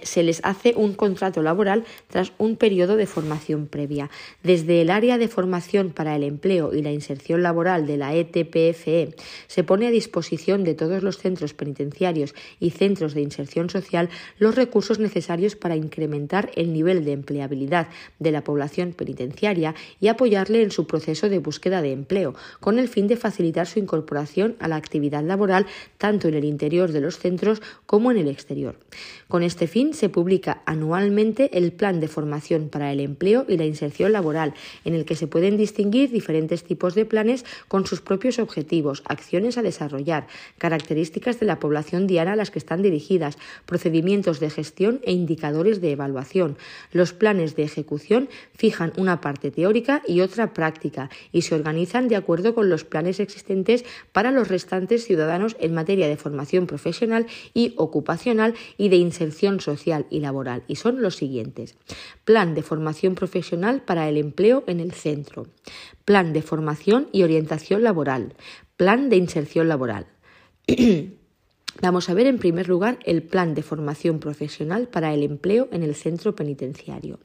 se 0.04 0.24
les 0.24 0.42
hace 0.44 0.74
un 0.76 0.94
contrato 0.94 1.42
laboral 1.42 1.84
tras 2.08 2.32
un 2.38 2.56
periodo 2.56 2.96
de 2.96 3.06
formación 3.06 3.68
previa. 3.68 4.10
Desde 4.44 4.82
el 4.82 4.90
área 4.90 5.18
de 5.18 5.28
formación 5.28 5.92
para 5.92 6.16
el 6.16 6.24
empleo 6.24 6.74
y 6.74 6.82
la 6.82 6.92
inserción 6.92 7.44
laboral 7.44 7.88
de 7.88 7.98
la 7.98 8.14
ETPFE 8.14 9.02
e, 9.02 9.16
se 9.48 9.64
pone 9.64 9.88
a 9.88 9.92
disposición 9.92 10.64
de 10.64 10.74
todos 10.74 11.04
los 11.04 11.18
centros 11.18 11.54
penitenciarios 11.54 12.36
y 12.60 12.72
centros 12.72 13.14
de 13.14 13.22
inserción 13.22 13.70
social 13.70 14.10
los 14.38 14.56
recursos 14.56 15.00
necesarios 15.00 15.56
para 15.56 15.76
incrementar 15.76 16.52
el 16.56 16.74
nivel 16.74 17.06
de 17.06 17.14
empleabilidad 17.14 17.88
de 18.20 18.32
la 18.32 18.44
población 18.44 18.94
penitenciaria 18.94 19.76
y 20.00 20.08
apoyarle 20.08 20.62
en 20.62 20.72
su 20.72 20.88
proceso 20.88 21.30
de 21.30 21.40
búsqueda 21.40 21.82
de 21.82 21.92
empleo, 21.92 22.36
con 22.60 22.80
el 22.80 22.88
fin 22.88 23.08
de 23.08 23.18
facilitar 23.18 23.68
su 23.68 23.80
incorporación 23.80 24.56
a 24.60 24.68
la 24.68 24.76
actividad 24.76 25.24
laboral 25.24 25.66
tanto 25.98 26.28
en 26.28 26.36
el 26.36 26.46
interior 26.46 26.92
de 26.92 27.02
los 27.02 27.18
centros 27.20 27.62
como 27.86 28.12
en 28.12 28.18
el 28.18 28.28
exterior. 28.28 28.76
Con 29.28 29.44
este 29.44 29.68
fin 29.68 29.79
se 29.94 30.10
publica 30.10 30.62
anualmente 30.66 31.58
el 31.58 31.72
Plan 31.72 32.02
de 32.02 32.10
Formación 32.10 32.68
para 32.68 32.92
el 32.92 33.00
Empleo 33.00 33.46
y 33.48 33.56
la 33.56 33.66
Inserción 33.66 34.12
Laboral, 34.12 34.54
en 34.84 34.94
el 34.94 35.06
que 35.06 35.16
se 35.16 35.28
pueden 35.28 35.56
distinguir 35.56 36.12
diferentes 36.12 36.66
tipos 36.66 36.96
de 36.96 37.06
planes 37.06 37.46
con 37.70 37.86
sus 37.86 38.02
propios 38.02 38.40
objetivos, 38.40 39.04
acciones 39.06 39.58
a 39.58 39.62
desarrollar, 39.62 40.28
características 40.58 41.40
de 41.40 41.46
la 41.46 41.60
población 41.60 42.08
diana 42.08 42.34
a 42.34 42.36
las 42.36 42.52
que 42.52 42.60
están 42.60 42.82
dirigidas, 42.82 43.38
procedimientos 43.66 44.42
de 44.42 44.50
gestión 44.50 45.00
e 45.04 45.14
indicadores 45.14 45.80
de 45.80 45.92
evaluación. 45.92 46.58
Los 46.92 47.14
planes 47.14 47.56
de 47.56 47.64
ejecución 47.64 48.28
fijan 48.54 48.92
una 48.98 49.22
parte 49.22 49.50
teórica 49.50 50.04
y 50.06 50.20
otra 50.20 50.54
práctica 50.54 51.10
y 51.32 51.44
se 51.44 51.56
organizan 51.56 52.10
de 52.10 52.18
acuerdo 52.18 52.54
con 52.54 52.70
los 52.70 52.84
planes 52.84 53.22
existentes 53.22 53.86
para 54.12 54.32
los 54.32 54.50
restantes 54.50 55.06
ciudadanos 55.06 55.56
en 55.62 55.74
materia 55.74 56.10
de 56.10 56.18
formación 56.18 56.68
profesional 56.68 57.28
y 57.54 57.74
ocupacional 57.78 58.56
y 58.78 58.90
de 58.90 58.98
inserción 58.98 59.59
social 59.62 60.06
y 60.10 60.20
laboral 60.20 60.64
y 60.68 60.76
son 60.76 61.02
los 61.02 61.16
siguientes. 61.16 61.76
Plan 62.26 62.56
de 62.56 62.64
formación 62.64 63.16
profesional 63.16 63.82
para 63.82 64.10
el 64.10 64.18
empleo 64.18 64.64
en 64.68 64.80
el 64.80 64.92
centro. 64.92 65.48
Plan 66.06 66.34
de 66.34 66.42
formación 66.42 67.08
y 67.12 67.24
orientación 67.24 67.84
laboral. 67.84 68.36
Plan 68.78 69.10
de 69.10 69.18
inserción 69.18 69.68
laboral. 69.68 70.08
Vamos 71.82 72.10
a 72.10 72.14
ver 72.14 72.28
en 72.28 72.40
primer 72.40 72.68
lugar 72.68 73.00
el 73.06 73.24
plan 73.24 73.54
de 73.54 73.64
formación 73.64 74.20
profesional 74.20 74.88
para 74.88 75.14
el 75.14 75.24
empleo 75.24 75.70
en 75.72 75.84
el 75.84 75.96
centro 75.96 76.36
penitenciario. 76.36 77.20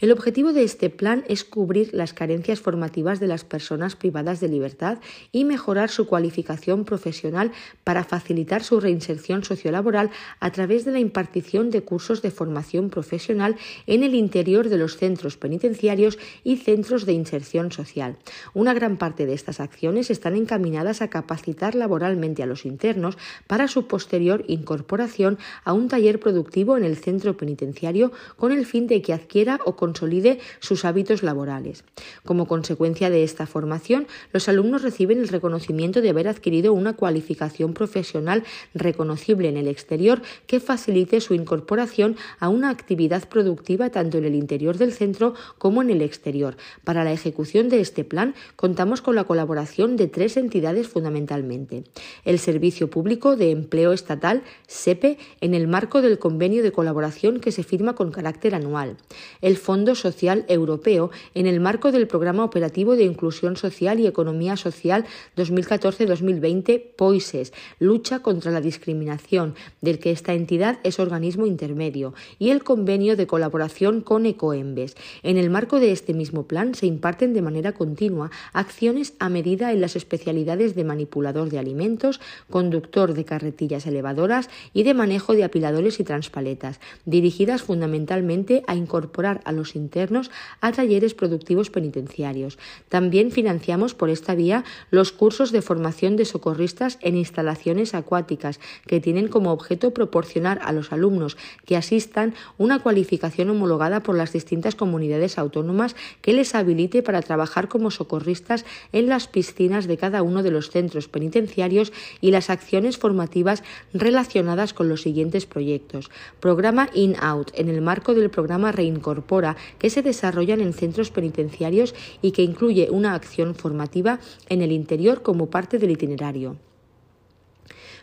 El 0.00 0.12
objetivo 0.12 0.54
de 0.54 0.62
este 0.62 0.88
plan 0.88 1.24
es 1.28 1.44
cubrir 1.44 1.90
las 1.92 2.14
carencias 2.14 2.58
formativas 2.58 3.20
de 3.20 3.26
las 3.26 3.44
personas 3.44 3.96
privadas 3.96 4.40
de 4.40 4.48
libertad 4.48 4.96
y 5.30 5.44
mejorar 5.44 5.90
su 5.90 6.06
cualificación 6.06 6.86
profesional 6.86 7.52
para 7.84 8.04
facilitar 8.04 8.64
su 8.64 8.80
reinserción 8.80 9.44
sociolaboral 9.44 10.10
a 10.40 10.52
través 10.52 10.86
de 10.86 10.92
la 10.92 11.00
impartición 11.00 11.68
de 11.68 11.82
cursos 11.82 12.22
de 12.22 12.30
formación 12.30 12.88
profesional 12.88 13.56
en 13.86 14.02
el 14.02 14.14
interior 14.14 14.70
de 14.70 14.78
los 14.78 14.96
centros 14.96 15.36
penitenciarios 15.36 16.18
y 16.44 16.56
centros 16.56 17.04
de 17.04 17.12
inserción 17.12 17.70
social. 17.70 18.16
Una 18.54 18.72
gran 18.72 18.96
parte 18.96 19.26
de 19.26 19.34
estas 19.34 19.60
acciones 19.60 20.08
están 20.08 20.34
encaminadas 20.34 21.02
a 21.02 21.10
capacitar 21.10 21.74
laboralmente 21.74 22.42
a 22.42 22.46
los 22.46 22.64
internos 22.64 23.18
para 23.46 23.68
su 23.68 23.86
posterior 23.86 24.44
incorporación 24.48 25.38
a 25.62 25.74
un 25.74 25.88
taller 25.88 26.20
productivo 26.20 26.78
en 26.78 26.84
el 26.84 26.96
centro 26.96 27.36
penitenciario 27.36 28.12
con 28.36 28.50
el 28.50 28.64
fin 28.64 28.86
de 28.86 29.02
que 29.02 29.12
adquiera 29.12 29.60
o 29.66 29.76
consolide 29.90 30.38
sus 30.60 30.84
hábitos 30.84 31.24
laborales. 31.24 31.82
Como 32.24 32.46
consecuencia 32.46 33.10
de 33.10 33.24
esta 33.24 33.46
formación, 33.46 34.06
los 34.32 34.48
alumnos 34.48 34.82
reciben 34.82 35.18
el 35.18 35.26
reconocimiento 35.26 36.00
de 36.00 36.10
haber 36.10 36.28
adquirido 36.28 36.72
una 36.72 36.92
cualificación 36.92 37.74
profesional 37.74 38.44
reconocible 38.72 39.48
en 39.48 39.56
el 39.56 39.66
exterior 39.66 40.22
que 40.46 40.60
facilite 40.60 41.20
su 41.20 41.34
incorporación 41.34 42.16
a 42.38 42.48
una 42.48 42.70
actividad 42.70 43.28
productiva 43.28 43.90
tanto 43.90 44.18
en 44.18 44.26
el 44.26 44.36
interior 44.36 44.78
del 44.78 44.92
centro 44.92 45.34
como 45.58 45.82
en 45.82 45.90
el 45.90 46.02
exterior. 46.02 46.56
Para 46.84 47.02
la 47.02 47.12
ejecución 47.12 47.68
de 47.68 47.80
este 47.80 48.04
plan 48.04 48.36
contamos 48.54 49.02
con 49.02 49.16
la 49.16 49.24
colaboración 49.24 49.96
de 49.96 50.06
tres 50.06 50.36
entidades 50.36 50.86
fundamentalmente. 50.86 51.82
El 52.24 52.38
Servicio 52.38 52.90
Público 52.90 53.34
de 53.34 53.50
Empleo 53.50 53.92
Estatal, 53.92 54.42
SEPE, 54.68 55.18
en 55.40 55.54
el 55.54 55.66
marco 55.66 56.00
del 56.00 56.20
convenio 56.20 56.62
de 56.62 56.70
colaboración 56.70 57.40
que 57.40 57.50
se 57.50 57.64
firma 57.64 57.96
con 57.96 58.12
carácter 58.12 58.54
anual. 58.54 58.96
El 59.40 59.56
Fondo 59.56 59.79
Social 59.94 60.44
Europeo 60.48 61.10
en 61.34 61.46
el 61.46 61.60
marco 61.60 61.92
del 61.92 62.06
Programa 62.06 62.44
Operativo 62.44 62.96
de 62.96 63.04
Inclusión 63.04 63.56
Social 63.56 63.98
y 63.98 64.06
Economía 64.06 64.56
Social 64.56 65.06
2014-2020 65.36 66.82
POISES, 66.96 67.52
lucha 67.78 68.20
contra 68.20 68.52
la 68.52 68.60
discriminación, 68.60 69.54
del 69.80 69.98
que 69.98 70.10
esta 70.10 70.34
entidad 70.34 70.78
es 70.84 70.98
organismo 70.98 71.46
intermedio, 71.46 72.14
y 72.38 72.50
el 72.50 72.62
convenio 72.62 73.16
de 73.16 73.26
colaboración 73.26 74.00
con 74.00 74.26
Ecoembes. 74.26 74.96
En 75.22 75.36
el 75.36 75.50
marco 75.50 75.80
de 75.80 75.92
este 75.92 76.14
mismo 76.14 76.44
plan 76.44 76.74
se 76.74 76.86
imparten 76.86 77.34
de 77.34 77.42
manera 77.42 77.72
continua 77.72 78.30
acciones 78.52 79.14
a 79.18 79.28
medida 79.28 79.72
en 79.72 79.80
las 79.80 79.96
especialidades 79.96 80.74
de 80.74 80.84
manipulador 80.84 81.50
de 81.50 81.58
alimentos, 81.58 82.20
conductor 82.50 83.14
de 83.14 83.24
carretillas 83.24 83.86
elevadoras 83.86 84.50
y 84.72 84.82
de 84.82 84.94
manejo 84.94 85.34
de 85.34 85.44
apiladores 85.44 86.00
y 86.00 86.04
transpaletas, 86.04 86.80
dirigidas 87.04 87.62
fundamentalmente 87.62 88.62
a 88.66 88.74
incorporar 88.74 89.40
a 89.44 89.52
los 89.52 89.69
internos 89.76 90.30
a 90.60 90.72
talleres 90.72 91.14
productivos 91.14 91.70
penitenciarios. 91.70 92.58
También 92.88 93.30
financiamos 93.30 93.94
por 93.94 94.10
esta 94.10 94.34
vía 94.34 94.64
los 94.90 95.12
cursos 95.12 95.52
de 95.52 95.62
formación 95.62 96.16
de 96.16 96.24
socorristas 96.24 96.98
en 97.00 97.16
instalaciones 97.16 97.94
acuáticas, 97.94 98.60
que 98.86 99.00
tienen 99.00 99.28
como 99.28 99.52
objeto 99.52 99.92
proporcionar 99.92 100.60
a 100.62 100.72
los 100.72 100.92
alumnos 100.92 101.36
que 101.64 101.76
asistan 101.76 102.34
una 102.58 102.78
cualificación 102.80 103.50
homologada 103.50 104.02
por 104.02 104.16
las 104.16 104.32
distintas 104.32 104.74
comunidades 104.74 105.38
autónomas 105.38 105.96
que 106.20 106.32
les 106.32 106.54
habilite 106.54 107.02
para 107.02 107.22
trabajar 107.22 107.68
como 107.68 107.90
socorristas 107.90 108.64
en 108.92 109.08
las 109.08 109.28
piscinas 109.28 109.86
de 109.86 109.96
cada 109.96 110.22
uno 110.22 110.42
de 110.42 110.50
los 110.50 110.70
centros 110.70 111.08
penitenciarios 111.08 111.92
y 112.20 112.30
las 112.30 112.50
acciones 112.50 112.98
formativas 112.98 113.62
relacionadas 113.92 114.74
con 114.74 114.88
los 114.88 115.02
siguientes 115.02 115.46
proyectos. 115.46 116.10
Programa 116.40 116.88
In-Out, 116.94 117.52
en 117.54 117.68
el 117.68 117.80
marco 117.80 118.14
del 118.14 118.30
programa 118.30 118.72
Reincorpora, 118.72 119.49
que 119.78 119.90
se 119.90 120.02
desarrollan 120.02 120.60
en 120.60 120.72
centros 120.72 121.10
penitenciarios 121.10 121.94
y 122.22 122.32
que 122.32 122.42
incluye 122.42 122.88
una 122.90 123.14
acción 123.14 123.54
formativa 123.54 124.20
en 124.48 124.62
el 124.62 124.72
interior 124.72 125.22
como 125.22 125.50
parte 125.50 125.78
del 125.78 125.90
itinerario. 125.90 126.56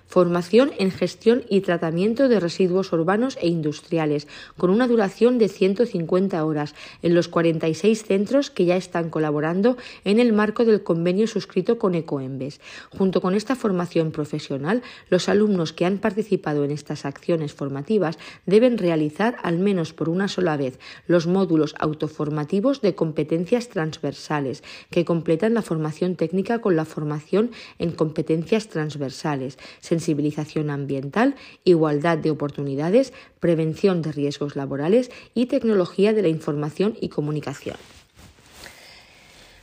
Formación 0.07 0.71
en 0.79 0.91
gestión 0.91 1.43
y 1.49 1.61
tratamiento 1.61 2.29
de 2.29 2.39
residuos 2.39 2.93
urbanos 2.93 3.38
e 3.41 3.49
industriales, 3.49 4.27
con 4.57 4.69
una 4.69 4.88
duración 4.88 5.38
de 5.38 5.49
150 5.49 6.45
horas 6.45 6.75
en 7.01 7.13
los 7.13 7.27
46 7.27 8.05
centros 8.05 8.49
que 8.49 8.63
ya 8.63 8.77
están 8.77 9.09
colaborando 9.09 9.75
en 10.05 10.19
el 10.19 10.31
marco 10.31 10.63
del 10.63 10.81
convenio 10.81 11.27
suscrito 11.27 11.77
con 11.77 11.93
Ecoembes. 11.93 12.61
Junto 12.89 13.19
con 13.19 13.35
esta 13.35 13.57
formación 13.57 14.11
profesional, 14.11 14.81
los 15.09 15.27
alumnos 15.27 15.73
que 15.73 15.85
han 15.85 15.97
participado 15.97 16.63
en 16.63 16.71
estas 16.71 17.05
acciones 17.05 17.53
formativas 17.53 18.17
deben 18.45 18.77
realizar 18.77 19.35
al 19.43 19.59
menos 19.59 19.91
por 19.91 20.07
una 20.07 20.29
sola 20.29 20.55
vez 20.55 20.79
los 21.07 21.27
módulos 21.27 21.75
autoformativos 21.79 22.79
de 22.79 22.95
competencias 22.95 23.67
transversales 23.67 24.63
que 24.89 25.03
completan 25.03 25.53
la 25.53 25.61
formación 25.61 26.15
técnica 26.15 26.59
con 26.59 26.77
la 26.77 26.85
formación 26.85 27.51
en 27.77 27.91
competencias 27.91 28.69
transversales 28.69 29.57
sensibilización 29.98 30.69
ambiental, 30.69 31.36
igualdad 31.64 32.19
de 32.19 32.30
oportunidades, 32.30 33.14
prevención 33.40 34.02
de 34.02 34.11
riesgos 34.11 34.56
laborales 34.56 35.10
y 35.34 35.48
tecnología 35.48 36.14
de 36.14 36.22
la 36.22 36.28
información 36.28 36.95
y 37.02 37.10
comunicación. 37.10 37.78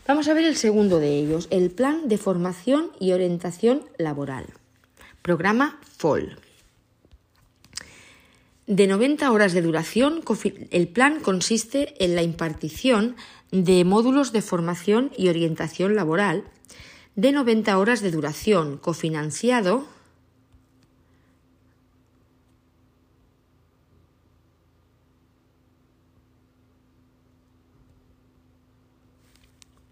Vamos 0.06 0.28
a 0.28 0.34
ver 0.34 0.44
el 0.44 0.56
segundo 0.56 0.98
de 0.98 1.16
ellos, 1.18 1.46
el 1.50 1.70
Plan 1.70 2.08
de 2.08 2.18
Formación 2.18 2.90
y 2.98 3.12
Orientación 3.12 3.84
Laboral. 3.96 4.46
Programa 5.22 5.78
FOL. 5.96 6.36
De 8.66 8.86
90 8.86 9.30
horas 9.30 9.52
de 9.52 9.62
duración, 9.62 10.22
el 10.70 10.88
plan 10.88 11.20
consiste 11.20 11.94
en 12.04 12.14
la 12.14 12.22
impartición 12.22 13.14
de 13.50 13.84
módulos 13.84 14.32
de 14.32 14.42
formación 14.42 15.12
y 15.16 15.28
orientación 15.28 15.94
laboral 15.94 16.44
de 17.14 17.30
90 17.30 17.78
horas 17.78 18.00
de 18.00 18.10
duración, 18.10 18.78
cofinanciado 18.78 19.86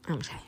Vamos 0.08 0.28
a 0.30 0.32
ver. 0.34 0.41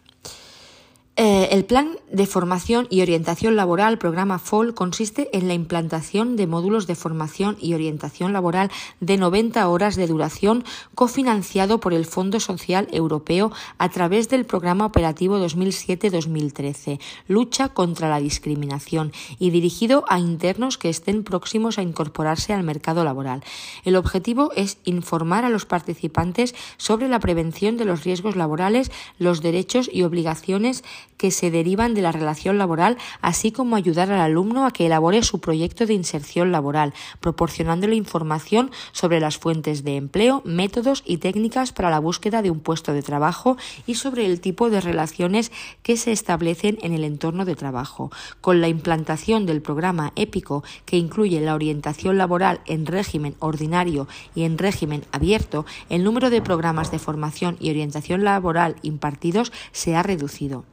Eh, 1.16 1.50
el 1.52 1.64
plan 1.64 1.96
de 2.10 2.26
formación 2.26 2.88
y 2.90 3.00
orientación 3.00 3.54
laboral, 3.54 3.98
programa 3.98 4.40
FOL, 4.40 4.74
consiste 4.74 5.28
en 5.32 5.46
la 5.46 5.54
implantación 5.54 6.34
de 6.34 6.48
módulos 6.48 6.88
de 6.88 6.96
formación 6.96 7.56
y 7.60 7.74
orientación 7.74 8.32
laboral 8.32 8.68
de 8.98 9.16
90 9.16 9.68
horas 9.68 9.94
de 9.94 10.08
duración 10.08 10.64
cofinanciado 10.96 11.78
por 11.78 11.94
el 11.94 12.04
Fondo 12.04 12.40
Social 12.40 12.88
Europeo 12.90 13.52
a 13.78 13.90
través 13.90 14.28
del 14.28 14.44
Programa 14.44 14.86
Operativo 14.86 15.38
2007-2013, 15.38 16.98
Lucha 17.28 17.68
contra 17.68 18.08
la 18.08 18.18
Discriminación, 18.18 19.12
y 19.38 19.50
dirigido 19.50 20.04
a 20.08 20.18
internos 20.18 20.78
que 20.78 20.88
estén 20.88 21.22
próximos 21.22 21.78
a 21.78 21.82
incorporarse 21.82 22.52
al 22.52 22.64
mercado 22.64 23.04
laboral. 23.04 23.44
El 23.84 23.94
objetivo 23.94 24.50
es 24.56 24.78
informar 24.82 25.44
a 25.44 25.48
los 25.48 25.64
participantes 25.64 26.56
sobre 26.76 27.08
la 27.08 27.20
prevención 27.20 27.76
de 27.76 27.84
los 27.84 28.02
riesgos 28.02 28.34
laborales, 28.34 28.90
los 29.20 29.42
derechos 29.42 29.88
y 29.92 30.02
obligaciones 30.02 30.82
que 31.24 31.30
se 31.30 31.50
derivan 31.50 31.94
de 31.94 32.02
la 32.02 32.12
relación 32.12 32.58
laboral, 32.58 32.98
así 33.22 33.50
como 33.50 33.76
ayudar 33.76 34.12
al 34.12 34.20
alumno 34.20 34.66
a 34.66 34.72
que 34.72 34.84
elabore 34.84 35.22
su 35.22 35.40
proyecto 35.40 35.86
de 35.86 35.94
inserción 35.94 36.52
laboral, 36.52 36.92
proporcionándole 37.20 37.96
información 37.96 38.70
sobre 38.92 39.20
las 39.20 39.38
fuentes 39.38 39.84
de 39.84 39.96
empleo, 39.96 40.42
métodos 40.44 41.02
y 41.06 41.16
técnicas 41.16 41.72
para 41.72 41.88
la 41.88 41.98
búsqueda 41.98 42.42
de 42.42 42.50
un 42.50 42.60
puesto 42.60 42.92
de 42.92 43.00
trabajo 43.00 43.56
y 43.86 43.94
sobre 43.94 44.26
el 44.26 44.42
tipo 44.42 44.68
de 44.68 44.82
relaciones 44.82 45.50
que 45.82 45.96
se 45.96 46.12
establecen 46.12 46.76
en 46.82 46.92
el 46.92 47.04
entorno 47.04 47.46
de 47.46 47.56
trabajo. 47.56 48.10
Con 48.42 48.60
la 48.60 48.68
implantación 48.68 49.46
del 49.46 49.62
programa 49.62 50.12
épico 50.16 50.62
que 50.84 50.98
incluye 50.98 51.40
la 51.40 51.54
orientación 51.54 52.18
laboral 52.18 52.60
en 52.66 52.84
régimen 52.84 53.34
ordinario 53.38 54.08
y 54.34 54.42
en 54.42 54.58
régimen 54.58 55.06
abierto, 55.10 55.64
el 55.88 56.04
número 56.04 56.28
de 56.28 56.42
programas 56.42 56.90
de 56.90 56.98
formación 56.98 57.56
y 57.60 57.70
orientación 57.70 58.24
laboral 58.24 58.76
impartidos 58.82 59.52
se 59.72 59.96
ha 59.96 60.02
reducido. 60.02 60.66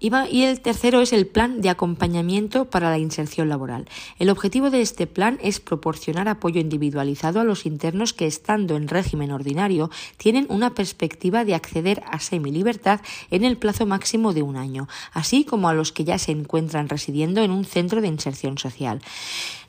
Y 0.00 0.42
el 0.44 0.60
tercero 0.60 1.00
es 1.00 1.12
el 1.12 1.26
plan 1.26 1.60
de 1.60 1.70
acompañamiento 1.70 2.66
para 2.66 2.90
la 2.90 2.98
inserción 2.98 3.48
laboral. 3.48 3.88
El 4.20 4.30
objetivo 4.30 4.70
de 4.70 4.80
este 4.80 5.08
plan 5.08 5.38
es 5.42 5.58
proporcionar 5.58 6.28
apoyo 6.28 6.60
individualizado 6.60 7.40
a 7.40 7.44
los 7.44 7.66
internos 7.66 8.12
que, 8.12 8.26
estando 8.26 8.76
en 8.76 8.86
régimen 8.86 9.32
ordinario, 9.32 9.90
tienen 10.16 10.46
una 10.50 10.74
perspectiva 10.74 11.44
de 11.44 11.56
acceder 11.56 12.02
a 12.06 12.20
semilibertad 12.20 13.00
en 13.32 13.44
el 13.44 13.56
plazo 13.56 13.86
máximo 13.86 14.32
de 14.32 14.42
un 14.42 14.56
año, 14.56 14.88
así 15.12 15.44
como 15.44 15.68
a 15.68 15.74
los 15.74 15.90
que 15.90 16.04
ya 16.04 16.18
se 16.18 16.30
encuentran 16.30 16.88
residiendo 16.88 17.42
en 17.42 17.50
un 17.50 17.64
centro 17.64 18.00
de 18.00 18.08
inserción 18.08 18.56
social. 18.56 19.00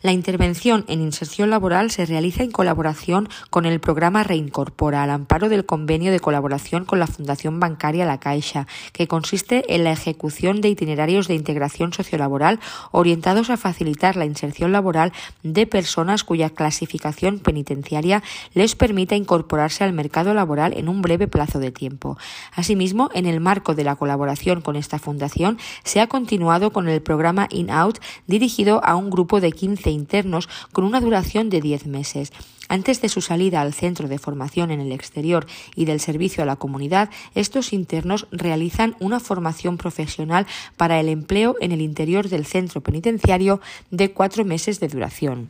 La 0.02 0.14
intervención 0.14 0.86
en 0.88 1.02
inserción 1.02 1.50
laboral 1.50 1.92
se 1.92 2.06
realiza 2.06 2.42
en 2.44 2.52
colaboración 2.52 3.28
con 3.50 3.66
el 3.66 3.82
programa 3.82 4.24
Reincorpora, 4.24 5.04
al 5.04 5.10
amparo 5.10 5.50
del 5.50 5.66
convenio 5.66 6.14
de 6.14 6.22
colaboración 6.22 6.86
con 6.86 7.00
la 7.00 7.08
Fundación 7.08 7.60
Bancaria 7.60 8.06
La 8.06 8.18
Caixa, 8.18 8.66
que 8.94 9.10
consiste 9.10 9.76
en 9.76 9.84
la 9.84 9.92
ejecución 9.92 10.62
de 10.62 10.70
itinerarios 10.70 11.28
de 11.28 11.36
integración 11.36 11.92
sociolaboral 11.92 12.62
orientados 12.92 13.50
a 13.50 13.58
facilitar 13.58 14.16
la 14.16 14.24
inserción 14.24 14.72
laboral 14.72 15.12
de 15.44 15.68
personas 15.68 16.24
cuya 16.24 16.50
clasificación 16.50 17.40
penitenciaria 17.40 18.24
les 18.54 18.78
permita 18.78 19.18
incorporarse 19.18 19.84
al 19.84 19.92
mercado 19.92 20.34
laboral 20.34 20.78
en 20.78 20.88
un 20.88 21.02
breve 21.02 21.28
plazo 21.28 21.60
de 21.60 21.72
tiempo. 21.72 22.18
Asimismo, 22.56 23.10
en 23.14 23.26
el 23.26 23.42
marco 23.42 23.76
de 23.76 23.84
la 23.84 23.98
colaboración 23.98 24.62
con 24.62 24.78
esta 24.78 24.98
fundación, 24.98 25.58
se 25.84 26.00
ha 26.00 26.08
continuado 26.08 26.72
con 26.72 26.88
el 26.88 27.02
programa 27.02 27.50
In-Out 27.52 28.00
dirigido 28.28 28.82
a 28.86 28.96
un 28.96 29.10
grupo 29.10 29.42
de 29.42 29.52
15 29.52 29.89
internos 29.92 30.50
con 30.72 30.84
una 30.84 31.02
duración 31.02 31.50
de 31.50 31.62
10 31.62 31.88
meses. 31.88 32.32
Antes 32.68 33.02
de 33.02 33.10
su 33.10 33.22
salida 33.22 33.62
al 33.62 33.74
centro 33.74 34.08
de 34.08 34.20
formación 34.20 34.70
en 34.70 34.80
el 34.80 34.92
exterior 34.92 35.48
y 35.76 35.86
del 35.86 36.00
servicio 36.00 36.44
a 36.44 36.46
la 36.46 36.56
comunidad, 36.56 37.10
estos 37.34 37.74
internos 37.74 38.28
realizan 38.32 38.96
una 39.00 39.20
formación 39.20 39.78
profesional 39.78 40.46
para 40.78 41.00
el 41.00 41.10
empleo 41.10 41.56
en 41.62 41.72
el 41.72 41.82
interior 41.82 42.30
del 42.30 42.46
centro 42.46 42.82
penitenciario 42.82 43.60
de 43.90 44.12
cuatro 44.12 44.46
meses 44.46 44.80
de 44.80 44.88
duración. 44.88 45.50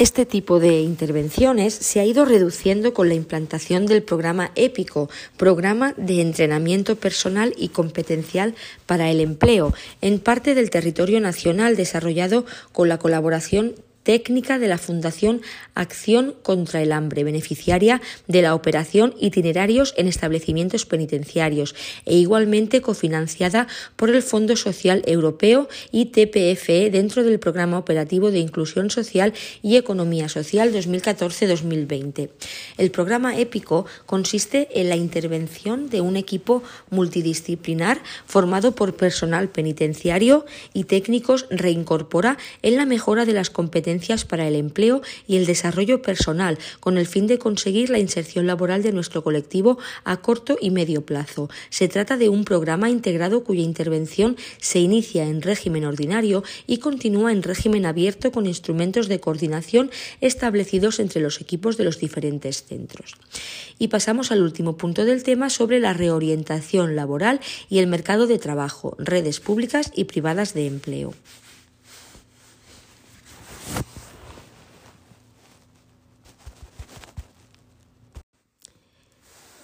Este 0.00 0.24
tipo 0.24 0.60
de 0.60 0.80
intervenciones 0.80 1.74
se 1.74 2.00
ha 2.00 2.06
ido 2.06 2.24
reduciendo 2.24 2.94
con 2.94 3.10
la 3.10 3.14
implantación 3.14 3.84
del 3.84 4.02
programa 4.02 4.50
EPICO, 4.54 5.10
programa 5.36 5.92
de 5.98 6.22
entrenamiento 6.22 6.96
personal 6.96 7.52
y 7.58 7.68
competencial 7.68 8.54
para 8.86 9.10
el 9.10 9.20
empleo, 9.20 9.74
en 10.00 10.18
parte 10.18 10.54
del 10.54 10.70
territorio 10.70 11.20
nacional 11.20 11.76
desarrollado 11.76 12.46
con 12.72 12.88
la 12.88 12.96
colaboración 12.96 13.74
técnica 14.10 14.58
de 14.58 14.66
la 14.66 14.76
Fundación 14.76 15.40
Acción 15.76 16.34
contra 16.42 16.82
el 16.82 16.90
Hambre, 16.90 17.22
beneficiaria 17.22 18.02
de 18.26 18.42
la 18.42 18.56
operación 18.56 19.14
Itinerarios 19.20 19.94
en 19.96 20.08
Establecimientos 20.08 20.84
Penitenciarios 20.84 21.76
e 22.06 22.16
igualmente 22.16 22.80
cofinanciada 22.80 23.68
por 23.94 24.10
el 24.10 24.20
Fondo 24.22 24.56
Social 24.56 25.04
Europeo 25.06 25.68
y 25.92 26.06
TPFE 26.06 26.90
dentro 26.90 27.22
del 27.22 27.38
Programa 27.38 27.78
Operativo 27.78 28.32
de 28.32 28.40
Inclusión 28.40 28.90
Social 28.90 29.32
y 29.62 29.76
Economía 29.76 30.28
Social 30.28 30.74
2014-2020. 30.74 32.30
El 32.78 32.90
programa 32.90 33.38
épico 33.38 33.86
consiste 34.06 34.66
en 34.74 34.88
la 34.88 34.96
intervención 34.96 35.88
de 35.88 36.00
un 36.00 36.16
equipo 36.16 36.64
multidisciplinar 36.90 38.02
formado 38.26 38.74
por 38.74 38.96
personal 38.96 39.50
penitenciario 39.50 40.46
y 40.72 40.82
técnicos 40.82 41.46
reincorpora 41.48 42.36
en 42.62 42.74
la 42.74 42.86
mejora 42.86 43.24
de 43.24 43.34
las 43.34 43.50
competencias 43.50 43.99
para 44.26 44.48
el 44.48 44.54
empleo 44.54 45.02
y 45.26 45.36
el 45.36 45.46
desarrollo 45.46 46.00
personal, 46.00 46.58
con 46.80 46.96
el 46.96 47.06
fin 47.06 47.26
de 47.26 47.38
conseguir 47.38 47.90
la 47.90 47.98
inserción 47.98 48.46
laboral 48.46 48.82
de 48.82 48.92
nuestro 48.92 49.22
colectivo 49.22 49.78
a 50.04 50.16
corto 50.16 50.56
y 50.60 50.70
medio 50.70 51.04
plazo. 51.04 51.50
Se 51.68 51.86
trata 51.86 52.16
de 52.16 52.28
un 52.28 52.44
programa 52.44 52.88
integrado 52.88 53.44
cuya 53.44 53.62
intervención 53.62 54.36
se 54.58 54.80
inicia 54.80 55.26
en 55.26 55.42
régimen 55.42 55.84
ordinario 55.84 56.42
y 56.66 56.78
continúa 56.78 57.30
en 57.32 57.42
régimen 57.42 57.84
abierto 57.84 58.32
con 58.32 58.46
instrumentos 58.46 59.06
de 59.08 59.20
coordinación 59.20 59.90
establecidos 60.20 60.98
entre 60.98 61.20
los 61.20 61.40
equipos 61.40 61.76
de 61.76 61.84
los 61.84 61.98
diferentes 61.98 62.64
centros. 62.64 63.16
Y 63.78 63.88
pasamos 63.88 64.32
al 64.32 64.42
último 64.42 64.76
punto 64.76 65.04
del 65.04 65.22
tema 65.22 65.50
sobre 65.50 65.78
la 65.78 65.92
reorientación 65.92 66.96
laboral 66.96 67.40
y 67.68 67.78
el 67.78 67.86
mercado 67.86 68.26
de 68.26 68.38
trabajo, 68.38 68.96
redes 68.98 69.40
públicas 69.40 69.92
y 69.94 70.04
privadas 70.04 70.54
de 70.54 70.66
empleo. 70.66 71.14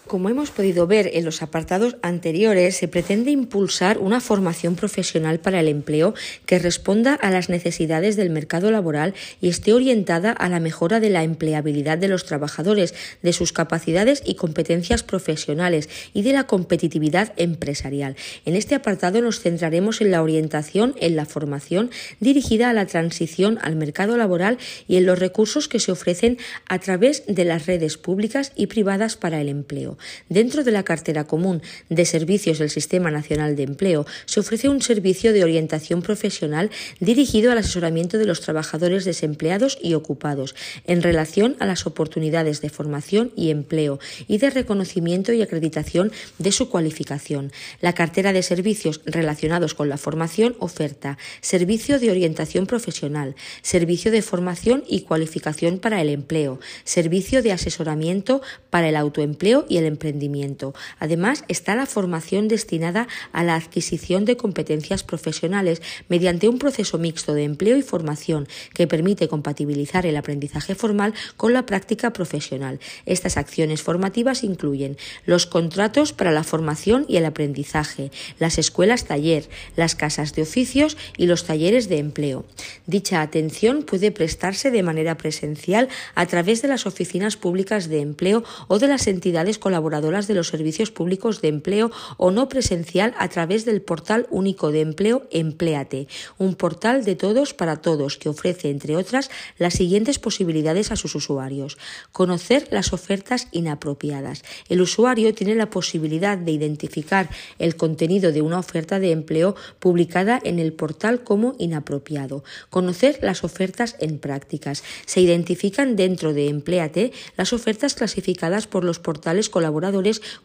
Como 0.06 0.28
hemos 0.28 0.52
podido 0.52 0.86
ver 0.86 1.10
en 1.14 1.24
los 1.24 1.42
apartados 1.42 1.96
anteriores, 2.00 2.76
se 2.76 2.86
pretende 2.86 3.32
impulsar 3.32 3.98
una 3.98 4.20
formación 4.20 4.76
profesional 4.76 5.40
para 5.40 5.58
el 5.58 5.66
empleo 5.66 6.14
que 6.46 6.60
responda 6.60 7.14
a 7.14 7.28
las 7.32 7.48
necesidades 7.48 8.14
del 8.14 8.30
mercado 8.30 8.70
laboral 8.70 9.14
y 9.40 9.48
esté 9.48 9.72
orientada 9.72 10.30
a 10.30 10.48
la 10.48 10.60
mejora 10.60 11.00
de 11.00 11.10
la 11.10 11.24
empleabilidad 11.24 11.98
de 11.98 12.06
los 12.06 12.24
trabajadores, 12.24 12.94
de 13.22 13.32
sus 13.32 13.52
capacidades 13.52 14.22
y 14.24 14.36
competencias 14.36 15.02
profesionales 15.02 15.88
y 16.14 16.22
de 16.22 16.34
la 16.34 16.44
competitividad 16.44 17.32
empresarial. 17.36 18.14
En 18.44 18.54
este 18.54 18.76
apartado 18.76 19.20
nos 19.22 19.40
centraremos 19.40 20.00
en 20.00 20.12
la 20.12 20.22
orientación, 20.22 20.94
en 21.00 21.16
la 21.16 21.26
formación 21.26 21.90
dirigida 22.20 22.70
a 22.70 22.74
la 22.74 22.86
transición 22.86 23.58
al 23.60 23.74
mercado 23.74 24.16
laboral 24.16 24.58
y 24.86 24.98
en 24.98 25.06
los 25.06 25.18
recursos 25.18 25.66
que 25.66 25.80
se 25.80 25.90
ofrecen 25.90 26.38
a 26.68 26.78
través 26.78 27.24
de 27.26 27.44
las 27.44 27.66
redes 27.66 27.98
públicas 27.98 28.52
y 28.54 28.68
privadas 28.68 29.16
para 29.16 29.40
el 29.40 29.48
empleo. 29.48 29.95
Dentro 30.28 30.64
de 30.64 30.72
la 30.72 30.82
cartera 30.82 31.24
común 31.24 31.62
de 31.88 32.04
servicios 32.04 32.58
del 32.58 32.70
Sistema 32.70 33.10
Nacional 33.10 33.56
de 33.56 33.62
Empleo 33.62 34.06
se 34.24 34.40
ofrece 34.40 34.68
un 34.68 34.82
servicio 34.82 35.32
de 35.32 35.44
orientación 35.44 36.02
profesional 36.02 36.70
dirigido 37.00 37.52
al 37.52 37.58
asesoramiento 37.58 38.18
de 38.18 38.26
los 38.26 38.40
trabajadores 38.40 39.04
desempleados 39.04 39.78
y 39.82 39.94
ocupados 39.94 40.54
en 40.86 41.02
relación 41.02 41.56
a 41.58 41.66
las 41.66 41.86
oportunidades 41.86 42.60
de 42.60 42.70
formación 42.70 43.32
y 43.36 43.50
empleo 43.50 43.98
y 44.28 44.38
de 44.38 44.50
reconocimiento 44.50 45.32
y 45.32 45.42
acreditación 45.42 46.12
de 46.38 46.52
su 46.52 46.68
cualificación. 46.68 47.52
La 47.80 47.94
cartera 47.94 48.32
de 48.32 48.42
servicios 48.42 49.00
relacionados 49.04 49.74
con 49.74 49.88
la 49.88 49.96
formación 49.96 50.56
oferta 50.58 51.18
servicio 51.40 51.98
de 51.98 52.10
orientación 52.10 52.66
profesional, 52.66 53.34
servicio 53.62 54.10
de 54.10 54.22
formación 54.22 54.84
y 54.88 55.02
cualificación 55.02 55.78
para 55.78 56.00
el 56.00 56.08
empleo, 56.08 56.60
servicio 56.84 57.42
de 57.42 57.52
asesoramiento 57.52 58.42
para 58.70 58.88
el 58.88 58.96
autoempleo 58.96 59.66
y 59.68 59.78
el 59.78 59.85
emprendimiento. 59.86 60.74
Además, 60.98 61.44
está 61.48 61.74
la 61.74 61.86
formación 61.86 62.48
destinada 62.48 63.08
a 63.32 63.44
la 63.44 63.54
adquisición 63.54 64.24
de 64.24 64.36
competencias 64.36 65.02
profesionales 65.02 65.82
mediante 66.08 66.48
un 66.48 66.58
proceso 66.58 66.98
mixto 66.98 67.34
de 67.34 67.44
empleo 67.44 67.76
y 67.76 67.82
formación 67.82 68.48
que 68.74 68.86
permite 68.86 69.28
compatibilizar 69.28 70.06
el 70.06 70.16
aprendizaje 70.16 70.74
formal 70.74 71.14
con 71.36 71.52
la 71.52 71.66
práctica 71.66 72.12
profesional. 72.12 72.80
Estas 73.06 73.36
acciones 73.36 73.82
formativas 73.82 74.42
incluyen 74.42 74.96
los 75.24 75.46
contratos 75.46 76.12
para 76.12 76.32
la 76.32 76.44
formación 76.44 77.04
y 77.08 77.16
el 77.16 77.24
aprendizaje, 77.24 78.10
las 78.38 78.58
escuelas 78.58 79.04
taller, 79.04 79.48
las 79.76 79.94
casas 79.94 80.34
de 80.34 80.42
oficios 80.42 80.96
y 81.16 81.26
los 81.26 81.44
talleres 81.44 81.88
de 81.88 81.98
empleo. 81.98 82.44
Dicha 82.86 83.20
atención 83.20 83.82
puede 83.82 84.10
prestarse 84.10 84.70
de 84.70 84.82
manera 84.82 85.16
presencial 85.16 85.88
a 86.14 86.26
través 86.26 86.62
de 86.62 86.68
las 86.68 86.86
oficinas 86.86 87.36
públicas 87.36 87.88
de 87.88 88.00
empleo 88.00 88.44
o 88.68 88.78
de 88.78 88.88
las 88.88 89.06
entidades 89.06 89.58
colaborativas 89.58 89.75
colaboradoras 89.76 90.26
de 90.26 90.32
los 90.32 90.48
servicios 90.48 90.90
públicos 90.90 91.42
de 91.42 91.48
empleo 91.48 91.90
o 92.16 92.30
no 92.30 92.48
presencial 92.48 93.14
a 93.18 93.28
través 93.28 93.66
del 93.66 93.82
portal 93.82 94.26
único 94.30 94.72
de 94.72 94.80
empleo 94.80 95.28
Empleate, 95.30 96.08
un 96.38 96.54
portal 96.54 97.04
de 97.04 97.14
todos 97.14 97.52
para 97.52 97.76
todos 97.76 98.16
que 98.16 98.30
ofrece, 98.30 98.70
entre 98.70 98.96
otras, 98.96 99.30
las 99.58 99.74
siguientes 99.74 100.18
posibilidades 100.18 100.92
a 100.92 100.96
sus 100.96 101.14
usuarios. 101.14 101.76
Conocer 102.10 102.68
las 102.70 102.94
ofertas 102.94 103.48
inapropiadas. 103.52 104.44
El 104.70 104.80
usuario 104.80 105.34
tiene 105.34 105.54
la 105.54 105.68
posibilidad 105.68 106.38
de 106.38 106.52
identificar 106.52 107.28
el 107.58 107.76
contenido 107.76 108.32
de 108.32 108.40
una 108.40 108.58
oferta 108.58 108.98
de 108.98 109.12
empleo 109.12 109.56
publicada 109.78 110.40
en 110.42 110.58
el 110.58 110.72
portal 110.72 111.22
como 111.22 111.54
inapropiado. 111.58 112.44
Conocer 112.70 113.18
las 113.20 113.44
ofertas 113.44 113.96
en 114.00 114.18
prácticas. 114.20 114.82
Se 115.04 115.20
identifican 115.20 115.96
dentro 115.96 116.32
de 116.32 116.48
Empleate 116.48 117.12
las 117.36 117.52
ofertas 117.52 117.94
clasificadas 117.94 118.66
por 118.66 118.82
los 118.82 119.00
portales 119.00 119.50
colaboradores 119.50 119.65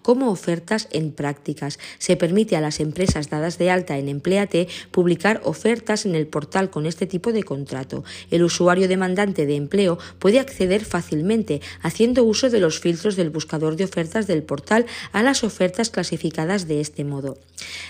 como 0.02 0.31
ofertas 0.31 0.88
en 0.91 1.11
prácticas. 1.11 1.80
Se 1.98 2.15
permite 2.15 2.56
a 2.56 2.61
las 2.61 2.80
empresas 2.80 3.30
dadas 3.30 3.57
de 3.57 3.69
alta 3.69 3.98
en 3.98 4.10
Empleate 4.10 4.68
publicar 4.91 5.41
ofertas 5.43 6.06
en 6.06 6.15
el 6.15 6.27
portal 6.27 6.69
con 6.69 6.85
este 6.85 7.06
tipo 7.06 7.31
de 7.31 7.43
contrato. 7.43 8.03
El 8.30 8.43
usuario 8.43 8.88
demandante 8.88 9.45
de 9.45 9.56
empleo 9.56 9.98
puede 10.19 10.39
acceder 10.39 10.85
fácilmente 10.85 11.61
haciendo 11.81 12.23
uso 12.23 12.49
de 12.49 12.60
los 12.60 12.80
filtros 12.80 13.15
del 13.15 13.30
buscador 13.30 13.76
de 13.76 13.85
ofertas 13.85 14.27
del 14.27 14.43
portal 14.43 14.85
a 15.11 15.23
las 15.23 15.43
ofertas 15.43 15.89
clasificadas 15.89 16.68
de 16.68 16.81
este 16.81 17.03
modo. 17.03 17.38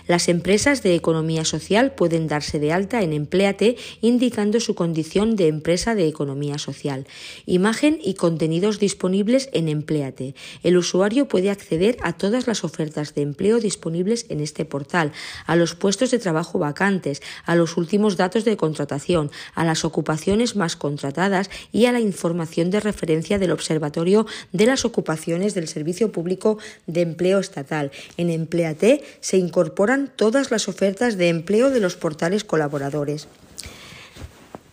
Las 0.08 0.28
empresas 0.28 0.84
de 0.84 0.96
economía 0.96 1.46
social 1.46 1.94
pueden 1.94 2.28
darse 2.28 2.60
de 2.60 2.74
alta 2.74 3.02
en 3.02 3.14
Empleate 3.14 3.78
indicando 4.02 4.60
su 4.60 4.76
condición 4.76 5.36
de 5.36 5.48
empresa 5.48 5.96
de 5.96 6.08
economía 6.08 6.58
social. 6.58 7.08
Imagen 7.46 8.00
y 8.04 8.16
contenidos 8.16 8.80
disponibles 8.80 9.50
en 9.54 9.70
Empleate. 9.70 10.36
El 10.64 10.78
usuario 10.78 11.21
puede 11.28 11.50
acceder 11.50 11.98
a 12.02 12.14
todas 12.14 12.48
las 12.48 12.64
ofertas 12.64 13.14
de 13.14 13.22
empleo 13.22 13.60
disponibles 13.60 14.26
en 14.30 14.40
este 14.40 14.66
portal, 14.66 15.12
a 15.46 15.56
los 15.56 15.76
puestos 15.76 16.12
de 16.12 16.20
trabajo 16.20 16.60
vacantes, 16.60 17.22
a 17.46 17.56
los 17.56 17.78
últimos 17.78 18.18
datos 18.18 18.46
de 18.46 18.58
contratación, 18.58 19.32
a 19.56 19.64
las 19.64 19.86
ocupaciones 19.86 20.56
más 20.56 20.76
contratadas 20.76 21.50
y 21.72 21.86
a 21.86 21.92
la 21.92 22.00
información 22.00 22.72
de 22.72 22.80
referencia 22.80 23.40
del 23.40 23.52
Observatorio 23.52 24.26
de 24.52 24.66
las 24.66 24.86
Ocupaciones 24.86 25.54
del 25.54 25.68
Servicio 25.68 26.12
Público 26.12 26.58
de 26.88 27.02
Empleo 27.02 27.40
Estatal. 27.40 27.92
En 28.18 28.30
Empleate 28.30 29.04
se 29.20 29.38
incorporan 29.38 30.12
todas 30.16 30.52
las 30.52 30.68
ofertas 30.68 31.18
de 31.18 31.30
empleo 31.30 31.70
de 31.70 31.80
los 31.80 31.96
portales 31.96 32.44
colaboradores. 32.44 33.28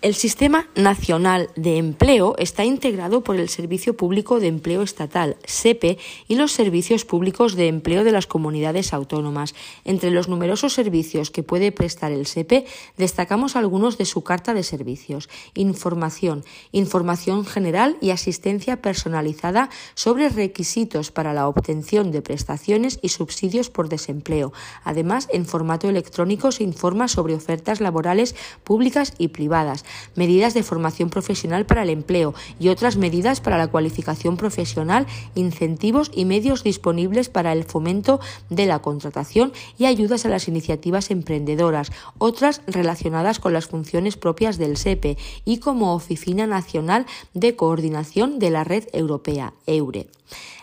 El 0.00 0.14
Sistema 0.14 0.68
Nacional 0.76 1.50
de 1.56 1.76
Empleo 1.76 2.36
está 2.38 2.64
integrado 2.64 3.24
por 3.24 3.34
el 3.34 3.48
Servicio 3.48 3.96
Público 3.96 4.38
de 4.38 4.46
Empleo 4.46 4.82
Estatal, 4.82 5.36
SEPE, 5.44 5.98
y 6.28 6.36
los 6.36 6.52
servicios 6.52 7.04
públicos 7.04 7.56
de 7.56 7.66
empleo 7.66 8.04
de 8.04 8.12
las 8.12 8.28
comunidades 8.28 8.92
autónomas. 8.92 9.56
Entre 9.84 10.12
los 10.12 10.28
numerosos 10.28 10.72
servicios 10.72 11.32
que 11.32 11.42
puede 11.42 11.72
prestar 11.72 12.12
el 12.12 12.26
SEPE, 12.26 12.64
destacamos 12.96 13.56
algunos 13.56 13.98
de 13.98 14.04
su 14.04 14.22
carta 14.22 14.54
de 14.54 14.62
servicios. 14.62 15.28
Información, 15.54 16.44
información 16.70 17.44
general 17.44 17.96
y 18.00 18.10
asistencia 18.10 18.80
personalizada 18.80 19.68
sobre 19.94 20.28
requisitos 20.28 21.10
para 21.10 21.32
la 21.32 21.48
obtención 21.48 22.12
de 22.12 22.22
prestaciones 22.22 23.00
y 23.02 23.08
subsidios 23.08 23.68
por 23.68 23.88
desempleo. 23.88 24.52
Además, 24.84 25.26
en 25.32 25.44
formato 25.44 25.88
electrónico 25.88 26.52
se 26.52 26.62
informa 26.62 27.08
sobre 27.08 27.34
ofertas 27.34 27.80
laborales 27.80 28.36
públicas 28.62 29.14
y 29.18 29.28
privadas 29.28 29.84
medidas 30.14 30.54
de 30.54 30.62
formación 30.62 31.10
profesional 31.10 31.66
para 31.66 31.82
el 31.82 31.90
empleo 31.90 32.34
y 32.58 32.68
otras 32.68 32.96
medidas 32.96 33.40
para 33.40 33.58
la 33.58 33.68
cualificación 33.68 34.36
profesional, 34.36 35.06
incentivos 35.34 36.10
y 36.14 36.24
medios 36.24 36.64
disponibles 36.64 37.28
para 37.28 37.52
el 37.52 37.64
fomento 37.64 38.20
de 38.50 38.66
la 38.66 38.80
contratación 38.80 39.52
y 39.78 39.86
ayudas 39.86 40.24
a 40.24 40.28
las 40.28 40.48
iniciativas 40.48 41.10
emprendedoras, 41.10 41.92
otras 42.18 42.62
relacionadas 42.66 43.38
con 43.38 43.52
las 43.52 43.66
funciones 43.66 44.16
propias 44.16 44.58
del 44.58 44.76
SEPE 44.76 45.16
y 45.44 45.58
como 45.58 45.94
Oficina 45.94 46.46
Nacional 46.46 47.06
de 47.34 47.56
Coordinación 47.56 48.38
de 48.38 48.50
la 48.50 48.64
Red 48.64 48.84
Europea, 48.92 49.52
EURE. 49.66 50.17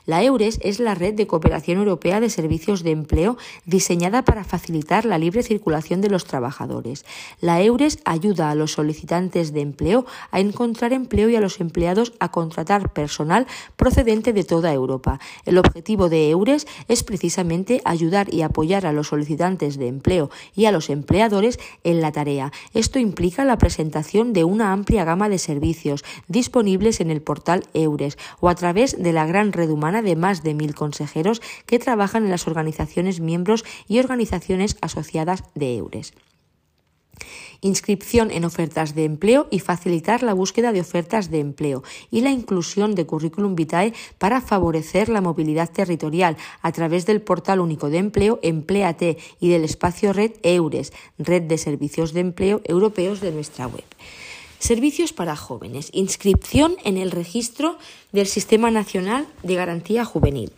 La 0.06 0.24
EURES 0.24 0.60
es 0.62 0.80
la 0.80 0.94
red 0.94 1.16
de 1.16 1.26
cooperación 1.26 1.80
europea 1.80 2.20
de 2.20 2.30
servicios 2.30 2.84
de 2.84 2.92
empleo 2.92 3.38
diseñada 3.66 4.24
para 4.24 4.44
facilitar 4.44 5.04
la 5.04 5.18
libre 5.18 5.42
circulación 5.42 6.00
de 6.02 6.12
los 6.12 6.26
trabajadores. 6.26 7.06
La 7.42 7.60
EURES 7.62 8.00
ayuda 8.06 8.52
a 8.52 8.56
los 8.56 8.74
solicitantes 8.74 9.52
de 9.52 9.62
empleo 9.62 10.06
a 10.30 10.40
encontrar 10.40 10.94
empleo 10.94 11.30
y 11.30 11.36
a 11.36 11.42
los 11.42 11.60
empleados 11.60 12.14
a 12.20 12.30
contratar 12.30 12.94
personal 12.94 13.48
procedente 13.78 14.32
de 14.32 14.44
toda 14.44 14.72
Europa. 14.72 15.20
El 15.44 15.58
objetivo 15.58 16.08
de 16.08 16.30
EURES 16.30 16.68
es 16.88 17.04
precisamente 17.04 17.82
ayudar 17.84 18.32
y 18.32 18.44
apoyar 18.44 18.86
a 18.86 18.94
los 18.94 19.08
solicitantes 19.08 19.78
de 19.78 19.88
empleo 19.88 20.30
y 20.56 20.66
a 20.66 20.72
los 20.72 20.92
empleadores 20.92 21.60
en 21.84 22.02
la 22.02 22.12
tarea. 22.12 22.52
Esto 22.76 23.00
implica 23.00 23.44
la 23.44 23.58
presentación 23.58 24.34
de 24.34 24.44
una 24.44 24.72
amplia 24.72 25.04
gama 25.04 25.30
de 25.30 25.40
servicios 25.40 26.04
disponibles 26.28 27.00
en 27.00 27.10
el 27.10 27.24
portal 27.24 27.64
EURES 27.74 28.20
o 28.40 28.50
a 28.50 28.56
través 28.56 29.02
de 29.02 29.12
la 29.12 29.26
gran 29.26 29.52
red 29.56 29.69
humana 29.69 30.02
de 30.02 30.15
más 30.15 30.44
de 30.44 30.53
mil 30.53 30.76
consejeros 30.76 31.41
que 31.65 31.80
trabajan 31.80 32.26
en 32.26 32.32
las 32.32 32.48
organizaciones 32.48 33.19
miembros 33.19 33.65
y 33.88 33.99
organizaciones 33.99 34.77
asociadas 34.82 35.44
de 35.56 35.77
EURES. 35.77 36.14
inscripción 37.61 38.30
en 38.30 38.45
ofertas 38.45 38.94
de 38.94 39.06
empleo 39.06 39.48
y 39.49 39.60
facilitar 39.60 40.22
la 40.22 40.34
búsqueda 40.34 40.72
de 40.72 40.82
ofertas 40.82 41.32
de 41.32 41.40
empleo 41.40 41.82
y 42.11 42.22
la 42.22 42.30
inclusión 42.30 42.94
de 42.94 43.06
currículum 43.06 43.56
vitae 43.56 43.94
para 44.18 44.41
favorecer 44.41 45.10
la 45.10 45.22
movilidad 45.22 45.72
territorial 45.72 46.38
a 46.61 46.72
través 46.72 47.06
del 47.06 47.22
portal 47.22 47.61
único 47.61 47.90
de 47.90 47.99
empleo 47.99 48.40
Empleate 48.44 49.18
y 49.40 49.49
del 49.49 49.64
espacio 49.64 50.14
red 50.14 50.34
EURES, 50.44 50.94
red 51.18 51.44
de 51.44 51.57
servicios 51.57 52.14
de 52.14 52.19
empleo 52.19 52.61
europeos 52.65 53.22
de 53.22 53.32
nuestra 53.32 53.68
web. 53.68 53.86
Servicios 54.66 55.14
para 55.14 55.36
jóvenes. 55.36 55.92
Inscripción 55.94 56.76
en 56.84 56.98
el 56.98 57.12
registro 57.12 57.78
del 58.12 58.26
Sistema 58.26 58.72
Nacional 58.72 59.28
de 59.44 59.54
Garantía 59.54 60.06
Juvenil. 60.06 60.54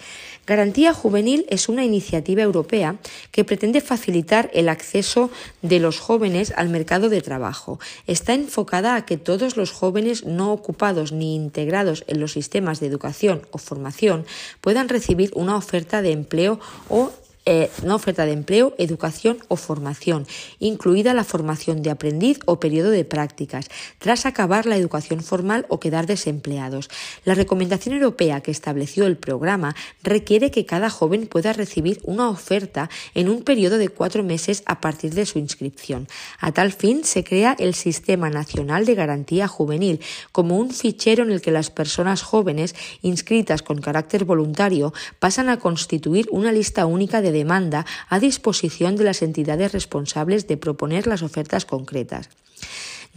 Garantía 0.45 0.93
Juvenil 0.93 1.45
es 1.49 1.67
una 1.67 1.83
iniciativa 1.83 2.41
europea 2.41 2.95
que 3.31 3.43
pretende 3.43 3.81
facilitar 3.81 4.49
el 4.53 4.69
acceso 4.69 5.29
de 5.61 5.81
los 5.81 5.99
jóvenes 5.99 6.53
al 6.55 6.69
mercado 6.69 7.09
de 7.09 7.21
trabajo. 7.21 7.81
Está 8.05 8.33
enfocada 8.33 8.95
a 8.95 9.05
que 9.05 9.17
todos 9.17 9.57
los 9.57 9.73
jóvenes 9.73 10.23
no 10.23 10.53
ocupados 10.53 11.11
ni 11.11 11.35
integrados 11.35 12.05
en 12.07 12.21
los 12.21 12.31
sistemas 12.31 12.79
de 12.79 12.87
educación 12.87 13.41
o 13.51 13.57
formación 13.57 14.25
puedan 14.61 14.87
recibir 14.87 15.31
una 15.35 15.57
oferta 15.57 16.01
de 16.01 16.13
empleo 16.13 16.61
o 16.87 17.11
eh, 17.49 17.71
una 17.81 17.95
oferta 17.95 18.25
de 18.25 18.33
empleo, 18.33 18.75
educación 18.77 19.37
o 19.47 19.55
formación, 19.55 20.27
incluida 20.59 21.13
la 21.13 21.23
formación 21.23 21.81
de 21.81 21.89
aprendiz 21.89 22.39
o 22.45 22.59
periodo 22.59 22.89
de 22.89 23.05
prácticas, 23.05 23.69
tras 23.99 24.25
acabar 24.25 24.65
la 24.65 24.75
educación 24.75 25.23
formal 25.23 25.65
o 25.69 25.79
quedar 25.79 26.07
desempleados. 26.07 26.89
La 27.23 27.35
recomendación 27.35 27.95
europea 27.95 28.41
que 28.41 28.51
estableció 28.51 29.07
el 29.07 29.15
programa 29.15 29.77
requiere 30.03 30.51
que 30.51 30.65
cada 30.65 30.89
joven 30.89 31.25
pueda 31.25 31.53
recibir 31.53 32.01
una 32.03 32.29
oferta 32.29 32.89
en 33.15 33.29
un 33.29 33.43
periodo 33.43 33.77
de 33.77 33.87
cuatro 33.87 34.23
meses 34.23 34.61
a 34.65 34.81
partir 34.81 35.13
de 35.13 35.25
su 35.25 35.39
inscripción. 35.39 36.09
A 36.41 36.51
tal 36.51 36.73
fin, 36.73 37.05
se 37.05 37.23
crea 37.23 37.55
el 37.59 37.75
Sistema 37.75 38.29
Nacional 38.29 38.85
de 38.85 38.95
Garantía 38.95 39.47
Juvenil 39.47 40.01
como 40.33 40.57
un 40.57 40.71
fichero 40.71 41.23
en 41.23 41.31
el 41.31 41.39
que 41.39 41.51
las 41.51 41.69
personas 41.69 42.23
jóvenes 42.23 42.75
inscritas 43.01 43.61
con 43.61 43.79
carácter 43.79 44.25
voluntario 44.25 44.93
pasan 45.19 45.47
a 45.47 45.59
constituir 45.59 46.27
una 46.31 46.51
lista 46.51 46.85
única 46.85 47.21
de 47.21 47.36
demanda 47.37 47.85
a 48.09 48.19
disposición 48.19 48.95
de 48.95 49.05
las 49.05 49.21
entidades 49.21 49.71
responsables 49.71 50.47
de 50.47 50.57
proponer 50.57 51.07
las 51.07 51.21
ofertas 51.21 51.65
concretas. 51.65 52.29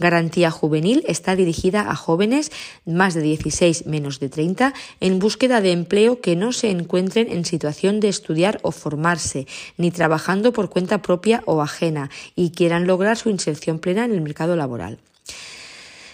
Garantía 0.01 0.51
Juvenil 0.51 1.03
está 1.07 1.35
dirigida 1.35 1.91
a 1.91 1.95
jóvenes 1.95 2.51
más 2.85 3.13
de 3.13 3.21
16 3.21 3.85
menos 3.85 4.19
de 4.19 4.29
30 4.29 4.73
en 4.99 5.19
búsqueda 5.19 5.61
de 5.61 5.71
empleo 5.71 6.21
que 6.21 6.35
no 6.35 6.51
se 6.51 6.71
encuentren 6.71 7.31
en 7.31 7.45
situación 7.45 7.99
de 7.99 8.09
estudiar 8.09 8.59
o 8.63 8.71
formarse, 8.71 9.47
ni 9.77 9.91
trabajando 9.91 10.53
por 10.53 10.69
cuenta 10.69 11.01
propia 11.01 11.43
o 11.45 11.61
ajena 11.61 12.09
y 12.35 12.51
quieran 12.51 12.87
lograr 12.87 13.17
su 13.17 13.29
inserción 13.29 13.79
plena 13.79 14.05
en 14.05 14.11
el 14.11 14.21
mercado 14.21 14.55
laboral. 14.55 14.97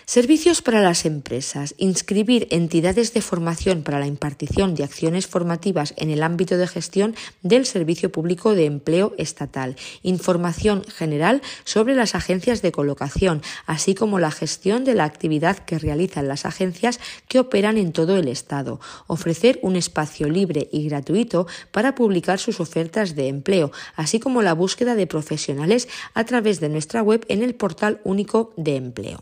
Servicios 0.09 0.61
para 0.61 0.79
las 0.79 1.05
empresas. 1.05 1.75
Inscribir 1.77 2.47
entidades 2.49 3.13
de 3.13 3.21
formación 3.21 3.83
para 3.83 3.99
la 3.99 4.07
impartición 4.07 4.73
de 4.73 4.85
acciones 4.85 5.27
formativas 5.27 5.93
en 5.97 6.09
el 6.11 6.23
ámbito 6.23 6.55
de 6.55 6.65
gestión 6.65 7.13
del 7.41 7.65
Servicio 7.65 8.09
Público 8.09 8.55
de 8.55 8.67
Empleo 8.67 9.13
Estatal. 9.17 9.75
Información 10.03 10.85
general 10.85 11.41
sobre 11.65 11.93
las 11.93 12.15
agencias 12.15 12.61
de 12.61 12.71
colocación, 12.71 13.41
así 13.65 13.95
como 13.95 14.17
la 14.17 14.31
gestión 14.31 14.85
de 14.85 14.95
la 14.95 15.03
actividad 15.03 15.57
que 15.57 15.77
realizan 15.77 16.29
las 16.29 16.45
agencias 16.45 17.01
que 17.27 17.39
operan 17.39 17.77
en 17.77 17.91
todo 17.91 18.15
el 18.15 18.29
Estado. 18.29 18.79
Ofrecer 19.07 19.59
un 19.61 19.75
espacio 19.75 20.29
libre 20.29 20.69
y 20.71 20.87
gratuito 20.87 21.47
para 21.73 21.95
publicar 21.95 22.39
sus 22.39 22.61
ofertas 22.61 23.13
de 23.15 23.27
empleo, 23.27 23.73
así 23.97 24.21
como 24.21 24.41
la 24.41 24.53
búsqueda 24.53 24.95
de 24.95 25.05
profesionales 25.05 25.89
a 26.13 26.23
través 26.23 26.61
de 26.61 26.69
nuestra 26.69 27.03
web 27.03 27.25
en 27.27 27.43
el 27.43 27.55
portal 27.55 27.99
único 28.05 28.53
de 28.55 28.77
empleo. 28.77 29.21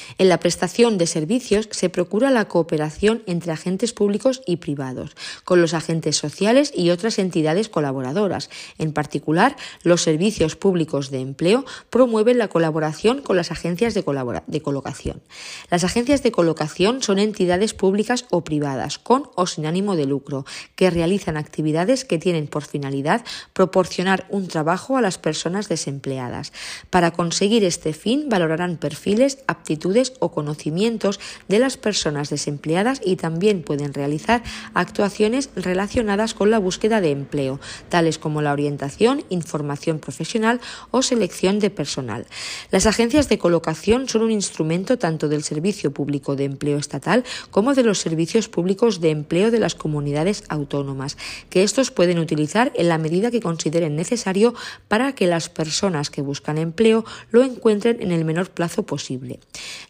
En 0.21 0.29
la 0.29 0.39
prestación 0.39 0.99
de 0.99 1.07
servicios 1.07 1.67
se 1.71 1.89
procura 1.89 2.29
la 2.29 2.47
cooperación 2.47 3.23
entre 3.25 3.53
agentes 3.53 3.91
públicos 3.91 4.43
y 4.45 4.57
privados, 4.57 5.15
con 5.45 5.61
los 5.61 5.73
agentes 5.73 6.15
sociales 6.15 6.71
y 6.75 6.91
otras 6.91 7.17
entidades 7.17 7.69
colaboradoras. 7.69 8.51
En 8.77 8.93
particular, 8.93 9.57
los 9.81 10.03
servicios 10.03 10.55
públicos 10.55 11.09
de 11.09 11.21
empleo 11.21 11.65
promueven 11.89 12.37
la 12.37 12.49
colaboración 12.49 13.23
con 13.23 13.35
las 13.35 13.49
agencias 13.49 13.95
de, 13.95 14.05
de 14.45 14.61
colocación. 14.61 15.23
Las 15.71 15.83
agencias 15.83 16.21
de 16.21 16.31
colocación 16.31 17.01
son 17.01 17.17
entidades 17.17 17.73
públicas 17.73 18.25
o 18.29 18.43
privadas, 18.43 18.99
con 18.99 19.23
o 19.33 19.47
sin 19.47 19.65
ánimo 19.65 19.95
de 19.95 20.05
lucro, 20.05 20.45
que 20.75 20.91
realizan 20.91 21.35
actividades 21.35 22.05
que 22.05 22.19
tienen 22.19 22.45
por 22.45 22.63
finalidad 22.63 23.25
proporcionar 23.53 24.27
un 24.29 24.47
trabajo 24.47 24.97
a 24.97 25.01
las 25.01 25.17
personas 25.17 25.67
desempleadas. 25.67 26.53
Para 26.91 27.09
conseguir 27.09 27.63
este 27.63 27.93
fin, 27.93 28.29
valorarán 28.29 28.77
perfiles, 28.77 29.39
aptitudes 29.47 30.10
o 30.19 30.31
conocimientos 30.31 31.19
de 31.47 31.59
las 31.59 31.77
personas 31.77 32.29
desempleadas 32.29 33.01
y 33.03 33.15
también 33.15 33.63
pueden 33.63 33.93
realizar 33.93 34.43
actuaciones 34.73 35.49
relacionadas 35.55 36.33
con 36.33 36.51
la 36.51 36.59
búsqueda 36.59 37.01
de 37.01 37.11
empleo, 37.11 37.59
tales 37.89 38.17
como 38.17 38.41
la 38.41 38.53
orientación, 38.53 39.23
información 39.29 39.99
profesional 39.99 40.59
o 40.91 41.01
selección 41.01 41.59
de 41.59 41.69
personal. 41.69 42.25
Las 42.71 42.85
agencias 42.85 43.29
de 43.29 43.37
colocación 43.37 44.07
son 44.07 44.23
un 44.23 44.31
instrumento 44.31 44.97
tanto 44.97 45.27
del 45.27 45.43
Servicio 45.43 45.91
Público 45.91 46.35
de 46.35 46.45
Empleo 46.45 46.77
Estatal 46.77 47.23
como 47.49 47.73
de 47.73 47.83
los 47.83 47.99
servicios 47.99 48.49
públicos 48.49 49.01
de 49.01 49.11
empleo 49.11 49.51
de 49.51 49.59
las 49.59 49.75
comunidades 49.75 50.43
autónomas, 50.49 51.17
que 51.49 51.63
estos 51.63 51.91
pueden 51.91 52.19
utilizar 52.19 52.71
en 52.75 52.89
la 52.89 52.97
medida 52.97 53.31
que 53.31 53.41
consideren 53.41 53.95
necesario 53.95 54.53
para 54.87 55.13
que 55.13 55.27
las 55.27 55.49
personas 55.49 56.09
que 56.09 56.21
buscan 56.21 56.57
empleo 56.57 57.05
lo 57.31 57.43
encuentren 57.43 58.01
en 58.01 58.11
el 58.11 58.25
menor 58.25 58.49
plazo 58.49 58.83
posible. 58.83 59.39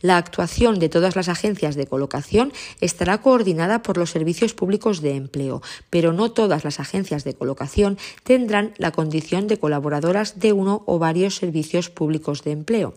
La 0.02 0.18
actuación 0.18 0.80
de 0.80 0.90
todas 0.90 1.16
las 1.16 1.30
agencias 1.30 1.76
de 1.76 1.88
colocación 1.88 2.54
estará 2.80 3.22
coordinada 3.22 3.84
por 3.84 3.98
los 3.98 4.10
servicios 4.10 4.54
públicos 4.54 5.02
de 5.02 5.16
empleo, 5.16 5.62
pero 5.90 6.12
no 6.14 6.32
todas 6.32 6.64
las 6.64 6.80
agencias 6.80 7.24
de 7.24 7.36
colocación 7.36 7.98
tendrán 8.24 8.74
la 8.78 8.92
condición 8.92 9.48
de 9.48 9.58
colaboradoras 9.58 10.40
de 10.40 10.54
uno 10.54 10.84
o 10.86 11.00
varios 11.00 11.36
servicios 11.36 11.90
públicos 11.90 12.44
de 12.44 12.52
empleo. 12.52 12.94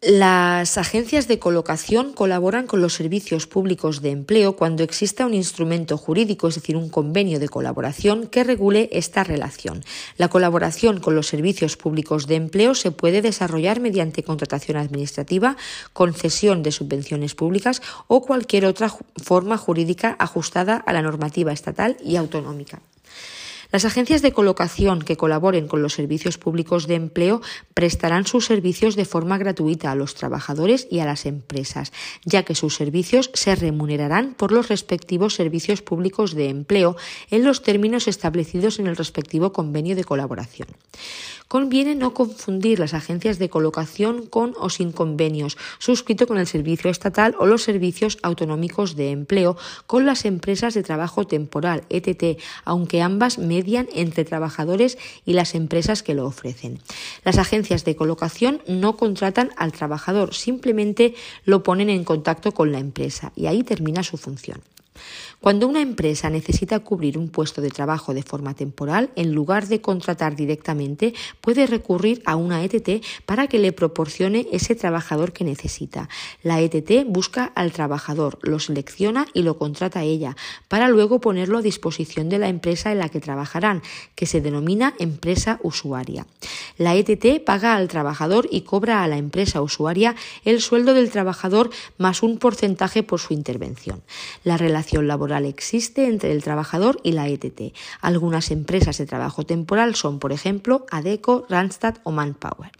Las 0.00 0.78
agencias 0.78 1.26
de 1.26 1.40
colocación 1.40 2.12
colaboran 2.12 2.68
con 2.68 2.80
los 2.80 2.94
servicios 2.94 3.48
públicos 3.48 4.00
de 4.00 4.12
empleo 4.12 4.54
cuando 4.54 4.84
exista 4.84 5.26
un 5.26 5.34
instrumento 5.34 5.98
jurídico, 5.98 6.46
es 6.46 6.54
decir, 6.54 6.76
un 6.76 6.88
convenio 6.88 7.40
de 7.40 7.48
colaboración 7.48 8.28
que 8.28 8.44
regule 8.44 8.88
esta 8.92 9.24
relación. 9.24 9.82
La 10.16 10.28
colaboración 10.28 11.00
con 11.00 11.16
los 11.16 11.26
servicios 11.26 11.76
públicos 11.76 12.28
de 12.28 12.36
empleo 12.36 12.76
se 12.76 12.92
puede 12.92 13.22
desarrollar 13.22 13.80
mediante 13.80 14.22
contratación 14.22 14.76
administrativa, 14.76 15.56
concesión 15.92 16.62
de 16.62 16.70
subvenciones 16.70 17.34
públicas 17.34 17.82
o 18.06 18.22
cualquier 18.22 18.66
otra 18.66 18.94
forma 19.16 19.58
jurídica 19.58 20.14
ajustada 20.20 20.76
a 20.76 20.92
la 20.92 21.02
normativa 21.02 21.52
estatal 21.52 21.96
y 22.04 22.14
autonómica. 22.14 22.80
Las 23.70 23.84
agencias 23.84 24.22
de 24.22 24.32
colocación 24.32 25.02
que 25.02 25.16
colaboren 25.16 25.68
con 25.68 25.82
los 25.82 25.92
servicios 25.92 26.38
públicos 26.38 26.86
de 26.86 26.94
empleo 26.94 27.42
prestarán 27.74 28.26
sus 28.26 28.46
servicios 28.46 28.96
de 28.96 29.04
forma 29.04 29.36
gratuita 29.36 29.90
a 29.90 29.94
los 29.94 30.14
trabajadores 30.14 30.88
y 30.90 31.00
a 31.00 31.04
las 31.04 31.26
empresas, 31.26 31.92
ya 32.24 32.44
que 32.44 32.54
sus 32.54 32.74
servicios 32.74 33.30
se 33.34 33.54
remunerarán 33.56 34.32
por 34.32 34.52
los 34.52 34.68
respectivos 34.68 35.34
servicios 35.34 35.82
públicos 35.82 36.34
de 36.34 36.48
empleo 36.48 36.96
en 37.30 37.44
los 37.44 37.62
términos 37.62 38.08
establecidos 38.08 38.78
en 38.78 38.86
el 38.86 38.96
respectivo 38.96 39.52
convenio 39.52 39.96
de 39.96 40.04
colaboración. 40.04 40.68
Conviene 41.48 41.94
no 41.94 42.12
confundir 42.12 42.78
las 42.78 42.92
agencias 42.92 43.38
de 43.38 43.48
colocación 43.48 44.26
con 44.26 44.54
o 44.58 44.68
sin 44.68 44.92
convenios, 44.92 45.56
suscrito 45.78 46.26
con 46.26 46.36
el 46.36 46.46
Servicio 46.46 46.90
Estatal 46.90 47.34
o 47.38 47.46
los 47.46 47.62
servicios 47.62 48.18
autonómicos 48.22 48.96
de 48.96 49.10
empleo, 49.10 49.56
con 49.86 50.04
las 50.04 50.26
empresas 50.26 50.74
de 50.74 50.82
trabajo 50.82 51.26
temporal, 51.26 51.84
ETT, 51.88 52.38
aunque 52.66 53.00
ambas 53.00 53.38
median 53.38 53.88
entre 53.94 54.26
trabajadores 54.26 54.98
y 55.24 55.32
las 55.32 55.54
empresas 55.54 56.02
que 56.02 56.14
lo 56.14 56.26
ofrecen. 56.26 56.80
Las 57.24 57.38
agencias 57.38 57.84
de 57.86 57.96
colocación 57.96 58.60
no 58.66 58.96
contratan 58.96 59.50
al 59.56 59.72
trabajador, 59.72 60.34
simplemente 60.34 61.14
lo 61.44 61.62
ponen 61.62 61.88
en 61.88 62.04
contacto 62.04 62.52
con 62.52 62.72
la 62.72 62.78
empresa 62.78 63.32
y 63.34 63.46
ahí 63.46 63.62
termina 63.62 64.02
su 64.02 64.18
función. 64.18 64.60
Cuando 65.40 65.68
una 65.68 65.80
empresa 65.80 66.30
necesita 66.30 66.80
cubrir 66.80 67.16
un 67.16 67.28
puesto 67.28 67.60
de 67.60 67.70
trabajo 67.70 68.12
de 68.12 68.22
forma 68.22 68.54
temporal, 68.54 69.10
en 69.14 69.32
lugar 69.32 69.68
de 69.68 69.80
contratar 69.80 70.34
directamente, 70.34 71.14
puede 71.40 71.66
recurrir 71.66 72.22
a 72.24 72.36
una 72.36 72.64
ETT 72.64 73.04
para 73.24 73.46
que 73.46 73.58
le 73.58 73.72
proporcione 73.72 74.48
ese 74.52 74.74
trabajador 74.74 75.32
que 75.32 75.44
necesita. 75.44 76.08
La 76.42 76.60
ETT 76.60 77.06
busca 77.06 77.44
al 77.44 77.72
trabajador, 77.72 78.38
lo 78.42 78.58
selecciona 78.58 79.26
y 79.32 79.42
lo 79.42 79.58
contrata 79.58 80.02
ella, 80.02 80.36
para 80.66 80.88
luego 80.88 81.20
ponerlo 81.20 81.58
a 81.58 81.62
disposición 81.62 82.28
de 82.28 82.38
la 82.38 82.48
empresa 82.48 82.90
en 82.90 82.98
la 82.98 83.08
que 83.08 83.20
trabajarán, 83.20 83.82
que 84.14 84.26
se 84.26 84.40
denomina 84.40 84.94
empresa 84.98 85.60
usuaria. 85.62 86.26
La 86.78 86.96
ETT 86.96 87.44
paga 87.44 87.76
al 87.76 87.88
trabajador 87.88 88.48
y 88.50 88.62
cobra 88.62 89.02
a 89.02 89.08
la 89.08 89.18
empresa 89.18 89.62
usuaria 89.62 90.16
el 90.44 90.60
sueldo 90.60 90.94
del 90.94 91.10
trabajador 91.10 91.70
más 91.96 92.22
un 92.22 92.38
porcentaje 92.38 93.02
por 93.02 93.20
su 93.20 93.34
intervención. 93.34 94.02
La 94.44 94.56
relación 94.56 94.78
relación 94.78 95.06
existe 95.36 96.06
entre 96.06 96.32
el 96.32 96.42
trabajador 96.42 97.00
y 97.02 97.12
la 97.12 97.28
ETT. 97.28 97.74
Algunas 98.00 98.50
empresas 98.50 98.98
de 98.98 99.06
trabajo 99.06 99.44
temporal 99.44 99.94
son, 99.94 100.18
por 100.18 100.32
ejemplo, 100.32 100.86
ADECO, 100.90 101.46
Randstad 101.48 101.96
o 102.04 102.10
Manpower. 102.10 102.72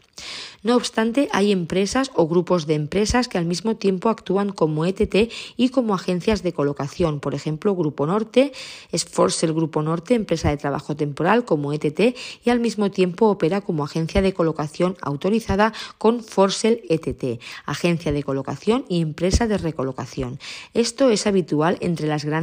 No 0.61 0.75
obstante, 0.75 1.29
hay 1.31 1.51
empresas 1.51 2.11
o 2.15 2.27
grupos 2.27 2.67
de 2.67 2.75
empresas 2.75 3.29
que 3.29 3.37
al 3.37 3.45
mismo 3.45 3.77
tiempo 3.77 4.09
actúan 4.09 4.51
como 4.51 4.85
ETT 4.85 5.31
y 5.55 5.69
como 5.69 5.93
agencias 5.93 6.43
de 6.43 6.51
colocación. 6.51 7.21
Por 7.21 7.33
ejemplo, 7.33 7.75
Grupo 7.75 8.05
Norte 8.05 8.51
es 8.91 9.07
el 9.43 9.53
Grupo 9.53 9.81
Norte, 9.81 10.15
empresa 10.15 10.49
de 10.49 10.57
trabajo 10.57 10.95
temporal 10.95 11.45
como 11.45 11.71
ETT 11.71 12.17
y 12.43 12.49
al 12.49 12.59
mismo 12.59 12.91
tiempo 12.91 13.27
opera 13.27 13.61
como 13.61 13.85
agencia 13.85 14.21
de 14.21 14.33
colocación 14.33 14.97
autorizada 15.01 15.73
con 15.97 16.23
Forsel 16.23 16.81
ETT, 16.89 17.41
agencia 17.65 18.11
de 18.11 18.23
colocación 18.23 18.85
y 18.89 19.01
empresa 19.01 19.47
de 19.47 19.57
recolocación. 19.57 20.39
Esto 20.73 21.09
es 21.09 21.25
habitual 21.25 21.77
entre 21.79 22.07
las 22.07 22.25
grandes 22.25 22.38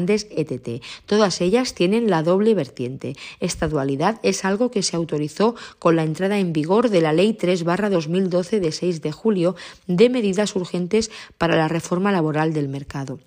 Todas 1.06 1.40
ellas 1.40 1.74
tienen 1.74 2.10
la 2.10 2.22
doble 2.22 2.54
vertiente. 2.54 3.14
Esta 3.40 3.68
dualidad 3.68 4.20
es 4.22 4.44
algo 4.44 4.70
que 4.70 4.82
se 4.82 4.96
autorizó 4.96 5.54
con 5.78 5.96
la 5.96 6.02
entrada 6.02 6.38
en 6.38 6.52
vigor 6.52 6.90
de 6.90 7.00
la 7.00 7.12
Ley 7.12 7.32
3 7.32 7.64
2012 7.64 8.60
de 8.60 8.72
6 8.72 9.00
de 9.02 9.12
julio 9.12 9.56
de 9.86 10.10
medidas 10.10 10.56
urgentes 10.56 11.10
para 11.38 11.56
la 11.56 11.68
reforma 11.68 12.12
laboral 12.12 12.52
del 12.52 12.68
mercado. 12.68 13.18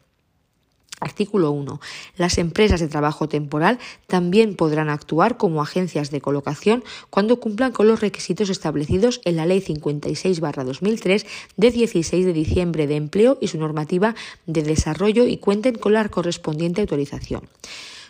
Artículo 0.99 1.51
1. 1.51 1.79
Las 2.17 2.37
empresas 2.37 2.79
de 2.79 2.87
trabajo 2.87 3.29
temporal 3.29 3.79
también 4.07 4.55
podrán 4.55 4.89
actuar 4.89 5.37
como 5.37 5.61
agencias 5.61 6.11
de 6.11 6.21
colocación 6.21 6.83
cuando 7.09 7.39
cumplan 7.39 7.71
con 7.71 7.87
los 7.87 8.01
requisitos 8.01 8.49
establecidos 8.49 9.21
en 9.25 9.35
la 9.35 9.45
Ley 9.45 9.61
56-2003 9.61 11.25
de 11.57 11.71
16 11.71 12.25
de 12.25 12.33
diciembre 12.33 12.87
de 12.87 12.95
empleo 12.95 13.37
y 13.39 13.47
su 13.47 13.57
normativa 13.57 14.15
de 14.45 14.63
desarrollo 14.63 15.25
y 15.25 15.37
cuenten 15.37 15.75
con 15.75 15.93
la 15.93 16.07
correspondiente 16.09 16.81
autorización. 16.81 17.41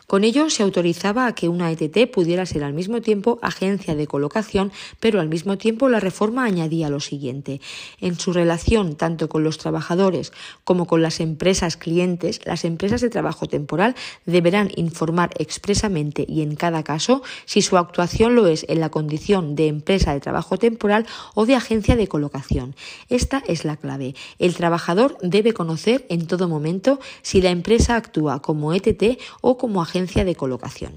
Con 0.10 0.23
ello 0.23 0.49
se 0.49 0.64
autorizaba 0.64 1.27
a 1.27 1.36
que 1.36 1.49
una 1.49 1.72
ETT 1.72 2.11
pudiera 2.11 2.44
ser 2.48 2.64
al 2.64 2.73
mismo 2.73 2.99
tiempo 2.99 3.38
agencia 3.44 3.94
de 3.94 4.07
colocación, 4.07 4.72
pero 4.99 5.22
al 5.22 5.30
mismo 5.30 5.60
tiempo 5.60 5.88
la 5.88 5.99
reforma 5.99 6.45
añadía 6.45 6.90
lo 6.90 6.99
siguiente. 6.99 7.61
En 8.02 8.19
su 8.19 8.34
relación 8.34 8.95
tanto 8.95 9.30
con 9.30 9.44
los 9.44 9.60
trabajadores 9.60 10.34
como 10.64 10.88
con 10.88 11.03
las 11.03 11.19
empresas 11.19 11.77
clientes, 11.77 12.41
las 12.44 12.65
empresas 12.65 13.02
de 13.02 13.11
trabajo 13.11 13.45
temporal 13.45 13.94
deberán 14.26 14.72
informar 14.77 15.30
expresamente 15.38 16.26
y 16.27 16.41
en 16.41 16.56
cada 16.56 16.81
caso 16.81 17.22
si 17.45 17.61
su 17.61 17.77
actuación 17.77 18.34
lo 18.34 18.48
es 18.48 18.65
en 18.68 18.80
la 18.80 18.90
condición 18.90 19.56
de 19.56 19.68
empresa 19.68 20.11
de 20.11 20.22
trabajo 20.22 20.57
temporal 20.57 21.06
o 21.36 21.45
de 21.45 21.53
agencia 21.53 21.95
de 21.95 22.07
colocación. 22.07 22.76
Esta 23.10 23.44
es 23.45 23.64
la 23.64 23.77
clave. 23.77 24.15
El 24.40 24.56
trabajador 24.56 25.19
debe 25.22 25.53
conocer 25.53 26.07
en 26.10 26.26
todo 26.26 26.48
momento 26.48 26.99
si 27.22 27.44
la 27.44 27.52
empresa 27.52 27.95
actúa 27.95 28.41
como 28.41 28.73
ETT 28.73 29.19
o 29.41 29.60
como 29.60 29.84
agencia 29.84 29.99
de 30.08 30.36
colocación. 30.36 30.94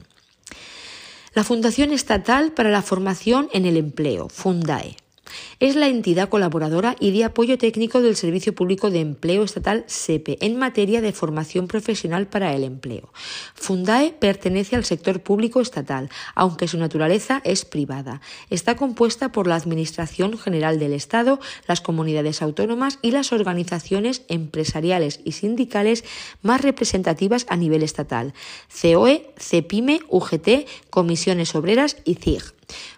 La 1.34 1.44
Fundación 1.44 1.92
Estatal 1.92 2.52
para 2.52 2.70
la 2.70 2.82
Formación 2.82 3.48
en 3.52 3.66
el 3.66 3.76
Empleo, 3.76 4.28
FUNDAE, 4.28 4.96
es 5.60 5.76
la 5.76 5.88
entidad 5.88 6.28
colaboradora 6.28 6.96
y 6.98 7.12
de 7.12 7.24
apoyo 7.24 7.58
técnico 7.58 8.00
del 8.00 8.16
Servicio 8.16 8.54
Público 8.54 8.90
de 8.90 9.00
Empleo 9.00 9.44
Estatal 9.44 9.84
SEPE 9.86 10.38
en 10.40 10.56
materia 10.58 11.00
de 11.00 11.12
formación 11.12 11.68
profesional 11.68 12.26
para 12.26 12.54
el 12.54 12.64
empleo. 12.64 13.12
Fundae 13.54 14.12
pertenece 14.12 14.76
al 14.76 14.84
sector 14.84 15.20
público 15.22 15.60
estatal, 15.60 16.10
aunque 16.34 16.68
su 16.68 16.78
naturaleza 16.78 17.40
es 17.44 17.64
privada. 17.64 18.20
Está 18.50 18.76
compuesta 18.76 19.32
por 19.32 19.46
la 19.46 19.54
Administración 19.54 20.38
General 20.38 20.78
del 20.78 20.92
Estado, 20.92 21.38
las 21.66 21.80
comunidades 21.80 22.42
autónomas 22.42 22.98
y 23.02 23.12
las 23.12 23.32
organizaciones 23.32 24.22
empresariales 24.28 25.20
y 25.24 25.32
sindicales 25.32 26.04
más 26.42 26.60
representativas 26.60 27.46
a 27.48 27.56
nivel 27.56 27.82
estatal: 27.82 28.34
COE, 28.80 29.32
CEPIME, 29.38 30.00
UGT, 30.08 30.66
Comisiones 30.90 31.54
Obreras 31.54 31.96
y 32.04 32.14
CIG. 32.16 32.42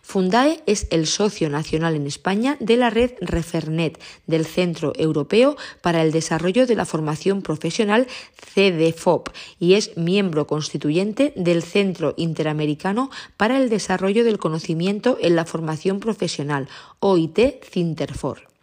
Fundae 0.03 0.63
es 0.67 0.87
el 0.91 1.07
socio 1.07 1.51
nacional 1.51 1.97
en 1.97 2.07
España 2.07 2.57
de 2.61 2.77
la 2.77 2.91
red 2.91 3.13
Refernet 3.21 4.01
del 4.27 4.47
Centro 4.47 4.93
Europeo 4.97 5.57
para 5.83 6.03
el 6.03 6.13
Desarrollo 6.13 6.67
de 6.67 6.77
la 6.77 6.85
Formación 6.85 7.43
Profesional 7.43 8.07
CDFOP 8.55 9.29
y 9.59 9.75
es 9.75 9.97
miembro 9.97 10.47
constituyente 10.47 11.33
del 11.37 11.63
Centro 11.63 12.15
Interamericano 12.17 13.11
para 13.37 13.59
el 13.59 13.69
Desarrollo 13.69 14.25
del 14.25 14.39
Conocimiento 14.39 15.19
en 15.21 15.37
la 15.37 15.45
Formación 15.45 16.01
Profesional 16.01 16.69
OIT 17.01 17.65
Cinterfor. 17.65 18.54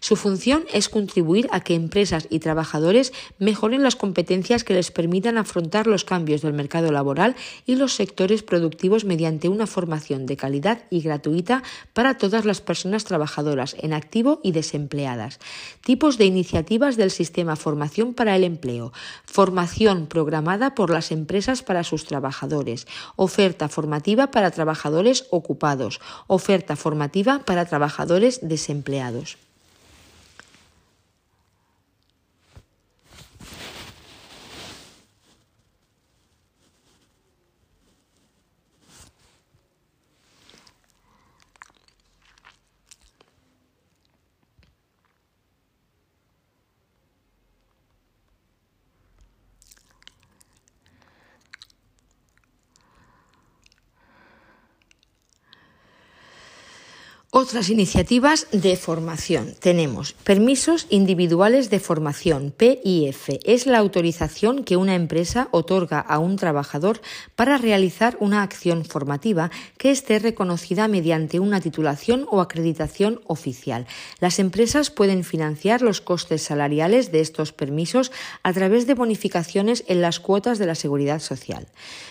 Su 0.00 0.16
función 0.16 0.64
es 0.72 0.88
contribuir 0.88 1.48
a 1.50 1.60
que 1.60 1.74
empresas 1.74 2.26
y 2.30 2.38
trabajadores 2.38 3.12
mejoren 3.38 3.82
las 3.82 3.96
competencias 3.96 4.64
que 4.64 4.74
les 4.74 4.90
permitan 4.90 5.38
afrontar 5.38 5.86
los 5.86 6.04
cambios 6.04 6.42
del 6.42 6.52
mercado 6.52 6.92
laboral 6.92 7.36
y 7.64 7.76
los 7.76 7.94
sectores 7.94 8.42
productivos 8.42 9.04
mediante 9.04 9.48
una 9.48 9.66
formación 9.66 10.26
de 10.26 10.36
calidad 10.36 10.82
y 10.90 11.00
gratuita 11.00 11.62
para 11.92 12.18
todas 12.18 12.44
las 12.44 12.60
personas 12.60 13.04
trabajadoras 13.04 13.76
en 13.80 13.92
activo 13.92 14.40
y 14.42 14.52
desempleadas. 14.52 15.38
Tipos 15.82 16.18
de 16.18 16.26
iniciativas 16.26 16.96
del 16.96 17.10
sistema 17.10 17.56
Formación 17.56 18.14
para 18.14 18.36
el 18.36 18.44
Empleo. 18.44 18.92
Formación 19.24 20.06
programada 20.06 20.74
por 20.74 20.90
las 20.90 21.10
empresas 21.12 21.62
para 21.62 21.84
sus 21.84 22.04
trabajadores. 22.04 22.86
Oferta 23.16 23.68
formativa 23.68 24.30
para 24.30 24.50
trabajadores 24.50 25.26
ocupados. 25.30 26.00
Oferta 26.26 26.76
formativa 26.76 27.40
para 27.40 27.64
trabajadores 27.64 28.40
desempleados. 28.42 29.38
Otras 57.38 57.68
iniciativas 57.68 58.46
de 58.50 58.78
formación. 58.78 59.54
Tenemos 59.60 60.14
permisos 60.14 60.86
individuales 60.88 61.68
de 61.68 61.80
formación, 61.80 62.50
PIF. 62.50 63.28
Es 63.44 63.66
la 63.66 63.76
autorización 63.76 64.64
que 64.64 64.78
una 64.78 64.94
empresa 64.94 65.48
otorga 65.50 66.00
a 66.00 66.18
un 66.18 66.36
trabajador 66.36 67.02
para 67.34 67.58
realizar 67.58 68.16
una 68.20 68.42
acción 68.42 68.86
formativa 68.86 69.50
que 69.76 69.90
esté 69.90 70.18
reconocida 70.18 70.88
mediante 70.88 71.38
una 71.38 71.60
titulación 71.60 72.26
o 72.30 72.40
acreditación 72.40 73.20
oficial. 73.26 73.86
Las 74.18 74.38
empresas 74.38 74.88
pueden 74.88 75.22
financiar 75.22 75.82
los 75.82 76.00
costes 76.00 76.40
salariales 76.40 77.12
de 77.12 77.20
estos 77.20 77.52
permisos 77.52 78.12
a 78.44 78.54
través 78.54 78.86
de 78.86 78.94
bonificaciones 78.94 79.84
en 79.88 80.00
las 80.00 80.20
cuotas 80.20 80.58
de 80.58 80.64
la 80.64 80.74
seguridad 80.74 81.20
social. 81.20 81.68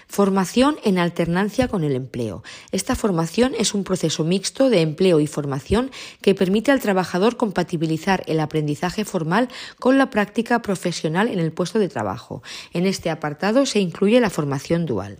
Formación 0.08 0.78
en 0.84 1.00
alternancia 1.00 1.68
con 1.68 1.84
el 1.84 1.96
empleo. 1.96 2.44
Esta 2.72 2.96
formación 2.96 3.56
es 3.58 3.74
un 3.74 3.84
proceso 3.84 4.24
mixto 4.24 4.70
de 4.70 4.82
empleo 4.82 5.15
y 5.20 5.28
formación 5.28 5.92
que 6.22 6.36
permite 6.36 6.72
al 6.72 6.82
trabajador 6.82 7.38
compatibilizar 7.38 8.24
el 8.28 8.40
aprendizaje 8.40 9.06
formal 9.06 9.50
con 9.80 9.98
la 9.98 10.10
práctica 10.10 10.62
profesional 10.62 11.30
en 11.30 11.40
el 11.40 11.52
puesto 11.52 11.80
de 11.80 11.90
trabajo. 11.90 12.44
En 12.74 12.86
este 12.86 13.10
apartado 13.10 13.66
se 13.66 13.80
incluye 13.80 14.20
la 14.20 14.30
formación 14.30 14.86
dual. 14.86 15.20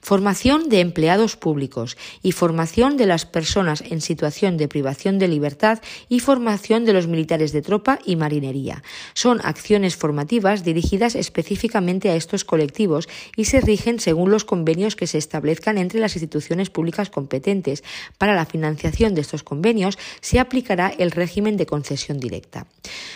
Formación 0.00 0.68
de 0.68 0.80
empleados 0.80 1.36
públicos 1.36 1.96
y 2.22 2.32
formación 2.32 2.96
de 2.96 3.06
las 3.06 3.26
personas 3.26 3.82
en 3.82 4.00
situación 4.00 4.56
de 4.56 4.68
privación 4.68 5.18
de 5.18 5.28
libertad 5.28 5.80
y 6.08 6.20
formación 6.20 6.84
de 6.84 6.92
los 6.92 7.06
militares 7.06 7.52
de 7.52 7.62
tropa 7.62 7.98
y 8.04 8.16
marinería. 8.16 8.82
Son 9.14 9.40
acciones 9.44 9.96
formativas 9.96 10.64
dirigidas 10.64 11.14
específicamente 11.14 12.10
a 12.10 12.16
estos 12.16 12.44
colectivos 12.44 13.08
y 13.36 13.44
se 13.44 13.60
rigen 13.60 14.00
según 14.00 14.30
los 14.30 14.44
convenios 14.44 14.96
que 14.96 15.06
se 15.06 15.18
establezcan 15.18 15.78
entre 15.78 16.00
las 16.00 16.14
instituciones 16.16 16.70
públicas 16.70 17.10
competentes 17.10 17.84
para 18.18 18.34
la 18.34 18.46
financiación 18.46 19.14
de 19.14 19.24
estos 19.30 19.44
convenios 19.44 19.96
se 20.20 20.40
aplicará 20.40 20.88
el 20.98 21.12
régimen 21.12 21.56
de 21.56 21.64
concesión 21.64 22.18
directa. 22.18 22.66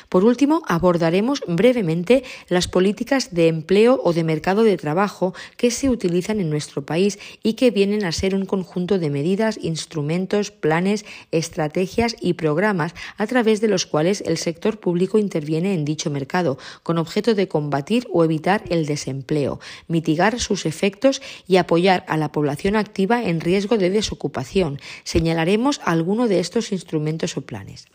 Por 0.09 0.25
último, 0.25 0.63
abordaremos 0.69 1.43
brevemente 1.49 2.23
las 2.49 2.69
políticas 2.69 3.35
de 3.35 3.49
empleo 3.49 4.01
o 4.05 4.13
de 4.13 4.23
mercado 4.23 4.63
de 4.63 4.77
trabajo 4.77 5.35
que 5.57 5.73
se 5.73 5.91
utilizan 5.91 6.39
en 6.39 6.51
nuestro 6.51 6.87
país 6.87 7.19
y 7.43 7.55
que 7.55 7.73
vienen 7.73 8.05
a 8.05 8.13
ser 8.13 8.37
un 8.37 8.47
conjunto 8.47 9.01
de 9.01 9.11
medidas, 9.11 9.59
instrumentos, 9.61 10.53
planes, 10.53 11.05
estrategias 11.33 12.15
y 12.21 12.35
programas 12.35 12.95
a 13.17 13.27
través 13.27 13.61
de 13.61 13.67
los 13.67 13.85
cuales 13.87 14.23
el 14.25 14.39
sector 14.39 14.79
público 14.79 15.19
interviene 15.19 15.75
en 15.75 15.85
dicho 15.85 16.11
mercado, 16.11 16.59
con 16.85 16.99
objeto 16.99 17.35
de 17.35 17.49
combatir 17.49 18.07
o 18.13 18.23
evitar 18.23 18.63
el 18.71 18.87
desempleo, 18.87 19.59
mitigar 19.89 20.39
sus 20.39 20.65
efectos 20.65 21.21
y 21.49 21.57
apoyar 21.57 22.05
a 22.07 22.17
la 22.17 22.31
población 22.31 22.77
activa 22.77 23.25
en 23.25 23.41
riesgo 23.41 23.79
de 23.79 23.91
desocupación. 23.91 24.79
Señalaremos 25.03 25.81
algunos 25.85 26.04
de 26.05 26.39
estos 26.39 26.71
instrumentos 26.73 27.37
o 27.37 27.41
planes. 27.41 27.87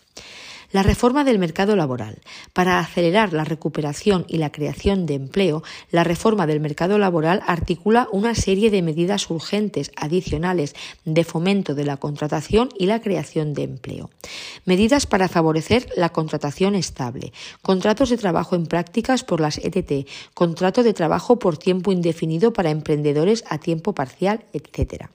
La 0.72 0.84
reforma 0.84 1.24
del 1.24 1.40
mercado 1.40 1.76
laboral. 1.76 2.20
Para 2.54 2.78
acelerar 2.78 3.34
la 3.34 3.44
recuperación 3.44 4.26
y 4.28 4.38
la 4.38 4.52
creación 4.52 5.08
de 5.08 5.16
empleo, 5.16 5.64
la 5.90 6.04
reforma 6.04 6.46
del 6.46 6.60
mercado 6.60 7.00
laboral 7.00 7.42
articula 7.48 8.08
una 8.12 8.36
serie 8.36 8.70
de 8.70 8.84
medidas 8.84 9.32
urgentes 9.32 9.92
adicionales 9.96 10.76
de 11.06 11.24
fomento 11.24 11.74
de 11.74 11.86
la 11.86 11.98
contratación 11.98 12.70
y 12.78 12.86
la 12.86 13.02
creación 13.02 13.56
de 13.56 13.64
empleo. 13.64 14.12
Medidas 14.66 15.08
para 15.08 15.28
favorecer 15.28 15.90
la 15.96 16.10
contratación 16.10 16.76
estable, 16.76 17.34
contratos 17.64 18.10
de 18.10 18.18
trabajo 18.18 18.56
en 18.56 18.68
prácticas 18.68 19.24
por 19.24 19.42
las 19.42 19.58
ETT, 19.58 20.08
contrato 20.36 20.84
de 20.84 20.94
trabajo 20.94 21.40
por 21.40 21.58
tiempo 21.58 21.92
indefinido 21.92 22.54
para 22.54 22.70
emprendedores 22.70 23.44
a 23.50 23.58
tiempo 23.58 23.96
parcial, 23.96 24.46
etc. 24.54 25.10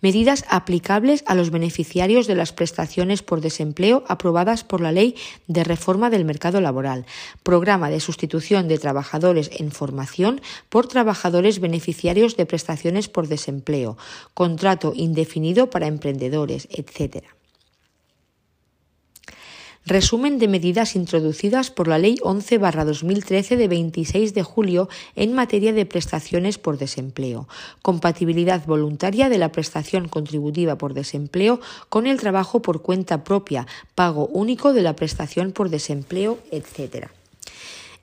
Medidas 0.00 0.44
aplicables 0.48 1.24
a 1.26 1.34
los 1.34 1.50
beneficiarios 1.50 2.26
de 2.26 2.36
las 2.36 2.52
prestaciones 2.52 3.22
por 3.22 3.40
desempleo 3.40 4.04
aprobadas 4.06 4.62
por 4.62 4.80
la 4.80 4.92
Ley 4.92 5.16
de 5.48 5.64
Reforma 5.64 6.08
del 6.08 6.24
Mercado 6.24 6.60
Laboral. 6.60 7.04
Programa 7.42 7.90
de 7.90 7.98
sustitución 7.98 8.68
de 8.68 8.78
trabajadores 8.78 9.50
en 9.58 9.72
formación 9.72 10.40
por 10.68 10.86
trabajadores 10.86 11.58
beneficiarios 11.58 12.36
de 12.36 12.46
prestaciones 12.46 13.08
por 13.08 13.26
desempleo. 13.26 13.96
Contrato 14.34 14.92
indefinido 14.94 15.70
para 15.70 15.88
emprendedores, 15.88 16.68
etc. 16.70 17.37
Resumen 19.88 20.38
de 20.38 20.48
medidas 20.48 20.96
introducidas 20.96 21.70
por 21.70 21.88
la 21.88 21.96
Ley 21.96 22.16
11-2013 22.16 23.56
de 23.56 23.68
26 23.68 24.34
de 24.34 24.42
julio 24.42 24.90
en 25.16 25.32
materia 25.32 25.72
de 25.72 25.86
prestaciones 25.86 26.58
por 26.58 26.76
desempleo. 26.76 27.48
Compatibilidad 27.80 28.66
voluntaria 28.66 29.30
de 29.30 29.38
la 29.38 29.50
prestación 29.50 30.06
contributiva 30.06 30.76
por 30.76 30.92
desempleo 30.92 31.62
con 31.88 32.06
el 32.06 32.20
trabajo 32.20 32.60
por 32.60 32.82
cuenta 32.82 33.24
propia, 33.24 33.66
pago 33.94 34.26
único 34.26 34.74
de 34.74 34.82
la 34.82 34.94
prestación 34.94 35.52
por 35.52 35.70
desempleo, 35.70 36.38
etc 36.50 37.08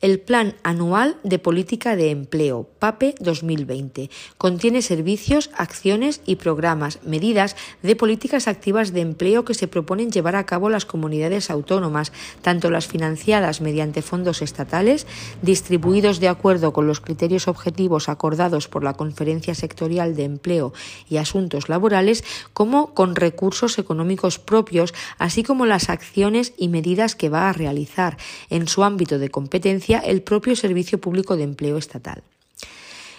el 0.02 0.20
Plan 0.20 0.56
Anual 0.64 1.18
de 1.24 1.40
Política 1.40 1.96
de 1.96 2.12
Empleo, 2.12 2.70
PAPE 2.80 3.16
2020. 3.20 4.10
Contiene 4.38 4.82
servicios, 4.82 5.50
acciones 5.56 6.22
y 6.26 6.36
programas, 6.36 7.00
medidas 7.04 7.56
de 7.82 7.96
políticas 7.96 8.48
activas 8.48 8.94
de 8.94 9.02
empleo 9.02 9.46
que 9.46 9.54
se 9.54 9.68
proponen 9.68 10.12
llevar 10.12 10.36
a 10.36 10.46
cabo 10.46 10.70
las 10.70 10.86
comunidades 10.86 11.50
autónomas, 11.50 12.12
tanto 12.42 12.70
las 12.70 12.88
financiadas 12.88 13.62
mediante 13.62 14.02
fondos 14.02 14.42
estatales, 14.42 15.08
distribuidos 15.42 16.20
de 16.20 16.28
acuerdo 16.28 16.74
con 16.74 16.88
los 16.88 17.00
criterios 17.00 17.48
objetivos 17.48 18.10
acordados 18.10 18.68
por 18.68 18.84
la 18.84 18.94
Conferencia 18.94 19.56
Sectorial 19.56 20.16
de 20.16 20.24
Empleo 20.24 20.74
y 21.10 21.18
Asuntos 21.18 21.70
Laborales, 21.70 22.24
como 22.54 22.94
con 22.94 23.16
recursos 23.16 23.80
económicos 23.80 24.40
propios, 24.40 24.94
así 25.18 25.44
como 25.44 25.66
las 25.66 25.90
acciones 25.90 26.54
y 26.58 26.68
medidas 26.68 27.16
que 27.16 27.30
va 27.30 27.50
a 27.50 27.54
realizar 27.54 28.18
en 28.50 28.68
su 28.68 28.84
ámbito 28.84 29.20
de 29.20 29.30
competencia 29.30 29.85
el 29.94 30.22
propio 30.22 30.56
Servicio 30.56 31.00
Público 31.00 31.38
de 31.38 31.44
Empleo 31.44 31.78
Estatal 31.78 32.24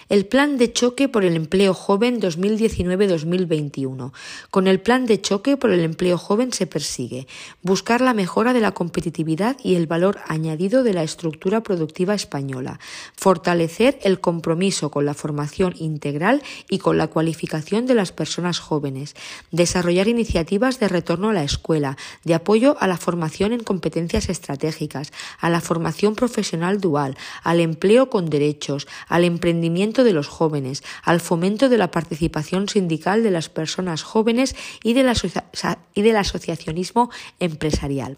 el 0.09 0.25
Plan 0.25 0.57
de 0.57 0.71
Choque 0.71 1.09
por 1.09 1.25
el 1.25 1.35
Empleo 1.35 1.73
Joven 1.73 2.21
2019-2021. 2.21 4.13
Con 4.49 4.67
el 4.67 4.79
Plan 4.79 5.05
de 5.05 5.19
Choque 5.19 5.57
por 5.57 5.71
el 5.71 5.81
Empleo 5.81 6.17
Joven 6.17 6.53
se 6.53 6.65
persigue. 6.65 7.27
Buscar 7.61 7.99
la 7.99 8.13
mejora 8.13 8.53
de 8.53 8.61
la 8.61 8.71
competitividad 8.71 9.57
y 9.61 9.75
el 9.75 9.85
valor 9.85 10.19
añadido 10.27 10.83
de 10.83 10.93
la 10.93 11.03
estructura 11.03 11.61
productiva 11.61 12.13
española, 12.13 12.79
fortalecer 13.15 13.99
el 14.01 14.21
compromiso 14.21 14.91
con 14.91 15.05
la 15.05 15.13
formación 15.13 15.73
integral 15.77 16.41
y 16.69 16.77
con 16.77 16.97
la 16.97 17.07
cualificación 17.07 17.85
de 17.85 17.95
las 17.95 18.13
personas 18.13 18.59
jóvenes, 18.59 19.13
desarrollar 19.51 20.07
iniciativas 20.07 20.79
de 20.79 20.87
retorno 20.87 21.29
a 21.29 21.33
la 21.33 21.43
escuela, 21.43 21.97
de 22.23 22.33
apoyo 22.33 22.77
a 22.79 22.87
la 22.87 22.97
formación 22.97 23.51
en 23.51 23.63
competencias 23.63 24.29
estratégicas, 24.29 25.11
a 25.39 25.49
la 25.49 25.59
formación 25.59 26.15
profesional 26.15 26.79
dual, 26.79 27.17
al 27.43 27.59
empleo 27.59 28.09
con 28.09 28.29
derechos, 28.29 28.87
al 29.09 29.25
emprendimiento 29.25 29.96
de 30.03 30.13
los 30.13 30.27
jóvenes, 30.27 30.83
al 31.03 31.19
fomento 31.19 31.69
de 31.69 31.77
la 31.77 31.91
participación 31.91 32.69
sindical 32.69 33.23
de 33.23 33.31
las 33.31 33.49
personas 33.49 34.03
jóvenes 34.03 34.55
y, 34.83 34.93
del 34.93 36.15
asociacionismo 36.17 37.09
empresarial. 37.39 38.17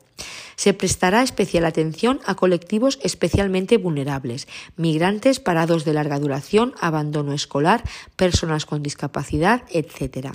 Se 0.56 0.74
prestará 0.74 1.24
especial 1.24 1.64
atención 1.64 2.20
a 2.26 2.36
colectivos 2.36 3.00
especialmente 3.02 3.78
vulnerables, 3.78 4.48
migrantes, 4.76 5.40
parados 5.40 5.86
de 5.86 5.94
larga 5.94 6.20
duración, 6.20 6.74
abandono 6.82 7.34
escolar, 7.34 7.84
personas 8.18 8.66
con 8.66 8.84
discapacidad, 8.84 9.64
etc. 9.72 10.34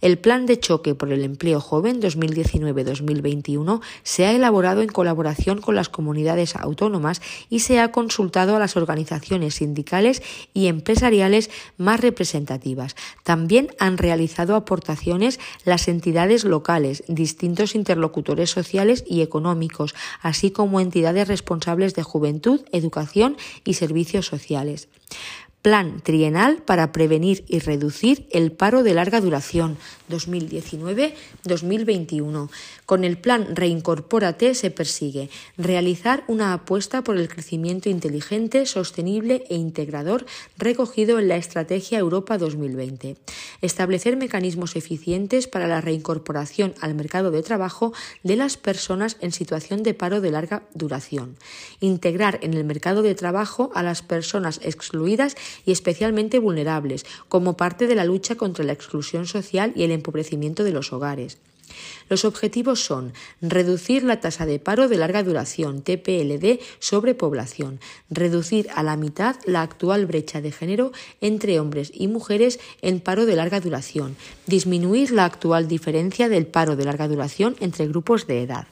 El 0.00 0.18
Plan 0.18 0.46
de 0.46 0.60
Choque 0.60 0.94
por 0.94 1.12
el 1.12 1.24
Empleo 1.24 1.60
Joven 1.60 2.00
2019-2021 2.00 3.80
se 4.04 4.26
ha 4.26 4.32
elaborado 4.32 4.82
en 4.82 4.88
colaboración 4.88 5.60
con 5.60 5.74
las 5.74 5.88
comunidades 5.88 6.54
autónomas 6.54 7.20
y 7.50 7.60
se 7.60 7.80
ha 7.80 7.90
consultado 7.90 8.54
a 8.54 8.60
las 8.60 8.76
organizaciones 8.76 9.56
sindicales 9.56 10.22
y 10.52 10.68
empresariales 10.68 10.83
más 11.76 12.00
representativas. 12.00 12.96
También 13.22 13.68
han 13.78 13.98
realizado 13.98 14.54
aportaciones 14.54 15.40
las 15.64 15.88
entidades 15.88 16.44
locales, 16.44 17.04
distintos 17.08 17.74
interlocutores 17.74 18.50
sociales 18.50 19.04
y 19.06 19.22
económicos, 19.22 19.94
así 20.20 20.50
como 20.50 20.80
entidades 20.80 21.28
responsables 21.28 21.94
de 21.94 22.02
juventud, 22.02 22.60
educación 22.72 23.36
y 23.64 23.74
servicios 23.74 24.26
sociales. 24.26 24.88
Plan 25.64 26.00
trienal 26.02 26.62
para 26.62 26.92
prevenir 26.92 27.44
y 27.48 27.58
reducir 27.58 28.28
el 28.30 28.52
paro 28.52 28.82
de 28.82 28.92
larga 28.92 29.22
duración 29.22 29.78
2019-2021. 30.10 32.50
Con 32.86 33.02
el 33.04 33.16
plan 33.16 33.56
Reincorpórate 33.56 34.54
se 34.54 34.70
persigue 34.70 35.30
realizar 35.56 36.22
una 36.28 36.52
apuesta 36.52 37.02
por 37.02 37.16
el 37.16 37.28
crecimiento 37.28 37.88
inteligente, 37.88 38.66
sostenible 38.66 39.44
e 39.48 39.56
integrador 39.56 40.26
recogido 40.58 41.18
en 41.18 41.28
la 41.28 41.36
Estrategia 41.36 41.98
Europa 41.98 42.36
2020. 42.36 43.16
Establecer 43.62 44.18
mecanismos 44.18 44.76
eficientes 44.76 45.48
para 45.48 45.66
la 45.66 45.80
reincorporación 45.80 46.74
al 46.82 46.94
mercado 46.94 47.30
de 47.30 47.42
trabajo 47.42 47.94
de 48.22 48.36
las 48.36 48.58
personas 48.58 49.16
en 49.20 49.32
situación 49.32 49.82
de 49.82 49.94
paro 49.94 50.20
de 50.20 50.30
larga 50.30 50.62
duración. 50.74 51.36
Integrar 51.80 52.38
en 52.42 52.52
el 52.52 52.64
mercado 52.64 53.00
de 53.00 53.14
trabajo 53.14 53.70
a 53.74 53.82
las 53.82 54.02
personas 54.02 54.60
excluidas 54.62 55.36
y 55.64 55.72
especialmente 55.72 56.38
vulnerables, 56.38 57.06
como 57.30 57.56
parte 57.56 57.86
de 57.86 57.94
la 57.94 58.04
lucha 58.04 58.34
contra 58.34 58.64
la 58.64 58.74
exclusión 58.74 59.26
social 59.26 59.72
y 59.74 59.84
el 59.84 59.90
empobrecimiento 59.90 60.64
de 60.64 60.72
los 60.72 60.92
hogares. 60.92 61.38
Los 62.08 62.24
objetivos 62.24 62.84
son 62.84 63.12
reducir 63.40 64.04
la 64.04 64.20
tasa 64.20 64.46
de 64.46 64.58
paro 64.58 64.88
de 64.88 64.96
larga 64.96 65.22
duración, 65.22 65.82
TPLD, 65.82 66.60
sobre 66.78 67.14
población, 67.14 67.80
reducir 68.10 68.68
a 68.74 68.82
la 68.82 68.96
mitad 68.96 69.36
la 69.46 69.62
actual 69.62 70.06
brecha 70.06 70.40
de 70.40 70.52
género 70.52 70.92
entre 71.20 71.60
hombres 71.60 71.90
y 71.94 72.08
mujeres 72.08 72.60
en 72.82 73.00
paro 73.00 73.26
de 73.26 73.36
larga 73.36 73.60
duración, 73.60 74.16
disminuir 74.46 75.10
la 75.10 75.24
actual 75.24 75.68
diferencia 75.68 76.28
del 76.28 76.46
paro 76.46 76.76
de 76.76 76.84
larga 76.84 77.08
duración 77.08 77.56
entre 77.60 77.86
grupos 77.86 78.26
de 78.26 78.42
edad. 78.42 78.66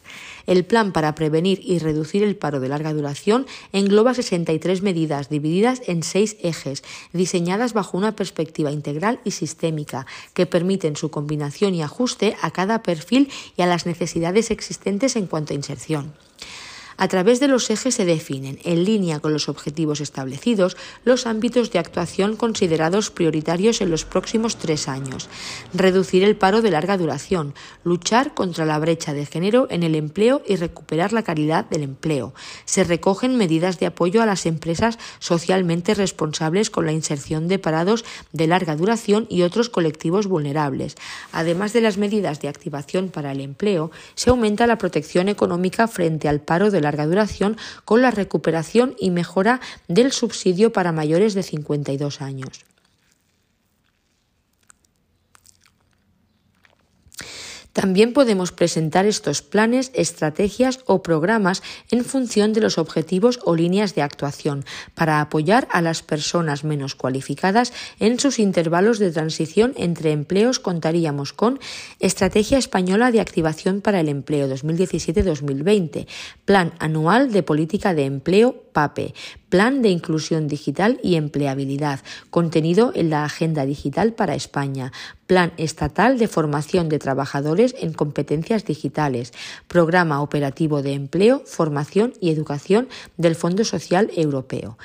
El 0.46 0.64
plan 0.64 0.92
para 0.92 1.14
prevenir 1.14 1.60
y 1.62 1.78
reducir 1.78 2.22
el 2.22 2.36
paro 2.36 2.60
de 2.60 2.68
larga 2.68 2.92
duración 2.92 3.46
engloba 3.72 4.14
63 4.14 4.82
medidas 4.82 5.28
divididas 5.28 5.82
en 5.86 6.02
seis 6.02 6.36
ejes, 6.42 6.82
diseñadas 7.12 7.72
bajo 7.72 7.96
una 7.98 8.16
perspectiva 8.16 8.72
integral 8.72 9.20
y 9.24 9.32
sistémica, 9.32 10.06
que 10.34 10.46
permiten 10.46 10.96
su 10.96 11.10
combinación 11.10 11.74
y 11.74 11.82
ajuste 11.82 12.36
a 12.42 12.50
cada 12.50 12.82
perfil 12.82 13.30
y 13.56 13.62
a 13.62 13.66
las 13.66 13.86
necesidades 13.86 14.50
existentes 14.50 15.16
en 15.16 15.26
cuanto 15.26 15.52
a 15.52 15.56
inserción. 15.56 16.12
A 17.02 17.08
través 17.08 17.40
de 17.40 17.48
los 17.48 17.68
ejes 17.68 17.96
se 17.96 18.04
definen, 18.04 18.60
en 18.62 18.84
línea 18.84 19.18
con 19.18 19.32
los 19.32 19.48
objetivos 19.48 20.00
establecidos, 20.00 20.76
los 21.04 21.26
ámbitos 21.26 21.72
de 21.72 21.80
actuación 21.80 22.36
considerados 22.36 23.10
prioritarios 23.10 23.80
en 23.80 23.90
los 23.90 24.04
próximos 24.04 24.56
tres 24.56 24.86
años. 24.86 25.28
Reducir 25.74 26.22
el 26.22 26.36
paro 26.36 26.62
de 26.62 26.70
larga 26.70 26.96
duración, 26.96 27.54
luchar 27.82 28.34
contra 28.34 28.66
la 28.66 28.78
brecha 28.78 29.14
de 29.14 29.26
género 29.26 29.66
en 29.68 29.82
el 29.82 29.96
empleo 29.96 30.42
y 30.46 30.54
recuperar 30.54 31.12
la 31.12 31.24
calidad 31.24 31.64
del 31.64 31.82
empleo. 31.82 32.34
Se 32.66 32.84
recogen 32.84 33.36
medidas 33.36 33.80
de 33.80 33.86
apoyo 33.86 34.22
a 34.22 34.26
las 34.26 34.46
empresas 34.46 34.96
socialmente 35.18 35.94
responsables 35.94 36.70
con 36.70 36.86
la 36.86 36.92
inserción 36.92 37.48
de 37.48 37.58
parados 37.58 38.04
de 38.30 38.46
larga 38.46 38.76
duración 38.76 39.26
y 39.28 39.42
otros 39.42 39.70
colectivos 39.70 40.28
vulnerables. 40.28 40.94
Además 41.32 41.72
de 41.72 41.80
las 41.80 41.98
medidas 41.98 42.40
de 42.40 42.46
activación 42.46 43.08
para 43.08 43.32
el 43.32 43.40
empleo, 43.40 43.90
se 44.14 44.30
aumenta 44.30 44.68
la 44.68 44.78
protección 44.78 45.28
económica 45.28 45.88
frente 45.88 46.28
al 46.28 46.40
paro 46.40 46.70
de 46.70 46.80
larga 46.80 46.91
duración 47.06 47.56
con 47.84 48.02
la 48.02 48.10
recuperación 48.10 48.94
y 48.98 49.10
mejora 49.10 49.60
del 49.88 50.12
subsidio 50.12 50.72
para 50.72 50.92
mayores 50.92 51.34
de 51.34 51.42
52 51.42 52.20
años. 52.20 52.64
También 57.72 58.12
podemos 58.12 58.52
presentar 58.52 59.06
estos 59.06 59.40
planes, 59.40 59.90
estrategias 59.94 60.80
o 60.86 61.02
programas 61.02 61.62
en 61.90 62.04
función 62.04 62.52
de 62.52 62.60
los 62.60 62.76
objetivos 62.76 63.40
o 63.44 63.56
líneas 63.56 63.94
de 63.94 64.02
actuación 64.02 64.64
para 64.94 65.20
apoyar 65.20 65.68
a 65.70 65.80
las 65.80 66.02
personas 66.02 66.64
menos 66.64 66.94
cualificadas 66.94 67.72
en 67.98 68.20
sus 68.20 68.38
intervalos 68.38 68.98
de 68.98 69.10
transición 69.10 69.72
entre 69.76 70.12
empleos. 70.12 70.58
Contaríamos 70.58 71.32
con 71.32 71.60
Estrategia 71.98 72.58
Española 72.58 73.10
de 73.10 73.20
Activación 73.20 73.80
para 73.80 74.00
el 74.00 74.08
Empleo 74.08 74.48
2017-2020, 74.48 76.06
Plan 76.44 76.72
Anual 76.78 77.32
de 77.32 77.42
Política 77.42 77.94
de 77.94 78.04
Empleo 78.04 78.64
PAPE, 78.72 79.14
Plan 79.52 79.82
de 79.82 79.90
Inclusión 79.90 80.48
Digital 80.48 80.98
y 81.02 81.16
Empleabilidad, 81.16 82.00
contenido 82.30 82.90
en 82.94 83.10
la 83.10 83.26
Agenda 83.26 83.66
Digital 83.66 84.14
para 84.14 84.34
España, 84.34 84.92
Plan 85.26 85.52
Estatal 85.58 86.18
de 86.18 86.26
Formación 86.26 86.88
de 86.88 86.98
Trabajadores 86.98 87.74
en 87.78 87.92
Competencias 87.92 88.64
Digitales, 88.64 89.34
Programa 89.68 90.22
Operativo 90.22 90.80
de 90.80 90.94
Empleo, 90.94 91.42
Formación 91.44 92.14
y 92.18 92.30
Educación 92.30 92.88
del 93.18 93.34
Fondo 93.34 93.66
Social 93.66 94.10
Europeo. 94.16 94.78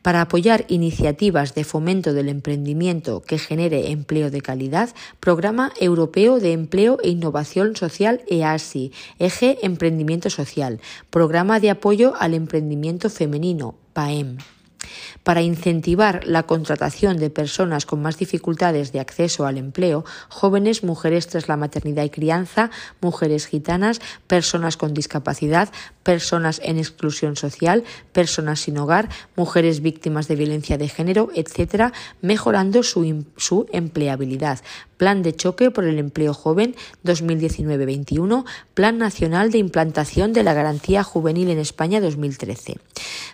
Para 0.00 0.20
apoyar 0.20 0.64
iniciativas 0.68 1.56
de 1.56 1.64
fomento 1.64 2.12
del 2.12 2.28
emprendimiento 2.28 3.20
que 3.20 3.38
genere 3.38 3.90
empleo 3.90 4.30
de 4.30 4.42
calidad, 4.42 4.90
Programa 5.18 5.72
Europeo 5.80 6.38
de 6.38 6.52
Empleo 6.52 6.98
e 7.02 7.08
Innovación 7.08 7.74
Social 7.74 8.22
EASI, 8.28 8.92
Eje 9.18 9.58
Emprendimiento 9.62 10.30
Social, 10.30 10.80
Programa 11.10 11.58
de 11.58 11.70
Apoyo 11.70 12.14
al 12.16 12.34
Emprendimiento 12.34 13.10
Femenino, 13.10 13.74
PAEM 13.94 14.38
para 15.22 15.42
incentivar 15.42 16.26
la 16.26 16.44
contratación 16.44 17.16
de 17.16 17.30
personas 17.30 17.86
con 17.86 18.02
más 18.02 18.18
dificultades 18.18 18.92
de 18.92 19.00
acceso 19.00 19.46
al 19.46 19.58
empleo, 19.58 20.04
jóvenes, 20.28 20.84
mujeres 20.84 21.26
tras 21.26 21.48
la 21.48 21.56
maternidad 21.56 22.04
y 22.04 22.10
crianza, 22.10 22.70
mujeres 23.00 23.46
gitanas, 23.46 24.00
personas 24.26 24.76
con 24.76 24.94
discapacidad, 24.94 25.70
personas 26.02 26.60
en 26.62 26.78
exclusión 26.78 27.36
social, 27.36 27.82
personas 28.12 28.60
sin 28.60 28.78
hogar, 28.78 29.08
mujeres 29.36 29.80
víctimas 29.80 30.28
de 30.28 30.36
violencia 30.36 30.78
de 30.78 30.88
género, 30.88 31.30
etc., 31.34 31.92
mejorando 32.20 32.82
su, 32.82 33.24
su 33.36 33.66
empleabilidad. 33.72 34.60
Plan 34.96 35.22
de 35.22 35.34
choque 35.34 35.70
por 35.70 35.84
el 35.84 35.98
empleo 35.98 36.34
joven 36.34 36.76
2019-21, 37.04 38.44
Plan 38.74 38.98
Nacional 38.98 39.50
de 39.50 39.58
Implantación 39.58 40.32
de 40.32 40.44
la 40.44 40.54
Garantía 40.54 41.02
Juvenil 41.02 41.50
en 41.50 41.58
España 41.58 42.00
2013. 42.00 42.76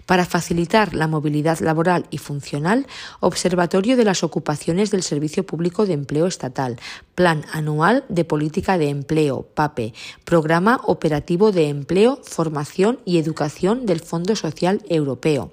Para 0.07 0.25
facilitar 0.25 0.95
la 0.95 1.07
movilidad 1.07 1.40
laboral 1.61 2.07
y 2.11 2.19
funcional, 2.19 2.87
Observatorio 3.21 3.97
de 3.97 4.05
las 4.05 4.23
Ocupaciones 4.23 4.91
del 4.91 5.03
Servicio 5.03 5.45
Público 5.45 5.87
de 5.87 5.95
Empleo 5.95 6.27
Estatal, 6.27 6.79
Plan 7.15 7.45
Anual 7.53 8.05
de 8.09 8.25
Política 8.25 8.79
de 8.79 8.89
Empleo, 8.89 9.43
PAPE, 9.55 9.95
Programa 10.25 10.81
Operativo 10.85 11.53
de 11.53 11.69
Empleo, 11.69 12.21
Formación 12.23 13.01
y 13.05 13.19
Educación 13.19 13.87
del 13.87 14.01
Fondo 14.01 14.37
Social 14.37 14.83
Europeo 14.89 15.51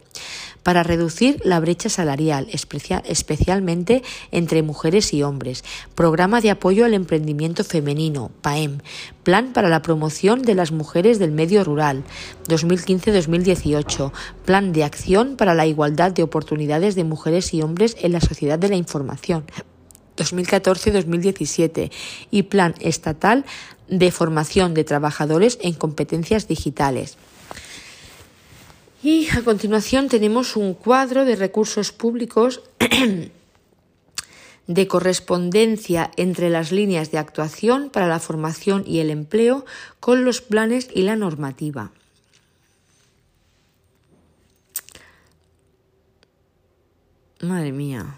para 0.68 0.84
reducir 0.84 1.40
la 1.46 1.62
brecha 1.62 1.88
salarial, 1.88 2.50
especialmente 2.52 4.04
entre 4.32 4.64
mujeres 4.64 5.14
y 5.14 5.24
hombres. 5.24 5.64
Programa 5.96 6.42
de 6.42 6.50
apoyo 6.50 6.84
al 6.84 6.94
emprendimiento 6.94 7.64
femenino, 7.64 8.32
PAEM. 8.42 8.80
Plan 9.24 9.54
para 9.54 9.70
la 9.70 9.82
promoción 9.82 10.42
de 10.42 10.56
las 10.56 10.74
mujeres 10.74 11.20
del 11.20 11.32
medio 11.32 11.64
rural, 11.64 12.04
2015-2018. 12.50 14.12
Plan 14.44 14.74
de 14.74 14.84
acción 14.84 15.38
para 15.38 15.54
la 15.54 15.66
igualdad 15.66 16.12
de 16.12 16.24
oportunidades 16.24 16.96
de 16.96 17.06
mujeres 17.06 17.54
y 17.54 17.62
hombres 17.62 17.96
en 18.02 18.12
la 18.12 18.20
sociedad 18.20 18.60
de 18.60 18.68
la 18.68 18.76
información. 18.76 19.46
2014-2017 20.18 21.92
y 22.30 22.44
Plan 22.44 22.76
Estatal 22.82 23.46
de 23.88 24.12
Formación 24.12 24.74
de 24.74 24.84
Trabajadores 24.84 25.60
en 25.62 25.76
Competencias 25.76 26.50
Digitales. 26.50 27.18
Y 29.04 29.30
a 29.30 29.44
continuación 29.44 30.10
tenemos 30.10 30.56
un 30.56 30.74
cuadro 30.74 31.24
de 31.24 31.36
recursos 31.36 31.92
públicos 31.92 32.62
de 34.68 34.88
correspondencia 34.88 36.12
entre 36.18 36.50
las 36.50 36.72
líneas 36.72 37.12
de 37.12 37.20
actuación 37.20 37.90
para 37.90 38.08
la 38.08 38.20
formación 38.20 38.84
y 38.88 39.00
el 39.00 39.12
empleo 39.12 39.66
con 40.00 40.26
los 40.26 40.42
planes 40.42 40.90
y 40.94 41.04
la 41.04 41.16
normativa. 41.16 41.92
Madre 47.42 47.72
mía. 47.72 48.16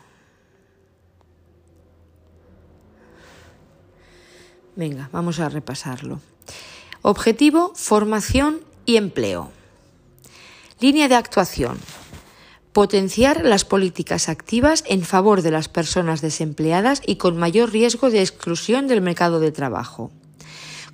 Venga, 4.78 5.10
vamos 5.12 5.42
a 5.42 5.50
repasarlo. 5.50 6.22
Objetivo, 7.02 7.74
formación 7.76 8.62
y 8.86 8.96
empleo. 8.96 9.52
Línea 10.82 11.10
de 11.10 11.16
actuación. 11.16 11.78
Potenciar 12.72 13.44
las 13.44 13.66
políticas 13.66 14.30
activas 14.30 14.86
en 14.88 15.02
favor 15.02 15.42
de 15.42 15.52
las 15.52 15.68
personas 15.68 16.22
desempleadas 16.22 17.02
y 17.06 17.18
con 17.18 17.36
mayor 17.36 17.74
riesgo 17.74 18.10
de 18.10 18.22
exclusión 18.22 18.88
del 18.88 19.02
mercado 19.02 19.42
de 19.42 19.52
trabajo. 19.52 20.10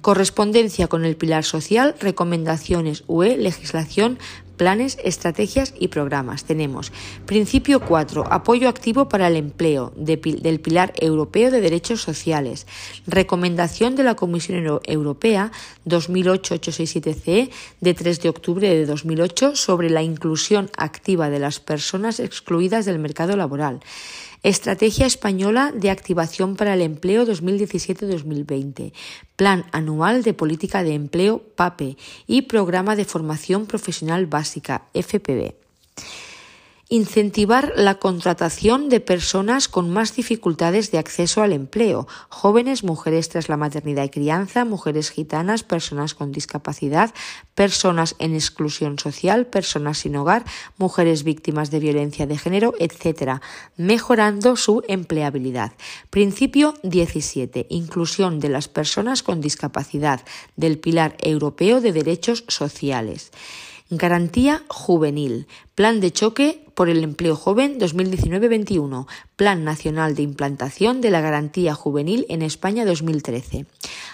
Correspondencia 0.02 0.88
con 0.88 1.06
el 1.06 1.16
pilar 1.16 1.44
social, 1.44 1.94
recomendaciones 2.00 3.04
UE, 3.06 3.38
legislación 3.38 4.18
planes, 4.56 4.98
estrategias 5.04 5.74
y 5.80 5.90
programas. 5.90 6.46
Tenemos 6.46 6.92
principio 7.26 7.80
4, 7.80 8.26
apoyo 8.32 8.70
activo 8.70 9.10
para 9.10 9.28
el 9.28 9.36
empleo 9.36 9.94
del 9.96 10.60
Pilar 10.60 10.94
Europeo 11.00 11.52
de 11.52 11.62
Derechos 11.62 12.02
Sociales, 12.02 12.68
recomendación 13.08 13.96
de 13.96 14.04
la 14.04 14.16
Comisión 14.16 14.80
Europea 14.86 15.52
2008-867-CE 15.86 17.50
de 17.82 17.94
3 17.94 18.22
de 18.22 18.30
octubre 18.30 18.70
de 18.70 18.86
2008 18.86 19.56
sobre 19.56 19.90
la 19.90 20.04
inclusión 20.04 20.70
activa 20.78 21.30
de 21.30 21.40
las 21.40 21.60
personas 21.60 22.20
excluidas 22.20 22.86
del 22.86 23.00
mercado 23.00 23.36
laboral. 23.36 23.82
Estrategia 24.46 25.08
Española 25.08 25.72
de 25.74 25.90
Activación 25.90 26.56
para 26.56 26.76
el 26.76 26.84
Empleo 26.84 27.26
2017-2020, 27.26 28.94
Plan 29.36 29.66
Anual 29.72 30.22
de 30.22 30.36
Política 30.36 30.84
de 30.84 30.94
Empleo 30.94 31.42
PAPE 31.56 31.98
y 32.28 32.44
Programa 32.44 32.96
de 32.96 33.06
Formación 33.06 33.66
Profesional 33.66 34.28
Básica 34.28 34.84
FPB. 34.94 35.56
Incentivar 36.88 37.74
la 37.76 37.96
contratación 37.96 38.90
de 38.90 39.00
personas 39.00 39.68
con 39.68 39.90
más 39.90 40.16
dificultades 40.16 40.92
de 40.92 41.00
acceso 41.00 41.42
al 41.42 41.52
empleo, 41.52 42.08
jóvenes, 42.30 42.84
mujeres 42.84 43.28
tras 43.28 43.50
la 43.50 43.58
maternidad 43.58 44.04
y 44.04 44.10
crianza, 44.10 44.66
mujeres 44.66 45.10
gitanas, 45.10 45.64
personas 45.64 46.14
con 46.14 46.32
discapacidad, 46.32 47.12
personas 47.56 48.16
en 48.20 48.36
exclusión 48.36 49.00
social, 49.00 49.48
personas 49.48 49.98
sin 49.98 50.16
hogar, 50.16 50.46
mujeres 50.78 51.24
víctimas 51.24 51.72
de 51.72 51.80
violencia 51.80 52.28
de 52.28 52.38
género, 52.38 52.76
etc., 52.78 53.42
mejorando 53.78 54.56
su 54.56 54.84
empleabilidad. 54.88 55.72
Principio 56.12 56.76
17. 56.84 57.66
Inclusión 57.70 58.40
de 58.40 58.50
las 58.50 58.68
personas 58.68 59.24
con 59.24 59.42
discapacidad 59.42 60.22
del 60.56 60.78
Pilar 60.78 61.18
Europeo 61.20 61.82
de 61.82 61.94
Derechos 61.94 62.44
Sociales. 62.48 63.32
Garantía 63.92 64.64
Juvenil. 64.68 65.48
Plan 65.76 66.00
de 66.00 66.14
choque 66.14 66.66
por 66.74 66.88
el 66.88 67.04
empleo 67.04 67.36
joven 67.36 67.80
2019-21, 67.80 69.08
Plan 69.36 69.66
Nacional 69.66 70.16
de 70.16 70.22
Implantación 70.24 71.02
de 71.02 71.10
la 71.10 71.20
Garantía 71.20 71.76
Juvenil 71.76 72.26
en 72.30 72.42
España 72.42 72.86
2013. 72.86 73.66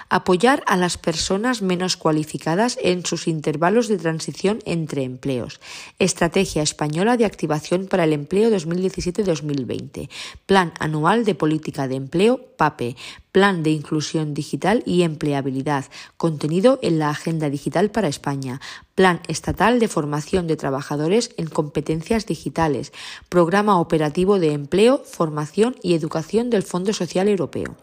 Apoyar 0.10 0.64
a 0.66 0.76
las 0.76 0.98
personas 0.98 1.62
menos 1.62 1.98
cualificadas 1.98 2.78
en 2.82 3.06
sus 3.06 3.28
intervalos 3.28 3.88
de 3.88 3.98
transición 3.98 4.60
entre 4.66 5.04
empleos. 5.04 5.60
Estrategia 6.00 6.64
Española 6.64 7.16
de 7.16 7.26
Activación 7.26 7.88
para 7.88 8.06
el 8.06 8.14
Empleo 8.14 8.50
2017-2020. 8.52 10.10
Plan 10.46 10.74
Anual 10.80 11.26
de 11.26 11.36
Política 11.36 11.88
de 11.88 11.96
Empleo, 11.96 12.42
PAPE. 12.58 12.96
Plan 13.32 13.64
de 13.64 13.70
Inclusión 13.70 14.34
Digital 14.34 14.84
y 14.86 15.04
Empleabilidad, 15.04 15.86
contenido 16.18 16.80
en 16.82 17.00
la 17.00 17.10
Agenda 17.10 17.50
Digital 17.50 17.90
para 17.90 18.10
España. 18.10 18.60
Plan 18.94 19.22
Estatal 19.30 19.80
de 19.80 19.88
Formación 19.88 20.48
de 20.48 20.58
Trabajadores 20.58 21.32
en 21.38 21.48
Competencias 21.52 22.26
Digitales. 22.26 22.92
Programa 23.30 23.80
Operativo 23.80 24.40
de 24.40 24.54
Empleo, 24.54 25.04
Formación 25.06 25.76
y 25.84 25.94
Educación 25.94 26.50
del 26.50 26.64
Fondo 26.64 26.94
Social 26.94 27.28
Europeo. 27.28 27.76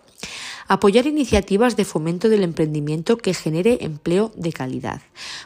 Apoyar 0.71 1.07
iniciativas 1.07 1.77
de 1.77 1.87
fomento 1.87 2.29
del 2.29 2.43
emprendimiento 2.43 3.17
que 3.17 3.33
genere 3.33 3.79
empleo 3.81 4.33
de 4.37 4.53
calidad. 4.53 5.01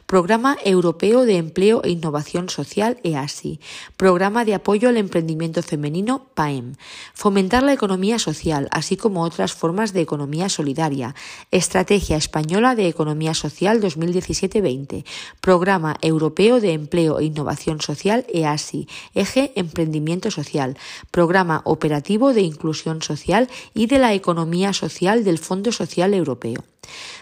Programa 0.07 0.59
Europeo 0.65 1.25
de 1.25 1.37
Empleo 1.37 1.81
e 1.85 1.91
Innovación 1.91 2.49
Social 2.49 2.99
EASI. 3.05 3.61
Programa 3.97 4.45
de 4.45 4.55
Apoyo 4.55 4.89
al 4.89 4.97
Emprendimiento 4.97 5.63
Femenino 5.63 6.27
PAEM. 6.35 6.75
Fomentar 7.15 7.63
la 7.63 7.73
economía 7.73 8.19
social, 8.19 8.67
así 8.73 8.97
como 8.97 9.23
otras 9.23 9.53
formas 9.53 9.93
de 9.93 10.01
economía 10.01 10.49
solidaria. 10.49 11.15
Estrategia 11.53 12.17
Española 12.17 12.75
de 12.75 12.89
Economía 12.89 13.35
Social 13.35 13.81
2017-20. 13.81 15.05
Programa 15.41 15.99
Europeo 16.03 16.61
de 16.61 16.73
Empleo 16.73 17.21
e 17.21 17.27
Innovación 17.27 17.81
Social 17.81 18.27
EASI. 18.29 18.89
Eje 19.15 19.53
Emprendimiento 19.55 20.33
Social. 20.33 20.77
Programa 21.13 21.63
Operativo 21.65 22.33
de 22.33 22.41
Inclusión 22.41 23.03
Social 23.03 23.49
y 23.73 23.87
de 23.87 24.01
la 24.01 24.15
Economía 24.15 24.73
Social 24.73 25.12
del 25.21 25.39
Fondo 25.39 25.71
Social 25.71 26.15
Europeo. 26.15 26.65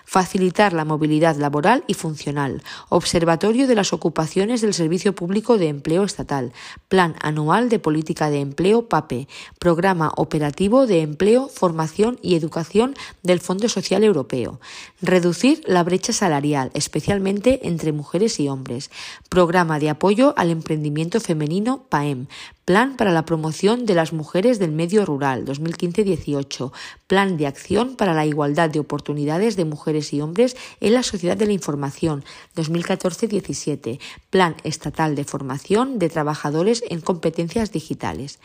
Facilitar 0.05 0.73
la 0.73 0.85
movilidad 0.85 1.37
laboral 1.37 1.85
y 1.87 1.95
funcional. 1.95 2.63
Observatorio 2.89 3.67
de 3.67 3.75
las 3.75 3.93
ocupaciones 3.93 4.61
del 4.61 4.75
Servicio 4.75 5.15
Público 5.15 5.57
de 5.57 5.69
Empleo 5.69 6.03
Estatal. 6.03 6.53
Plan 6.89 7.15
Anual 7.21 7.69
de 7.69 7.79
Política 7.79 8.31
de 8.31 8.41
Empleo 8.41 8.89
PAPE. 8.89 9.29
Programa 9.59 10.13
Operativo 10.17 10.87
de 10.87 11.03
Empleo, 11.03 11.49
Formación 11.49 12.19
y 12.23 12.35
Educación 12.35 12.95
del 13.23 13.41
Fondo 13.41 13.69
Social 13.69 14.03
Europeo. 14.03 14.61
Reducir 15.01 15.63
la 15.67 15.85
brecha 15.85 16.13
salarial, 16.13 16.71
especialmente 16.75 17.69
entre 17.69 17.93
mujeres 17.93 18.41
y 18.41 18.49
hombres. 18.49 18.91
Programa 19.29 19.79
de 19.79 19.91
apoyo 19.91 20.35
al 20.37 20.51
emprendimiento 20.51 21.21
femenino 21.21 21.85
PAEM. 21.89 22.27
Plan 22.65 22.97
para 22.97 23.11
la 23.11 23.25
promoción 23.25 23.85
de 23.85 23.95
las 23.95 24.13
mujeres 24.13 24.61
del 24.61 24.71
medio 24.71 25.05
rural 25.05 25.45
2015-18. 25.45 26.71
Plan 27.09 27.37
de 27.37 27.49
acción 27.49 27.97
para 27.97 28.15
la 28.15 28.27
igualdad 28.27 28.71
de 28.71 28.79
oportunidades 28.79 29.50
de 29.57 29.65
mujeres 29.65 30.13
y 30.13 30.21
hombres 30.21 30.57
en 30.81 30.95
la 30.95 31.03
sociedad 31.03 31.37
de 31.37 31.47
la 31.47 31.53
información 31.53 32.25
2014-17. 32.57 33.99
Plan 34.31 34.57
estatal 34.65 35.15
de 35.15 35.25
formación 35.25 35.99
de 35.99 36.09
trabajadores 36.09 36.83
en 36.89 37.01
competencias 37.01 37.73
digitales. 37.73 38.39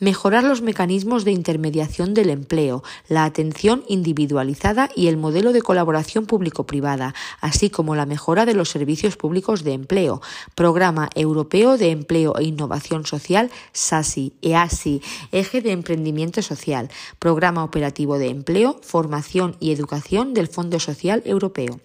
Mejorar 0.00 0.44
los 0.44 0.62
mecanismos 0.62 1.24
de 1.24 1.32
intermediación 1.32 2.14
del 2.14 2.30
empleo, 2.30 2.82
la 3.08 3.24
atención 3.24 3.84
individualizada 3.88 4.90
y 4.94 5.08
el 5.08 5.16
modelo 5.16 5.52
de 5.52 5.62
colaboración 5.62 6.26
público-privada, 6.26 7.14
así 7.40 7.70
como 7.70 7.94
la 7.94 8.06
mejora 8.06 8.46
de 8.46 8.54
los 8.54 8.70
servicios 8.70 9.16
públicos 9.16 9.64
de 9.64 9.72
empleo. 9.72 10.20
Programa 10.54 11.10
Europeo 11.14 11.78
de 11.78 11.90
Empleo 11.90 12.36
e 12.36 12.44
Innovación 12.44 13.06
Social 13.06 13.50
SASI, 13.72 14.32
EASI, 14.42 15.02
Eje 15.32 15.60
de 15.60 15.72
Emprendimiento 15.72 16.42
Social, 16.42 16.90
Programa 17.18 17.64
Operativo 17.64 18.18
de 18.18 18.28
Empleo, 18.28 18.80
Formación 18.82 19.56
y 19.60 19.72
Educación 19.72 20.34
Fondo 20.48 20.80
Social 20.80 21.22
Europeo. 21.24 21.80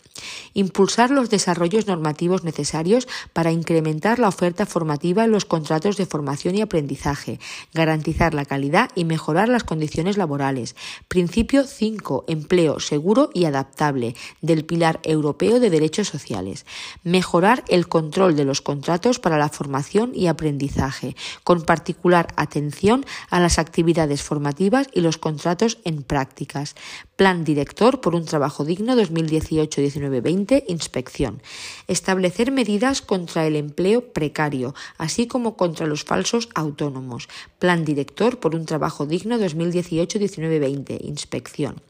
Impulsar 0.54 1.12
los 1.12 1.30
desarrollos 1.30 1.88
normativos 1.88 2.44
necesarios 2.44 3.08
para 3.34 3.52
incrementar 3.52 4.20
la 4.20 4.28
oferta 4.28 4.66
formativa 4.66 5.24
en 5.24 5.32
los 5.32 5.46
contratos 5.46 5.98
de 5.98 6.06
formación 6.06 6.56
y 6.56 6.62
aprendizaje, 6.62 7.40
garantizar 7.74 8.34
la 8.34 8.46
calidad 8.46 8.90
y 8.96 9.06
mejorar 9.06 9.50
las 9.50 9.64
condiciones 9.64 10.18
laborales. 10.18 10.76
Principio 11.08 11.64
5. 11.64 12.26
Empleo 12.28 12.80
seguro 12.80 13.30
y 13.34 13.46
adaptable 13.46 14.16
del 14.42 14.66
Pilar 14.66 15.00
Europeo 15.04 15.60
de 15.60 15.70
Derechos 15.70 16.08
Sociales. 16.08 16.66
Mejorar 17.04 17.64
el 17.68 17.88
control 17.88 18.36
de 18.36 18.46
los 18.46 18.62
contratos 18.62 19.20
para 19.20 19.38
la 19.38 19.50
formación 19.50 20.12
y 20.14 20.28
aprendizaje, 20.28 21.16
con 21.44 21.62
particular 21.62 22.28
atención 22.36 23.06
a 23.30 23.40
las 23.40 23.60
actividades 23.60 24.24
formativas 24.24 24.88
y 24.94 25.02
los 25.02 25.18
contratos 25.18 25.78
en 25.84 26.04
prácticas. 26.04 26.76
Plan 27.20 27.44
Director 27.44 28.00
por 28.00 28.16
un 28.16 28.24
Trabajo 28.24 28.64
Digno 28.64 28.96
2018-19-20, 28.96 30.64
Inspección. 30.70 31.42
Establecer 31.90 32.50
medidas 32.50 33.02
contra 33.02 33.46
el 33.46 33.58
empleo 33.58 34.14
precario, 34.14 34.74
así 34.98 35.28
como 35.28 35.58
contra 35.58 35.86
los 35.86 36.06
falsos 36.06 36.48
autónomos. 36.56 37.28
Plan 37.60 37.84
Director 37.84 38.40
por 38.40 38.56
un 38.56 38.66
Trabajo 38.66 39.06
Digno 39.06 39.38
2018-19-20, 39.38 40.98
Inspección. 41.04 41.82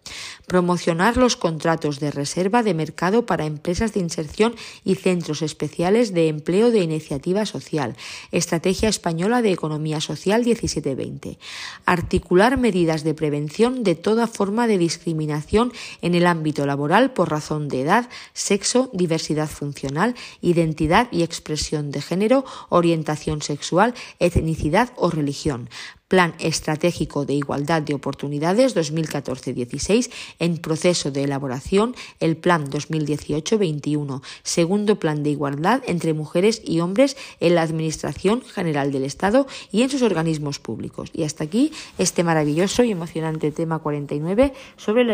Promocionar 0.49 1.15
los 1.15 1.35
contratos 1.35 1.99
de 1.99 2.09
reserva 2.09 2.63
de 2.63 2.73
mercado 2.73 3.27
para 3.27 3.45
empresas 3.45 3.93
de 3.93 3.99
inserción 3.99 4.55
y 4.83 4.95
centros 4.95 5.43
especiales 5.43 6.11
de 6.11 6.27
empleo 6.27 6.71
de 6.71 6.79
iniciativa 6.79 7.45
social. 7.45 7.95
Estrategia 8.31 8.89
Española 8.89 9.43
de 9.43 9.51
Economía 9.51 10.01
Social 10.01 10.43
17-20. 10.43 11.37
Articular 11.85 12.57
medidas 12.57 13.03
de 13.03 13.13
prevención 13.13 13.83
de 13.83 13.93
toda 13.93 14.25
forma 14.25 14.65
de 14.65 14.79
discriminación 14.79 15.71
en 16.01 16.15
el 16.15 16.25
ámbito 16.25 16.65
laboral 16.65 17.13
por 17.13 17.29
razón 17.29 17.67
de 17.69 17.81
edad, 17.81 18.09
sexo, 18.33 18.89
diversidad 18.91 19.49
funcional, 19.49 20.15
identidad 20.41 21.09
y 21.11 21.21
expresión 21.21 21.91
de 21.91 22.01
género, 22.01 22.43
orientación 22.69 23.43
sexual, 23.43 23.93
etnicidad 24.17 24.93
o 24.95 25.11
religión. 25.11 25.69
Plan 26.09 26.33
Estratégico 26.39 27.23
de 27.23 27.35
Igualdad 27.35 27.81
de 27.81 27.93
Oportunidades 27.93 28.75
2014-16 28.75 30.11
en 30.39 30.57
proceso 30.57 31.11
de 31.11 31.23
elaboración, 31.23 31.95
el 32.19 32.35
Plan 32.35 32.69
2018-21, 32.69 34.21
segundo 34.43 34.99
Plan 34.99 35.23
de 35.23 35.29
Igualdad 35.29 35.81
entre 35.85 36.13
mujeres 36.13 36.61
y 36.65 36.81
hombres 36.81 37.15
en 37.39 37.55
la 37.55 37.61
Administración 37.61 38.41
General 38.41 38.91
del 38.91 39.05
Estado 39.05 39.47
y 39.71 39.83
en 39.83 39.89
sus 39.89 40.01
organismos 40.01 40.59
públicos. 40.59 41.11
Y 41.13 41.23
hasta 41.23 41.45
aquí 41.45 41.71
este 41.97 42.23
maravilloso 42.23 42.83
y 42.83 42.91
emocionante 42.91 43.51
tema 43.51 43.79
49 43.79 44.51
sobre 44.75 45.05
la 45.05 45.07